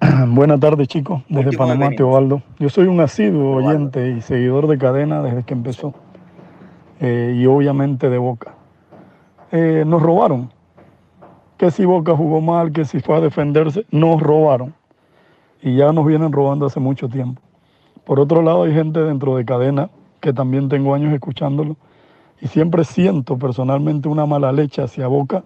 Buenas 0.28 0.60
tardes 0.60 0.86
chicos, 0.86 1.20
desde 1.28 1.56
Panamá 1.56 1.90
Teobaldo. 1.90 2.42
Yo 2.60 2.68
soy 2.68 2.86
un 2.86 3.00
asiduo 3.00 3.56
oyente 3.56 4.08
y 4.16 4.22
seguidor 4.22 4.68
de 4.68 4.78
cadena 4.78 5.20
desde 5.20 5.44
que 5.44 5.52
empezó. 5.52 5.92
Eh, 7.04 7.34
y 7.36 7.46
obviamente 7.46 8.08
de 8.08 8.16
Boca. 8.16 8.54
Eh, 9.50 9.82
nos 9.84 10.00
robaron. 10.00 10.52
Que 11.58 11.72
si 11.72 11.84
Boca 11.84 12.16
jugó 12.16 12.40
mal, 12.40 12.70
que 12.70 12.84
si 12.84 13.00
fue 13.00 13.16
a 13.16 13.20
defenderse, 13.20 13.84
nos 13.90 14.22
robaron. 14.22 14.72
Y 15.60 15.76
ya 15.76 15.92
nos 15.92 16.06
vienen 16.06 16.30
robando 16.30 16.66
hace 16.66 16.78
mucho 16.78 17.08
tiempo. 17.08 17.42
Por 18.04 18.20
otro 18.20 18.40
lado, 18.40 18.62
hay 18.62 18.72
gente 18.72 19.00
dentro 19.00 19.34
de 19.34 19.44
cadena, 19.44 19.90
que 20.20 20.32
también 20.32 20.68
tengo 20.68 20.94
años 20.94 21.12
escuchándolo, 21.12 21.76
y 22.40 22.46
siempre 22.46 22.84
siento 22.84 23.36
personalmente 23.36 24.08
una 24.08 24.24
mala 24.24 24.52
leche 24.52 24.80
hacia 24.80 25.08
Boca 25.08 25.42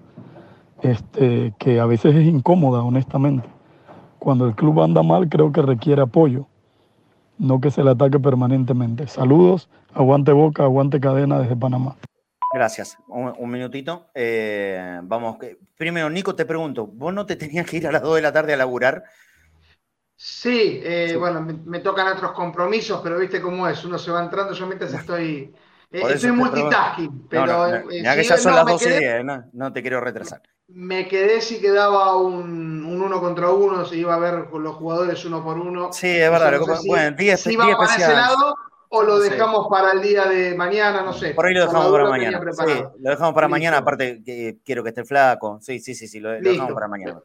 este, 0.83 1.55
que 1.59 1.81
a 1.81 1.87
veces 1.87 2.15
es 2.15 2.27
incómoda, 2.27 2.83
honestamente. 2.83 3.49
Cuando 4.19 4.47
el 4.47 4.55
club 4.55 4.83
anda 4.83 5.03
mal, 5.03 5.29
creo 5.31 5.53
que 5.53 5.63
requiere 5.63 6.03
apoyo, 6.03 6.47
no 7.39 7.61
que 7.61 7.71
se 7.71 7.83
le 7.83 7.91
ataque 7.91 8.19
permanentemente. 8.19 9.07
Saludos, 9.07 9.69
aguante 9.95 10.33
boca, 10.33 10.63
aguante 10.63 11.01
cadena 11.01 11.39
desde 11.39 11.57
Panamá. 11.57 11.97
Gracias. 12.53 12.97
Un, 13.09 13.51
minutito. 13.51 14.09
Eh, 14.15 15.01
vamos. 15.03 15.37
Primero, 15.77 16.09
Nico, 16.09 16.35
te 16.35 16.47
pregunto, 16.47 16.87
¿vos 16.87 17.13
no 17.13 17.27
te 17.27 17.37
tenías 17.37 17.67
que 17.67 17.79
ir 17.79 17.87
a 17.87 17.93
las 17.93 18.03
2 18.03 18.17
de 18.17 18.23
la 18.23 18.33
tarde 18.33 18.55
a 18.55 18.57
laburar? 18.57 19.05
Sí, 20.15 20.81
eh, 20.83 21.15
bueno, 21.19 21.43
me, 21.43 21.81
tocan 21.81 22.09
otros 22.09 22.33
compromisos, 22.33 23.01
pero 23.03 23.19
viste 23.19 23.41
cómo 23.41 23.69
es, 23.69 23.85
uno 23.85 23.99
se 23.99 24.11
va 24.11 24.23
entrando, 24.23 24.55
yo 24.55 24.67
mientras 24.67 24.95
estoy... 24.95 25.55
Eh, 25.93 26.03
estoy 26.09 26.33
multitasking, 26.33 27.29
pero... 27.29 27.91
ya 27.91 28.17
que 28.17 28.25
ya 28.25 28.39
son 28.39 28.55
las 28.55 28.65
12 28.65 28.97
y 28.97 28.99
10, 28.99 29.25
no 29.53 29.73
te 29.73 29.83
quiero 29.83 30.01
retrasar 30.01 30.41
me 30.69 31.07
quedé 31.07 31.41
si 31.41 31.61
quedaba 31.61 32.17
un, 32.17 32.85
uno 32.85 33.21
contra 33.21 33.51
uno, 33.51 33.85
si 33.85 34.01
iba 34.01 34.15
a 34.15 34.19
ver 34.19 34.47
con 34.51 34.63
los 34.63 34.77
jugadores 34.77 35.25
uno 35.25 35.45
por 35.45 35.59
uno. 35.59 35.93
Sí, 35.93 36.09
es 36.09 36.31
verdad. 36.31 36.61
bueno, 36.87 37.17
10 37.17 37.41
si 37.41 37.53
iba 37.53 37.77
para 37.77 37.95
ese 37.95 38.13
lado 38.13 38.57
o 38.89 39.03
lo 39.03 39.19
dejamos 39.19 39.67
para 39.69 39.93
el 39.93 40.03
día 40.03 40.27
de 40.27 40.55
mañana, 40.55 41.03
no 41.03 41.13
sé. 41.13 41.35
Por 41.35 41.47
ahí 41.47 41.55
lo 41.55 41.67
dejamos 41.67 41.91
para 41.91 42.09
mañana. 42.09 42.41
Sí, 42.53 42.85
lo 42.99 43.11
dejamos 43.11 43.35
para 43.35 43.49
mañana, 43.49 43.79
aparte 43.79 44.23
que 44.25 44.59
quiero 44.65 44.83
que 44.83 44.91
esté 44.91 45.05
flaco. 45.05 45.59
Sí, 45.61 45.81
sí, 45.81 45.95
sí, 45.95 46.09
sí, 46.09 46.21
lo, 46.21 46.31
dejamos 46.31 46.73
para 46.73 46.89
mañana. 46.89 47.21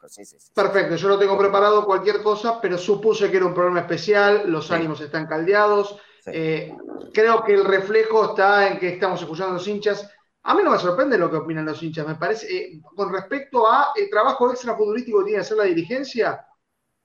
Perfecto, 0.54 0.96
yo 0.96 1.08
lo 1.08 1.20
tengo 1.20 1.38
preparado 1.38 1.86
cualquier 1.86 2.22
cosa, 2.22 2.60
pero 2.62 2.78
supuse 2.78 3.30
que 3.30 3.38
era 3.38 3.46
un 3.46 3.54
programa 3.54 3.82
especial, 3.82 4.44
los 4.48 4.72
ánimos 4.72 5.02
están 5.02 5.28
caldeados. 5.28 5.98
Eh, 6.26 6.76
creo 7.14 7.44
que 7.44 7.54
el 7.54 7.66
reflejo 7.66 8.32
está 8.32 8.68
en 8.68 8.80
que 8.80 8.90
estamos 8.90 9.22
escuchando 9.22 9.52
a 9.52 9.54
los 9.56 9.68
hinchas 9.68 10.10
a 10.44 10.56
mí 10.56 10.64
no 10.64 10.72
me 10.72 10.80
sorprende 10.80 11.18
lo 11.18 11.30
que 11.30 11.38
opinan 11.38 11.66
los 11.66 11.82
hinchas, 11.82 12.08
me 12.08 12.16
parece, 12.16 12.56
eh, 12.56 12.82
con 12.96 13.12
respecto 13.12 13.72
a 13.72 13.90
el 13.96 14.10
trabajo 14.10 14.50
extra 14.50 14.76
futbolístico 14.76 15.20
que 15.20 15.26
tiene 15.26 15.38
que 15.38 15.46
hacer 15.46 15.58
la 15.58 15.66
dirigencia, 15.66 16.46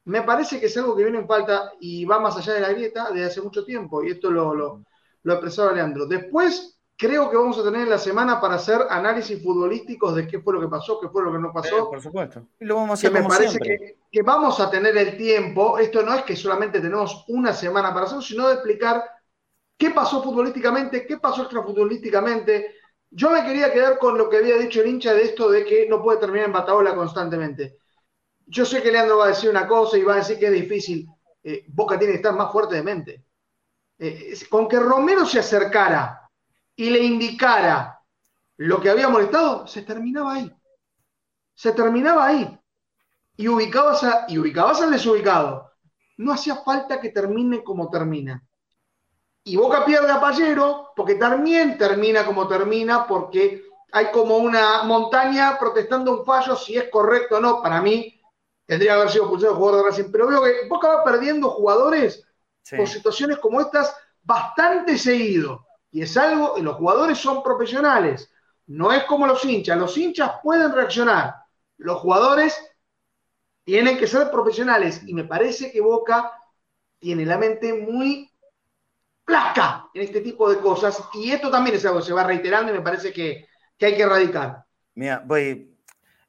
me 0.04 0.22
parece 0.22 0.58
que 0.58 0.66
es 0.66 0.76
algo 0.76 0.96
que 0.96 1.02
viene 1.02 1.18
en 1.18 1.26
falta 1.26 1.72
y 1.80 2.04
va 2.04 2.18
más 2.18 2.36
allá 2.36 2.54
de 2.54 2.60
la 2.60 2.72
grieta 2.72 3.10
desde 3.10 3.26
hace 3.26 3.42
mucho 3.42 3.64
tiempo, 3.64 4.02
y 4.02 4.12
esto 4.12 4.30
lo, 4.30 4.54
lo, 4.54 4.84
lo 5.22 5.32
expresaba 5.32 5.72
Leandro. 5.72 6.06
Después, 6.06 6.78
creo 6.96 7.28
que 7.28 7.36
vamos 7.36 7.58
a 7.58 7.64
tener 7.64 7.88
la 7.88 7.98
semana 7.98 8.40
para 8.40 8.54
hacer 8.54 8.80
análisis 8.88 9.42
futbolísticos 9.42 10.14
de 10.14 10.26
qué 10.26 10.40
fue 10.40 10.54
lo 10.54 10.60
que 10.60 10.68
pasó, 10.68 10.98
qué 11.00 11.08
fue 11.08 11.22
lo 11.22 11.32
que 11.32 11.38
no 11.38 11.52
pasó. 11.52 11.90
por 11.90 12.00
supuesto. 12.00 12.46
Y 12.58 12.64
lo 12.64 12.76
vamos 12.76 12.90
a 12.90 12.94
hacer 12.94 13.12
que 13.12 13.20
me 13.20 13.28
parece 13.28 13.58
que, 13.58 13.98
que, 14.10 14.22
vamos 14.22 14.60
a 14.60 14.70
tener 14.70 14.96
el 14.96 15.16
tiempo, 15.16 15.78
esto 15.78 16.02
no 16.02 16.14
es 16.14 16.22
que 16.22 16.36
solamente 16.36 16.80
tenemos 16.80 17.24
una 17.28 17.52
semana 17.52 17.92
para 17.92 18.06
hacerlo, 18.06 18.22
sino 18.22 18.48
de 18.48 18.54
explicar 18.54 19.04
qué 19.76 19.90
pasó 19.90 20.22
futbolísticamente, 20.22 21.06
qué 21.06 21.18
pasó 21.18 21.42
extrafutbolísticamente, 21.42 22.76
yo 23.10 23.30
me 23.30 23.44
quería 23.44 23.72
quedar 23.72 23.98
con 23.98 24.18
lo 24.18 24.28
que 24.28 24.38
había 24.38 24.56
dicho 24.56 24.80
el 24.80 24.88
hincha 24.88 25.14
de 25.14 25.22
esto 25.22 25.50
de 25.50 25.64
que 25.64 25.88
no 25.88 26.02
puede 26.02 26.18
terminar 26.18 26.46
en 26.46 26.52
Bataola 26.52 26.94
constantemente. 26.94 27.78
Yo 28.46 28.64
sé 28.64 28.82
que 28.82 28.92
Leandro 28.92 29.18
va 29.18 29.26
a 29.26 29.28
decir 29.28 29.50
una 29.50 29.66
cosa 29.66 29.96
y 29.98 30.02
va 30.02 30.14
a 30.14 30.18
decir 30.18 30.38
que 30.38 30.46
es 30.46 30.52
difícil. 30.52 31.08
Eh, 31.42 31.64
Boca 31.68 31.98
tiene 31.98 32.12
que 32.12 32.18
estar 32.18 32.34
más 32.34 32.52
fuerte 32.52 32.76
de 32.76 32.82
mente. 32.82 33.24
Eh, 33.98 34.36
con 34.50 34.68
que 34.68 34.78
Romero 34.78 35.24
se 35.24 35.38
acercara 35.38 36.30
y 36.74 36.90
le 36.90 37.00
indicara 37.00 38.00
lo 38.58 38.80
que 38.80 38.90
había 38.90 39.08
molestado, 39.08 39.66
se 39.66 39.82
terminaba 39.82 40.34
ahí. 40.34 40.52
Se 41.54 41.72
terminaba 41.72 42.26
ahí. 42.26 42.58
Y 43.36 43.48
ubicabas, 43.48 44.02
a, 44.04 44.26
y 44.28 44.38
ubicabas 44.38 44.80
al 44.80 44.90
desubicado. 44.90 45.72
No 46.18 46.32
hacía 46.32 46.56
falta 46.56 47.00
que 47.00 47.10
termine 47.10 47.62
como 47.62 47.90
termina. 47.90 48.42
Y 49.48 49.54
Boca 49.54 49.84
pierde 49.84 50.10
a 50.10 50.20
Pallero 50.20 50.92
porque 50.96 51.14
también 51.14 51.78
termina 51.78 52.26
como 52.26 52.48
termina, 52.48 53.06
porque 53.06 53.62
hay 53.92 54.10
como 54.10 54.38
una 54.38 54.82
montaña 54.82 55.56
protestando 55.56 56.18
un 56.18 56.24
fallo 56.24 56.56
si 56.56 56.76
es 56.76 56.90
correcto 56.90 57.36
o 57.36 57.40
no. 57.40 57.62
Para 57.62 57.80
mí, 57.80 58.20
tendría 58.66 58.94
que 58.94 58.96
haber 58.96 59.10
sido 59.10 59.22
expulsado 59.22 59.52
el 59.52 59.58
jugador 59.58 59.78
de 59.84 59.88
Racing. 59.88 60.10
Pero 60.10 60.26
veo 60.26 60.42
que 60.42 60.68
Boca 60.68 60.88
va 60.88 61.04
perdiendo 61.04 61.50
jugadores 61.50 62.26
por 62.76 62.88
situaciones 62.88 63.38
como 63.38 63.60
estas 63.60 63.96
bastante 64.20 64.98
seguido. 64.98 65.64
Y 65.92 66.02
es 66.02 66.16
algo, 66.16 66.56
los 66.58 66.74
jugadores 66.74 67.16
son 67.16 67.44
profesionales. 67.44 68.28
No 68.66 68.92
es 68.92 69.04
como 69.04 69.28
los 69.28 69.44
hinchas. 69.44 69.78
Los 69.78 69.96
hinchas 69.96 70.40
pueden 70.42 70.72
reaccionar. 70.72 71.36
Los 71.76 72.00
jugadores 72.00 72.58
tienen 73.62 73.96
que 73.96 74.08
ser 74.08 74.28
profesionales. 74.28 75.02
Y 75.06 75.14
me 75.14 75.22
parece 75.22 75.70
que 75.70 75.80
Boca 75.80 76.32
tiene 76.98 77.24
la 77.24 77.38
mente 77.38 77.72
muy 77.74 78.28
placa 79.26 79.90
en 79.92 80.02
este 80.02 80.22
tipo 80.22 80.48
de 80.48 80.58
cosas. 80.58 81.02
Y 81.12 81.30
esto 81.30 81.50
también 81.50 81.76
es 81.76 81.84
algo 81.84 81.98
que 81.98 82.06
se 82.06 82.14
va 82.14 82.24
reiterando 82.24 82.72
y 82.72 82.76
me 82.76 82.82
parece 82.82 83.12
que, 83.12 83.46
hay 83.80 83.96
que 83.96 84.02
erradicar. 84.02 84.64
Mira, 84.94 85.22
voy, 85.26 85.76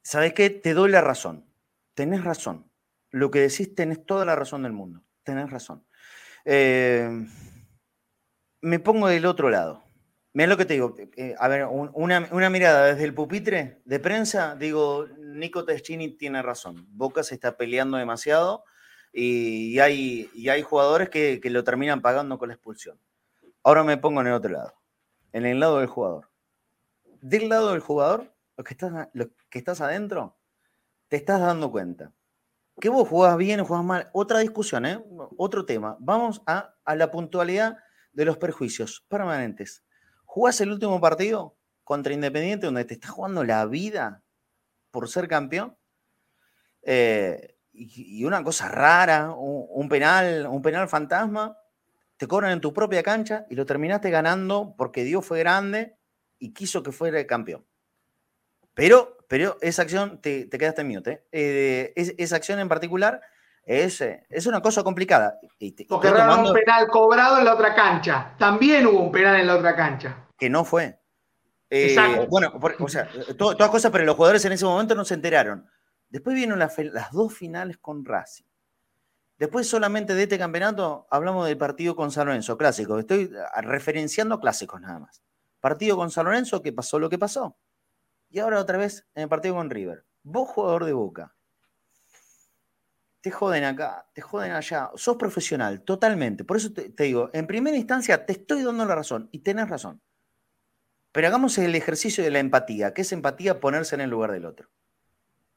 ¿sabes 0.02 0.34
qué? 0.34 0.50
Te 0.50 0.74
doy 0.74 0.90
la 0.90 1.00
razón. 1.00 1.46
Tenés 1.94 2.22
razón. 2.22 2.70
Lo 3.10 3.30
que 3.30 3.40
decís, 3.40 3.74
tenés 3.74 4.04
toda 4.04 4.26
la 4.26 4.36
razón 4.36 4.64
del 4.64 4.72
mundo. 4.72 5.02
Tenés 5.22 5.48
razón. 5.48 5.86
Eh, 6.44 7.26
me 8.60 8.78
pongo 8.80 9.08
del 9.08 9.24
otro 9.24 9.48
lado. 9.48 9.84
Mira 10.34 10.48
lo 10.48 10.56
que 10.56 10.66
te 10.66 10.74
digo. 10.74 10.94
Eh, 11.16 11.34
a 11.38 11.48
ver, 11.48 11.66
una, 11.66 12.50
mirada 12.50 12.86
desde 12.86 13.04
el 13.04 13.14
pupitre 13.14 13.80
de 13.84 13.98
prensa, 13.98 14.56
digo, 14.56 15.06
Nico 15.18 15.64
Teschini 15.64 16.16
tiene 16.16 16.42
razón. 16.42 16.86
Boca 16.90 17.22
se 17.22 17.34
está 17.34 17.56
peleando 17.56 17.96
demasiado 17.96 18.64
y, 19.20 19.80
hay, 19.80 20.30
hay 20.48 20.62
jugadores 20.62 21.10
que, 21.10 21.40
lo 21.44 21.64
terminan 21.64 22.00
pagando 22.00 22.38
con 22.38 22.48
la 22.48 22.54
expulsión. 22.54 23.00
Ahora 23.64 23.82
me 23.82 23.96
pongo 23.96 24.20
en 24.20 24.28
el 24.28 24.32
otro 24.34 24.50
lado, 24.50 24.74
en 25.32 25.44
el 25.44 25.58
lado 25.58 25.78
del 25.78 25.88
jugador. 25.88 26.30
Del 27.20 27.48
lado 27.48 27.72
del 27.72 27.80
jugador, 27.80 28.32
lo 28.56 28.62
que 28.62 28.74
estás, 28.74 29.08
que 29.50 29.58
estás 29.58 29.80
adentro, 29.80 30.36
te 31.08 31.16
estás 31.16 31.40
dando 31.40 31.70
cuenta. 31.70 32.12
Que 32.80 32.88
vos 32.88 33.08
jugás 33.08 33.36
bien 33.36 33.58
o 33.58 33.64
jugás 33.64 33.84
mal. 33.84 34.08
Otra 34.12 34.38
discusión, 34.38 34.86
¿eh? 34.86 35.02
otro 35.36 35.66
tema. 35.66 35.96
Vamos 35.98 36.40
a, 36.46 36.76
a 36.84 36.94
la 36.94 37.10
puntualidad 37.10 37.76
de 38.12 38.24
los 38.24 38.38
perjuicios 38.38 39.04
permanentes. 39.08 39.84
¿Jugás 40.26 40.60
el 40.60 40.70
último 40.70 41.00
partido 41.00 41.56
contra 41.82 42.12
Independiente 42.12 42.66
donde 42.66 42.84
te 42.84 42.94
estás 42.94 43.10
jugando 43.10 43.42
la 43.42 43.66
vida 43.66 44.22
por 44.92 45.08
ser 45.08 45.26
campeón? 45.26 45.76
Eh, 46.82 47.57
y 47.78 48.24
una 48.24 48.42
cosa 48.42 48.68
rara, 48.68 49.30
un, 49.30 49.88
penal, 49.88 50.46
un 50.46 50.62
penal 50.62 50.88
fantasma, 50.88 51.56
te 52.16 52.26
cobran 52.26 52.52
en 52.52 52.60
tu 52.60 52.72
propia 52.72 53.02
cancha 53.02 53.46
y 53.48 53.54
lo 53.54 53.64
terminaste 53.64 54.10
ganando 54.10 54.74
porque 54.76 55.04
Dios 55.04 55.24
fue 55.24 55.38
grande 55.38 55.96
y 56.38 56.52
quiso 56.52 56.82
que 56.82 56.92
fuera 56.92 57.18
el 57.18 57.26
campeón. 57.26 57.64
Pero, 58.74 59.16
pero 59.28 59.56
esa 59.60 59.82
acción, 59.82 60.20
te, 60.20 60.46
te 60.46 60.58
quedaste 60.58 60.82
en 60.82 60.88
mute, 60.88 61.24
eh, 61.32 61.92
esa 61.96 62.36
acción 62.36 62.58
en 62.58 62.68
particular 62.68 63.20
es, 63.64 64.00
eh, 64.00 64.24
es 64.30 64.46
una 64.46 64.60
cosa 64.60 64.82
complicada. 64.82 65.38
porque 65.88 66.08
era 66.08 66.36
un 66.36 66.52
penal 66.52 66.88
cobrado 66.88 67.38
en 67.38 67.44
la 67.44 67.54
otra 67.54 67.74
cancha. 67.74 68.34
También 68.38 68.86
hubo 68.86 69.00
un 69.00 69.12
penal 69.12 69.40
en 69.40 69.46
la 69.46 69.56
otra 69.56 69.76
cancha. 69.76 70.26
Que 70.38 70.48
no 70.48 70.64
fue. 70.64 70.98
Eh, 71.70 71.94
bueno, 72.30 72.52
o 72.78 72.88
sea, 72.88 73.10
todas 73.36 73.68
cosas, 73.68 73.90
pero 73.92 74.04
los 74.04 74.16
jugadores 74.16 74.44
en 74.44 74.52
ese 74.52 74.64
momento 74.64 74.94
no 74.94 75.04
se 75.04 75.14
enteraron. 75.14 75.68
Después 76.08 76.34
vinieron 76.34 76.58
las, 76.58 76.76
dos 77.12 77.34
finales 77.34 77.78
con 77.78 78.04
Racing. 78.04 78.44
Después 79.38 79.68
solamente 79.68 80.14
de 80.14 80.24
este 80.24 80.38
campeonato 80.38 81.06
hablamos 81.10 81.46
del 81.46 81.58
partido 81.58 81.94
con 81.94 82.10
San 82.10 82.26
Lorenzo, 82.26 82.58
clásico. 82.58 82.98
Estoy 82.98 83.30
referenciando 83.62 84.40
clásicos 84.40 84.80
nada 84.80 84.98
más. 84.98 85.22
Partido 85.60 85.96
con 85.96 86.10
San 86.10 86.24
Lorenzo, 86.24 86.62
que 86.62 86.72
pasó 86.72 86.98
lo 86.98 87.08
que 87.08 87.18
pasó. 87.18 87.56
Y 88.30 88.40
ahora 88.40 88.60
otra 88.60 88.78
vez 88.78 89.06
en 89.14 89.24
el 89.24 89.28
partido 89.28 89.54
con 89.54 89.70
River. 89.70 90.04
Vos, 90.22 90.48
jugador 90.48 90.84
de 90.84 90.92
Boca, 90.92 91.36
te 93.20 93.30
joden 93.30 93.64
acá, 93.64 94.06
te 94.12 94.20
joden 94.20 94.52
allá. 94.52 94.90
Sos 94.94 95.16
profesional, 95.16 95.82
totalmente. 95.82 96.44
Por 96.44 96.56
eso 96.56 96.72
te, 96.72 96.90
digo, 97.02 97.30
en 97.32 97.46
primera 97.46 97.76
instancia 97.76 98.24
te 98.24 98.32
estoy 98.32 98.62
dando 98.62 98.84
la 98.84 98.94
razón 98.94 99.28
y 99.32 99.40
tenés 99.40 99.68
razón. 99.68 100.00
Pero 101.12 101.26
hagamos 101.26 101.58
el 101.58 101.74
ejercicio 101.74 102.22
de 102.22 102.30
la 102.30 102.38
empatía, 102.38 102.94
que 102.94 103.02
es 103.02 103.12
empatía 103.12 103.60
ponerse 103.60 103.94
en 103.94 104.02
el 104.02 104.10
lugar 104.10 104.32
del 104.32 104.44
otro. 104.44 104.68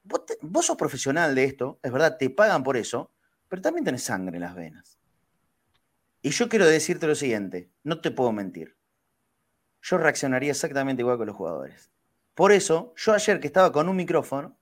Vos, 0.03 0.65
sos 0.65 0.77
profesional 0.77 1.35
de 1.35 1.43
esto, 1.43 1.79
es 1.83 1.91
verdad, 1.91 2.17
te 2.17 2.29
pagan 2.29 2.63
por 2.63 2.77
eso, 2.77 3.11
pero 3.47 3.61
también 3.61 3.85
tenés 3.85 4.03
sangre 4.03 4.37
en 4.37 4.41
las 4.41 4.55
venas. 4.55 4.97
Y 6.21 6.31
yo 6.31 6.49
quiero 6.49 6.65
decirte 6.65 7.07
lo 7.07 7.15
siguiente, 7.15 7.69
no 7.83 8.01
te 8.01 8.11
puedo 8.11 8.31
mentir. 8.31 8.77
Yo 9.81 9.97
reaccionaría 9.97 10.51
exactamente 10.51 11.01
igual 11.01 11.17
que 11.17 11.25
los 11.25 11.35
jugadores. 11.35 11.91
Por 12.35 12.51
eso, 12.51 12.93
yo 12.95 13.13
ayer 13.13 13.39
que 13.39 13.47
estaba 13.47 13.71
con 13.71 13.89
un 13.89 13.95
micrófono 13.95 14.57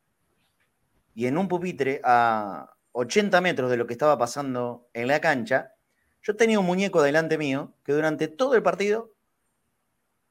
y 1.14 1.28
en 1.28 1.38
un 1.38 1.48
pupitre 1.48 2.02
a 2.04 2.74
80 2.94 3.42
metros 3.42 3.70
de 3.70 3.78
lo 3.78 3.88
que 3.88 3.94
estaba 3.94 4.18
pasando 4.18 4.90
en 4.94 5.08
la 5.08 5.20
cancha, 5.20 5.74
yo 6.22 6.36
tenía 6.36 6.60
un 6.60 6.66
muñeco 6.66 7.02
delante 7.02 7.38
mío 7.38 7.74
que 7.84 7.94
durante 7.94 8.28
todo 8.28 8.56
el 8.56 8.64
partido 8.64 9.14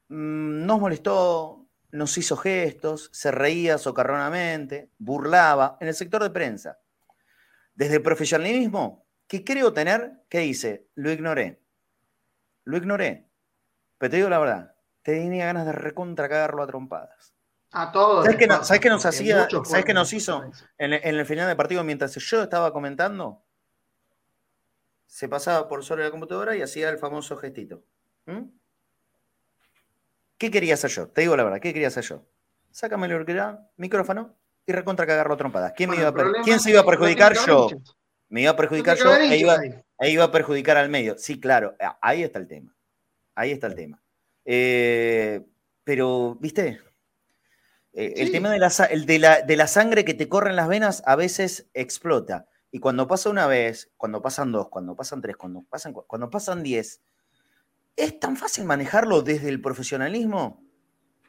mm, 0.09 0.65
nos 0.65 0.79
molestó, 0.79 1.58
nos 1.91 2.17
hizo 2.17 2.37
gestos, 2.37 3.09
se 3.11 3.31
reía 3.31 3.77
socarronamente, 3.77 4.91
burlaba 4.97 5.77
en 5.79 5.87
el 5.87 5.95
sector 5.95 6.21
de 6.21 6.29
prensa. 6.29 6.79
Desde 7.73 7.95
el 7.95 8.01
profesionalismo 8.01 9.05
que 9.27 9.43
creo 9.43 9.73
tener, 9.73 10.23
¿qué 10.29 10.39
dice? 10.39 10.87
Lo 10.95 11.11
ignoré. 11.11 11.61
Lo 12.63 12.77
ignoré. 12.77 13.29
Pero 13.97 14.11
te 14.11 14.17
digo 14.17 14.29
la 14.29 14.39
verdad, 14.39 14.75
tenía 15.01 15.45
ganas 15.45 15.65
de 15.65 15.71
recontra 15.71 16.29
cagarlo 16.29 16.63
a 16.63 16.67
trompadas. 16.67 17.33
A 17.71 17.91
todos. 17.91 18.25
¿Sabes 18.25 18.37
qué, 18.37 18.89
nos 18.89 19.05
hacía? 19.05 19.47
¿Sabes 19.63 19.85
qué 19.85 19.93
nos 19.93 20.11
hizo 20.13 20.43
en, 20.77 20.93
el 20.93 21.25
final 21.25 21.47
del 21.47 21.55
partido 21.55 21.83
mientras 21.83 22.15
yo 22.15 22.41
estaba 22.41 22.73
comentando? 22.73 23.43
Se 25.05 25.29
pasaba 25.29 25.67
por 25.67 25.83
sobre 25.83 26.03
la 26.03 26.11
computadora 26.11 26.55
y 26.55 26.61
hacía 26.61 26.89
el 26.89 26.97
famoso 26.97 27.37
gestito. 27.37 27.83
¿Mm? 28.25 28.58
¿Qué 30.39 30.49
quería 30.49 30.75
hacer 30.75 30.89
yo? 30.89 31.09
Te 31.09 31.21
digo 31.21 31.35
la 31.35 31.43
verdad, 31.43 31.59
¿qué 31.59 31.73
quería 31.73 31.89
hacer 31.89 32.05
yo? 32.05 32.25
Sácame 32.71 33.07
el 33.07 33.25
micrófono 33.75 34.35
y 34.65 34.71
recontra 34.71 35.05
cagarlo 35.05 35.33
a 35.33 35.37
trompadas. 35.37 35.73
¿Quién, 35.75 35.91
¿Quién 36.43 36.59
se 36.61 36.71
iba 36.71 36.79
a 36.79 36.85
perjudicar? 36.85 37.35
Yo. 37.45 37.67
Me 38.29 38.41
iba 38.43 38.51
a 38.51 38.55
perjudicar 38.55 38.95
yo 38.95 39.13
e 39.15 39.37
iba, 39.37 39.57
e 39.99 40.09
iba, 40.09 40.23
a 40.23 40.31
perjudicar 40.31 40.77
al 40.77 40.89
medio. 40.89 41.17
Sí, 41.17 41.39
claro, 41.39 41.75
ahí 42.01 42.23
está 42.23 42.39
el 42.39 42.47
tema. 42.47 42.73
Ahí 43.35 43.51
está 43.51 43.67
el 43.67 43.75
tema. 43.75 44.01
Eh, 44.45 45.41
pero, 45.83 46.37
¿viste? 46.39 46.79
Eh, 47.91 48.13
el 48.17 48.31
tema 48.31 48.51
de 48.51 48.59
la, 48.59 49.41
de, 49.41 49.57
la, 49.57 49.67
sangre 49.67 50.05
que 50.05 50.13
te 50.13 50.29
corre 50.29 50.51
en 50.51 50.55
las 50.55 50.67
venas 50.67 51.03
a 51.05 51.15
veces 51.15 51.69
explota. 51.73 52.47
Y 52.71 52.79
cuando 52.79 53.07
pasa 53.07 53.29
una 53.29 53.47
vez, 53.47 53.91
cuando 53.97 54.21
pasan 54.21 54.51
dos, 54.51 54.69
cuando 54.69 54.95
pasan 54.95 55.21
tres, 55.21 55.35
cuando 55.35 55.63
pasan, 55.63 55.91
cuando 55.93 56.29
pasan 56.29 56.63
diez, 56.63 57.01
es 57.99 58.19
tan 58.19 58.37
fácil 58.37 58.65
manejarlo 58.65 59.21
desde 59.21 59.49
el 59.49 59.61
profesionalismo. 59.61 60.63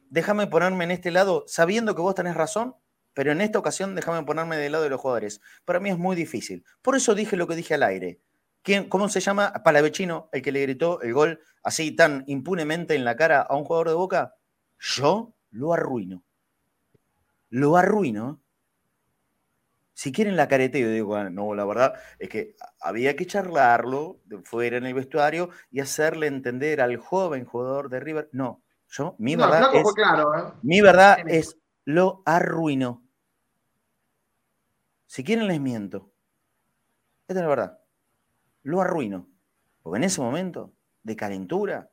Déjame 0.09 0.47
ponerme 0.47 0.85
en 0.85 0.91
este 0.91 1.11
lado 1.11 1.45
sabiendo 1.47 1.95
que 1.95 2.03
vos 2.03 2.15
tenés 2.15 2.35
razón, 2.35 2.75
pero 3.15 3.33
en 3.33 3.41
esta 3.41 3.59
ocasión 3.59 3.95
déjame 3.95 4.25
ponerme 4.25 4.57
del 4.57 4.73
lado 4.73 4.85
de 4.85 4.91
los 4.91 5.01
jugadores. 5.01 5.41
Para 5.65 5.81
mí 5.81 5.91
es 5.91 5.99
muy 5.99 6.17
difícil. 6.17 6.65
Por 6.83 6.97
eso 6.97 7.15
dije 7.15 7.37
lo 7.37 7.47
que 7.47 7.57
dije 7.57 7.75
al 7.75 7.83
aire. 7.83 8.21
¿Quién, 8.63 8.89
¿Cómo 8.89 9.09
se 9.09 9.21
llama? 9.21 9.53
Palavecino, 9.65 10.29
el 10.33 10.43
que 10.43 10.53
le 10.53 10.63
gritó 10.63 11.01
el 11.03 11.15
gol 11.15 11.41
así 11.63 11.93
tan 11.93 12.25
impunemente 12.27 12.95
en 12.95 13.05
la 13.05 13.17
cara 13.17 13.41
a 13.41 13.57
un 13.57 13.65
jugador 13.65 13.89
de 13.89 13.95
boca. 13.95 14.35
Yo 14.79 15.35
lo 15.51 15.73
arruino 15.73 16.25
lo 17.51 17.77
arruino. 17.77 18.41
Si 20.01 20.13
quieren 20.13 20.35
la 20.35 20.49
careteo, 20.49 20.89
digo, 20.89 21.23
no, 21.25 21.55
la 21.55 21.67
verdad 21.67 21.93
es 22.19 22.31
que 22.31 22.57
había 22.81 23.17
que 23.17 23.27
charlarlo 23.27 24.19
de 24.25 24.39
fuera 24.39 24.79
en 24.79 24.87
el 24.87 24.95
vestuario 24.95 25.51
y 25.71 25.81
hacerle 25.81 26.27
entender 26.27 26.81
al 26.81 26.97
joven 26.97 27.45
jugador 27.45 27.91
de 27.91 28.01
River, 28.01 28.31
no, 28.33 28.63
yo, 28.89 29.15
mi 29.19 29.37
verdad, 29.37 29.75
es, 29.75 29.93
claro, 29.93 30.35
¿eh? 30.35 30.53
mi 30.63 30.81
verdad 30.81 31.19
es, 31.27 31.59
lo 31.85 32.23
arruino. 32.25 33.05
Si 35.05 35.23
quieren 35.23 35.47
les 35.47 35.61
miento. 35.61 36.11
Esta 37.29 37.41
es 37.41 37.43
la 37.43 37.49
verdad. 37.49 37.79
Lo 38.63 38.81
arruino. 38.81 39.29
Porque 39.83 39.99
en 39.99 40.05
ese 40.05 40.23
momento 40.23 40.73
de 41.03 41.15
calentura, 41.15 41.91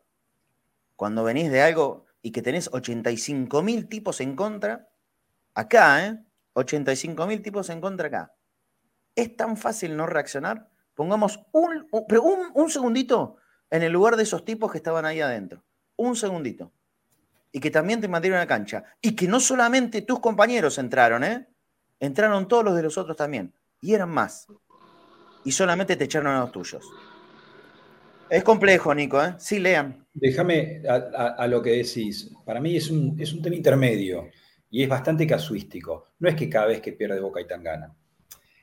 cuando 0.96 1.26
venís 1.26 1.52
de 1.52 1.62
algo 1.62 2.06
y 2.22 2.32
que 2.32 2.42
tenés 2.42 2.70
85 2.72 3.62
mil 3.64 3.90
tipos 3.90 4.22
en 4.22 4.38
contra, 4.38 4.88
Acá, 5.58 6.06
¿eh? 6.06 6.24
85 6.58 7.28
mil 7.28 7.42
tipos 7.42 7.70
en 7.70 7.80
contra 7.80 8.08
acá. 8.08 8.34
¿Es 9.16 9.36
tan 9.36 9.58
fácil 9.58 9.96
no 9.96 10.08
reaccionar? 10.08 10.70
Pongamos 10.96 11.40
un, 11.52 11.88
un, 11.92 12.70
segundito 12.70 13.38
en 13.70 13.84
el 13.84 13.92
lugar 13.92 14.16
de 14.16 14.24
esos 14.24 14.44
tipos 14.44 14.72
que 14.72 14.80
estaban 14.80 15.06
ahí 15.06 15.22
adentro. 15.22 15.64
Un 15.96 16.16
segundito. 16.16 16.72
Y 17.52 17.60
que 17.60 17.70
también 17.70 18.02
te 18.02 18.08
mantieron 18.08 18.38
a 18.38 18.44
la 18.44 18.48
cancha. 18.48 18.84
Y 19.02 19.16
que 19.16 19.28
no 19.28 19.40
solamente 19.40 20.02
tus 20.02 20.20
compañeros 20.20 20.80
entraron, 20.80 21.24
¿eh? 21.24 21.48
Entraron 22.00 22.48
todos 22.48 22.64
los 22.64 22.76
de 22.76 22.84
los 22.84 22.98
otros 22.98 23.16
también. 23.16 23.54
Y 23.80 23.94
eran 23.94 24.10
más. 24.10 24.48
Y 25.46 25.52
solamente 25.52 25.96
te 25.96 26.06
echaron 26.06 26.34
a 26.34 26.40
los 26.40 26.52
tuyos. 26.52 26.84
Es 28.30 28.44
complejo, 28.44 28.94
Nico, 28.94 29.24
¿eh? 29.24 29.36
Sí, 29.38 29.60
lean. 29.60 30.08
Déjame 30.14 30.82
a, 30.88 31.48
lo 31.48 31.62
que 31.62 31.72
decís. 31.72 32.32
Para 32.46 32.60
mí 32.60 32.76
es 32.76 32.90
un, 32.90 33.16
es 33.20 33.32
un 33.34 33.42
tema 33.44 33.56
intermedio. 33.56 34.30
Y 34.70 34.84
es 34.84 34.90
bastante 34.90 35.26
casuístico. 35.26 36.06
No 36.20 36.30
es 36.30 36.36
que 36.36 36.50
cada 36.50 36.68
vez 36.68 36.82
que 36.82 36.94
pierde 36.94 37.20
Boca 37.20 37.42
y 37.42 37.46
gana, 37.46 37.96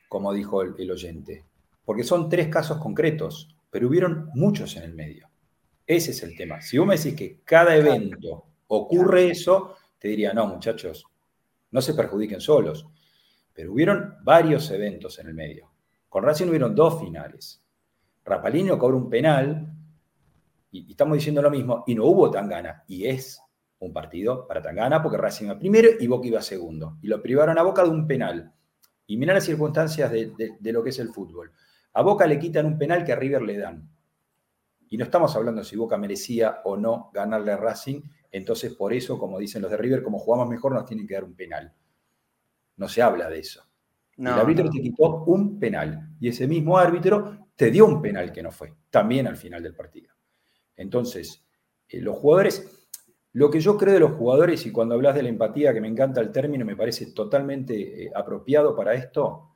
como 0.08 0.32
dijo 0.32 0.62
el, 0.62 0.90
oyente. 0.90 1.44
Porque 1.84 2.04
son 2.04 2.28
tres 2.28 2.48
casos 2.48 2.78
concretos, 2.78 3.56
pero 3.70 3.88
hubieron 3.88 4.30
muchos 4.34 4.76
en 4.76 4.84
el 4.84 4.94
medio. 4.94 5.28
Ese 5.86 6.12
es 6.12 6.22
el 6.22 6.36
tema. 6.36 6.60
Si 6.60 6.78
vos 6.78 6.86
me 6.86 6.96
decís 6.96 7.14
que 7.14 7.40
cada 7.44 7.76
evento 7.76 8.44
ocurre 8.68 9.30
eso, 9.30 9.76
te 9.98 10.08
diría, 10.08 10.32
no, 10.32 10.46
muchachos, 10.46 11.04
no 11.70 11.80
se 11.80 11.94
perjudiquen 11.94 12.40
solos. 12.40 12.86
Pero 13.52 13.72
hubieron 13.72 14.16
varios 14.22 14.70
eventos 14.70 15.18
en 15.18 15.28
el 15.28 15.34
medio. 15.34 15.70
Con 16.08 16.24
Racing 16.24 16.46
hubieron 16.46 16.74
dos 16.74 17.00
finales. 17.00 17.60
Rapalino 18.24 18.78
cobró 18.78 18.96
un 18.96 19.10
penal, 19.10 19.68
y, 20.70 20.90
estamos 20.90 21.16
diciendo 21.18 21.42
lo 21.42 21.50
mismo, 21.50 21.84
y 21.86 21.94
no 21.94 22.04
hubo 22.04 22.30
tan 22.30 22.48
gana, 22.48 22.84
y 22.86 23.06
es 23.06 23.40
un 23.80 23.92
partido 23.92 24.46
para 24.46 24.62
Tangana, 24.62 25.02
porque 25.02 25.18
Racing 25.18 25.46
iba 25.46 25.58
primero 25.58 25.90
y 25.98 26.06
Boca 26.06 26.26
iba 26.26 26.42
segundo. 26.42 26.98
Y 27.02 27.08
lo 27.08 27.20
privaron 27.22 27.58
a 27.58 27.62
Boca 27.62 27.82
de 27.82 27.90
un 27.90 28.06
penal. 28.06 28.52
Y 29.06 29.16
mirá 29.16 29.34
las 29.34 29.44
circunstancias 29.44 30.10
de, 30.10 30.72
lo 30.72 30.82
que 30.82 30.90
es 30.90 30.98
el 30.98 31.08
fútbol. 31.10 31.52
A 31.92 32.02
Boca 32.02 32.26
le 32.26 32.38
quitan 32.38 32.66
un 32.66 32.78
penal 32.78 33.04
que 33.04 33.12
a 33.12 33.16
River 33.16 33.42
le 33.42 33.58
dan. 33.58 33.88
Y 34.88 34.96
no 34.96 35.04
estamos 35.04 35.34
hablando 35.36 35.62
si 35.64 35.76
Boca 35.76 35.98
merecía 35.98 36.60
o 36.64 36.76
no 36.76 37.10
ganarle 37.12 37.52
a 37.52 37.56
Racing. 37.56 38.02
Entonces, 38.30 38.74
por 38.74 38.92
eso, 38.92 39.18
como 39.18 39.38
dicen 39.38 39.62
los 39.62 39.70
de 39.70 39.76
River, 39.76 40.02
como 40.02 40.18
jugamos 40.18 40.48
mejor, 40.48 40.72
nos 40.72 40.86
tienen 40.86 41.06
que 41.06 41.14
dar 41.14 41.24
un 41.24 41.34
penal. 41.34 41.72
No 42.76 42.88
se 42.88 43.02
habla 43.02 43.28
de 43.28 43.38
eso. 43.38 43.62
el 44.16 44.28
árbitro 44.28 44.70
te 44.70 44.80
quitó 44.80 45.24
un 45.24 45.58
penal. 45.58 46.14
Y 46.20 46.28
ese 46.28 46.48
mismo 46.48 46.78
árbitro 46.78 47.48
te 47.54 47.70
dio 47.70 47.86
un 47.86 48.00
penal 48.00 48.32
que 48.32 48.42
no 48.42 48.50
fue. 48.50 48.74
También 48.90 49.26
al 49.26 49.36
final 49.36 49.62
del 49.62 49.74
partido. 49.74 50.12
Entonces, 50.76 51.44
eh, 51.88 52.00
los 52.00 52.16
jugadores 52.16 52.83
lo 53.34 53.50
que 53.50 53.60
yo 53.60 53.76
creo 53.76 53.94
de 53.94 54.00
los 54.00 54.12
jugadores, 54.12 54.64
y 54.64 54.70
cuando 54.70 54.94
hablas 54.94 55.16
de 55.16 55.24
la 55.24 55.28
empatía, 55.28 55.74
que 55.74 55.80
me 55.80 55.88
encanta 55.88 56.20
el 56.20 56.30
término, 56.30 56.64
me 56.64 56.76
parece 56.76 57.06
totalmente 57.06 58.04
eh, 58.04 58.10
apropiado 58.14 58.76
para 58.76 58.94
esto, 58.94 59.50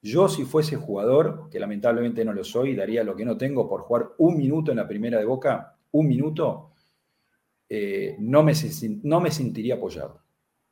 yo 0.00 0.28
si 0.28 0.44
fuese 0.44 0.76
jugador, 0.76 1.48
que 1.50 1.58
lamentablemente 1.58 2.24
no 2.24 2.32
lo 2.32 2.44
soy, 2.44 2.74
daría 2.74 3.02
lo 3.02 3.16
que 3.16 3.24
no 3.24 3.36
tengo 3.36 3.68
por 3.68 3.82
jugar 3.82 4.10
un 4.18 4.36
minuto 4.36 4.70
en 4.70 4.76
la 4.78 4.86
primera 4.86 5.18
de 5.18 5.24
Boca, 5.24 5.76
un 5.90 6.06
minuto, 6.06 6.70
eh, 7.68 8.16
no, 8.20 8.44
me, 8.44 8.52
no 9.02 9.20
me 9.20 9.30
sentiría 9.30 9.74
apoyado. 9.74 10.22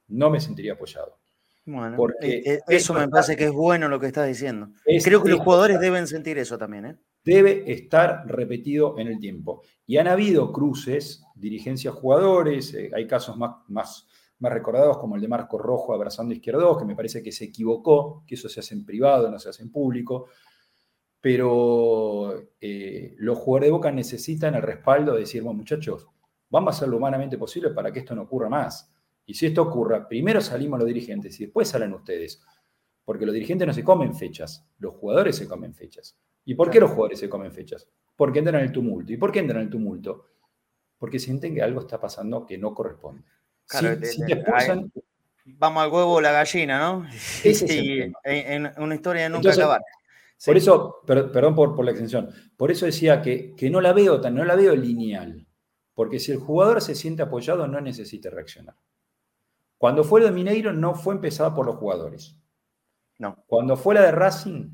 No 0.09 0.31
me 0.31 0.41
sentiría 0.41 0.75
apoyado. 0.75 1.19
Bueno, 1.65 1.97
porque 1.97 2.43
eh, 2.45 2.61
eso 2.69 2.95
me 2.95 3.09
parece 3.09 3.37
que 3.37 3.45
es 3.45 3.53
bueno 3.53 3.89
lo 3.89 3.99
que 3.99 4.07
estás 4.07 4.29
diciendo. 4.29 4.71
Creo 5.05 5.23
que 5.23 5.31
los 5.31 5.41
jugadores 5.41 5.81
deben 5.81 6.07
sentir 6.07 6.39
eso 6.39 6.57
también. 6.57 6.87
¿eh? 6.87 6.97
Debe 7.25 7.71
estar 7.71 8.25
repetido 8.27 8.99
en 8.99 9.09
el 9.09 9.19
tiempo. 9.19 9.63
Y 9.87 9.99
han 9.99 10.09
habido 10.09 10.53
cruces, 10.53 11.23
dirigencias 11.35 11.95
jugadores, 11.95 12.77
hay 12.95 13.07
casos 13.07 13.37
más, 13.37 13.57
más, 13.69 14.07
más 14.39 14.53
recordados 14.53 14.99
como 14.99 15.17
el 15.17 15.23
de 15.23 15.29
Marco 15.29 15.59
Rojo 15.59 15.93
abrazando 15.93 16.35
izquierdo, 16.35 16.77
que 16.79 16.85
me 16.85 16.97
parece 16.97 17.23
que 17.23 17.33
se 17.33 17.45
equivocó, 17.45 18.25
que 18.27 18.35
eso 18.35 18.49
se 18.49 18.61
hace 18.61 18.75
en 18.75 18.85
privado, 18.85 19.31
no 19.31 19.39
se 19.39 19.51
hace 19.51 19.63
en 19.63 19.71
público. 19.71 20.29
Pero 21.21 22.43
los 23.19 23.39
jugadores 23.39 23.67
de 23.67 23.73
Boca 23.73 23.93
necesitan 23.93 24.55
el 24.55 24.63
respaldo 24.63 25.13
de 25.13 25.21
decir, 25.21 25.43
bueno, 25.43 25.59
muchachos, 25.59 26.07
vamos 26.49 26.75
a 26.75 26.77
hacer 26.77 26.89
lo 26.89 26.97
humanamente 26.97 27.37
posible 27.37 27.71
para 27.71 27.93
que 27.93 28.01
esto 28.01 28.15
no 28.15 28.23
ocurra 28.23 28.49
más. 28.49 28.91
Y 29.27 29.35
si 29.35 29.47
esto 29.47 29.63
ocurra, 29.63 30.09
primero 30.09 30.41
salimos 30.41 30.79
los 30.79 30.89
dirigentes 30.89 31.39
y 31.39 31.45
después 31.45 31.69
salen 31.69 31.93
ustedes. 31.93 32.43
Porque 33.05 33.27
los 33.27 33.35
dirigentes 33.35 33.67
no 33.67 33.75
se 33.75 33.85
comen 33.85 34.15
fechas, 34.15 34.67
los 34.79 34.95
jugadores 34.95 35.37
se 35.37 35.47
comen 35.47 35.75
fechas. 35.75 36.19
¿Y 36.45 36.55
por 36.55 36.71
qué 36.71 36.81
los 36.81 36.91
jugadores 36.91 37.19
se 37.19 37.29
comen 37.29 37.53
fechas? 37.53 37.87
Porque 38.17 38.39
entran 38.39 38.61
en 38.61 38.67
el 38.67 38.73
tumulto. 38.73 39.13
¿Y 39.13 39.17
por 39.17 39.31
qué 39.33 39.41
entran 39.41 39.61
en 39.61 39.67
el 39.67 39.71
tumulto? 39.71 40.27
Porque 40.99 41.19
sienten 41.19 41.55
que 41.55 41.63
algo 41.63 41.81
está 41.81 42.01
pasando 42.01 42.45
que 42.45 42.59
no 42.59 42.75
corresponde. 42.75 43.23
vamos 45.45 45.83
al 45.83 45.91
huevo 45.91 46.15
o 46.15 46.21
la 46.21 46.33
gallina, 46.33 46.79
¿no? 46.79 47.07
Sí, 47.13 48.13
en, 48.25 48.71
una 48.79 48.95
historia 48.95 49.25
de 49.25 49.31
nunca 49.31 49.53
acabar. 49.53 49.81
Por 50.45 50.57
eso, 50.57 51.03
perdón 51.07 51.55
por, 51.55 51.77
por, 51.77 51.85
la 51.85 51.91
extensión, 51.91 52.31
por 52.57 52.71
eso 52.71 52.87
decía 52.87 53.21
que, 53.21 53.55
que 53.55 53.69
no 53.69 53.83
la 53.83 53.93
veo 53.93 54.21
tan, 54.23 54.35
no 54.35 54.45
la 54.45 54.57
veo 54.57 54.75
lineal. 54.75 55.47
Porque 55.95 56.19
si 56.19 56.33
el 56.33 56.39
jugador 56.39 56.81
se 56.81 56.95
siente 56.95 57.23
apoyado, 57.23 57.67
no 57.67 57.79
necesita 57.81 58.31
reaccionar. 58.31 58.75
Cuando 59.77 60.05
fue 60.05 60.21
la 60.21 60.27
de 60.27 60.33
Mineiro 60.33 60.73
no 60.73 60.95
fue 60.95 61.15
empezada 61.15 61.55
por 61.55 61.67
los 61.67 61.77
jugadores. 61.77 62.37
No. 63.19 63.43
Cuando 63.47 63.77
fue 63.77 63.95
la 63.95 64.03
de 64.03 64.13
Racing 64.13 64.73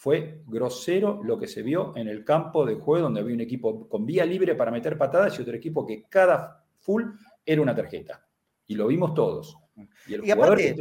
fue 0.00 0.40
grosero 0.46 1.20
lo 1.22 1.38
que 1.38 1.46
se 1.46 1.60
vio 1.60 1.94
en 1.94 2.08
el 2.08 2.24
campo 2.24 2.64
de 2.64 2.76
juego 2.76 3.04
donde 3.04 3.20
había 3.20 3.34
un 3.34 3.42
equipo 3.42 3.86
con 3.86 4.06
vía 4.06 4.24
libre 4.24 4.54
para 4.54 4.70
meter 4.70 4.96
patadas 4.96 5.38
y 5.38 5.42
otro 5.42 5.54
equipo 5.54 5.86
que 5.86 6.04
cada 6.08 6.64
full 6.78 7.04
era 7.44 7.60
una 7.60 7.74
tarjeta. 7.74 8.26
Y 8.66 8.76
lo 8.76 8.86
vimos 8.86 9.12
todos. 9.12 9.58
Y, 10.06 10.30
aparte, 10.30 10.74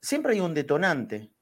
siempre, 0.00 0.32
hay 0.32 0.40
un 0.40 0.54
detonante. 0.54 1.32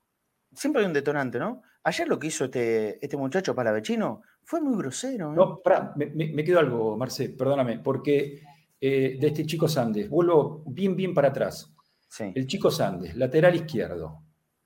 Siempre 0.53 0.83
hay 0.83 0.89
un 0.89 0.93
detonante, 0.93 1.39
¿no? 1.39 1.63
Ayer 1.85 2.09
lo 2.09 2.19
que 2.19 2.27
hizo 2.27 2.47
este, 2.47 2.99
este 3.01 3.17
muchacho 3.17 3.55
palavecino 3.55 4.23
fue 4.43 4.61
muy 4.61 4.77
grosero. 4.77 5.31
¿eh? 5.31 5.37
No, 5.37 5.63
me, 5.95 6.07
me, 6.07 6.43
quedó 6.43 6.59
algo, 6.59 6.97
Marce, 6.97 7.29
perdóname, 7.29 7.79
porque 7.79 8.43
eh, 8.81 9.19
de 9.21 9.27
este 9.29 9.47
chico 9.47 9.69
Sandes. 9.69 10.11
Vuelvo 10.11 10.65
bien, 10.67 10.97
bien 10.97 11.15
para 11.15 11.29
atrás. 11.29 11.73
El 12.19 12.49
chico 12.49 12.73
Sandes, 12.73 13.15
lateral 13.15 13.55
izquierdo. 13.55 14.24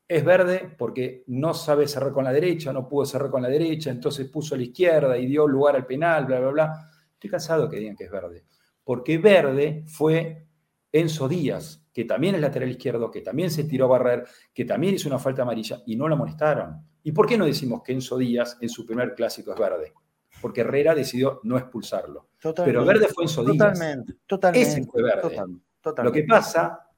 Es 0.08 0.24
verde 0.24 0.74
porque 0.78 1.22
no 1.26 1.52
sabe 1.52 1.86
cerrar 1.86 2.12
con 2.12 2.24
la 2.24 2.32
derecha, 2.32 2.72
no 2.72 2.88
pudo 2.88 3.04
cerrar 3.04 3.30
con 3.30 3.42
la 3.42 3.48
derecha, 3.48 3.90
entonces 3.90 4.28
puso 4.28 4.54
a 4.54 4.58
la 4.58 4.64
izquierda 4.64 5.18
y 5.18 5.26
dio 5.26 5.46
lugar 5.46 5.76
al 5.76 5.86
penal, 5.86 6.24
bla, 6.24 6.40
bla, 6.40 6.50
bla. 6.50 6.90
Estoy 7.12 7.28
cansado 7.28 7.68
que 7.68 7.76
digan 7.78 7.94
que 7.94 8.04
es 8.04 8.10
verde. 8.10 8.44
Porque 8.82 9.18
verde 9.18 9.84
fue 9.86 10.46
Enzo 10.90 11.28
Díaz, 11.28 11.86
que 11.92 12.06
también 12.06 12.36
es 12.36 12.40
lateral 12.40 12.70
izquierdo, 12.70 13.10
que 13.10 13.20
también 13.20 13.50
se 13.50 13.64
tiró 13.64 13.84
a 13.84 13.98
barrer, 13.98 14.26
que 14.54 14.64
también 14.64 14.94
hizo 14.94 15.08
una 15.08 15.18
falta 15.18 15.42
amarilla 15.42 15.82
y 15.84 15.94
no 15.96 16.08
la 16.08 16.14
amonestaron. 16.14 16.86
¿Y 17.02 17.12
por 17.12 17.26
qué 17.26 17.36
no 17.36 17.44
decimos 17.44 17.82
que 17.82 17.92
Enzo 17.92 18.16
Díaz 18.16 18.56
en 18.60 18.70
su 18.70 18.86
primer 18.86 19.14
clásico 19.14 19.52
es 19.52 19.58
verde? 19.60 19.92
porque 20.40 20.60
Herrera 20.60 20.94
decidió 20.94 21.40
no 21.44 21.58
expulsarlo. 21.58 22.30
Pero 22.40 22.84
Verde 22.84 23.08
fue 23.08 23.24
en 23.24 23.28
Sodías. 23.28 23.56
Totalmente, 23.56 24.16
totalmente. 24.26 24.68
Ese 24.68 24.84
fue 24.84 25.02
Verde. 25.02 25.36
Lo 26.02 26.12
que 26.12 26.24
pasa 26.24 26.88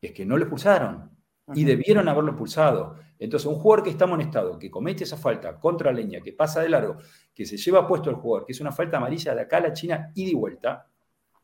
es 0.00 0.12
que 0.12 0.24
no 0.24 0.36
lo 0.36 0.44
expulsaron 0.44 1.15
y 1.54 1.64
debieron 1.64 2.08
haberlo 2.08 2.30
expulsado. 2.30 2.96
Entonces, 3.18 3.46
un 3.46 3.56
jugador 3.56 3.84
que 3.84 3.90
está 3.90 4.04
amonestado, 4.04 4.58
que 4.58 4.70
comete 4.70 5.04
esa 5.04 5.16
falta 5.16 5.58
contra 5.58 5.92
Leña, 5.92 6.20
que 6.20 6.32
pasa 6.32 6.60
de 6.60 6.68
largo, 6.68 6.96
que 7.34 7.46
se 7.46 7.56
lleva 7.56 7.86
puesto 7.86 8.10
el 8.10 8.16
jugador, 8.16 8.46
que 8.46 8.52
es 8.52 8.60
una 8.60 8.72
falta 8.72 8.96
amarilla 8.96 9.34
de 9.34 9.42
acá 9.42 9.58
a 9.58 9.60
la 9.60 9.72
China 9.72 10.10
y 10.14 10.26
de 10.26 10.34
vuelta, 10.34 10.88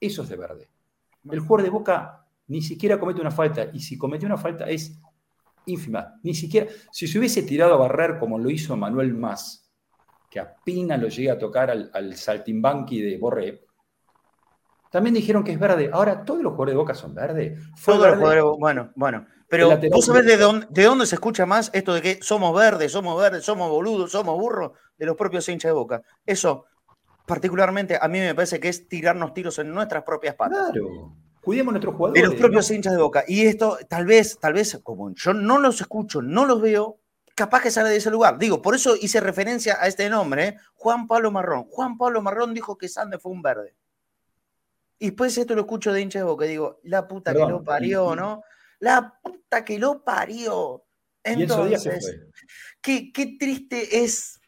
eso 0.00 0.22
es 0.22 0.28
de 0.28 0.36
Verde. 0.36 0.68
El 1.30 1.40
jugador 1.40 1.62
de 1.62 1.70
Boca 1.70 2.26
ni 2.48 2.60
siquiera 2.60 2.98
comete 2.98 3.20
una 3.20 3.30
falta 3.30 3.68
y 3.72 3.80
si 3.80 3.96
cometió 3.96 4.26
una 4.26 4.36
falta 4.36 4.68
es 4.68 5.00
ínfima. 5.66 6.18
Ni 6.22 6.34
siquiera, 6.34 6.66
si 6.90 7.06
se 7.06 7.18
hubiese 7.18 7.42
tirado 7.44 7.74
a 7.74 7.76
barrer 7.76 8.18
como 8.18 8.38
lo 8.38 8.50
hizo 8.50 8.76
Manuel 8.76 9.14
Más, 9.14 9.70
que 10.28 10.40
apenas 10.40 11.00
lo 11.00 11.08
llega 11.08 11.34
a 11.34 11.38
tocar 11.38 11.70
al, 11.70 11.90
al 11.94 12.16
saltimbanqui 12.16 13.00
de 13.00 13.18
Borré, 13.18 13.64
también 14.92 15.14
dijeron 15.14 15.42
que 15.42 15.52
es 15.52 15.58
verde. 15.58 15.88
Ahora 15.90 16.22
todos 16.22 16.42
los 16.42 16.52
jugadores 16.52 16.74
de 16.74 16.76
Boca 16.76 16.94
son 16.94 17.14
verdes. 17.14 17.58
Todos 17.82 18.06
los 18.08 18.18
jugadores, 18.18 18.44
bueno, 18.58 18.92
bueno. 18.94 19.26
Pero 19.52 19.78
¿tú 19.78 20.00
sabes 20.00 20.24
de 20.24 20.38
dónde, 20.38 20.66
de 20.70 20.84
dónde 20.84 21.04
se 21.04 21.16
escucha 21.16 21.44
más 21.44 21.68
esto 21.74 21.92
de 21.92 22.00
que 22.00 22.18
somos 22.22 22.58
verdes, 22.58 22.90
somos 22.90 23.20
verdes, 23.20 23.44
somos 23.44 23.68
boludos, 23.68 24.10
somos 24.10 24.34
burros? 24.38 24.72
De 24.96 25.04
los 25.04 25.14
propios 25.14 25.46
hinchas 25.46 25.68
de 25.68 25.74
Boca. 25.74 26.00
Eso, 26.24 26.64
particularmente, 27.26 27.98
a 28.00 28.08
mí 28.08 28.18
me 28.18 28.34
parece 28.34 28.58
que 28.58 28.70
es 28.70 28.88
tirarnos 28.88 29.34
tiros 29.34 29.58
en 29.58 29.70
nuestras 29.70 30.04
propias 30.04 30.36
patas. 30.36 30.70
Claro. 30.72 31.14
Cuidemos 31.42 31.72
a 31.72 31.72
nuestros 31.72 31.94
jugadores. 31.96 32.22
De 32.22 32.28
los 32.30 32.38
propios 32.38 32.70
hinchas 32.70 32.94
de 32.94 33.02
Boca. 33.02 33.24
Y 33.28 33.44
esto, 33.44 33.76
tal 33.90 34.06
vez, 34.06 34.38
tal 34.40 34.54
vez, 34.54 34.80
como 34.82 35.12
yo 35.12 35.34
no 35.34 35.58
los 35.58 35.82
escucho, 35.82 36.22
no 36.22 36.46
los 36.46 36.62
veo, 36.62 36.96
capaz 37.34 37.60
que 37.60 37.70
sale 37.70 37.90
de 37.90 37.96
ese 37.96 38.10
lugar. 38.10 38.38
Digo, 38.38 38.62
por 38.62 38.74
eso 38.74 38.94
hice 38.98 39.20
referencia 39.20 39.76
a 39.78 39.86
este 39.86 40.08
nombre, 40.08 40.46
¿eh? 40.46 40.56
Juan 40.76 41.06
Pablo 41.06 41.30
Marrón. 41.30 41.64
Juan 41.68 41.98
Pablo 41.98 42.22
Marrón 42.22 42.54
dijo 42.54 42.78
que 42.78 42.88
Sande 42.88 43.18
fue 43.18 43.30
un 43.30 43.42
verde. 43.42 43.74
Y 44.98 45.08
después 45.08 45.36
esto 45.36 45.54
lo 45.54 45.60
escucho 45.60 45.92
de 45.92 46.00
hincha 46.00 46.20
de 46.20 46.24
boca, 46.24 46.46
digo, 46.46 46.80
la 46.84 47.06
puta 47.06 47.34
que 47.34 47.40
lo 47.40 47.62
parió, 47.62 48.16
¿no? 48.16 48.42
La 48.82 49.20
puta 49.22 49.64
que 49.64 49.78
lo 49.78 50.02
parió. 50.02 50.84
Entonces, 51.22 52.18
qué, 52.80 53.12
qué, 53.12 53.36
triste 53.38 54.02
es 54.02 54.40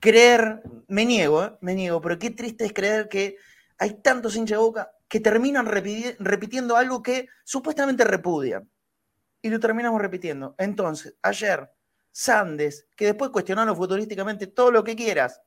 creer, 0.00 0.62
me 0.86 1.06
niego, 1.06 1.42
¿eh? 1.42 1.56
me 1.62 1.74
niego, 1.74 2.02
pero 2.02 2.18
qué 2.18 2.30
triste 2.30 2.66
es 2.66 2.74
creer 2.74 3.08
que 3.08 3.36
hay 3.78 4.02
tantos 4.02 4.36
hinchas 4.36 4.58
de 4.58 4.62
boca 4.62 4.92
que 5.08 5.18
terminan 5.20 5.64
repitiendo 5.64 6.76
algo 6.76 7.02
que 7.02 7.26
supuestamente 7.42 8.04
repudian 8.04 8.70
y 9.40 9.48
lo 9.48 9.58
terminamos 9.60 10.02
repitiendo. 10.02 10.54
Entonces, 10.58 11.16
ayer, 11.22 11.70
Sandes, 12.10 12.86
que 12.96 13.06
después 13.06 13.30
cuestionaron 13.30 13.74
futurísticamente 13.74 14.46
todo 14.46 14.70
lo 14.70 14.84
que 14.84 14.94
quieras, 14.94 15.40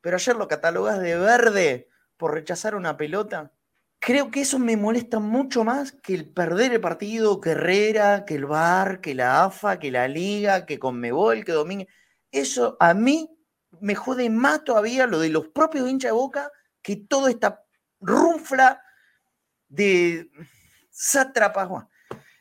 pero 0.00 0.14
ayer 0.14 0.36
lo 0.36 0.46
catalogas 0.46 1.00
de 1.00 1.16
verde 1.18 1.88
por 2.16 2.34
rechazar 2.34 2.76
una 2.76 2.96
pelota. 2.96 3.52
Creo 4.04 4.32
que 4.32 4.40
eso 4.40 4.58
me 4.58 4.76
molesta 4.76 5.20
mucho 5.20 5.62
más 5.62 5.92
que 5.92 6.14
el 6.14 6.28
perder 6.28 6.72
el 6.72 6.80
partido, 6.80 7.40
que 7.40 7.50
Herrera, 7.50 8.24
que 8.24 8.34
el 8.34 8.46
VAR, 8.46 9.00
que 9.00 9.14
la 9.14 9.44
AFA, 9.44 9.78
que 9.78 9.92
la 9.92 10.08
Liga, 10.08 10.66
que 10.66 10.80
Conmebol, 10.80 11.44
que 11.44 11.52
Domínguez. 11.52 11.86
Eso 12.32 12.76
a 12.80 12.94
mí 12.94 13.30
me 13.80 13.94
jode 13.94 14.28
más 14.28 14.64
todavía 14.64 15.06
lo 15.06 15.20
de 15.20 15.28
los 15.28 15.46
propios 15.46 15.88
hinchas 15.88 16.08
de 16.08 16.16
boca 16.16 16.50
que 16.82 16.96
toda 16.96 17.30
esta 17.30 17.64
runfla 18.00 18.82
de 19.68 20.28
sátrapas. 20.90 21.68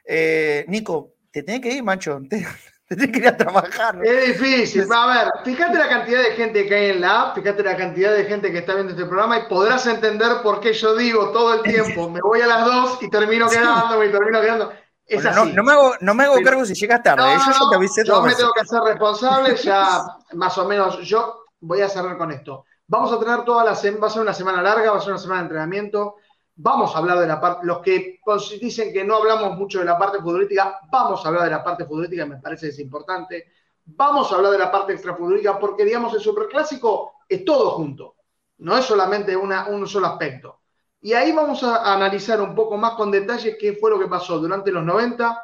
Eh, 0.03 0.65
Nico, 0.67 1.13
te 1.29 1.43
tenés 1.43 1.61
que 1.61 1.75
ir, 1.75 1.83
macho. 1.83 2.21
tenés 2.95 3.11
que 3.11 3.19
ir 3.19 3.27
a 3.27 3.37
trabajar. 3.37 3.97
Es 4.03 4.27
difícil. 4.27 4.85
A 4.91 5.07
ver, 5.07 5.31
fíjate 5.45 5.77
la 5.77 5.87
cantidad 5.87 6.23
de 6.23 6.31
gente 6.31 6.65
que 6.65 6.75
hay 6.75 6.89
en 6.91 7.01
la 7.01 7.21
app, 7.21 7.35
fíjate 7.35 7.63
la 7.63 7.77
cantidad 7.77 8.13
de 8.13 8.25
gente 8.25 8.51
que 8.51 8.57
está 8.57 8.73
viendo 8.73 8.91
este 8.91 9.05
programa 9.05 9.37
y 9.39 9.43
podrás 9.47 9.87
entender 9.87 10.41
por 10.43 10.59
qué 10.59 10.73
yo 10.73 10.95
digo 10.95 11.31
todo 11.31 11.53
el 11.53 11.61
tiempo, 11.61 12.09
me 12.09 12.19
voy 12.21 12.41
a 12.41 12.47
las 12.47 12.65
dos 12.65 12.97
y 13.01 13.09
termino 13.09 13.49
quedándome 13.49 14.07
y 14.07 14.11
termino 14.11 14.41
quedando. 14.41 14.73
Es 15.05 15.25
así. 15.25 15.53
No, 15.53 15.63
me 15.63 15.71
hago, 15.71 15.93
no 16.01 16.13
me 16.13 16.23
hago 16.25 16.35
cargo 16.43 16.65
si 16.65 16.73
llegas 16.73 17.01
tarde. 17.01 17.23
yo 17.23 17.51
ya 17.51 17.69
te 17.69 17.75
avisé 17.75 18.03
Yo 18.05 18.21
me 18.21 18.35
tengo 18.35 18.51
que 18.51 18.61
hacer 18.61 18.81
responsable, 18.81 19.55
ya 19.55 20.03
más 20.33 20.57
o 20.57 20.67
menos 20.67 20.99
yo 20.99 21.45
voy 21.61 21.81
a 21.81 21.89
cerrar 21.89 22.17
con 22.17 22.31
esto. 22.31 22.65
Vamos 22.87 23.13
a 23.13 23.19
tener 23.19 23.45
toda 23.45 23.63
la 23.63 23.73
semana, 23.73 24.01
va 24.01 24.07
a 24.07 24.11
ser 24.11 24.21
una 24.21 24.33
semana 24.33 24.61
larga, 24.61 24.91
va 24.91 24.97
a 24.97 25.01
ser 25.01 25.11
una 25.11 25.17
semana 25.17 25.41
de 25.41 25.45
entrenamiento. 25.45 26.15
Vamos 26.55 26.93
a 26.93 26.99
hablar 26.99 27.19
de 27.19 27.27
la 27.27 27.39
parte, 27.39 27.65
los 27.65 27.79
que 27.79 28.19
dicen 28.59 28.91
que 28.91 29.03
no 29.03 29.15
hablamos 29.15 29.57
mucho 29.57 29.79
de 29.79 29.85
la 29.85 29.97
parte 29.97 30.19
futbolística, 30.19 30.79
vamos 30.91 31.23
a 31.23 31.29
hablar 31.29 31.45
de 31.45 31.49
la 31.49 31.63
parte 31.63 31.85
futbolística, 31.85 32.25
me 32.25 32.37
parece 32.37 32.67
que 32.67 32.73
es 32.73 32.79
importante. 32.79 33.51
Vamos 33.85 34.31
a 34.31 34.35
hablar 34.35 34.51
de 34.51 34.59
la 34.59 34.71
parte 34.71 34.93
extrafutbolística 34.93 35.57
porque, 35.59 35.85
digamos, 35.85 36.13
el 36.13 36.19
superclásico 36.19 37.13
es 37.27 37.43
todo 37.45 37.71
junto, 37.71 38.15
no 38.59 38.77
es 38.77 38.85
solamente 38.85 39.35
una, 39.35 39.67
un 39.67 39.87
solo 39.87 40.07
aspecto. 40.07 40.59
Y 41.01 41.13
ahí 41.13 41.31
vamos 41.31 41.63
a 41.63 41.93
analizar 41.93 42.39
un 42.41 42.53
poco 42.53 42.77
más 42.77 42.93
con 42.93 43.09
detalle 43.09 43.57
qué 43.57 43.73
fue 43.73 43.89
lo 43.89 43.97
que 43.97 44.07
pasó 44.07 44.37
durante 44.37 44.71
los 44.71 44.83
90, 44.83 45.43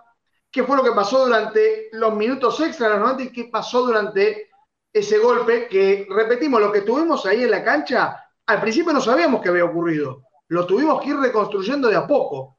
qué 0.51 0.63
fue 0.63 0.77
lo 0.77 0.83
que 0.83 0.91
pasó 0.91 1.25
durante 1.25 1.89
los 1.93 2.13
minutos 2.13 2.59
extra 2.59 2.89
de 2.89 2.93
los 2.93 3.01
90 3.01 3.23
y 3.23 3.31
qué 3.31 3.45
pasó 3.45 3.83
durante 3.83 4.49
ese 4.93 5.17
golpe 5.17 5.67
que, 5.67 6.07
repetimos, 6.09 6.61
lo 6.61 6.71
que 6.71 6.81
tuvimos 6.81 7.25
ahí 7.25 7.43
en 7.43 7.51
la 7.51 7.63
cancha, 7.63 8.23
al 8.45 8.61
principio 8.61 8.93
no 8.93 9.01
sabíamos 9.01 9.41
que 9.41 9.49
había 9.49 9.65
ocurrido 9.65 10.26
lo 10.49 10.65
tuvimos 10.65 11.01
que 11.01 11.09
ir 11.09 11.17
reconstruyendo 11.17 11.87
de 11.87 11.95
a 11.95 12.07
poco. 12.07 12.57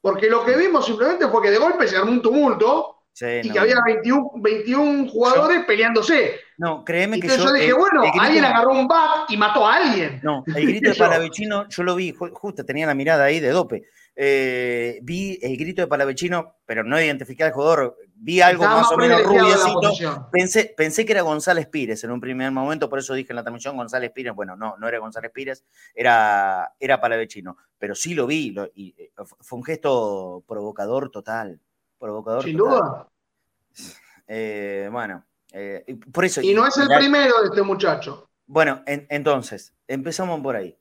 Porque 0.00 0.30
lo 0.30 0.44
que 0.44 0.56
vimos 0.56 0.86
simplemente 0.86 1.28
fue 1.28 1.42
que 1.42 1.50
de 1.50 1.58
golpe 1.58 1.86
se 1.86 1.96
armó 1.96 2.10
un 2.10 2.22
tumulto 2.22 3.00
y 3.20 3.50
que 3.50 3.58
había 3.58 3.76
21, 3.84 4.30
21 4.36 5.08
jugadores 5.08 5.64
peleándose. 5.66 6.40
No, 6.56 6.84
créeme 6.84 7.20
que 7.20 7.28
yo. 7.28 7.36
yo 7.36 7.52
dije, 7.52 7.72
bueno, 7.72 8.02
alguien 8.18 8.44
agarró 8.44 8.72
un 8.72 8.88
bat 8.88 9.30
y 9.30 9.36
mató 9.36 9.66
a 9.66 9.74
alguien. 9.74 10.20
No, 10.22 10.42
el 10.46 10.66
grito 10.68 10.90
de 10.90 10.96
Palavecino, 10.96 11.68
yo 11.68 11.82
lo 11.82 11.96
vi, 11.96 12.12
justo 12.12 12.64
tenía 12.64 12.86
la 12.86 12.94
mirada 12.94 13.24
ahí 13.24 13.40
de 13.40 13.50
dope. 13.50 13.82
Eh, 14.16 14.98
vi 15.02 15.38
el 15.40 15.56
grito 15.56 15.82
de 15.82 15.88
Palavecino, 15.88 16.56
pero 16.66 16.84
no 16.84 17.00
identifiqué 17.00 17.44
al 17.44 17.52
jugador. 17.52 17.96
Vi 18.14 18.40
algo 18.40 18.64
más, 18.64 18.90
o 18.92 18.96
menos 18.96 19.22
rubiecito. 19.22 20.28
Pensé, 20.30 20.74
pensé 20.76 21.06
que 21.06 21.12
era 21.12 21.22
González 21.22 21.66
Pires 21.68 22.04
en 22.04 22.10
un 22.10 22.20
primer 22.20 22.50
momento, 22.50 22.90
por 22.90 22.98
eso 22.98 23.14
dije 23.14 23.32
en 23.32 23.36
la 23.36 23.42
transmisión 23.42 23.76
González 23.76 24.10
Pires. 24.12 24.34
Bueno, 24.34 24.56
no, 24.56 24.76
no 24.76 24.88
era 24.88 24.98
González 24.98 25.30
Pires, 25.32 25.64
era, 25.94 26.74
era 26.78 27.00
Palavecino. 27.00 27.56
Pero 27.78 27.94
sí 27.94 28.14
lo 28.14 28.26
vi, 28.26 28.54
y 28.74 28.94
eh, 28.98 29.12
fue 29.40 29.58
un 29.58 29.64
gesto 29.64 30.44
provocador 30.46 31.10
total. 31.10 31.60
Provocador 31.98 32.44
Sin 32.44 32.56
duda. 32.56 33.08
Eh, 34.26 34.88
bueno, 34.92 35.24
por 36.12 36.24
eso. 36.24 36.42
Y 36.42 36.54
no 36.54 36.66
es 36.66 36.76
el 36.76 36.88
primero 36.88 37.40
de 37.40 37.48
este 37.48 37.62
muchacho. 37.62 38.28
Bueno, 38.46 38.82
entonces, 38.86 39.72
empezamos 39.86 40.40
por 40.40 40.56
ahí 40.56 40.76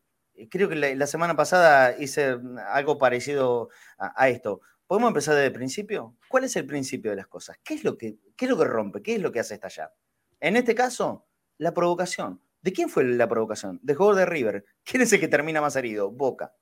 creo 0.48 0.70
que 0.70 0.76
la, 0.76 1.07
semana 1.07 1.36
pasada 1.36 1.98
hice 1.98 2.38
algo 2.70 2.98
parecido 2.98 3.70
a, 3.98 4.30
esto. 4.30 4.61
¿Podemos 4.88 5.10
empezar 5.10 5.36
desde 5.36 5.48
el 5.48 5.53
principio? 5.53 6.16
¿Cuál 6.30 6.45
es 6.45 6.56
el 6.56 6.66
principio 6.66 7.11
de 7.11 7.18
las 7.18 7.28
cosas? 7.28 7.57
¿Qué 7.64 7.74
es 7.76 7.84
lo 7.84 7.98
que, 7.98 8.18
qué 8.36 8.45
es 8.45 8.52
lo 8.52 8.57
que 8.57 8.66
rompe? 8.66 9.02
¿Qué 9.02 9.16
es 9.16 9.22
lo 9.22 9.32
que 9.32 9.40
hace 9.40 9.56
estallar? 9.56 9.94
En 10.40 10.56
este 10.56 10.74
caso, 10.74 11.28
la 11.57 11.74
provocación. 11.74 12.41
¿De 12.61 12.74
quién 12.74 12.90
fue 12.90 13.03
la 13.03 13.28
provocación? 13.28 13.80
De 13.84 13.95
jugador 13.95 14.18
de 14.18 14.26
River. 14.26 14.66
¿Quién 14.84 15.03
es 15.03 15.14
el 15.14 15.20
que 15.20 15.28
termina 15.28 15.61
más 15.61 15.76
herido? 15.76 16.11
Boca. 16.11 16.56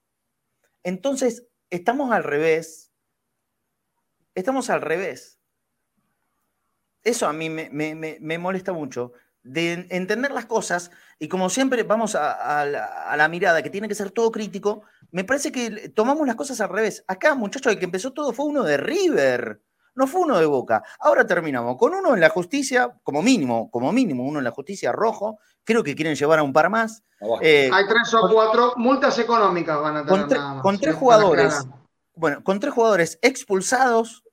Entonces, 0.83 1.47
estamos 1.69 2.11
al 2.11 2.23
revés. 2.23 2.91
Estamos 4.35 4.69
al 4.69 4.81
revés. 4.81 5.39
Eso 7.03 7.27
a 7.27 7.33
mí 7.33 7.49
me, 7.49 7.69
me 7.71 8.37
molesta 8.37 8.73
mucho 8.73 9.13
de 9.47 9.87
entender 9.89 10.31
las 10.31 10.45
cosas 10.45 10.91
y 11.19 11.27
como 11.27 11.49
siempre 11.49 11.83
vamos 11.83 12.15
a, 12.15 12.65
la, 12.65 13.27
mirada 13.29 13.63
que 13.63 13.69
tiene 13.69 13.87
que 13.87 13.95
ser 13.95 14.11
todo 14.11 14.31
crítico, 14.31 14.83
me 15.11 15.23
parece 15.23 15.51
que 15.51 15.89
tomamos 15.89 16.27
las 16.27 16.35
cosas 16.35 16.59
al 16.61 16.69
revés. 16.69 17.03
Acá, 17.07 17.33
muchachos, 17.33 17.73
el 17.73 17.79
que 17.79 17.85
empezó 17.85 18.11
todo 18.11 18.33
fue 18.33 18.45
uno 18.45 18.63
de 18.63 18.77
River, 18.77 19.61
no 19.95 20.05
fue 20.05 20.21
uno 20.21 20.37
de 20.37 20.45
Boca. 20.45 20.83
Ahora 20.99 21.25
terminamos 21.25 21.77
con 21.77 21.93
uno 21.93 22.13
en 22.13 22.19
la 22.19 22.29
justicia, 22.29 22.93
como 23.03 23.23
mínimo, 23.23 23.71
como 23.71 23.91
mínimo, 23.91 24.23
uno 24.23 24.39
en 24.39 24.45
la 24.45 24.51
justicia 24.51 24.91
rojo. 24.91 25.39
Creo 25.63 25.83
que 25.83 25.95
quieren 25.95 26.15
llevar 26.15 26.39
a 26.39 26.43
un 26.43 26.53
par 26.53 26.69
más. 26.69 27.03
Eh, 27.41 27.69
Hay 27.73 27.87
tres 27.87 28.13
o 28.13 28.29
cuatro 28.31 28.73
multas 28.75 29.17
económicas 29.17 29.81
van 29.81 29.97
a 29.97 30.05
tener. 30.05 30.61
Con, 30.61 30.77
tres 30.77 30.95
jugadores. 30.95 31.65
Bueno, 32.13 32.43
con 32.43 32.59
tres 32.59 32.73
jugadores 32.73 33.17
expulsados 33.21 34.23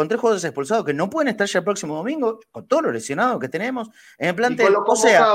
con 0.00 0.08
tres 0.08 0.18
jugadores 0.18 0.44
expulsados 0.44 0.86
que 0.86 0.94
no 0.94 1.10
pueden 1.10 1.28
estar 1.28 1.46
ya 1.46 1.58
el 1.58 1.64
próximo 1.66 1.94
domingo, 1.94 2.40
con 2.50 2.66
todos 2.66 2.84
los 2.84 2.94
lesionados 2.94 3.38
que 3.38 3.50
tenemos 3.50 3.90
en 4.16 4.30
el 4.30 4.34
plantel. 4.34 4.74
O 4.74 4.96
sea, 4.96 5.34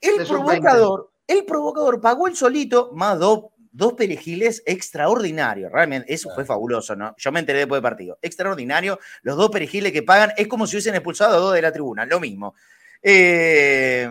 el 0.00 0.24
provocador, 0.24 1.10
el 1.26 1.44
provocador 1.44 2.00
pagó 2.00 2.28
el 2.28 2.36
solito 2.36 2.92
más 2.94 3.18
dos, 3.18 3.46
dos 3.72 3.94
perejiles 3.94 4.62
extraordinarios. 4.66 5.72
Realmente, 5.72 6.14
eso 6.14 6.30
fue 6.32 6.44
fabuloso, 6.44 6.94
¿no? 6.94 7.12
Yo 7.18 7.32
me 7.32 7.40
enteré 7.40 7.58
después 7.58 7.78
del 7.78 7.90
partido. 7.90 8.18
Extraordinario. 8.22 9.00
Los 9.22 9.36
dos 9.36 9.50
perejiles 9.50 9.90
que 9.90 10.04
pagan 10.04 10.30
es 10.36 10.46
como 10.46 10.68
si 10.68 10.76
hubiesen 10.76 10.94
expulsado 10.94 11.34
a 11.34 11.40
dos 11.40 11.54
de 11.54 11.62
la 11.62 11.72
tribuna, 11.72 12.06
lo 12.06 12.20
mismo. 12.20 12.54
Eh, 13.02 14.08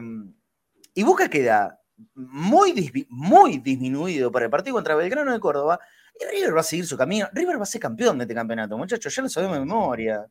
y 0.95 1.03
Boca 1.03 1.29
queda 1.29 1.79
muy, 2.13 3.07
muy 3.07 3.59
disminuido 3.59 4.33
para 4.33 4.43
el 4.43 4.51
partido 4.51 4.73
contra 4.73 4.95
Belgrano 4.95 5.31
de 5.31 5.39
Córdoba 5.39 5.79
y 6.19 6.25
River 6.25 6.55
va 6.55 6.61
a 6.61 6.63
seguir 6.63 6.85
su 6.85 6.97
camino. 6.97 7.27
River 7.33 7.59
va 7.59 7.63
a 7.63 7.65
ser 7.65 7.81
campeón 7.81 8.17
de 8.17 8.23
este 8.23 8.35
campeonato, 8.35 8.77
muchachos, 8.77 9.15
ya 9.15 9.21
lo 9.21 9.29
sabemos 9.29 9.57
de 9.57 9.65
memoria. 9.65 10.27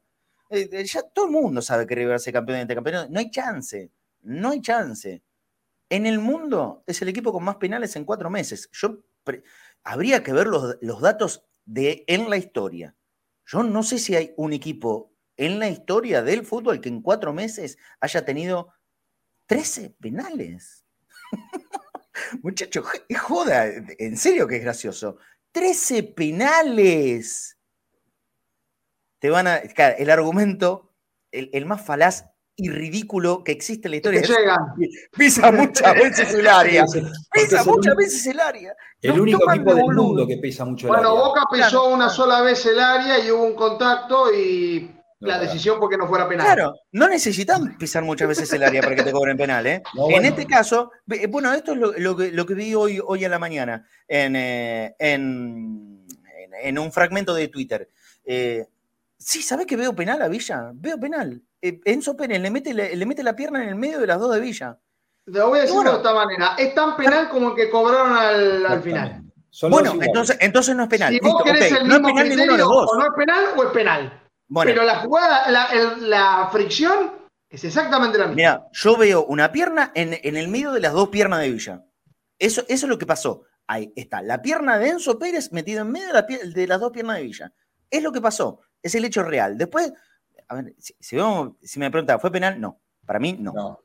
Eh, 0.51 0.69
eh, 0.73 0.85
ya 0.85 1.03
todo 1.03 1.27
el 1.27 1.33
mundo 1.33 1.61
sabe 1.63 1.87
que 1.87 1.95
River 1.95 2.13
va 2.13 2.17
a 2.17 2.21
ser 2.21 2.33
campeón 2.33 2.59
de 2.59 2.63
este 2.63 2.75
campeonato. 2.75 3.09
No 3.11 3.19
hay 3.19 3.31
chance, 3.31 3.91
no 4.23 4.51
hay 4.51 4.61
chance. 4.61 5.23
En 5.89 6.07
el 6.07 6.19
mundo 6.19 6.83
es 6.87 7.01
el 7.03 7.09
equipo 7.09 7.33
con 7.33 7.45
más 7.45 7.57
penales 7.57 7.95
en 7.97 8.05
cuatro 8.05 8.31
meses. 8.31 8.69
Yo 8.73 9.05
habría 9.85 10.23
que 10.23 10.33
ver 10.33 10.47
los, 10.49 10.77
los 10.81 11.01
datos 11.01 11.45
de 11.65 12.05
en 12.07 12.29
la 12.29 12.37
historia. 12.37 12.97
Yo 13.45 13.63
no 13.63 13.83
sé 13.83 13.99
si 13.99 14.17
hay 14.17 14.35
un 14.37 14.53
equipo 14.53 15.13
en 15.37 15.59
la 15.59 15.69
historia 15.69 16.23
del 16.23 16.45
fútbol 16.45 16.81
que 16.81 16.89
en 16.89 17.03
cuatro 17.03 17.33
meses 17.33 17.79
haya 18.01 18.25
tenido 18.25 18.73
13 19.47 19.91
penales. 20.01 20.85
Muchachos, 22.43 22.87
joda, 23.21 23.67
en 23.67 24.17
serio 24.17 24.49
que 24.49 24.57
es 24.57 24.63
gracioso. 24.63 25.19
13 25.57 26.03
penales. 26.03 27.57
Te 29.19 29.31
van 29.31 29.47
a. 29.47 29.57
el 29.57 30.11
argumento, 30.11 30.93
el, 31.33 31.65
más 31.65 31.81
falaz 31.81 32.27
y 32.57 32.69
ridículo 32.69 33.43
que 33.43 33.53
existe 33.53 33.89
en 33.89 33.93
la 33.93 33.97
historia. 33.97 34.21
Pisa 35.17 35.51
muchas 35.51 35.95
veces 36.03 36.35
el 36.35 36.47
área. 36.47 36.85
Pisa 37.33 37.65
muchas 37.65 37.97
veces 37.97 38.27
el 38.27 38.39
área. 38.39 38.75
El 39.01 39.19
único 39.19 39.51
equipo 39.51 39.75
del 39.75 39.87
mundo 39.87 40.27
que 40.27 40.37
pisa 40.37 40.67
mucho 40.67 40.89
el 40.89 40.95
área. 40.95 41.09
Bueno, 41.09 41.25
Boca 41.25 41.45
pisó 41.51 41.89
una 41.89 42.11
sola 42.11 42.43
vez 42.43 42.67
el 42.67 42.79
área 42.79 43.19
y 43.19 43.31
hubo 43.31 43.45
un 43.45 43.55
contacto 43.55 44.35
y 44.35 44.95
la 45.21 45.39
decisión 45.39 45.81
porque 45.81 45.97
no 45.97 46.07
fuera 46.07 46.29
penal. 46.29 46.47
Claro, 46.47 46.75
no 46.93 47.09
necesitan 47.09 47.77
pisar 47.79 48.03
muchas 48.05 48.29
veces 48.29 48.53
el 48.53 48.63
área 48.63 48.83
para 48.83 48.97
que 48.97 49.03
te 49.03 49.13
cobren 49.13 49.37
penal. 49.37 49.67
¿eh? 49.67 49.83
En 50.11 50.25
este 50.25 50.47
caso, 50.47 50.91
bueno, 51.29 51.53
esto 51.53 51.73
es 51.73 51.79
lo, 51.79 52.17
que, 52.17 52.33
lo 52.33 52.47
que, 52.47 52.55
vi 52.55 52.75
hoy, 52.75 53.01
hoy 53.05 53.25
a 53.25 53.29
la 53.29 53.39
mañana 53.39 53.87
en, 54.07 54.37
en, 54.99 56.79
un 56.79 56.93
fragmento 56.93 57.35
de 57.35 57.49
Twitter. 57.49 57.89
Eh, 58.25 58.67
sí, 59.19 59.43
¿sabes 59.43 59.67
que 59.67 59.77
veo 59.77 59.95
penal 59.95 60.21
a 60.23 60.29
Villa? 60.29 60.71
Veo 60.75 60.99
penal. 60.99 61.41
Eh, 61.63 61.81
Enzo 61.85 62.17
Pérez 62.17 62.41
le 62.41 62.51
mete, 62.51 62.75
le, 62.75 63.07
mete 63.07 63.23
la 63.23 63.35
pierna 63.35 63.63
en 63.63 63.71
el 63.71 63.77
medio 63.77 63.99
de 64.01 64.07
las 64.07 64.19
dos 64.19 64.35
de 64.35 64.41
Villa. 64.41 64.79
Lo 65.27 65.49
voy 65.49 65.61
a 65.61 65.63
decir 65.63 65.81
de 65.81 65.91
esta 65.91 66.15
manera. 66.15 66.55
Es 66.59 66.75
tan 66.75 66.97
penal 66.97 67.29
como 67.31 67.51
el 67.51 67.57
que 67.57 67.71
cobraron 67.71 68.17
al, 68.17 68.83
final. 68.83 69.25
bueno, 69.69 69.95
entonces, 70.01 70.37
entonces 70.41 70.77
no 70.77 70.85
es 70.85 70.89
penal. 70.89 71.13
Si 71.13 71.21
vos 71.21 71.43
querés 71.43 71.73
el 71.73 71.85
mismo 71.85 71.99
no 71.99 72.09
es 72.09 72.15
penal 72.15 72.29
ninguno 72.29 72.53
de 72.53 72.59
los 72.59 72.69
dos. 72.69 72.91
O 72.93 72.97
no 72.97 73.07
es 73.07 73.13
penal 73.17 73.45
o 73.57 73.65
es 73.65 73.71
penal. 73.71 74.26
Pero 74.49 74.85
la 74.85 75.01
jugada, 75.01 75.51
la, 75.99 76.49
fricción 76.53 77.13
es 77.49 77.65
exactamente 77.65 78.19
la 78.19 78.27
misma. 78.27 78.37
Mira, 78.37 78.69
yo 78.73 78.97
veo 78.97 79.25
una 79.25 79.51
pierna 79.51 79.93
en, 79.95 80.15
el 80.23 80.49
medio 80.49 80.73
de 80.73 80.81
las 80.81 80.93
dos 80.93 81.09
piernas 81.09 81.41
de 81.41 81.51
Villa. 81.51 81.85
Eso, 82.39 82.63
eso 82.69 82.87
es 82.87 82.91
lo 82.91 82.99
que 82.99 83.07
pasó. 83.07 83.45
Ahí 83.67 83.93
está, 83.97 84.23
la 84.23 84.41
pierna 84.41 84.79
de 84.79 84.91
Enzo 84.91 85.19
Pérez 85.19 85.51
metida 85.51 85.81
en 85.81 85.91
medio 85.91 86.13
de, 86.13 86.67
las 86.67 86.81
dos 86.81 86.93
piernas 86.93 87.17
de 87.17 87.25
Villa. 87.25 87.53
Es 87.91 88.03
lo 88.03 88.13
que 88.13 88.21
pasó, 88.21 88.61
es 88.83 88.95
el 88.95 89.05
hecho 89.05 89.23
real. 89.25 89.59
Después, 89.59 89.93
a 90.49 90.55
ver, 90.55 90.75
si, 90.79 91.17
me 91.79 91.91
pregunta, 91.91 92.19
¿fue 92.19 92.31
penal? 92.31 92.61
No, 92.61 92.81
para 93.05 93.19
mí 93.19 93.37
no. 93.39 93.81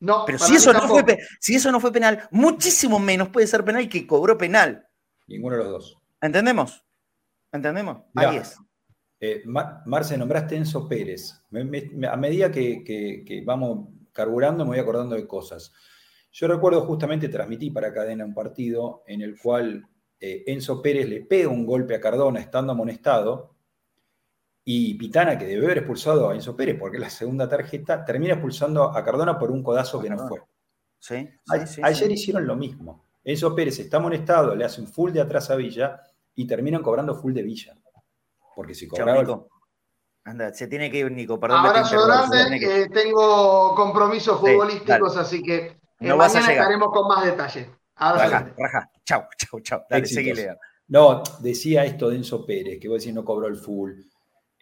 No. 0.00 0.24
Pero 0.26 0.38
si 0.38 0.56
eso 0.56 0.72
no, 0.74 0.86
fue, 0.86 1.18
si 1.40 1.54
eso 1.54 1.72
no 1.72 1.80
fue 1.80 1.90
penal, 1.90 2.28
muchísimo 2.30 2.98
menos 2.98 3.30
puede 3.30 3.46
ser 3.46 3.64
penal 3.64 3.88
que 3.88 4.06
cobró 4.06 4.36
penal. 4.36 4.86
Ninguno 5.26 5.56
de 5.56 5.62
los 5.62 5.72
dos. 5.72 5.98
¿Entendemos? 6.20 6.84
¿Entendemos? 7.50 8.02
Ahí 8.14 8.36
es. 8.36 8.58
Eh, 9.26 9.42
Marce, 9.46 10.18
nombraste 10.18 10.54
Enzo 10.54 10.86
Pérez. 10.86 11.42
a 11.50 12.16
medida 12.18 12.52
que, 12.52 13.42
vamos 13.46 13.88
carburando, 14.12 14.64
me 14.64 14.72
voy 14.72 14.78
acordando 14.78 15.16
de 15.16 15.26
cosas. 15.26 15.72
Yo 16.30 16.46
recuerdo 16.46 16.82
justamente, 16.82 17.30
transmití 17.30 17.70
para 17.70 17.90
Cadena 17.90 18.26
un 18.26 18.34
partido 18.34 19.02
en 19.06 19.22
el 19.22 19.38
cual 19.38 19.82
eh, 20.20 20.44
Enzo 20.46 20.82
Pérez 20.82 21.08
le 21.08 21.22
pega 21.22 21.48
un 21.48 21.64
golpe 21.64 21.94
a 21.94 22.00
Cardona 22.02 22.38
estando 22.38 22.72
amonestado 22.72 23.54
y 24.62 24.92
Pitana, 24.92 25.38
que 25.38 25.46
debe 25.46 25.64
haber 25.64 25.78
expulsado 25.78 26.28
a 26.28 26.34
Enzo 26.34 26.54
Pérez 26.54 26.76
porque 26.78 26.98
la 26.98 27.08
segunda 27.08 27.48
tarjeta, 27.48 28.04
termina 28.04 28.34
expulsando 28.34 28.94
a 28.94 29.02
Cardona 29.02 29.38
por 29.38 29.50
un 29.50 29.62
codazo 29.62 30.02
que 30.02 30.10
no 30.10 30.18
fue. 30.28 30.42
ayer 31.82 32.12
hicieron 32.12 32.46
lo 32.46 32.56
mismo. 32.56 33.06
Enzo 33.24 33.54
Pérez 33.54 33.78
está 33.78 33.96
amonestado, 33.96 34.54
le 34.54 34.66
hace 34.66 34.82
un 34.82 34.86
full 34.86 35.12
de 35.12 35.22
atrás 35.22 35.50
a 35.50 35.56
Villa 35.56 36.02
y 36.34 36.46
terminan 36.46 36.82
cobrando 36.82 37.14
full 37.14 37.32
de 37.32 37.42
Villa. 37.42 37.74
Porque 38.54 38.74
si 38.74 38.86
cobraba. 38.86 39.44
Anda, 40.26 40.54
se 40.54 40.66
tiene 40.68 40.90
que 40.90 40.98
ir, 40.98 41.12
Nico. 41.12 41.38
Perdón, 41.38 41.66
Abrazo 41.66 42.06
grande. 42.06 42.56
Eh, 42.56 42.88
tengo 42.88 43.74
compromisos 43.74 44.40
futbolísticos, 44.40 45.16
así 45.18 45.42
que 45.42 45.78
no 46.00 46.16
mañana 46.16 46.52
estaremos 46.52 46.88
con 46.90 47.08
más 47.08 47.24
detalle. 47.24 47.70
Raja, 47.96 48.52
raja. 48.56 48.90
Chau, 49.04 49.24
chau, 49.36 49.60
chau. 49.60 49.82
Dale, 49.88 50.06
seguile. 50.06 50.56
No, 50.88 51.22
decía 51.40 51.84
esto 51.84 52.10
de 52.10 52.16
Enzo 52.16 52.44
Pérez, 52.44 52.78
que 52.80 52.88
vos 52.88 53.00
decís 53.00 53.14
no 53.14 53.24
cobró 53.24 53.46
el 53.46 53.56
full. 53.56 53.92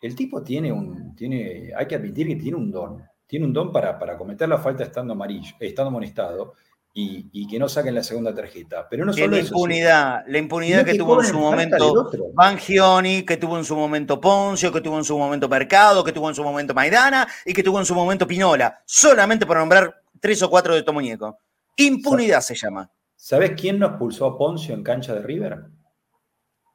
El 0.01 0.16
tipo 0.16 0.43
tiene 0.43 0.73
un. 0.73 1.14
Tiene, 1.14 1.70
hay 1.77 1.86
que 1.86 1.94
admitir 1.94 2.27
que 2.27 2.36
tiene 2.36 2.56
un 2.56 2.70
don. 2.70 3.02
Tiene 3.27 3.47
un 3.47 3.52
don 3.52 3.73
para, 3.73 3.98
para 3.98 4.19
cometer 4.19 4.48
la 4.48 4.59
falta 4.59 4.82
estando 4.82 5.12
amarillo, 5.12 5.55
estando 5.60 5.89
amonestado 5.89 6.55
y, 6.94 7.47
que 7.48 7.59
no 7.59 7.69
saquen 7.69 7.94
la 7.94 8.02
segunda 8.02 8.35
tarjeta. 8.35 8.86
Pero 8.89 9.05
no 9.05 9.12
solo 9.12 9.28
la 9.28 9.39
impunidad, 9.39 10.24
la 10.27 10.39
impunidad 10.39 10.85
que 10.85 10.94
tuvo 10.94 11.20
en 11.20 11.27
su 11.27 11.39
momento 11.39 12.10
Bangioni, 12.35 13.24
que 13.24 13.36
tuvo 13.36 13.59
en 13.59 13.64
su 13.64 13.74
momento 13.74 14.20
Poncio, 14.20 14.70
que 14.73 14.81
tuvo 14.81 14.98
en 14.98 15.05
su 15.05 15.16
momento 15.16 15.48
Mercado, 15.48 16.05
que 16.05 16.12
tuvo 16.12 16.28
en 16.28 16.35
su 16.35 16.43
momento 16.43 16.74
Maidana 16.74 17.27
y 17.47 17.52
que 17.55 17.62
tuvo 17.62 17.78
en 17.78 17.86
su 17.86 17.94
momento 17.94 18.27
Pinola, 18.27 18.82
solamente 18.85 19.47
por 19.47 19.56
nombrar 19.56 20.02
tres 20.20 20.43
o 20.43 20.51
cuatro 20.51 20.74
de 20.74 20.81
estos 20.81 20.94
muñecos. 20.94 21.35
Impunidad 21.77 22.40
se 22.40 22.55
llama. 22.55 22.90
¿Sabes 23.16 23.52
quién 23.59 23.78
nos 23.78 23.93
pulsó 23.98 24.27
a 24.27 24.36
Poncio 24.36 24.74
en 24.74 24.82
cancha 24.82 25.14
de 25.14 25.23
River? 25.23 25.64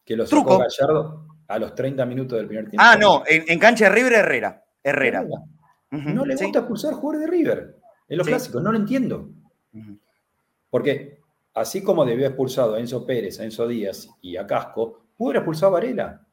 Que 0.03 0.15
lo 0.15 0.25
sacó 0.25 0.57
Gallardo. 0.57 1.27
a 1.47 1.59
los 1.59 1.75
30 1.75 2.05
minutos 2.05 2.37
del 2.37 2.47
primer 2.47 2.69
tiempo. 2.69 2.83
Ah, 2.83 2.97
no, 2.97 3.23
en, 3.27 3.59
cancha 3.59 3.85
de 3.85 3.91
River, 3.91 4.13
Herrera. 4.13 4.63
Herrera. 4.81 5.25
No 5.91 6.25
le 6.25 6.35
gusta 6.35 6.59
expulsar 6.59 6.93
jugadores 6.93 7.29
de 7.29 7.37
River. 7.37 7.75
En 8.07 8.17
los 8.17 8.25
clásicos, 8.25 8.63
no 8.63 8.71
lo 8.71 8.77
entiendo. 8.77 9.29
Porque 10.69 11.19
así 11.53 11.83
como 11.83 12.05
debió 12.05 12.27
expulsado 12.27 12.75
a 12.75 12.79
Enzo 12.79 13.05
Pérez, 13.05 13.39
a 13.39 13.43
Enzo 13.43 13.67
Díaz 13.67 14.09
y 14.21 14.37
a 14.37 14.45
Casco, 14.45 15.05
pudo 15.15 15.29
haber 15.29 15.37
expulsado 15.37 15.67
a 15.67 15.79
Varela. 15.79 16.27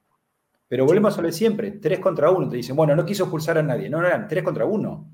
Pero 0.68 0.86
volvemos 0.86 1.16
a 1.18 1.20
lo 1.20 1.26
de 1.26 1.32
siempre, 1.32 1.72
tres 1.72 2.00
contra 2.00 2.30
uno. 2.30 2.48
Te 2.48 2.56
dicen, 2.56 2.74
bueno, 2.74 2.96
no 2.96 3.04
quiso 3.04 3.24
expulsar 3.24 3.58
a 3.58 3.62
nadie. 3.62 3.88
No, 3.88 4.00
no 4.00 4.06
eran 4.06 4.26
tres 4.26 4.42
contra 4.42 4.64
uno. 4.64 5.10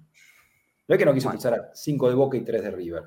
No 0.89 0.95
es 0.95 0.99
que 0.99 1.05
no 1.05 1.15
quiso 1.15 1.29
expulsar 1.29 1.55
a 1.55 1.71
cinco 1.75 2.09
de 2.09 2.15
Boca 2.15 2.37
y 2.37 2.41
tres 2.43 2.63
de 2.63 2.71
River. 2.71 3.05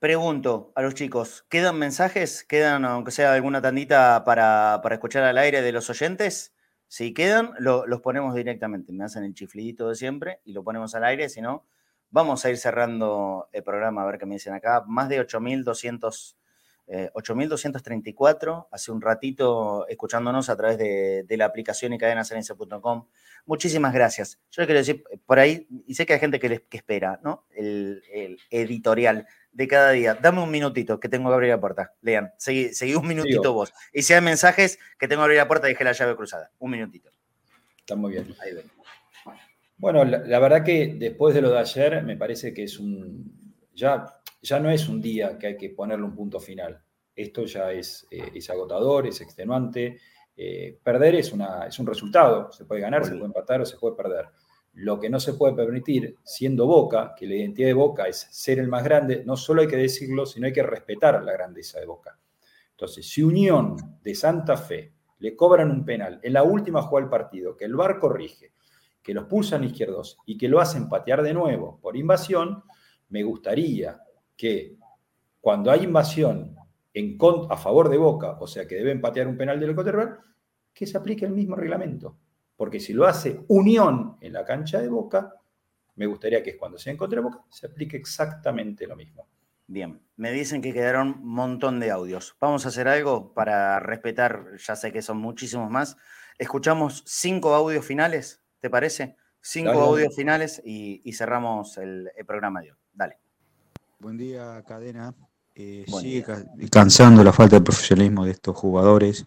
Pregunto 0.00 0.72
a 0.76 0.82
los 0.82 0.94
chicos, 0.94 1.44
¿quedan 1.50 1.78
mensajes? 1.78 2.42
¿Quedan, 2.44 2.86
aunque 2.86 3.10
sea 3.10 3.34
alguna 3.34 3.60
tandita 3.60 4.24
para, 4.24 4.80
escuchar 4.90 5.24
al 5.24 5.36
aire 5.36 5.60
de 5.60 5.72
los 5.72 5.90
oyentes? 5.90 6.54
Si 6.88 7.12
quedan, 7.12 7.52
los 7.58 8.00
ponemos 8.00 8.34
directamente. 8.34 8.92
Me 8.92 9.04
hacen 9.04 9.24
el 9.24 9.34
chiflidito 9.34 9.90
de 9.90 9.94
siempre 9.94 10.40
y 10.44 10.54
lo 10.54 10.64
ponemos 10.64 10.94
al 10.94 11.04
aire. 11.04 11.28
Si 11.28 11.42
no, 11.42 11.66
vamos 12.10 12.44
a 12.44 12.50
ir 12.50 12.58
cerrando 12.58 13.48
el 13.52 13.62
programa 13.62 14.02
a 14.02 14.06
ver 14.06 14.18
qué 14.18 14.26
me 14.26 14.34
dicen 14.34 14.54
acá. 14.54 14.84
Más 14.86 15.08
de 15.08 15.26
8.200 15.26 16.36
8.234, 16.90 18.62
eh, 18.62 18.66
hace 18.72 18.90
un 18.90 19.00
ratito 19.00 19.86
escuchándonos 19.88 20.48
a 20.50 20.56
través 20.56 20.78
de, 20.78 21.36
la 21.36 21.44
aplicación 21.44 21.92
y 21.92 21.98
cadenaserense.com. 21.98 23.06
Muchísimas 23.46 23.94
gracias. 23.94 24.40
Yo 24.50 24.64
quiero 24.64 24.80
decir, 24.80 25.04
por 25.24 25.38
ahí, 25.38 25.68
y 25.86 25.94
sé 25.94 26.04
que 26.04 26.14
hay 26.14 26.18
gente 26.18 26.40
que, 26.40 26.66
espera, 26.72 27.20
¿no? 27.22 27.46
El, 27.50 28.02
editorial 28.50 29.26
de 29.52 29.68
cada 29.68 29.92
día. 29.92 30.14
Dame 30.14 30.42
un 30.42 30.50
minutito, 30.50 30.98
que 30.98 31.08
tengo 31.08 31.28
que 31.28 31.34
abrir 31.34 31.50
la 31.50 31.60
puerta. 31.60 31.94
Lean, 32.02 32.32
seguí, 32.36 32.94
un 32.94 33.06
minutito 33.06 33.52
vos. 33.52 33.72
Y 33.92 34.02
si 34.02 34.12
hay 34.12 34.20
mensajes, 34.20 34.78
que 34.98 35.06
tengo 35.06 35.20
que 35.20 35.24
abrir 35.24 35.38
la 35.38 35.48
puerta, 35.48 35.68
dejé 35.68 35.84
la 35.84 35.92
llave 35.92 36.16
cruzada. 36.16 36.50
Un 36.58 36.72
minutito. 36.72 37.10
Está 37.78 37.94
muy 37.94 38.12
bien. 38.12 38.34
Ahí 38.40 38.54
ven. 38.54 38.70
Bueno, 39.80 40.04
la, 40.04 40.38
verdad 40.38 40.62
que 40.62 40.94
después 40.98 41.34
de 41.34 41.40
lo 41.40 41.50
de 41.50 41.58
ayer, 41.58 42.04
me 42.04 42.16
parece 42.16 42.52
que 42.54 42.64
es 42.64 42.78
un. 42.78 43.58
Ya 43.74 44.20
ya 44.42 44.58
no 44.58 44.70
es 44.70 44.88
un 44.88 45.00
día 45.00 45.38
que 45.38 45.48
hay 45.48 45.56
que 45.56 45.70
ponerle 45.70 46.04
un 46.04 46.14
punto 46.14 46.40
final. 46.40 46.82
Esto 47.14 47.44
ya 47.44 47.72
es, 47.72 48.06
eh, 48.10 48.30
es 48.34 48.48
agotador, 48.50 49.06
es 49.06 49.20
extenuante. 49.20 49.98
Eh, 50.36 50.78
perder 50.82 51.16
es, 51.16 51.32
una, 51.32 51.66
es 51.66 51.78
un 51.78 51.86
resultado. 51.86 52.50
Se 52.52 52.64
puede 52.64 52.80
ganar, 52.80 53.04
se 53.04 53.12
puede 53.12 53.26
empatar 53.26 53.60
o 53.60 53.66
se 53.66 53.76
puede 53.76 53.96
perder. 53.96 54.26
Lo 54.74 54.98
que 54.98 55.10
no 55.10 55.20
se 55.20 55.34
puede 55.34 55.54
permitir, 55.54 56.16
siendo 56.24 56.66
Boca, 56.66 57.14
que 57.16 57.26
la 57.26 57.34
identidad 57.34 57.68
de 57.68 57.74
Boca 57.74 58.04
es 58.04 58.28
ser 58.30 58.58
el 58.58 58.68
más 58.68 58.84
grande, 58.84 59.24
no 59.26 59.36
solo 59.36 59.62
hay 59.62 59.68
que 59.68 59.76
decirlo, 59.76 60.24
sino 60.24 60.46
hay 60.46 60.52
que 60.52 60.62
respetar 60.62 61.22
la 61.22 61.32
grandeza 61.32 61.80
de 61.80 61.86
Boca. 61.86 62.18
Entonces, 62.70 63.06
si 63.06 63.22
Unión 63.22 63.76
de 64.02 64.14
Santa 64.14 64.56
Fe 64.56 64.94
le 65.18 65.36
cobran 65.36 65.70
un 65.70 65.84
penal 65.84 66.20
en 66.22 66.32
la 66.32 66.44
última 66.44 66.82
jugada 66.82 67.04
del 67.04 67.10
partido, 67.10 67.56
que 67.56 67.64
el 67.66 67.74
VAR 67.74 67.98
corrige, 67.98 68.52
que 69.02 69.14
los 69.14 69.24
pulsan 69.24 69.64
izquierdos 69.64 70.18
y 70.26 70.36
que 70.36 70.48
lo 70.48 70.60
hacen 70.60 70.88
patear 70.88 71.22
de 71.22 71.34
nuevo 71.34 71.78
por 71.80 71.96
invasión, 71.96 72.62
me 73.08 73.22
gustaría 73.22 74.00
que 74.36 74.76
cuando 75.40 75.70
hay 75.70 75.84
invasión 75.84 76.56
en, 76.92 77.18
a 77.48 77.56
favor 77.56 77.88
de 77.88 77.98
Boca, 77.98 78.36
o 78.40 78.46
sea 78.46 78.66
que 78.66 78.76
deben 78.76 79.00
patear 79.00 79.26
un 79.28 79.36
penal 79.36 79.58
del 79.58 79.74
contrario, 79.74 80.18
que 80.72 80.86
se 80.86 80.98
aplique 80.98 81.24
el 81.24 81.32
mismo 81.32 81.56
reglamento. 81.56 82.16
Porque 82.56 82.80
si 82.80 82.92
lo 82.92 83.06
hace 83.06 83.40
Unión 83.48 84.16
en 84.20 84.34
la 84.34 84.44
cancha 84.44 84.80
de 84.80 84.88
Boca, 84.88 85.34
me 85.96 86.06
gustaría 86.06 86.42
que 86.42 86.56
cuando 86.56 86.78
sea 86.78 86.92
en 86.92 86.96
contra 86.96 87.20
de 87.20 87.24
Boca 87.24 87.44
se 87.48 87.66
aplique 87.66 87.96
exactamente 87.96 88.86
lo 88.86 88.96
mismo. 88.96 89.26
Bien, 89.66 90.02
me 90.16 90.32
dicen 90.32 90.60
que 90.62 90.72
quedaron 90.72 91.20
un 91.22 91.28
montón 91.28 91.78
de 91.78 91.90
audios. 91.90 92.36
Vamos 92.40 92.64
a 92.64 92.68
hacer 92.68 92.88
algo 92.88 93.32
para 93.34 93.78
respetar, 93.78 94.56
ya 94.58 94.74
sé 94.74 94.92
que 94.92 95.00
son 95.00 95.18
muchísimos 95.18 95.70
más. 95.70 95.96
Escuchamos 96.38 97.04
cinco 97.06 97.54
audios 97.54 97.84
finales, 97.86 98.39
¿te 98.60 98.70
parece? 98.70 99.16
Cinco 99.40 99.72
audios 99.72 100.14
finales 100.14 100.60
y, 100.64 101.12
cerramos 101.12 101.78
el 101.78 102.10
programa 102.26 102.60
de 102.60 102.72
hoy. 102.72 102.78
Dale. 102.92 103.18
Buen 103.98 104.16
día, 104.16 104.62
cadena. 104.66 105.14
Eh, 105.54 105.84
sigue 105.86 106.24
cansando 106.70 107.22
la 107.22 107.34
falta 107.34 107.56
de 107.56 107.62
profesionalismo 107.62 108.24
de 108.24 108.30
estos 108.30 108.56
jugadores. 108.56 109.26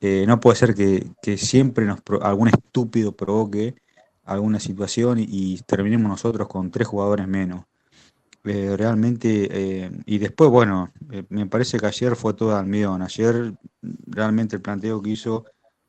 Eh, 0.00 0.24
no 0.26 0.40
puede 0.40 0.56
ser 0.56 0.74
que, 0.74 1.36
siempre 1.36 1.84
nos 1.84 2.00
algún 2.22 2.48
estúpido 2.48 3.12
provoque 3.12 3.76
alguna 4.24 4.58
situación 4.58 5.18
y, 5.20 5.58
terminemos 5.66 6.10
nosotros 6.10 6.48
con 6.48 6.72
tres 6.72 6.88
jugadores 6.88 7.28
menos. 7.28 7.64
Eh, 8.42 8.76
realmente, 8.76 9.90
y 10.06 10.18
después, 10.18 10.50
bueno, 10.50 10.90
me 11.28 11.46
parece 11.46 11.78
que 11.78 11.86
ayer 11.86 12.16
fue 12.16 12.34
todo 12.34 12.56
almidón. 12.56 13.02
Ayer 13.02 13.52
realmente 14.06 14.56
el 14.56 14.62
planteo 14.62 15.00
que 15.00 15.10
hizo 15.10 15.44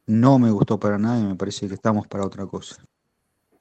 no 0.10 0.40
me 0.40 0.49
gustó 0.49 0.80
para 0.80 0.98
nada 0.98 1.19
y 1.19 1.23
me 1.23 1.36
parece 1.36 1.68
que 1.68 1.76
estamos 1.76 2.07
para 2.07 2.26
otra 2.26 2.48
cosa. 2.48 2.84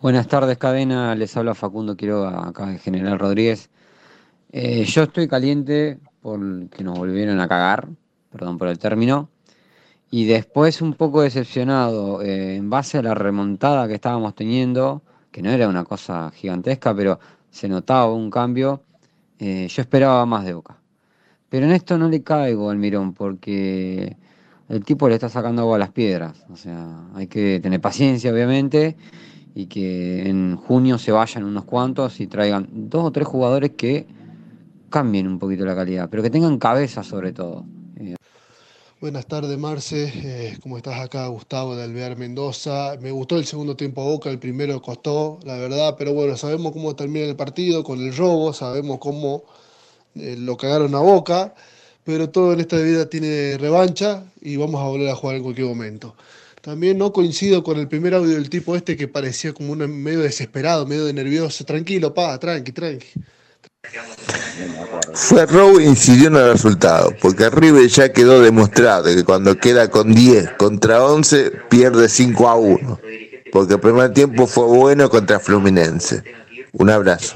Buenas 0.01 0.29
tardes, 0.29 0.57
cadena. 0.57 1.15
Les 1.15 1.37
habla 1.37 1.55
Facundo 1.55 1.95
Quiroga, 1.95 2.49
acá 2.49 2.67
de 2.67 2.79
General 2.79 3.19
Rodríguez. 3.19 3.69
Eh, 4.51 4.85
yo 4.85 5.03
estoy 5.03 5.29
caliente 5.29 5.99
por 6.23 6.41
que 6.71 6.83
nos 6.83 6.99
volvieron 6.99 7.39
a 7.41 7.49
cagar, 7.49 7.89
perdón 8.31 8.57
por 8.57 8.69
el 8.69 8.79
término, 8.79 9.29
y 10.11 10.25
después 10.25 10.81
un 10.81 10.95
poco 10.95 11.21
decepcionado 11.21 12.23
eh, 12.23 12.57
en 12.57 12.71
base 12.71 12.97
a 12.97 13.03
la 13.03 13.13
remontada 13.13 13.87
que 13.87 13.95
estábamos 13.95 14.35
teniendo, 14.35 15.03
que 15.31 15.43
no 15.43 15.51
era 15.51 15.69
una 15.69 15.85
cosa 15.85 16.31
gigantesca, 16.31 16.95
pero 16.95 17.21
se 17.51 17.69
notaba 17.69 18.11
un 18.11 18.31
cambio. 18.31 18.83
Eh, 19.39 19.69
yo 19.69 19.83
esperaba 19.83 20.25
más 20.25 20.47
de 20.47 20.55
Boca. 20.55 20.79
Pero 21.51 21.67
en 21.67 21.73
esto 21.73 21.99
no 21.99 22.09
le 22.09 22.23
caigo 22.23 22.71
al 22.71 22.79
mirón 22.79 23.13
porque 23.13 24.17
el 24.69 24.85
tipo 24.85 25.09
le 25.09 25.15
está 25.15 25.29
sacando 25.29 25.63
agua 25.63 25.77
a 25.77 25.79
las 25.79 25.91
piedras. 25.91 26.45
O 26.51 26.57
sea, 26.57 27.09
hay 27.15 27.27
que 27.27 27.61
tener 27.61 27.81
paciencia, 27.81 28.33
obviamente, 28.33 28.97
y 29.55 29.67
que 29.67 30.29
en 30.29 30.57
junio 30.57 30.99
se 30.99 31.13
vayan 31.13 31.45
unos 31.45 31.65
cuantos 31.65 32.21
y 32.21 32.27
traigan 32.27 32.69
dos 32.71 33.05
o 33.05 33.11
tres 33.11 33.27
jugadores 33.27 33.73
que 33.77 34.07
cambien 34.91 35.27
un 35.27 35.39
poquito 35.39 35.65
la 35.65 35.75
calidad, 35.75 36.09
pero 36.11 36.23
que 36.23 36.31
tengan 36.31 36.59
cabeza 36.59 37.03
sobre 37.03 37.33
todo. 37.33 37.65
Buenas 39.01 39.27
tardes, 39.27 39.57
Marce. 39.57 40.13
Eh, 40.13 40.59
¿Cómo 40.61 40.77
estás 40.77 41.01
acá? 41.01 41.29
Gustavo 41.29 41.77
de 41.77 41.85
Alvear 41.85 42.17
Mendoza. 42.17 42.97
Me 43.01 43.13
gustó 43.13 43.37
el 43.37 43.45
segundo 43.45 43.77
tiempo 43.77 44.03
a 44.03 44.07
Boca, 44.07 44.29
el 44.29 44.41
primero 44.41 44.83
costó, 44.83 45.39
la 45.45 45.57
verdad, 45.57 45.95
pero 45.97 46.15
bueno, 46.15 46.37
sabemos 46.37 46.73
cómo 46.73 46.97
termina 46.97 47.25
el 47.25 47.37
partido 47.37 47.85
con 47.85 48.01
el 48.01 48.17
robo, 48.17 48.53
sabemos 48.53 48.99
cómo 48.99 49.45
eh, 50.17 50.35
lo 50.37 50.57
cagaron 50.57 50.97
a 50.97 50.99
Boca, 50.99 51.55
pero 52.09 52.31
todo 52.31 52.55
en 52.55 52.61
esta 52.61 52.79
vida 52.79 53.05
tiene 53.05 53.59
revancha 53.59 54.25
y 54.41 54.57
vamos 54.57 54.81
a 54.81 54.85
volver 54.85 55.11
a 55.11 55.15
jugar 55.15 55.37
en 55.37 55.43
cualquier 55.43 55.67
momento. 55.67 56.17
También 56.63 56.97
no 56.97 57.13
coincido 57.13 57.63
con 57.63 57.79
el 57.79 57.87
primer 57.87 58.15
audio 58.15 58.33
del 58.33 58.49
tipo 58.49 58.75
este 58.75 58.97
que 58.97 59.09
parecía 59.09 59.53
como 59.53 59.73
un 59.73 60.03
medio 60.03 60.21
desesperado, 60.21 60.87
medio 60.87 61.13
nervioso. 61.13 61.67
Tranquilo, 61.67 62.15
pa, 62.15 62.39
tranqui, 62.39 62.73
tranqui. 62.73 63.09
E 65.37 65.85
incidió 65.85 66.29
en 66.29 66.37
el 66.37 66.53
resultado, 66.53 67.13
porque 67.21 67.51
River 67.51 67.87
ya 67.89 68.11
quedó 68.11 68.41
demostrado 68.41 69.15
que 69.15 69.23
cuando 69.23 69.59
queda 69.59 69.91
con 69.91 70.15
10 70.15 70.53
contra 70.53 71.05
11 71.05 71.53
pierde 71.69 72.09
5 72.09 72.49
a 72.49 72.55
1, 72.55 73.01
porque 73.53 73.75
el 73.75 73.81
primer 73.81 74.15
tiempo 74.15 74.47
fue 74.47 74.65
bueno 74.65 75.11
contra 75.11 75.39
Fluminense. 75.39 76.23
Un 76.73 76.89
abrazo. 76.89 77.35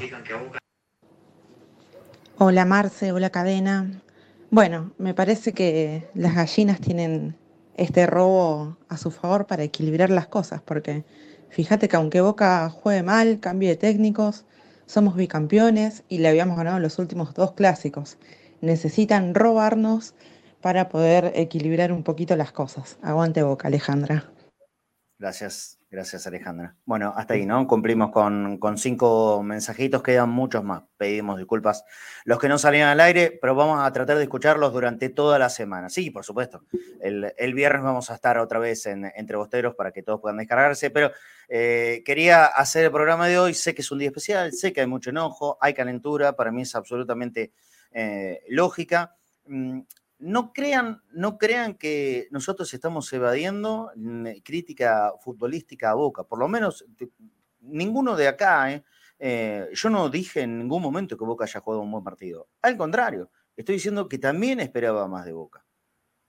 Hola 2.39 2.65
Marce, 2.65 3.11
hola 3.11 3.29
cadena. 3.29 3.99
Bueno, 4.53 4.93
me 4.99 5.15
parece 5.15 5.51
que 5.51 6.07
las 6.13 6.35
gallinas 6.35 6.79
tienen 6.79 7.35
este 7.75 8.05
robo 8.05 8.77
a 8.87 8.97
su 8.97 9.09
favor 9.09 9.47
para 9.47 9.63
equilibrar 9.63 10.11
las 10.11 10.27
cosas, 10.27 10.61
porque 10.61 11.05
fíjate 11.49 11.89
que 11.89 11.95
aunque 11.95 12.21
Boca 12.21 12.69
juegue 12.69 13.01
mal, 13.01 13.39
cambie 13.39 13.69
de 13.69 13.77
técnicos, 13.77 14.45
somos 14.85 15.15
bicampeones 15.15 16.03
y 16.07 16.19
le 16.19 16.27
habíamos 16.27 16.55
ganado 16.55 16.77
los 16.77 16.99
últimos 16.99 17.33
dos 17.33 17.53
clásicos. 17.53 18.19
Necesitan 18.61 19.33
robarnos 19.33 20.13
para 20.61 20.87
poder 20.87 21.31
equilibrar 21.33 21.91
un 21.91 22.03
poquito 22.03 22.35
las 22.35 22.51
cosas. 22.51 22.99
Aguante 23.01 23.41
boca, 23.41 23.69
Alejandra. 23.69 24.31
Gracias, 25.17 25.79
gracias 25.93 26.25
Alejandra. 26.25 26.75
Bueno, 26.85 27.13
hasta 27.15 27.35
ahí, 27.35 27.45
¿no? 27.45 27.67
Cumplimos 27.67 28.09
con, 28.09 28.59
cinco 28.77 29.43
mensajitos, 29.43 30.01
quedan 30.01 30.29
muchos 30.29 30.63
más. 30.63 30.83
Pedimos 30.97 31.37
disculpas 31.37 31.85
los 32.25 32.39
que 32.39 32.49
no 32.49 32.57
salían 32.57 32.89
al 32.89 32.99
aire, 32.99 33.37
pero 33.39 33.53
vamos 33.53 33.79
a 33.79 33.93
tratar 33.93 34.17
de 34.17 34.23
escucharlos 34.23 34.73
durante 34.73 35.09
toda 35.09 35.37
la 35.37 35.49
semana. 35.49 35.89
Sí, 35.89 36.09
por 36.09 36.25
supuesto. 36.25 36.63
El, 36.99 37.53
viernes 37.53 37.83
vamos 37.83 38.09
a 38.09 38.15
estar 38.15 38.39
otra 38.39 38.57
vez 38.57 38.87
en, 38.87 39.05
entre 39.15 39.37
bosteros 39.37 39.75
para 39.75 39.91
que 39.91 40.01
todos 40.01 40.19
puedan 40.19 40.37
descargarse, 40.37 40.89
pero 40.89 41.11
eh, 41.47 42.01
quería 42.03 42.45
hacer 42.45 42.85
el 42.85 42.91
programa 42.91 43.27
de 43.27 43.37
hoy. 43.37 43.53
Sé 43.53 43.75
que 43.75 43.83
es 43.83 43.91
un 43.91 43.99
día 43.99 44.07
especial, 44.07 44.51
sé 44.51 44.73
que 44.73 44.81
hay 44.81 44.87
mucho 44.87 45.11
enojo, 45.11 45.59
hay 45.61 45.75
calentura, 45.75 46.35
para 46.35 46.51
mí 46.51 46.63
es 46.63 46.73
absolutamente 46.73 47.53
eh, 47.91 48.41
lógica. 48.49 49.15
Mm, 50.23 50.31
no 50.31 50.53
crean, 50.53 51.01
no 51.11 51.37
crean 51.37 51.75
que 51.75 52.27
nosotros 52.31 52.73
estamos 52.73 53.11
evadiendo 53.13 53.91
crítica 54.43 55.13
futbolística 55.21 55.91
a 55.91 55.93
Boca, 55.95 56.23
por 56.23 56.39
lo 56.39 56.47
menos 56.47 56.85
ninguno 57.59 58.15
de 58.15 58.27
acá, 58.27 58.71
¿eh? 58.71 58.83
Eh, 59.19 59.69
yo 59.73 59.89
no 59.89 60.09
dije 60.09 60.41
en 60.41 60.57
ningún 60.57 60.81
momento 60.81 61.17
que 61.17 61.23
Boca 61.23 61.45
haya 61.45 61.61
jugado 61.61 61.81
un 61.81 61.91
buen 61.91 62.03
partido, 62.03 62.49
al 62.61 62.77
contrario, 62.77 63.31
estoy 63.55 63.75
diciendo 63.75 64.09
que 64.09 64.17
también 64.17 64.59
esperaba 64.59 65.07
más 65.07 65.25
de 65.25 65.33
Boca. 65.33 65.65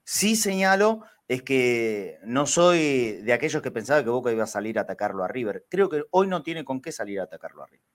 Sí 0.03 0.35
señalo 0.35 1.01
es 1.27 1.41
que 1.41 2.19
no 2.23 2.45
soy 2.45 3.21
de 3.23 3.33
aquellos 3.33 3.61
que 3.63 3.71
pensaba 3.71 4.03
que 4.03 4.11
Boca 4.11 4.31
iba 4.31 4.43
a 4.43 4.47
salir 4.47 4.77
a 4.77 4.83
atacarlo 4.83 5.23
a 5.23 5.27
River. 5.27 5.65
Creo 5.67 5.89
que 5.89 6.03
hoy 6.11 6.27
no 6.27 6.43
tiene 6.43 6.63
con 6.63 6.79
qué 6.79 6.91
salir 6.91 7.19
a 7.19 7.23
atacarlo 7.23 7.63
a 7.63 7.67
River. 7.67 7.87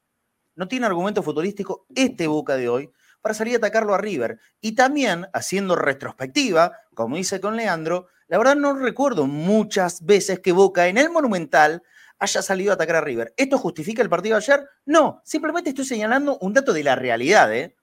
No 0.57 0.67
tiene 0.67 0.87
argumento 0.87 1.23
futbolístico 1.23 1.87
este 1.95 2.27
Boca 2.27 2.57
de 2.57 2.69
hoy 2.69 2.91
para 3.21 3.35
salir 3.35 3.55
a 3.55 3.59
atacarlo 3.59 3.95
a 3.95 3.99
River. 3.99 4.39
Y 4.61 4.75
también, 4.75 5.27
haciendo 5.33 5.77
retrospectiva, 5.77 6.73
como 6.95 7.17
hice 7.17 7.41
con 7.41 7.57
Leandro, 7.57 8.09
la 8.29 8.39
verdad 8.39 8.57
no 8.57 8.75
recuerdo 8.75 9.27
muchas 9.27 10.05
veces 10.05 10.41
que 10.41 10.53
Boca 10.53 10.89
en 10.89 10.99
el 10.99 11.11
Monumental 11.11 11.83
haya 12.19 12.43
salido 12.43 12.71
a 12.71 12.75
atacar 12.75 12.97
a 12.97 13.01
River. 13.01 13.35
¿Esto 13.37 13.59
justifica 13.59 14.03
el 14.03 14.11
partido 14.11 14.37
de 14.37 14.45
ayer? 14.45 14.69
No, 14.85 15.21
simplemente 15.25 15.71
estoy 15.71 15.87
señalando 15.87 16.39
un 16.39 16.53
dato 16.53 16.73
de 16.73 16.85
la 16.85 16.95
realidad. 16.95 17.53
¿eh? 17.53 17.77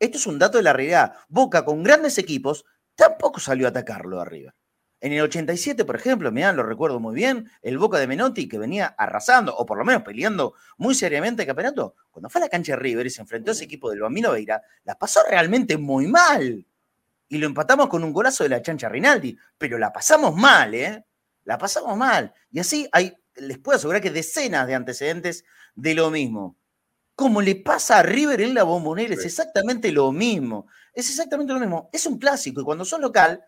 Esto 0.00 0.18
es 0.18 0.26
un 0.26 0.38
dato 0.38 0.58
de 0.58 0.64
la 0.64 0.72
realidad. 0.72 1.12
Boca 1.28 1.64
con 1.64 1.82
grandes 1.82 2.18
equipos 2.18 2.64
tampoco 2.96 3.38
salió 3.38 3.66
a 3.66 3.70
atacarlo 3.70 4.20
a 4.20 4.24
River. 4.24 4.54
En 5.02 5.12
el 5.12 5.20
87, 5.22 5.84
por 5.84 5.96
ejemplo, 5.96 6.30
mirá, 6.30 6.52
lo 6.52 6.62
recuerdo 6.62 7.00
muy 7.00 7.16
bien, 7.16 7.50
el 7.60 7.76
Boca 7.76 7.98
de 7.98 8.06
Menotti 8.06 8.48
que 8.48 8.56
venía 8.56 8.86
arrasando, 8.86 9.52
o 9.52 9.66
por 9.66 9.76
lo 9.76 9.84
menos 9.84 10.04
peleando 10.04 10.54
muy 10.76 10.94
seriamente 10.94 11.42
el 11.42 11.48
campeonato, 11.48 11.96
cuando 12.12 12.30
fue 12.30 12.40
a 12.40 12.44
la 12.44 12.48
cancha 12.48 12.74
de 12.74 12.78
River 12.78 13.06
y 13.06 13.10
se 13.10 13.20
enfrentó 13.20 13.50
a 13.50 13.54
ese 13.54 13.64
equipo 13.64 13.90
del 13.90 13.98
Bambino 13.98 14.30
Veira, 14.30 14.62
la 14.84 14.96
pasó 14.96 15.18
realmente 15.28 15.76
muy 15.76 16.06
mal. 16.06 16.64
Y 17.28 17.38
lo 17.38 17.46
empatamos 17.48 17.88
con 17.88 18.04
un 18.04 18.12
golazo 18.12 18.44
de 18.44 18.50
la 18.50 18.62
chancha 18.62 18.88
Rinaldi, 18.88 19.36
pero 19.58 19.76
la 19.76 19.92
pasamos 19.92 20.36
mal, 20.36 20.72
¿eh? 20.72 21.04
La 21.42 21.58
pasamos 21.58 21.96
mal. 21.96 22.32
Y 22.52 22.60
así 22.60 22.88
hay, 22.92 23.12
les 23.34 23.58
puedo 23.58 23.78
asegurar 23.78 24.00
que 24.00 24.12
decenas 24.12 24.68
de 24.68 24.76
antecedentes 24.76 25.44
de 25.74 25.94
lo 25.94 26.12
mismo. 26.12 26.56
Como 27.16 27.42
le 27.42 27.56
pasa 27.56 27.98
a 27.98 28.02
River 28.04 28.40
en 28.40 28.54
la 28.54 28.62
bombonera, 28.62 29.14
es 29.14 29.24
exactamente 29.24 29.90
lo 29.90 30.12
mismo. 30.12 30.68
Es 30.94 31.10
exactamente 31.10 31.52
lo 31.52 31.58
mismo. 31.58 31.90
Es 31.92 32.06
un 32.06 32.20
clásico 32.20 32.60
y 32.60 32.64
cuando 32.64 32.84
sos 32.84 33.00
local, 33.00 33.44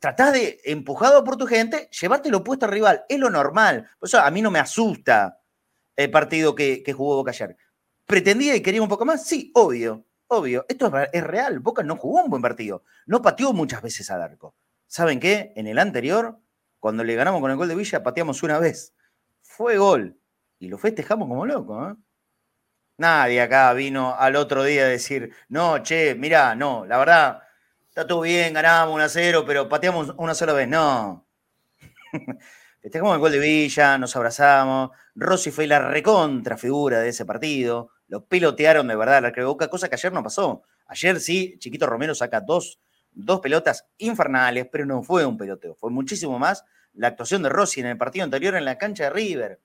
tratás 0.00 0.32
de, 0.32 0.60
empujado 0.64 1.22
por 1.22 1.36
tu 1.36 1.46
gente, 1.46 1.88
llevarte 2.00 2.30
lo 2.30 2.42
puesto 2.42 2.66
al 2.66 2.72
rival. 2.72 3.04
Es 3.08 3.18
lo 3.18 3.30
normal. 3.30 3.88
Por 3.98 4.08
eso 4.08 4.18
a 4.18 4.30
mí 4.30 4.42
no 4.42 4.50
me 4.50 4.58
asusta 4.58 5.40
el 5.94 6.10
partido 6.10 6.54
que, 6.54 6.82
jugó 6.92 7.16
Boca 7.16 7.30
ayer. 7.30 7.56
¿Pretendía 8.06 8.56
y 8.56 8.62
quería 8.62 8.82
un 8.82 8.88
poco 8.88 9.04
más? 9.04 9.24
Sí, 9.24 9.52
obvio, 9.54 10.04
obvio. 10.26 10.64
Esto 10.68 10.90
es, 11.12 11.22
real. 11.22 11.60
Boca 11.60 11.82
no 11.82 11.96
jugó 11.96 12.24
un 12.24 12.30
buen 12.30 12.42
partido. 12.42 12.82
No 13.06 13.22
pateó 13.22 13.52
muchas 13.52 13.82
veces 13.82 14.10
al 14.10 14.22
arco. 14.22 14.56
¿Saben 14.86 15.20
qué? 15.20 15.52
En 15.54 15.68
el 15.68 15.78
anterior, 15.78 16.40
cuando 16.80 17.04
le 17.04 17.14
ganamos 17.14 17.40
con 17.40 17.50
el 17.50 17.56
gol 17.56 17.68
de 17.68 17.76
Villa, 17.76 18.02
pateamos 18.02 18.42
una 18.42 18.58
vez. 18.58 18.94
Fue 19.42 19.76
gol. 19.76 20.18
Y 20.58 20.68
lo 20.68 20.78
festejamos 20.78 21.28
como 21.28 21.46
loco. 21.46 21.88
¿eh? 21.88 21.94
Nadie 22.96 23.40
acá 23.42 23.72
vino 23.74 24.14
al 24.16 24.36
otro 24.36 24.64
día 24.64 24.82
a 24.82 24.88
decir, 24.88 25.32
no, 25.48 25.82
che, 25.82 26.14
mira, 26.14 26.54
no, 26.54 26.84
la 26.86 26.98
verdad, 26.98 27.42
está 28.00 28.08
todo 28.08 28.22
bien, 28.22 28.54
ganamos 28.54 28.94
1 28.94 29.04
a 29.04 29.08
0, 29.10 29.44
pero 29.46 29.68
pateamos 29.68 30.14
una 30.16 30.34
sola 30.34 30.54
vez. 30.54 30.66
No. 30.66 31.26
Festejamos 32.80 33.14
el 33.14 33.20
gol 33.20 33.32
de 33.32 33.38
Villa, 33.38 33.98
nos 33.98 34.16
abrazamos. 34.16 34.90
Rossi 35.14 35.50
fue 35.50 35.66
la 35.66 35.80
recontra 35.80 36.56
figura 36.56 37.00
de 37.00 37.10
ese 37.10 37.26
partido. 37.26 37.90
Lo 38.08 38.24
pelotearon 38.24 38.88
de 38.88 38.96
verdad 38.96 39.22
la 39.22 39.44
Boca, 39.44 39.68
cosa 39.68 39.90
que 39.90 39.96
ayer 39.96 40.14
no 40.14 40.22
pasó. 40.22 40.62
Ayer 40.86 41.20
sí, 41.20 41.56
Chiquito 41.58 41.86
Romero 41.86 42.14
saca 42.14 42.40
dos, 42.40 42.80
dos 43.12 43.40
pelotas 43.40 43.86
infernales, 43.98 44.66
pero 44.72 44.86
no 44.86 45.02
fue 45.02 45.26
un 45.26 45.36
peloteo. 45.36 45.74
Fue 45.74 45.90
muchísimo 45.90 46.38
más 46.38 46.64
la 46.94 47.08
actuación 47.08 47.42
de 47.42 47.50
Rossi 47.50 47.80
en 47.80 47.86
el 47.86 47.98
partido 47.98 48.24
anterior 48.24 48.54
en 48.54 48.64
la 48.64 48.78
cancha 48.78 49.04
de 49.04 49.10
River. 49.10 49.60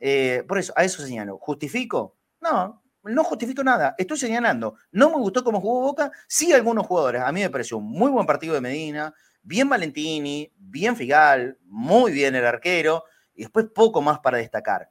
Eh, 0.00 0.42
por 0.48 0.58
eso, 0.58 0.72
a 0.74 0.82
eso 0.82 1.06
señalo. 1.06 1.38
¿Justifico? 1.38 2.16
No, 2.40 2.82
no 3.06 3.24
justifico 3.24 3.62
nada, 3.64 3.94
estoy 3.98 4.18
señalando. 4.18 4.76
No 4.92 5.10
me 5.10 5.16
gustó 5.16 5.44
cómo 5.44 5.60
jugó 5.60 5.80
Boca, 5.80 6.10
sí 6.28 6.52
algunos 6.52 6.86
jugadores. 6.86 7.22
A 7.22 7.32
mí 7.32 7.40
me 7.40 7.50
pareció 7.50 7.78
un 7.78 7.90
muy 7.90 8.10
buen 8.10 8.26
partido 8.26 8.54
de 8.54 8.60
Medina, 8.60 9.14
bien 9.42 9.68
Valentini, 9.68 10.52
bien 10.56 10.96
Figal, 10.96 11.58
muy 11.64 12.12
bien 12.12 12.34
el 12.34 12.44
arquero, 12.44 13.04
y 13.34 13.42
después 13.42 13.66
poco 13.74 14.02
más 14.02 14.18
para 14.18 14.38
destacar. 14.38 14.90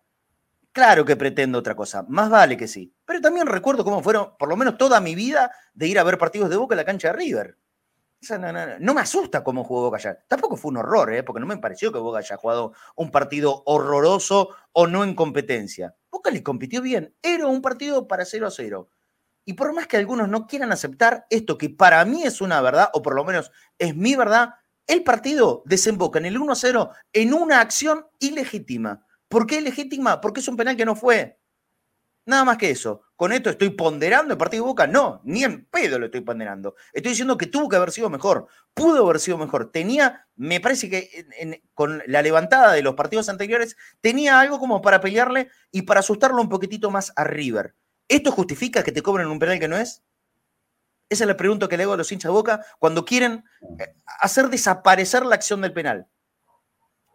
Claro 0.71 1.05
que 1.05 1.15
pretendo 1.15 1.59
otra 1.59 1.73
cosa, 1.73 2.03
más 2.09 2.29
vale 2.29 2.57
que 2.57 2.67
sí. 2.67 2.93
Pero 3.05 3.21
también 3.21 3.47
recuerdo 3.47 3.85
cómo 3.85 4.03
fueron, 4.03 4.35
por 4.37 4.49
lo 4.49 4.57
menos 4.57 4.77
toda 4.77 4.99
mi 4.99 5.15
vida, 5.15 5.51
de 5.73 5.87
ir 5.87 5.97
a 5.97 6.03
ver 6.03 6.17
partidos 6.17 6.49
de 6.49 6.57
Boca 6.57 6.73
en 6.73 6.77
la 6.77 6.85
cancha 6.85 7.07
de 7.09 7.13
River. 7.13 7.57
no, 8.81 8.93
me 8.93 8.99
asusta 9.01 9.41
cómo 9.41 9.63
jugó 9.63 9.83
Boca 9.83 9.95
ayer. 9.97 10.25
Tampoco 10.27 10.57
fue 10.57 10.71
un 10.71 10.77
horror, 10.77 11.13
¿eh? 11.13 11.23
porque 11.23 11.39
no 11.39 11.45
me 11.45 11.55
pareció 11.57 11.93
que 11.93 11.99
Boca 11.99 12.19
haya 12.19 12.35
jugado 12.35 12.73
un 12.95 13.09
partido 13.09 13.63
horroroso 13.65 14.49
o 14.73 14.85
no 14.85 15.05
en 15.05 15.15
competencia. 15.15 15.95
Boca 16.15 16.31
le 16.31 16.43
compitió 16.43 16.81
bien. 16.81 17.13
Era 17.21 17.45
un 17.45 17.61
partido 17.61 18.07
para 18.07 18.23
0 18.23 18.47
a 18.47 18.51
0. 18.51 18.89
Y 19.43 19.51
por 19.51 19.73
más 19.73 19.85
que 19.85 19.97
algunos 19.97 20.29
no 20.29 20.47
quieran 20.47 20.71
aceptar 20.71 21.27
esto, 21.29 21.57
que 21.57 21.69
para 21.69 22.05
mí 22.05 22.23
es 22.23 22.39
una 22.39 22.61
verdad, 22.61 22.89
o 22.93 23.01
por 23.01 23.15
lo 23.15 23.25
menos 23.25 23.51
es 23.77 23.97
mi 23.97 24.15
verdad, 24.15 24.53
el 24.87 25.03
partido 25.03 25.61
desemboca 25.65 26.17
en 26.19 26.27
el 26.27 26.37
1 26.37 26.53
a 26.53 26.55
0 26.55 26.89
en 27.11 27.33
una 27.33 27.59
acción 27.59 28.07
ilegítima. 28.19 29.05
¿Por 29.27 29.45
qué 29.45 29.57
ilegítima? 29.57 30.21
Porque 30.21 30.39
es 30.39 30.47
un 30.47 30.55
penal 30.55 30.77
que 30.77 30.85
no 30.85 30.95
fue. 30.95 31.37
Nada 32.25 32.45
más 32.45 32.57
que 32.57 32.69
eso. 32.69 33.01
¿Con 33.15 33.31
esto 33.31 33.49
estoy 33.49 33.69
ponderando 33.69 34.33
el 34.33 34.37
partido 34.37 34.63
de 34.63 34.69
Boca? 34.69 34.87
No, 34.87 35.21
ni 35.23 35.43
en 35.45 35.65
pedo 35.65 35.97
lo 35.97 36.07
estoy 36.07 36.21
ponderando. 36.21 36.75
Estoy 36.91 37.11
diciendo 37.11 37.37
que 37.37 37.47
tuvo 37.47 37.69
que 37.69 37.77
haber 37.77 37.91
sido 37.91 38.09
mejor. 38.09 38.47
Pudo 38.73 39.05
haber 39.05 39.21
sido 39.21 39.37
mejor. 39.37 39.71
Tenía, 39.71 40.27
me 40.35 40.59
parece 40.59 40.89
que 40.89 41.61
con 41.73 42.03
la 42.07 42.21
levantada 42.21 42.73
de 42.73 42.81
los 42.81 42.95
partidos 42.95 43.29
anteriores, 43.29 43.77
tenía 44.01 44.39
algo 44.39 44.59
como 44.59 44.81
para 44.81 44.99
pelearle 44.99 45.49
y 45.71 45.83
para 45.83 46.01
asustarlo 46.01 46.41
un 46.41 46.49
poquitito 46.49 46.91
más 46.91 47.13
a 47.15 47.23
River. 47.23 47.73
¿Esto 48.09 48.31
justifica 48.31 48.83
que 48.83 48.91
te 48.91 49.01
cobren 49.01 49.27
un 49.27 49.39
penal 49.39 49.59
que 49.59 49.69
no 49.69 49.77
es? 49.77 50.03
Esa 51.07 51.23
es 51.23 51.27
la 51.27 51.37
pregunta 51.37 51.69
que 51.69 51.77
le 51.77 51.83
hago 51.83 51.93
a 51.93 51.97
los 51.97 52.11
hinchas 52.11 52.29
de 52.29 52.33
Boca 52.33 52.65
cuando 52.79 53.05
quieren 53.05 53.45
eh, 53.79 53.95
hacer 54.19 54.49
desaparecer 54.49 55.25
la 55.25 55.35
acción 55.35 55.61
del 55.61 55.71
penal. 55.71 56.07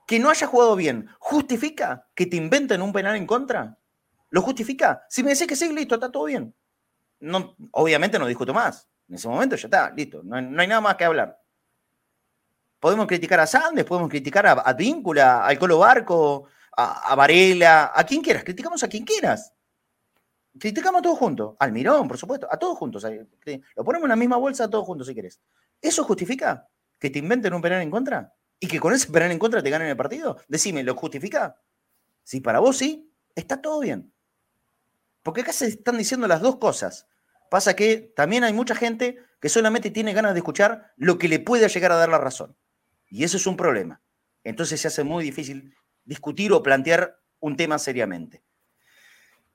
Que 0.06 0.18
no 0.18 0.30
haya 0.30 0.46
jugado 0.46 0.76
bien, 0.76 1.08
¿justifica 1.18 2.08
que 2.14 2.26
te 2.26 2.36
inventen 2.36 2.80
un 2.80 2.92
penal 2.92 3.16
en 3.16 3.26
contra? 3.26 3.79
¿Lo 4.30 4.42
justifica? 4.42 5.04
Si 5.08 5.22
me 5.22 5.30
decís 5.30 5.46
que 5.46 5.56
sí, 5.56 5.72
listo, 5.72 5.96
está 5.96 6.10
todo 6.10 6.24
bien. 6.24 6.54
No, 7.20 7.54
obviamente 7.72 8.18
no 8.18 8.26
discuto 8.26 8.54
más. 8.54 8.88
En 9.08 9.16
ese 9.16 9.28
momento 9.28 9.56
ya 9.56 9.66
está, 9.66 9.90
listo. 9.90 10.22
No 10.22 10.36
hay, 10.36 10.66
nada 10.66 10.80
más 10.80 10.94
que 10.94 11.04
hablar. 11.04 11.38
Podemos 12.78 13.06
criticar 13.06 13.40
a 13.40 13.46
Sandes, 13.46 13.84
podemos 13.84 14.08
criticar 14.08 14.46
a, 14.46 14.52
a 14.52 14.72
Víncula, 14.72 15.44
al 15.44 15.58
Colo 15.58 15.78
Barco, 15.78 16.48
a, 16.76 17.14
Varela, 17.14 17.92
a 17.94 18.04
quien 18.04 18.22
quieras. 18.22 18.44
Criticamos 18.44 18.82
a 18.82 18.88
quien 18.88 19.04
quieras. 19.04 19.52
Criticamos 20.58 21.00
a 21.00 21.02
todos 21.02 21.18
juntos. 21.18 21.56
Al 21.58 21.72
Mirón, 21.72 22.08
por 22.08 22.16
supuesto. 22.16 22.46
A 22.50 22.58
todos 22.58 22.78
juntos. 22.78 23.04
Lo 23.04 23.84
ponemos 23.84 24.04
en 24.04 24.10
la 24.10 24.16
misma 24.16 24.36
bolsa 24.36 24.64
a 24.64 24.70
todos 24.70 24.86
juntos 24.86 25.06
si 25.06 25.12
quieres. 25.12 25.40
¿Eso 25.80 26.04
justifica 26.04 26.68
que 26.98 27.10
te 27.10 27.18
inventen 27.18 27.52
un 27.52 27.62
penal 27.62 27.82
en 27.82 27.90
contra? 27.90 28.34
¿Y 28.58 28.68
que 28.68 28.78
con 28.78 28.92
ese 28.92 29.10
penal 29.10 29.30
en 29.30 29.38
contra 29.38 29.62
te 29.62 29.70
ganen 29.70 29.88
el 29.88 29.96
partido? 29.96 30.38
Decime, 30.48 30.82
¿lo 30.82 30.94
justifica? 30.94 31.60
Si 32.22 32.40
para 32.40 32.60
vos 32.60 32.76
sí, 32.76 33.10
está 33.34 33.60
todo 33.60 33.80
bien. 33.80 34.12
Porque 35.22 35.42
acá 35.42 35.52
se 35.52 35.66
están 35.66 35.98
diciendo 35.98 36.26
las 36.26 36.40
dos 36.40 36.56
cosas. 36.56 37.06
Pasa 37.50 37.74
que 37.74 38.12
también 38.14 38.44
hay 38.44 38.52
mucha 38.52 38.74
gente 38.74 39.18
que 39.40 39.48
solamente 39.48 39.90
tiene 39.90 40.12
ganas 40.12 40.34
de 40.34 40.40
escuchar 40.40 40.92
lo 40.96 41.18
que 41.18 41.28
le 41.28 41.40
puede 41.40 41.68
llegar 41.68 41.92
a 41.92 41.96
dar 41.96 42.08
la 42.08 42.18
razón. 42.18 42.56
Y 43.08 43.24
eso 43.24 43.36
es 43.36 43.46
un 43.46 43.56
problema. 43.56 44.00
Entonces 44.44 44.80
se 44.80 44.88
hace 44.88 45.04
muy 45.04 45.24
difícil 45.24 45.74
discutir 46.04 46.52
o 46.52 46.62
plantear 46.62 47.18
un 47.40 47.56
tema 47.56 47.78
seriamente. 47.78 48.42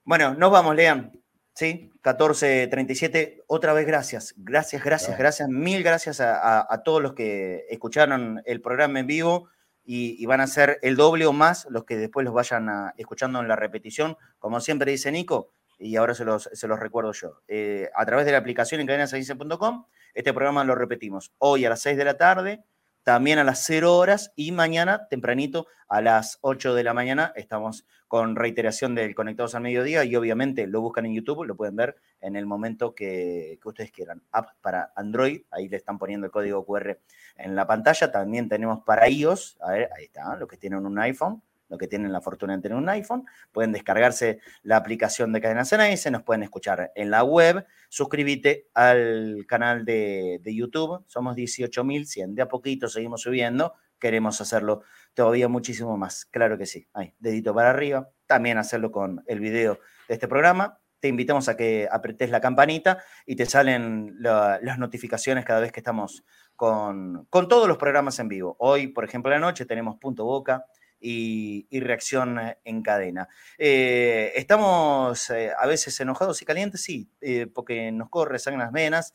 Bueno, 0.04 0.36
nos 0.36 0.52
vamos, 0.52 0.76
Lean. 0.76 1.12
¿Sí? 1.54 1.90
14.37. 2.04 3.44
Otra 3.48 3.72
vez 3.74 3.88
gracias. 3.88 4.34
Gracias, 4.38 4.84
gracias, 4.84 5.18
gracias. 5.18 5.48
Mil 5.48 5.82
gracias 5.84 6.20
a, 6.20 6.82
todos 6.84 7.02
los 7.02 7.14
que 7.14 7.66
escucharon 7.70 8.42
el 8.46 8.62
programa 8.62 9.00
en 9.00 9.08
vivo 9.08 9.50
y, 9.86 10.26
van 10.26 10.42
a 10.42 10.48
ser 10.48 10.80
el 10.82 10.96
doble 10.96 11.26
o 11.26 11.34
más 11.34 11.68
los 11.70 11.86
que 11.86 11.96
después 11.96 12.26
los 12.26 12.34
vayan 12.34 12.92
escuchando 12.98 13.40
en 13.40 13.48
la 13.48 13.56
repetición. 13.56 14.18
Como 14.40 14.60
siempre 14.60 14.92
dice 14.92 15.12
Nico, 15.12 15.52
y 15.78 15.96
ahora 15.96 16.16
se 16.16 16.26
los, 16.26 16.50
recuerdo 16.80 17.12
yo. 17.12 17.42
Eh, 17.48 17.90
a 17.96 18.06
través 18.06 18.26
de 18.26 18.32
la 18.32 18.40
aplicación 18.40 18.82
en 18.82 18.88
cadenasadice.com, 18.88 19.86
este 20.14 20.34
programa 20.34 20.64
lo 20.64 20.76
repetimos 20.76 21.34
hoy 21.38 21.66
a 21.66 21.70
las 21.70 21.82
6 21.82 21.98
de 21.98 22.06
la 22.06 22.18
tarde, 22.18 22.64
también 23.06 23.38
a 23.38 23.44
las 23.44 23.64
0 23.66 23.96
horas 23.96 24.34
y 24.36 24.52
mañana 24.52 25.08
tempranito 25.08 25.68
a 25.88 26.02
las 26.02 26.40
8 26.42 26.74
de 26.74 26.84
la 26.84 26.96
mañana 26.96 27.32
estamos 27.36 27.86
con 28.08 28.36
reiteración 28.36 28.96
del 28.96 29.14
Conectados 29.14 29.54
al 29.54 29.62
Mediodía 29.62 30.04
y 30.04 30.16
obviamente 30.16 30.66
lo 30.66 30.82
buscan 30.82 31.06
en 31.06 31.14
YouTube, 31.14 31.46
lo 31.46 31.56
pueden 31.56 31.76
ver 31.76 31.98
en 32.20 32.36
el 32.36 32.48
momento 32.48 32.96
que, 32.96 33.60
que 33.62 33.70
ustedes 33.70 33.92
quieran. 33.92 34.24
App 34.32 34.50
para 34.60 34.92
Android, 34.96 35.44
ahí 35.52 35.70
le 35.70 35.78
están 35.78 36.00
poniendo 36.00 36.26
el 36.26 36.32
código 36.32 36.66
QR 36.66 36.98
en 37.36 37.56
la 37.56 37.68
pantalla, 37.68 38.12
también 38.12 38.50
tenemos 38.50 38.84
para 38.84 39.08
iOS, 39.08 39.60
a 39.62 39.74
ver, 39.74 39.90
ahí 39.96 40.06
está, 40.06 40.36
los 40.38 40.50
que 40.50 40.58
tienen 40.58 40.84
un 40.84 40.98
iPhone, 40.98 41.44
los 41.70 41.80
que 41.80 41.88
tienen 41.88 42.12
la 42.12 42.22
fortuna 42.22 42.56
de 42.56 42.62
tener 42.62 42.78
un 42.78 42.90
iPhone, 42.90 43.26
pueden 43.52 43.72
descargarse 43.72 44.40
la 44.64 44.78
aplicación 44.78 45.34
de 45.34 45.42
Cadena 45.42 45.66
se 45.66 46.12
nos 46.12 46.24
pueden 46.24 46.44
escuchar 46.44 46.92
en 46.96 47.12
la 47.12 47.24
web, 47.24 47.66
suscríbete 47.90 48.68
al 48.74 49.46
canal 49.48 49.86
de, 49.86 50.40
YouTube, 50.46 51.04
somos 51.08 51.36
18.100, 51.36 52.34
de 52.34 52.42
a 52.42 52.48
poquito 52.48 52.88
seguimos 52.88 53.22
subiendo, 53.22 53.74
queremos 54.00 54.40
hacerlo 54.42 54.84
todavía 55.14 55.48
muchísimo 55.48 55.98
más, 55.98 56.26
claro 56.26 56.58
que 56.58 56.66
sí, 56.66 56.88
ahí, 56.94 57.14
dedito 57.20 57.54
para 57.54 57.70
arriba, 57.72 58.10
también 58.26 58.58
hacerlo 58.58 58.92
con 58.92 59.24
el 59.28 59.40
video 59.40 59.80
de 60.08 60.16
este 60.16 60.28
programa, 60.28 60.80
te 61.00 61.10
invitamos 61.10 61.48
a 61.50 61.56
que 61.56 61.88
apretes 61.92 62.32
la 62.32 62.42
campanita 62.42 63.04
y 63.28 63.36
te 63.36 63.46
salen 63.46 64.16
las 64.20 64.80
notificaciones 64.80 65.46
cada 65.46 65.60
vez 65.60 65.72
que 65.72 65.80
estamos 65.80 66.24
con, 66.56 67.28
con, 67.30 67.48
todos 67.48 67.68
los 67.68 67.78
programas 67.78 68.18
en 68.18 68.28
vivo. 68.28 68.56
Hoy, 68.58 68.88
por 68.88 69.04
ejemplo, 69.04 69.30
la 69.30 69.38
noche 69.38 69.66
tenemos 69.66 69.98
Punto 69.98 70.26
Boca 70.26 70.66
y, 71.00 71.68
reacción 71.80 72.40
en 72.64 72.82
cadena. 72.82 73.28
Eh, 73.58 74.34
¿Estamos 74.36 75.30
eh, 75.30 75.52
a 75.58 75.68
veces 75.68 76.00
enojados 76.00 76.42
y 76.42 76.46
calientes? 76.46 76.82
Sí, 76.82 77.10
eh, 77.22 77.48
porque 77.54 77.92
nos 77.92 78.10
corre 78.10 78.40
sangre 78.40 78.62
en 78.62 78.66
las 78.66 78.72
venas. 78.72 79.14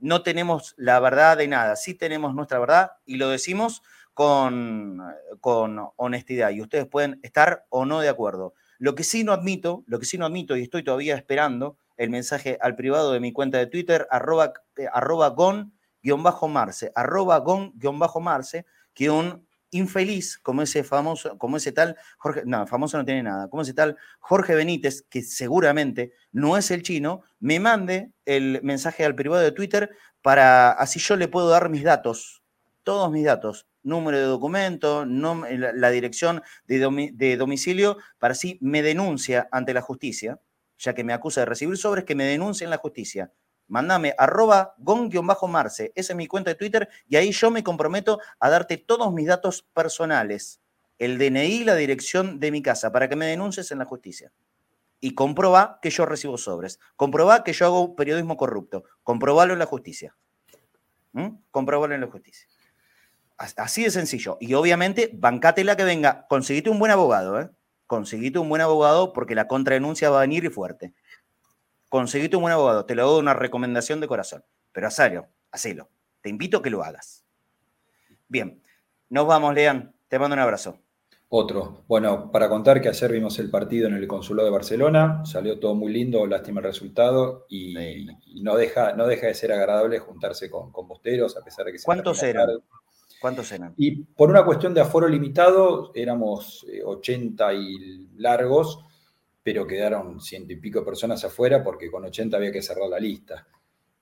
no 0.00 0.22
tenemos 0.22 0.74
la 0.78 1.00
verdad 1.00 1.36
de 1.36 1.48
nada, 1.48 1.76
sí 1.76 1.94
tenemos 1.94 2.34
nuestra 2.34 2.58
verdad 2.58 2.92
y 3.04 3.16
lo 3.16 3.28
decimos 3.28 3.82
con, 4.14 5.02
con 5.40 5.88
honestidad 5.96 6.50
y 6.50 6.62
ustedes 6.62 6.86
pueden 6.86 7.20
estar 7.22 7.66
o 7.68 7.84
no 7.84 8.00
de 8.00 8.08
acuerdo. 8.08 8.54
Lo 8.78 8.94
que 8.94 9.04
sí 9.04 9.24
no 9.24 9.32
admito, 9.32 9.84
lo 9.86 9.98
que 9.98 10.06
sí 10.06 10.18
no 10.18 10.26
admito 10.26 10.56
y 10.56 10.62
estoy 10.62 10.82
todavía 10.82 11.14
esperando 11.16 11.76
el 11.96 12.10
mensaje 12.10 12.58
al 12.60 12.76
privado 12.76 13.12
de 13.12 13.20
mi 13.20 13.32
cuenta 13.32 13.58
de 13.58 13.66
Twitter, 13.66 14.06
arroba, 14.10 14.52
arroba 14.92 15.28
gon-marce, 15.30 16.92
arroba 16.94 17.38
gon-marce, 17.38 18.66
que 18.94 19.10
un 19.10 19.46
infeliz 19.74 20.38
como 20.38 20.62
ese 20.62 20.84
famoso, 20.84 21.36
como 21.38 21.56
ese 21.56 21.72
tal 21.72 21.96
Jorge, 22.18 22.42
no, 22.46 22.66
famoso 22.66 22.96
no 22.96 23.04
tiene 23.04 23.22
nada, 23.22 23.48
como 23.48 23.62
ese 23.62 23.74
tal 23.74 23.96
Jorge 24.20 24.54
Benítez, 24.54 25.02
que 25.08 25.22
seguramente 25.22 26.12
no 26.32 26.56
es 26.56 26.70
el 26.70 26.82
chino, 26.82 27.22
me 27.40 27.60
mande 27.60 28.12
el 28.24 28.60
mensaje 28.62 29.04
al 29.04 29.14
privado 29.14 29.42
de 29.42 29.52
Twitter 29.52 29.90
para 30.22 30.70
así 30.70 31.00
yo 31.00 31.16
le 31.16 31.28
puedo 31.28 31.48
dar 31.48 31.68
mis 31.68 31.82
datos, 31.82 32.42
todos 32.82 33.10
mis 33.10 33.24
datos, 33.24 33.66
número 33.82 34.16
de 34.16 34.24
documento, 34.24 35.04
la, 35.04 35.90
dirección 35.90 36.42
de, 36.66 37.10
de 37.12 37.36
domicilio, 37.36 37.98
para 38.18 38.32
así 38.32 38.58
me 38.60 38.82
denuncia 38.82 39.48
ante 39.52 39.74
la 39.74 39.82
justicia, 39.82 40.40
ya 40.78 40.94
que 40.94 41.04
me 41.04 41.12
acusa 41.12 41.42
de 41.42 41.46
recibir 41.46 41.76
sobres, 41.76 42.04
que 42.04 42.14
me 42.14 42.24
denuncie 42.24 42.64
en 42.64 42.70
la 42.70 42.78
justicia. 42.78 43.32
Mándame 43.74 44.14
arroba 44.18 44.76
gon-marce, 44.78 45.90
esa 45.96 46.12
es 46.12 46.16
mi 46.16 46.28
cuenta 46.28 46.50
de 46.50 46.54
Twitter, 46.54 46.88
y 47.08 47.16
ahí 47.16 47.32
yo 47.32 47.50
me 47.50 47.64
comprometo 47.64 48.20
a 48.38 48.48
darte 48.48 48.76
todos 48.76 49.12
mis 49.12 49.26
datos 49.26 49.66
personales, 49.74 50.60
el 50.96 51.18
DNI 51.18 51.62
y 51.62 51.64
la 51.64 51.74
dirección 51.74 52.38
de 52.38 52.52
mi 52.52 52.62
casa, 52.62 52.92
para 52.92 53.08
que 53.08 53.16
me 53.16 53.26
denuncies 53.26 53.72
en 53.72 53.80
la 53.80 53.84
justicia. 53.84 54.30
Y 55.00 55.16
comproba 55.16 55.80
que 55.82 55.90
yo 55.90 56.06
recibo 56.06 56.38
sobres. 56.38 56.78
Comproba 56.94 57.42
que 57.42 57.52
yo 57.52 57.66
hago 57.66 57.96
periodismo 57.96 58.36
corrupto. 58.36 58.84
Comprobalo 59.02 59.54
en 59.54 59.58
la 59.58 59.66
justicia. 59.66 60.14
¿Mm? 61.10 61.38
Comprobalo 61.50 61.96
en 61.96 62.02
la 62.02 62.06
justicia. 62.06 62.46
Así 63.36 63.82
de 63.82 63.90
sencillo. 63.90 64.36
Y 64.38 64.54
obviamente, 64.54 65.10
bancate 65.12 65.64
la 65.64 65.76
que 65.76 65.82
venga. 65.82 66.28
Conseguite 66.28 66.70
un 66.70 66.78
buen 66.78 66.92
abogado, 66.92 67.40
¿eh? 67.40 67.50
Un 67.90 68.48
buen 68.48 68.62
abogado 68.62 69.12
porque 69.12 69.34
la 69.34 69.46
contradenuncia 69.46 70.10
va 70.10 70.18
a 70.18 70.20
venir 70.22 70.44
y 70.44 70.48
fuerte 70.48 70.94
conseguiste 71.94 72.34
un 72.34 72.42
buen 72.42 72.52
abogado, 72.52 72.84
te 72.86 72.96
lo 72.96 73.08
doy 73.08 73.20
una 73.20 73.34
recomendación 73.34 74.00
de 74.00 74.08
corazón, 74.08 74.44
pero 74.72 74.88
hazlo, 74.88 75.28
hacelo. 75.52 75.88
Te 76.22 76.28
invito 76.28 76.58
a 76.58 76.62
que 76.62 76.68
lo 76.68 76.82
hagas. 76.82 77.24
Bien, 78.26 78.60
nos 79.10 79.28
vamos, 79.28 79.54
Lean. 79.54 79.94
Te 80.08 80.18
mando 80.18 80.34
un 80.34 80.40
abrazo. 80.40 80.80
Otro. 81.28 81.84
Bueno, 81.86 82.32
para 82.32 82.48
contar 82.48 82.80
que 82.80 82.88
ayer 82.88 83.12
vimos 83.12 83.38
el 83.38 83.48
partido 83.48 83.86
en 83.86 83.94
el 83.94 84.08
Consulado 84.08 84.46
de 84.46 84.52
Barcelona, 84.52 85.24
salió 85.24 85.60
todo 85.60 85.76
muy 85.76 85.92
lindo, 85.92 86.26
lástima 86.26 86.58
el 86.58 86.66
resultado, 86.66 87.46
y, 87.48 88.08
no, 88.42 88.56
deja, 88.56 88.94
no 88.94 89.06
deja 89.06 89.28
de 89.28 89.34
ser 89.34 89.52
agradable 89.52 90.00
juntarse 90.00 90.50
con, 90.50 90.72
con 90.72 90.88
bosteros, 90.88 91.36
a 91.36 91.44
pesar 91.44 91.64
de 91.66 91.72
que 91.72 91.78
se 91.78 91.84
¿Cuántos 91.84 92.20
eran? 92.24 92.58
¿Cuántos 93.20 93.52
eran? 93.52 93.72
Y 93.76 94.02
por 94.02 94.30
una 94.30 94.44
cuestión 94.44 94.74
de 94.74 94.80
aforo 94.80 95.06
limitado, 95.06 95.92
éramos 95.94 96.66
80 96.84 97.52
eh, 97.52 97.54
y 97.54 98.08
largos, 98.16 98.80
pero 99.44 99.66
quedaron 99.66 100.22
ciento 100.22 100.54
y 100.54 100.56
pico 100.56 100.82
personas 100.82 101.22
afuera 101.22 101.62
porque 101.62 101.90
con 101.90 102.02
80 102.02 102.34
había 102.34 102.50
que 102.50 102.62
cerrar 102.62 102.88
la 102.88 102.98
lista. 102.98 103.46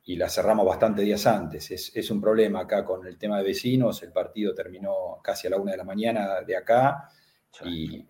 Y 0.05 0.17
la 0.17 0.29
cerramos 0.29 0.65
bastante 0.65 1.03
días 1.03 1.27
antes. 1.27 1.71
Es, 1.71 2.11
un 2.11 2.21
problema 2.21 2.61
acá 2.61 2.85
con 2.85 3.07
el 3.07 3.19
tema 3.19 3.39
de 3.39 3.45
vecinos. 3.45 4.03
El 4.03 4.13
partido 4.13 4.55
terminó 4.55 5.21
casi 5.23 5.49
a 5.49 5.51
la 5.51 5.57
una 5.59 5.73
de 5.73 5.79
la 5.79 5.85
mañana 5.85 6.41
de 6.43 6.57
acá 6.57 7.09
y 7.65 8.05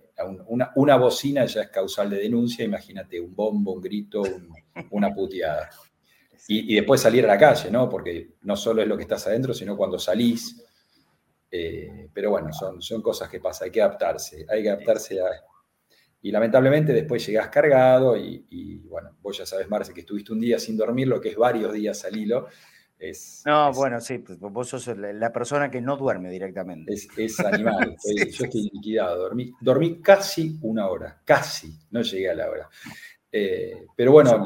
una, 0.75 0.97
bocina 0.97 1.45
ya 1.47 1.63
es 1.63 1.71
causal 1.71 2.11
de 2.11 2.19
denuncia. 2.19 2.65
Imagínate, 2.65 3.19
un 3.21 3.35
bombo, 3.35 3.73
un 3.73 3.81
grito, 3.81 4.23
una 4.91 5.13
puteada. 5.15 5.71
Y, 6.49 6.75
después 6.75 7.01
salir 7.01 7.25
a 7.25 7.29
la 7.29 7.39
calle, 7.39 7.71
¿no? 7.71 7.89
Porque 7.89 8.37
no 8.43 8.57
solo 8.57 8.83
es 8.83 8.89
lo 8.89 8.97
que 8.97 9.05
estás 9.05 9.27
adentro, 9.27 9.55
sino 9.55 9.77
cuando 9.77 9.99
salís. 9.99 10.63
Eh, 11.51 12.09
pero 12.13 12.31
bueno, 12.31 12.53
son, 12.53 12.81
son 12.81 13.01
cosas 13.03 13.29
que 13.29 13.41
pasan. 13.41 13.67
Hay 13.67 13.71
que 13.71 13.83
adaptarse. 13.83 14.47
Hay 14.49 14.63
que 14.63 14.71
adaptarse 14.71 15.21
a, 15.21 15.27
y 16.23 16.31
lamentablemente 16.31 16.93
después 16.93 17.27
llegás 17.27 17.49
cargado 17.49 18.17
y, 18.17 18.81
bueno, 18.89 19.17
vos 19.21 19.37
ya 19.37 19.45
sabes, 19.45 19.69
Marce, 19.69 19.93
que 19.93 20.01
estuviste 20.01 20.33
un 20.33 20.41
día 20.41 20.59
sin 20.59 20.77
dormir, 20.77 21.09
lo 21.09 21.21
que 21.21 21.31
es 21.31 21.37
varios 21.37 21.73
días 21.73 22.05
al 22.05 22.17
hilo. 22.17 22.47
Es, 22.97 23.43
no, 23.45 23.73
bueno, 23.73 24.01
sí, 24.01 24.19
pues 24.19 24.39
vos 24.39 24.69
sos 24.69 24.87
la 24.97 25.33
persona 25.33 25.69
que 25.69 25.81
no 25.81 25.97
duerme 25.97 26.31
directamente. 26.31 26.93
Es, 26.93 27.41
animal, 27.41 27.97
yo 28.31 28.45
estoy 28.45 28.71
liquidado, 28.73 29.19
dormí, 29.19 29.53
dormí 29.61 30.01
casi 30.01 30.57
una 30.63 30.89
hora, 30.89 31.21
casi, 31.25 31.77
no 31.91 32.03
llegué 32.03 32.31
a 32.31 32.35
la 32.35 32.49
hora. 32.49 32.69
Eh, 33.33 33.87
pero 33.97 34.13
bueno, 34.13 34.45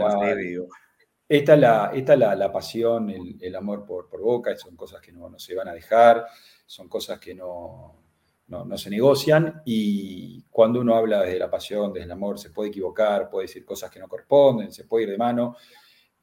esta 1.29 1.55
es 1.55 1.61
la, 1.61 1.91
esta 1.93 2.17
la, 2.17 2.35
la 2.35 2.51
pasión, 2.51 3.11
el, 3.39 3.55
amor 3.55 3.85
por, 3.85 4.09
por, 4.09 4.23
Boca, 4.23 4.57
son 4.57 4.75
cosas 4.75 5.03
que 5.03 5.13
no, 5.13 5.29
no 5.29 5.39
se 5.39 5.55
van 5.55 5.69
a 5.69 5.75
dejar, 5.75 6.25
son 6.65 6.89
cosas 6.89 7.19
que 7.19 7.35
no, 7.35 8.06
no, 8.49 8.79
se 8.79 8.91
negocian 8.91 9.63
y 9.65 10.43
cuando 10.51 10.81
uno 10.81 10.95
habla 10.95 11.23
desde 11.23 11.39
la 11.39 11.51
pasión, 11.51 11.93
desde 11.93 12.07
el 12.07 12.13
amor, 12.13 12.39
se 12.39 12.51
puede 12.51 12.69
equivocar, 12.69 13.29
puede 13.29 13.47
decir 13.47 13.65
cosas 13.65 13.91
que 13.91 13.99
no 13.99 14.09
corresponden, 14.09 14.71
se 14.73 14.85
puede 14.85 15.05
ir 15.05 15.11
de 15.11 15.19
mano. 15.19 15.57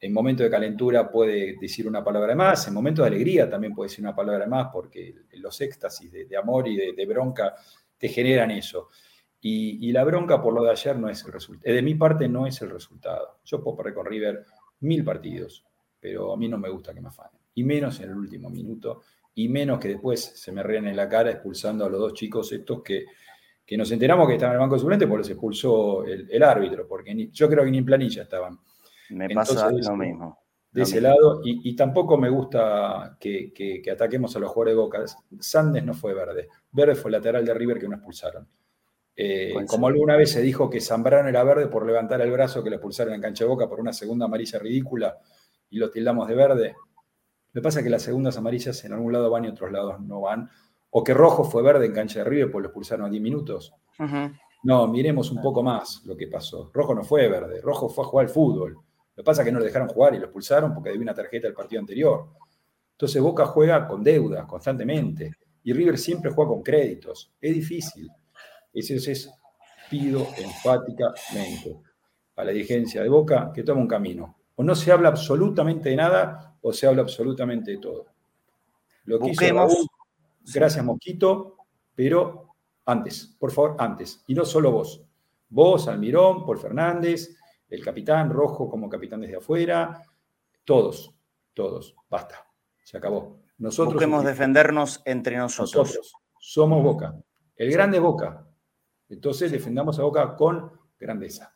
En 0.00 0.12
momentos 0.12 0.44
de 0.44 0.50
calentura 0.50 1.10
puede 1.10 1.56
decir 1.60 1.86
una 1.86 2.02
palabra 2.02 2.34
más, 2.34 2.66
en 2.68 2.74
momentos 2.74 3.04
de 3.04 3.08
alegría 3.08 3.48
también 3.48 3.74
puede 3.74 3.88
decir 3.88 4.04
una 4.04 4.14
palabra 4.14 4.46
más, 4.46 4.68
porque 4.72 5.14
los 5.34 5.60
éxtasis 5.60 6.10
de, 6.12 6.36
amor 6.36 6.66
y 6.68 6.76
de, 6.76 7.06
bronca 7.06 7.54
te 7.98 8.08
generan 8.08 8.50
eso. 8.50 8.88
Y, 9.40 9.92
la 9.92 10.04
bronca 10.04 10.40
por 10.40 10.54
lo 10.54 10.64
de 10.64 10.70
ayer 10.70 10.96
no 10.96 11.10
es 11.10 11.22
el 11.24 11.32
resultado. 11.32 11.74
De 11.74 11.82
mi 11.82 11.94
parte 11.94 12.26
no 12.28 12.46
es 12.46 12.60
el 12.62 12.70
resultado. 12.70 13.40
Yo 13.44 13.62
puedo 13.62 13.76
correr 13.76 13.92
con 13.92 14.06
River 14.06 14.44
mil 14.80 15.04
partidos, 15.04 15.64
pero 16.00 16.32
a 16.32 16.36
mí 16.36 16.48
no 16.48 16.56
me 16.56 16.70
gusta 16.70 16.94
que 16.94 17.02
me 17.02 17.08
afanen. 17.08 17.40
Y 17.54 17.62
menos 17.62 18.00
en 18.00 18.10
el 18.10 18.16
último 18.16 18.48
minuto 18.48 19.02
y 19.34 19.48
menos 19.48 19.78
que 19.78 19.88
después 19.88 20.20
se 20.22 20.52
me 20.52 20.62
ríen 20.62 20.86
en 20.86 20.96
la 20.96 21.08
cara 21.08 21.30
expulsando 21.30 21.84
a 21.84 21.88
los 21.88 22.00
dos 22.00 22.14
chicos 22.14 22.52
estos 22.52 22.82
que, 22.82 23.06
que 23.66 23.76
nos 23.76 23.90
enteramos 23.90 24.28
que 24.28 24.34
estaban 24.34 24.54
en 24.54 24.60
el 24.60 24.60
banco 24.60 24.76
de 24.76 24.80
suplente 24.80 25.06
porque 25.06 25.18
los 25.18 25.30
expulsó 25.30 26.04
el, 26.04 26.42
árbitro, 26.42 26.86
porque 26.86 27.28
yo 27.32 27.48
creo 27.48 27.64
que 27.64 27.70
ni 27.70 27.78
en 27.78 27.84
planilla 27.84 28.22
estaban. 28.22 28.58
Me 29.10 29.28
pasa 29.30 29.70
lo 29.70 29.96
mismo. 29.96 30.38
De 30.70 30.82
ese 30.82 31.00
lado, 31.00 31.40
y, 31.44 31.76
tampoco 31.76 32.18
me 32.18 32.28
gusta 32.28 33.16
que, 33.20 33.52
que, 33.54 33.88
ataquemos 33.92 34.34
a 34.34 34.40
los 34.40 34.50
jugadores 34.50 34.74
de 34.74 34.80
Boca. 34.80 35.04
Sandes 35.38 35.84
no 35.84 35.94
fue 35.94 36.14
verde, 36.14 36.48
verde 36.72 36.96
fue 36.96 37.12
lateral 37.12 37.44
de 37.44 37.54
River 37.54 37.78
que 37.78 37.88
no 37.88 37.94
expulsaron. 37.94 38.48
Eh, 39.16 39.54
como 39.68 39.86
alguna 39.86 40.16
vez 40.16 40.32
se 40.32 40.42
dijo 40.42 40.68
que 40.68 40.80
Zambrano 40.80 41.28
era 41.28 41.44
verde 41.44 41.68
por 41.68 41.86
levantar 41.86 42.20
el 42.20 42.32
brazo 42.32 42.64
que 42.64 42.70
le 42.70 42.76
expulsaron 42.76 43.14
en 43.14 43.20
cancha 43.20 43.44
de 43.44 43.50
Boca 43.50 43.68
por 43.68 43.78
una 43.78 43.92
segunda 43.92 44.24
amarilla 44.24 44.58
ridícula 44.58 45.16
y 45.70 45.78
lo 45.78 45.90
tildamos 45.90 46.26
de 46.26 46.34
verde, 46.34 46.74
me 47.54 47.62
pasa 47.62 47.82
que 47.82 47.88
las 47.88 48.02
segundas 48.02 48.36
amarillas 48.36 48.84
en 48.84 48.92
algún 48.92 49.12
lado 49.12 49.30
van 49.30 49.44
y 49.44 49.48
otros 49.48 49.70
lados 49.70 50.00
no 50.00 50.20
van. 50.20 50.50
O 50.90 51.02
que 51.02 51.14
rojo 51.14 51.44
fue 51.44 51.62
verde 51.62 51.86
en 51.86 51.92
cancha 51.92 52.18
de 52.18 52.24
River, 52.24 52.50
pues 52.50 52.62
lo 52.62 52.68
expulsaron 52.68 53.06
a 53.06 53.08
10 53.08 53.22
minutos. 53.22 53.72
No, 54.64 54.88
miremos 54.88 55.30
un 55.30 55.40
poco 55.40 55.62
más 55.62 56.02
lo 56.04 56.16
que 56.16 56.26
pasó. 56.26 56.70
Rojo 56.74 56.94
no 56.94 57.04
fue 57.04 57.28
verde, 57.28 57.60
rojo 57.60 57.88
fue 57.88 58.04
a 58.04 58.08
jugar 58.08 58.26
al 58.26 58.32
fútbol. 58.32 58.72
Lo 58.72 59.22
que 59.22 59.24
pasa 59.24 59.42
es 59.42 59.46
que 59.46 59.52
no 59.52 59.60
lo 59.60 59.64
dejaron 59.64 59.88
jugar 59.88 60.14
y 60.14 60.18
lo 60.18 60.24
expulsaron 60.24 60.74
porque 60.74 60.90
debió 60.90 61.02
una 61.02 61.14
tarjeta 61.14 61.46
del 61.46 61.54
partido 61.54 61.80
anterior. 61.80 62.26
Entonces 62.92 63.22
Boca 63.22 63.46
juega 63.46 63.86
con 63.86 64.02
deudas 64.02 64.46
constantemente 64.46 65.32
y 65.62 65.72
River 65.72 65.96
siempre 65.96 66.32
juega 66.32 66.50
con 66.50 66.62
créditos. 66.62 67.32
Es 67.40 67.54
difícil. 67.54 68.08
Eso 68.72 69.10
es, 69.10 69.30
pido 69.88 70.26
enfáticamente 70.36 71.80
a 72.34 72.44
la 72.44 72.50
dirigencia 72.50 73.02
de 73.02 73.08
Boca 73.08 73.52
que 73.54 73.62
tome 73.62 73.80
un 73.80 73.88
camino. 73.88 74.36
O 74.56 74.62
no 74.62 74.74
se 74.74 74.92
habla 74.92 75.08
absolutamente 75.08 75.88
de 75.88 75.96
nada 75.96 76.56
o 76.62 76.72
se 76.72 76.86
habla 76.86 77.02
absolutamente 77.02 77.72
de 77.72 77.78
todo. 77.78 78.06
Lo 79.04 79.18
que 79.18 79.30
hizo 79.30 79.44
gracias 80.54 80.84
Mosquito, 80.84 81.56
pero 81.94 82.54
antes, 82.86 83.36
por 83.38 83.50
favor, 83.50 83.76
antes. 83.78 84.22
Y 84.26 84.34
no 84.34 84.44
solo 84.44 84.72
vos. 84.72 85.02
Vos, 85.48 85.88
Almirón, 85.88 86.44
Paul 86.44 86.58
Fernández, 86.58 87.36
el 87.68 87.82
capitán 87.82 88.30
Rojo 88.30 88.68
como 88.68 88.88
capitán 88.88 89.20
desde 89.20 89.36
afuera, 89.36 90.02
todos, 90.64 91.14
todos. 91.52 91.94
Basta, 92.08 92.46
se 92.82 92.96
acabó. 92.96 93.40
Nosotros 93.58 93.94
Busquemos 93.94 94.24
defendernos 94.24 95.02
entre 95.04 95.36
nosotros. 95.36 95.88
Nosotros 95.88 96.12
somos 96.38 96.82
Boca. 96.82 97.14
El 97.56 97.70
grande 97.70 98.00
Boca. 98.00 98.46
Entonces 99.08 99.52
defendamos 99.52 99.98
a 99.98 100.02
Boca 100.02 100.34
con 100.36 100.72
grandeza. 100.98 101.54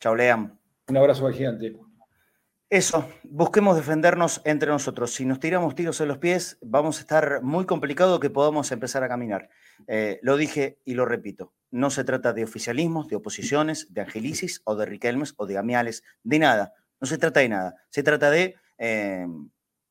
Chao, 0.00 0.14
Leam. 0.14 0.56
Un 0.88 0.96
abrazo 0.96 1.26
al 1.26 1.34
gigante. 1.34 1.76
Eso, 2.70 3.08
busquemos 3.22 3.76
defendernos 3.76 4.42
entre 4.44 4.68
nosotros. 4.68 5.14
Si 5.14 5.24
nos 5.24 5.40
tiramos 5.40 5.74
tiros 5.74 6.02
en 6.02 6.08
los 6.08 6.18
pies, 6.18 6.58
vamos 6.60 6.98
a 6.98 7.00
estar 7.00 7.42
muy 7.42 7.64
complicado 7.64 8.20
que 8.20 8.28
podamos 8.28 8.70
empezar 8.72 9.02
a 9.02 9.08
caminar. 9.08 9.48
Eh, 9.86 10.18
lo 10.20 10.36
dije 10.36 10.78
y 10.84 10.92
lo 10.92 11.06
repito. 11.06 11.54
no 11.70 11.90
se 11.90 12.04
trata 12.04 12.32
de 12.32 12.44
oficialismos, 12.44 13.08
de 13.08 13.16
oposiciones, 13.16 13.92
de 13.92 14.02
angelicis 14.02 14.60
o 14.64 14.74
de 14.76 14.86
riquelmes 14.86 15.34
o 15.36 15.46
de 15.46 15.56
amiales, 15.56 16.02
de 16.22 16.38
nada. 16.38 16.74
No 17.00 17.06
se 17.06 17.16
trata 17.16 17.40
de 17.40 17.48
nada. 17.48 17.74
Se 17.88 18.02
trata 18.02 18.30
de 18.30 18.56
eh, 18.76 19.26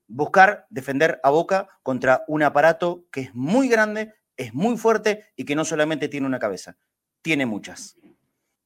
buscar 0.07 0.67
defender 0.69 1.19
a 1.23 1.31
Boca 1.31 1.67
contra 1.81 2.23
un 2.27 2.43
aparato 2.43 3.05
que 3.11 3.21
es 3.21 3.35
muy 3.35 3.69
grande, 3.69 4.13
es 4.37 4.53
muy 4.53 4.77
fuerte 4.77 5.25
y 5.35 5.45
que 5.45 5.55
no 5.55 5.65
solamente 5.65 6.09
tiene 6.09 6.27
una 6.27 6.39
cabeza, 6.39 6.77
tiene 7.21 7.45
muchas. 7.45 7.97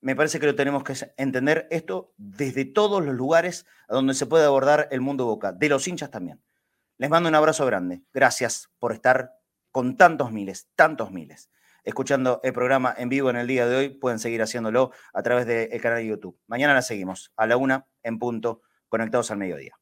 Me 0.01 0.15
parece 0.15 0.39
que 0.39 0.47
lo 0.47 0.55
tenemos 0.55 0.83
que 0.83 0.93
entender 1.17 1.67
esto 1.69 2.13
desde 2.17 2.65
todos 2.65 3.05
los 3.05 3.15
lugares 3.15 3.65
a 3.87 3.93
donde 3.93 4.13
se 4.13 4.25
puede 4.25 4.45
abordar 4.45 4.87
el 4.91 5.01
mundo 5.01 5.25
Boca, 5.25 5.53
de 5.53 5.69
los 5.69 5.87
hinchas 5.87 6.11
también. 6.11 6.41
Les 6.97 7.09
mando 7.09 7.29
un 7.29 7.35
abrazo 7.35 7.65
grande. 7.65 8.01
Gracias 8.13 8.69
por 8.79 8.91
estar 8.93 9.33
con 9.71 9.97
tantos 9.97 10.31
miles, 10.31 10.69
tantos 10.75 11.11
miles 11.11 11.49
escuchando 11.83 12.39
el 12.43 12.53
programa 12.53 12.93
en 12.97 13.09
vivo 13.09 13.29
en 13.29 13.37
el 13.37 13.47
día 13.47 13.67
de 13.67 13.75
hoy, 13.75 13.89
pueden 13.89 14.19
seguir 14.19 14.41
haciéndolo 14.41 14.91
a 15.13 15.23
través 15.23 15.45
del 15.45 15.81
canal 15.81 15.99
de 15.99 16.07
YouTube. 16.07 16.39
Mañana 16.47 16.73
la 16.73 16.81
seguimos 16.81 17.31
a 17.35 17.47
la 17.47 17.57
una 17.57 17.87
en 18.03 18.19
punto, 18.19 18.61
conectados 18.87 19.31
al 19.31 19.37
mediodía. 19.37 19.73